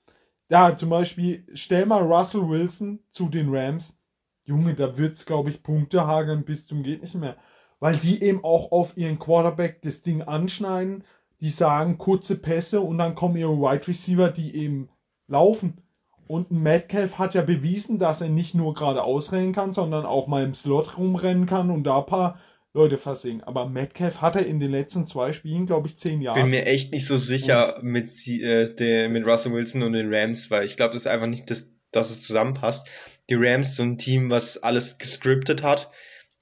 Ja, 0.48 0.78
zum 0.78 0.88
Beispiel, 0.88 1.46
stell 1.52 1.84
mal 1.84 2.02
Russell 2.02 2.48
Wilson 2.48 3.00
zu 3.10 3.28
den 3.28 3.54
Rams. 3.54 3.98
Junge, 4.44 4.74
da 4.74 4.96
wird's, 4.96 5.26
glaube 5.26 5.50
ich, 5.50 5.62
Punkte 5.62 6.06
hageln 6.06 6.46
bis 6.46 6.66
zum 6.66 6.82
geht 6.82 7.02
nicht 7.02 7.14
mehr. 7.14 7.36
Weil 7.80 7.98
die 7.98 8.22
eben 8.22 8.42
auch 8.44 8.72
auf 8.72 8.96
ihren 8.96 9.18
Quarterback 9.18 9.82
das 9.82 10.00
Ding 10.00 10.22
anschneiden. 10.22 11.04
Die 11.42 11.50
sagen 11.50 11.98
kurze 11.98 12.36
Pässe 12.36 12.80
und 12.80 12.96
dann 12.96 13.14
kommen 13.14 13.36
ihre 13.36 13.58
Wide 13.58 13.86
Receiver, 13.86 14.30
die 14.30 14.56
eben 14.56 14.88
laufen. 15.26 15.82
Und 16.28 16.50
ein 16.50 16.62
Metcalf 16.62 17.18
hat 17.18 17.34
ja 17.34 17.42
bewiesen, 17.42 17.98
dass 17.98 18.20
er 18.20 18.28
nicht 18.28 18.54
nur 18.54 18.74
gerade 18.74 19.02
ausrennen 19.02 19.52
kann, 19.52 19.72
sondern 19.72 20.06
auch 20.06 20.26
mal 20.26 20.44
im 20.44 20.54
Slot 20.54 20.96
rumrennen 20.96 21.46
kann 21.46 21.70
und 21.70 21.84
da 21.84 21.98
ein 21.98 22.06
paar 22.06 22.38
Leute 22.74 22.98
versingen. 22.98 23.42
Aber 23.42 23.68
Metcalf 23.68 24.20
hat 24.20 24.36
er 24.36 24.46
in 24.46 24.60
den 24.60 24.70
letzten 24.70 25.06
zwei 25.06 25.32
Spielen, 25.32 25.66
glaube 25.66 25.88
ich, 25.88 25.96
zehn 25.96 26.20
Jahre. 26.20 26.40
Bin 26.40 26.50
mir 26.50 26.66
echt 26.66 26.92
nicht 26.92 27.06
so 27.06 27.16
sicher 27.16 27.78
mit, 27.82 28.08
äh, 28.28 28.72
der, 28.74 29.08
mit 29.08 29.26
Russell 29.26 29.52
Wilson 29.52 29.82
und 29.82 29.94
den 29.94 30.12
Rams, 30.12 30.50
weil 30.50 30.64
ich 30.64 30.76
glaube, 30.76 30.92
das 30.92 31.02
ist 31.02 31.08
einfach 31.08 31.26
nicht 31.26 31.50
das 31.50 31.68
dass 31.90 32.10
es 32.10 32.20
zusammenpasst. 32.20 32.88
Die 33.30 33.36
Rams 33.36 33.76
so 33.76 33.82
ein 33.82 33.98
Team, 33.98 34.30
was 34.30 34.62
alles 34.62 34.98
gescriptet 34.98 35.62
hat 35.62 35.90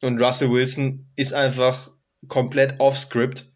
und 0.03 0.21
Russell 0.21 0.51
Wilson 0.51 1.09
ist 1.17 1.35
einfach 1.35 1.91
komplett 2.29 2.81
off 2.81 2.97
Script. 2.97 3.47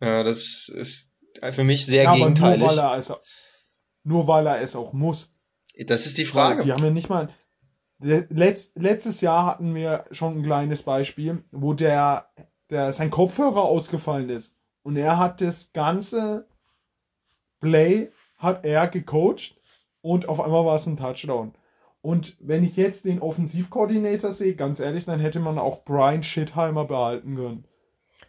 Ja, 0.00 0.22
das 0.22 0.68
ist 0.68 1.16
für 1.50 1.64
mich 1.64 1.86
sehr 1.86 2.04
Ja, 2.04 2.10
aber 2.10 2.18
gegenteilig. 2.18 2.60
nur 2.60 2.68
weil, 2.68 2.78
er 2.78 2.96
es, 2.96 3.12
nur 4.04 4.28
weil 4.28 4.46
er 4.46 4.60
es 4.60 4.76
auch 4.76 4.92
muss. 4.92 5.32
das 5.86 6.06
ist 6.06 6.18
die 6.18 6.22
Weil 6.22 6.26
Frage. 6.26 6.62
Die 6.64 6.72
haben 6.72 6.84
ja 6.84 6.90
nicht 6.90 7.08
mal. 7.08 7.28
Letzt, 7.98 8.76
letztes 8.76 9.20
Jahr 9.20 9.46
hatten 9.46 9.74
wir 9.74 10.04
schon 10.10 10.38
ein 10.38 10.42
kleines 10.42 10.82
Beispiel, 10.82 11.42
wo 11.50 11.72
der, 11.72 12.28
der 12.70 12.92
sein 12.92 13.10
Kopfhörer 13.10 13.62
ausgefallen 13.62 14.28
ist. 14.28 14.54
Und 14.82 14.96
er 14.96 15.18
hat 15.18 15.40
das 15.40 15.72
ganze 15.72 16.46
Play 17.60 18.10
hat 18.36 18.66
er 18.66 18.88
gecoacht 18.88 19.56
und 20.02 20.28
auf 20.28 20.40
einmal 20.40 20.66
war 20.66 20.76
es 20.76 20.86
ein 20.86 20.98
Touchdown. 20.98 21.54
Und 22.02 22.36
wenn 22.40 22.62
ich 22.62 22.76
jetzt 22.76 23.06
den 23.06 23.22
Offensivkoordinator 23.22 24.32
sehe, 24.32 24.54
ganz 24.54 24.80
ehrlich, 24.80 25.06
dann 25.06 25.20
hätte 25.20 25.40
man 25.40 25.58
auch 25.58 25.86
Brian 25.86 26.22
Schitheimer 26.22 26.84
behalten 26.84 27.36
können. 27.36 27.64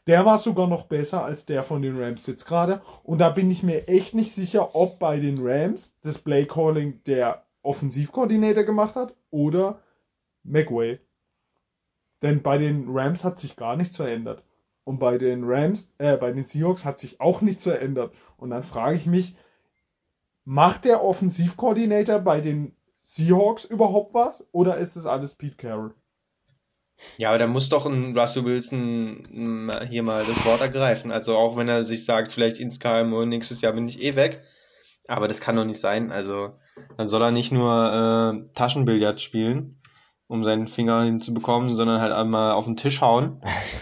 Der 0.07 0.25
war 0.25 0.37
sogar 0.37 0.67
noch 0.67 0.83
besser 0.83 1.23
als 1.23 1.45
der 1.45 1.63
von 1.63 1.81
den 1.81 2.01
Rams 2.01 2.27
jetzt 2.27 2.45
gerade. 2.45 2.81
Und 3.03 3.19
da 3.19 3.29
bin 3.29 3.49
ich 3.49 3.63
mir 3.63 3.87
echt 3.87 4.13
nicht 4.13 4.31
sicher, 4.31 4.75
ob 4.75 4.99
bei 4.99 5.19
den 5.19 5.37
Rams 5.39 5.97
das 6.01 6.17
Play 6.19 6.45
Calling 6.45 7.01
der 7.05 7.45
Offensivkoordinator 7.63 8.63
gemacht 8.63 8.95
hat 8.95 9.15
oder 9.31 9.81
McWay. 10.43 10.99
Denn 12.21 12.41
bei 12.41 12.57
den 12.57 12.85
Rams 12.89 13.23
hat 13.23 13.39
sich 13.39 13.55
gar 13.55 13.75
nichts 13.75 13.95
verändert. 13.95 14.43
Und 14.83 14.99
bei 14.99 15.17
den 15.17 15.43
Rams, 15.43 15.91
äh, 15.97 16.15
bei 16.15 16.31
den 16.31 16.45
Seahawks 16.45 16.85
hat 16.85 16.99
sich 16.99 17.19
auch 17.19 17.41
nichts 17.41 17.63
verändert. 17.63 18.13
Und 18.37 18.51
dann 18.51 18.63
frage 18.63 18.95
ich 18.95 19.07
mich, 19.07 19.35
macht 20.43 20.85
der 20.85 21.03
Offensivkoordinator 21.03 22.19
bei 22.19 22.39
den 22.39 22.75
Seahawks 23.01 23.65
überhaupt 23.65 24.13
was? 24.13 24.47
Oder 24.51 24.77
ist 24.77 24.95
das 24.95 25.07
alles 25.07 25.33
Pete 25.33 25.55
Carroll? 25.55 25.95
Ja, 27.17 27.29
aber 27.29 27.39
da 27.39 27.47
muss 27.47 27.69
doch 27.69 27.85
ein 27.85 28.17
Russell 28.17 28.45
Wilson 28.45 29.27
mm, 29.29 29.71
hier 29.89 30.03
mal 30.03 30.25
das 30.25 30.43
Wort 30.45 30.61
ergreifen. 30.61 31.11
Also 31.11 31.35
auch 31.35 31.57
wenn 31.57 31.67
er 31.69 31.83
sich 31.83 32.05
sagt, 32.05 32.31
vielleicht 32.31 32.59
insgeheim, 32.59 33.13
oh, 33.13 33.25
nächstes 33.25 33.61
Jahr 33.61 33.73
bin 33.73 33.87
ich 33.87 34.01
eh 34.01 34.15
weg. 34.15 34.41
Aber 35.07 35.27
das 35.27 35.39
kann 35.41 35.55
doch 35.55 35.65
nicht 35.65 35.79
sein. 35.79 36.11
Also 36.11 36.51
dann 36.97 37.07
soll 37.07 37.21
er 37.21 37.31
nicht 37.31 37.51
nur 37.51 38.43
äh, 38.45 38.49
Taschenbillard 38.53 39.21
spielen, 39.21 39.81
um 40.27 40.43
seinen 40.43 40.67
Finger 40.67 41.03
hinzubekommen, 41.03 41.73
sondern 41.75 42.01
halt 42.01 42.11
einmal 42.13 42.53
auf 42.53 42.65
den 42.65 42.75
Tisch 42.75 43.01
hauen 43.01 43.41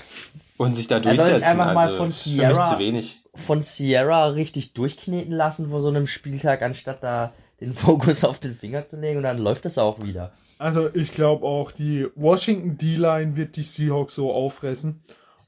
und 0.58 0.76
sich 0.76 0.88
da 0.88 0.96
Er 0.96 1.02
durchsetzen. 1.02 1.44
einfach 1.44 1.74
mal 1.74 1.78
Also 1.86 1.98
von 1.98 2.10
Sierra- 2.12 2.64
zu 2.64 2.80
wenig. 2.80 3.20
Von 3.36 3.62
Sierra 3.64 4.28
richtig 4.28 4.74
durchkneten 4.74 5.32
lassen 5.32 5.70
vor 5.72 5.82
so 5.82 5.88
einem 5.88 6.06
Spieltag, 6.06 6.62
anstatt 6.62 7.02
da 7.02 7.34
den 7.64 7.74
Fokus 7.76 8.24
auf 8.24 8.40
den 8.40 8.56
Finger 8.56 8.86
zu 8.86 9.00
legen 9.00 9.18
und 9.18 9.24
dann 9.24 9.38
läuft 9.38 9.66
es 9.66 9.78
auch 9.78 10.04
wieder. 10.04 10.32
Also 10.60 10.90
ich 10.94 11.12
glaube 11.12 11.46
auch, 11.46 11.72
die 11.72 12.08
Washington 12.16 12.78
D-Line 12.78 13.36
wird 13.36 13.56
die 13.56 13.64
Seahawks 13.64 14.16
so 14.16 14.32
auffressen. 14.32 15.04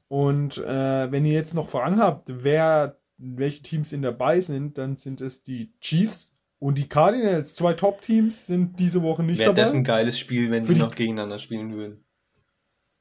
Und 0.08 0.58
äh, 0.58 1.10
wenn 1.10 1.24
ihr 1.24 1.32
jetzt 1.32 1.54
noch 1.54 1.68
Fragen 1.68 1.98
habt, 2.00 2.28
wer, 2.44 2.98
welche 3.18 3.62
Teams 3.62 3.92
in 3.92 4.02
dabei 4.02 4.40
sind, 4.40 4.78
dann 4.78 4.96
sind 4.96 5.20
es 5.20 5.42
die 5.42 5.72
Chiefs 5.80 6.32
und 6.58 6.78
die 6.78 6.88
Cardinals. 6.88 7.54
Zwei 7.54 7.72
Top-Teams 7.72 8.46
sind 8.46 8.78
diese 8.78 9.02
Woche 9.02 9.22
nicht 9.22 9.38
Wäre 9.40 9.54
das 9.54 9.72
ein 9.72 9.84
dabei. 9.84 9.98
geiles 10.00 10.18
Spiel, 10.18 10.50
wenn 10.50 10.64
die 10.66 10.74
die- 10.74 10.80
noch 10.80 10.94
gegeneinander 10.94 11.38
spielen 11.38 11.74
würden. 11.74 12.04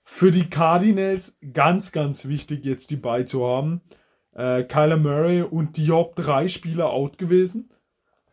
Für 0.04 0.32
die 0.32 0.50
Cardinals 0.50 1.36
ganz, 1.54 1.92
ganz 1.92 2.26
wichtig, 2.28 2.64
jetzt 2.64 2.92
die 2.92 2.96
bei 2.96 3.24
zu 3.24 3.46
haben. 3.46 3.82
Äh, 4.36 4.64
Kyler 4.64 4.98
Murray 4.98 5.42
und 5.42 5.78
Diop 5.78 6.16
drei 6.16 6.48
Spieler 6.48 6.92
out 6.92 7.18
gewesen. 7.18 7.72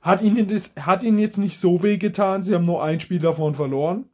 Hat 0.03 0.21
ihnen, 0.21 0.49
das, 0.49 0.71
hat 0.79 1.03
ihnen 1.05 1.19
jetzt 1.19 1.39
nicht 1.39 1.59
so 1.59 1.83
weh 1.83 1.97
getan. 1.97 2.43
Sie 2.43 2.55
haben 2.55 2.67
nur 2.67 2.83
ein 2.83 3.01
Spiel 3.01 3.21
davon 3.21 3.55
verloren. 3.55 4.11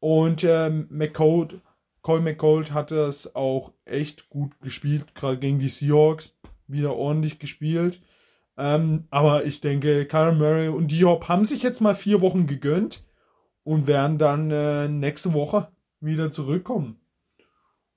Und 0.00 0.44
ähm, 0.44 0.86
McCold, 0.90 1.60
Cole 2.02 2.20
McCold 2.20 2.72
hat 2.72 2.90
das 2.90 3.34
auch 3.34 3.72
echt 3.84 4.28
gut 4.28 4.60
gespielt, 4.60 5.14
gerade 5.14 5.38
gegen 5.38 5.58
die 5.58 5.68
Seahawks. 5.68 6.36
Wieder 6.66 6.94
ordentlich 6.94 7.38
gespielt. 7.38 8.00
Ähm, 8.58 9.06
aber 9.10 9.44
ich 9.44 9.60
denke, 9.60 10.06
Kyler 10.06 10.32
Murray 10.32 10.68
und 10.68 10.90
Diop 10.90 11.28
haben 11.28 11.44
sich 11.44 11.62
jetzt 11.62 11.80
mal 11.80 11.94
vier 11.94 12.20
Wochen 12.20 12.46
gegönnt 12.46 13.04
und 13.64 13.86
werden 13.86 14.18
dann 14.18 14.50
äh, 14.50 14.88
nächste 14.88 15.32
Woche 15.32 15.68
wieder 16.00 16.32
zurückkommen. 16.32 17.00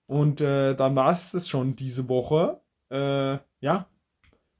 Und 0.07 0.39
äh, 0.39 0.75
dann 0.75 0.95
war 0.95 1.13
es 1.13 1.31
das 1.31 1.49
schon 1.49 1.75
diese 1.75 2.07
Woche. 2.07 2.61
Äh, 2.89 3.39
ja, 3.59 3.87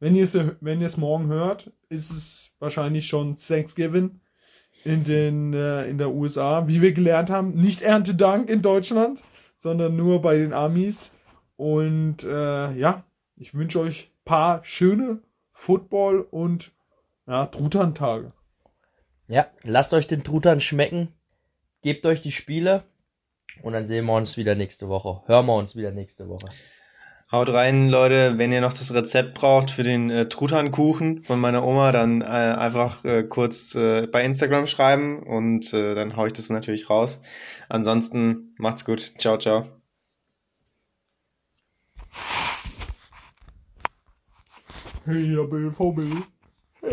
wenn 0.06 0.14
ihr 0.14 0.26
es 0.26 0.38
wenn 0.62 0.82
ihr 0.82 0.86
es 0.86 0.98
morgen 0.98 1.30
hört, 1.30 1.72
ist 1.90 2.12
es 2.12 2.52
wahrscheinlich 2.60 3.08
schon 3.08 3.38
Thanksgiving 3.38 4.20
in 4.84 5.04
den 5.04 5.52
äh, 5.56 5.86
in 5.86 5.98
der 5.98 6.12
USA, 6.12 6.68
wie 6.68 6.84
wir 6.84 6.94
gelernt 6.94 7.32
haben, 7.32 7.56
nicht 7.56 7.82
Erntedank 7.82 8.48
in 8.48 8.62
Deutschland, 8.62 9.24
sondern 9.58 9.96
nur 9.96 10.22
bei 10.22 10.38
den 10.38 10.54
Amis. 10.54 11.12
Und 11.56 12.24
äh, 12.24 12.72
ja, 12.74 13.04
ich 13.36 13.56
wünsche 13.56 13.80
euch 13.80 14.12
paar 14.26 14.64
schöne 14.64 15.24
Football 15.54 16.22
und 16.30 16.72
ja, 17.26 17.48
Truthahn-Tage. 17.48 18.32
Ja, 19.28 19.48
lasst 19.64 19.96
euch 19.96 20.06
den 20.06 20.24
Truthahn 20.24 20.60
schmecken, 20.60 21.08
gebt 21.82 22.06
euch 22.06 22.22
die 22.22 22.32
Spiele 22.32 22.84
und 23.64 23.74
dann 23.74 23.88
sehen 23.88 24.06
wir 24.06 24.14
uns 24.14 24.38
wieder 24.38 24.54
nächste 24.54 24.88
Woche. 24.88 25.24
Hören 25.26 25.48
wir 25.48 25.56
uns 25.56 25.76
wieder 25.76 25.90
nächste 25.90 26.30
Woche. 26.30 26.46
Haut 27.32 27.50
rein, 27.50 27.90
Leute, 27.90 28.38
wenn 28.38 28.52
ihr 28.52 28.62
noch 28.62 28.74
das 28.74 28.94
Rezept 28.94 29.34
braucht 29.34 29.72
für 29.72 29.82
den 29.82 30.12
äh, 30.12 30.28
Truthahnkuchen 30.28 31.24
von 31.24 31.40
meiner 31.40 31.66
Oma, 31.66 31.92
dann 31.92 32.22
äh, 32.22 32.26
einfach 32.26 33.04
äh, 33.04 33.24
kurz 33.24 33.74
äh, 33.74 34.06
bei 34.06 34.24
Instagram 34.24 34.68
schreiben 34.68 35.24
und 35.24 35.74
äh, 35.74 35.96
dann 35.96 36.16
hau 36.16 36.28
ich 36.28 36.34
das 36.34 36.52
natürlich 36.52 36.88
raus. 36.90 37.22
Ansonsten 37.68 38.54
macht's 38.60 38.86
gut. 38.86 39.14
Ciao, 39.18 39.40
ciao. 39.40 39.66
Hey, 45.06 45.36
BVB. 45.36 46.26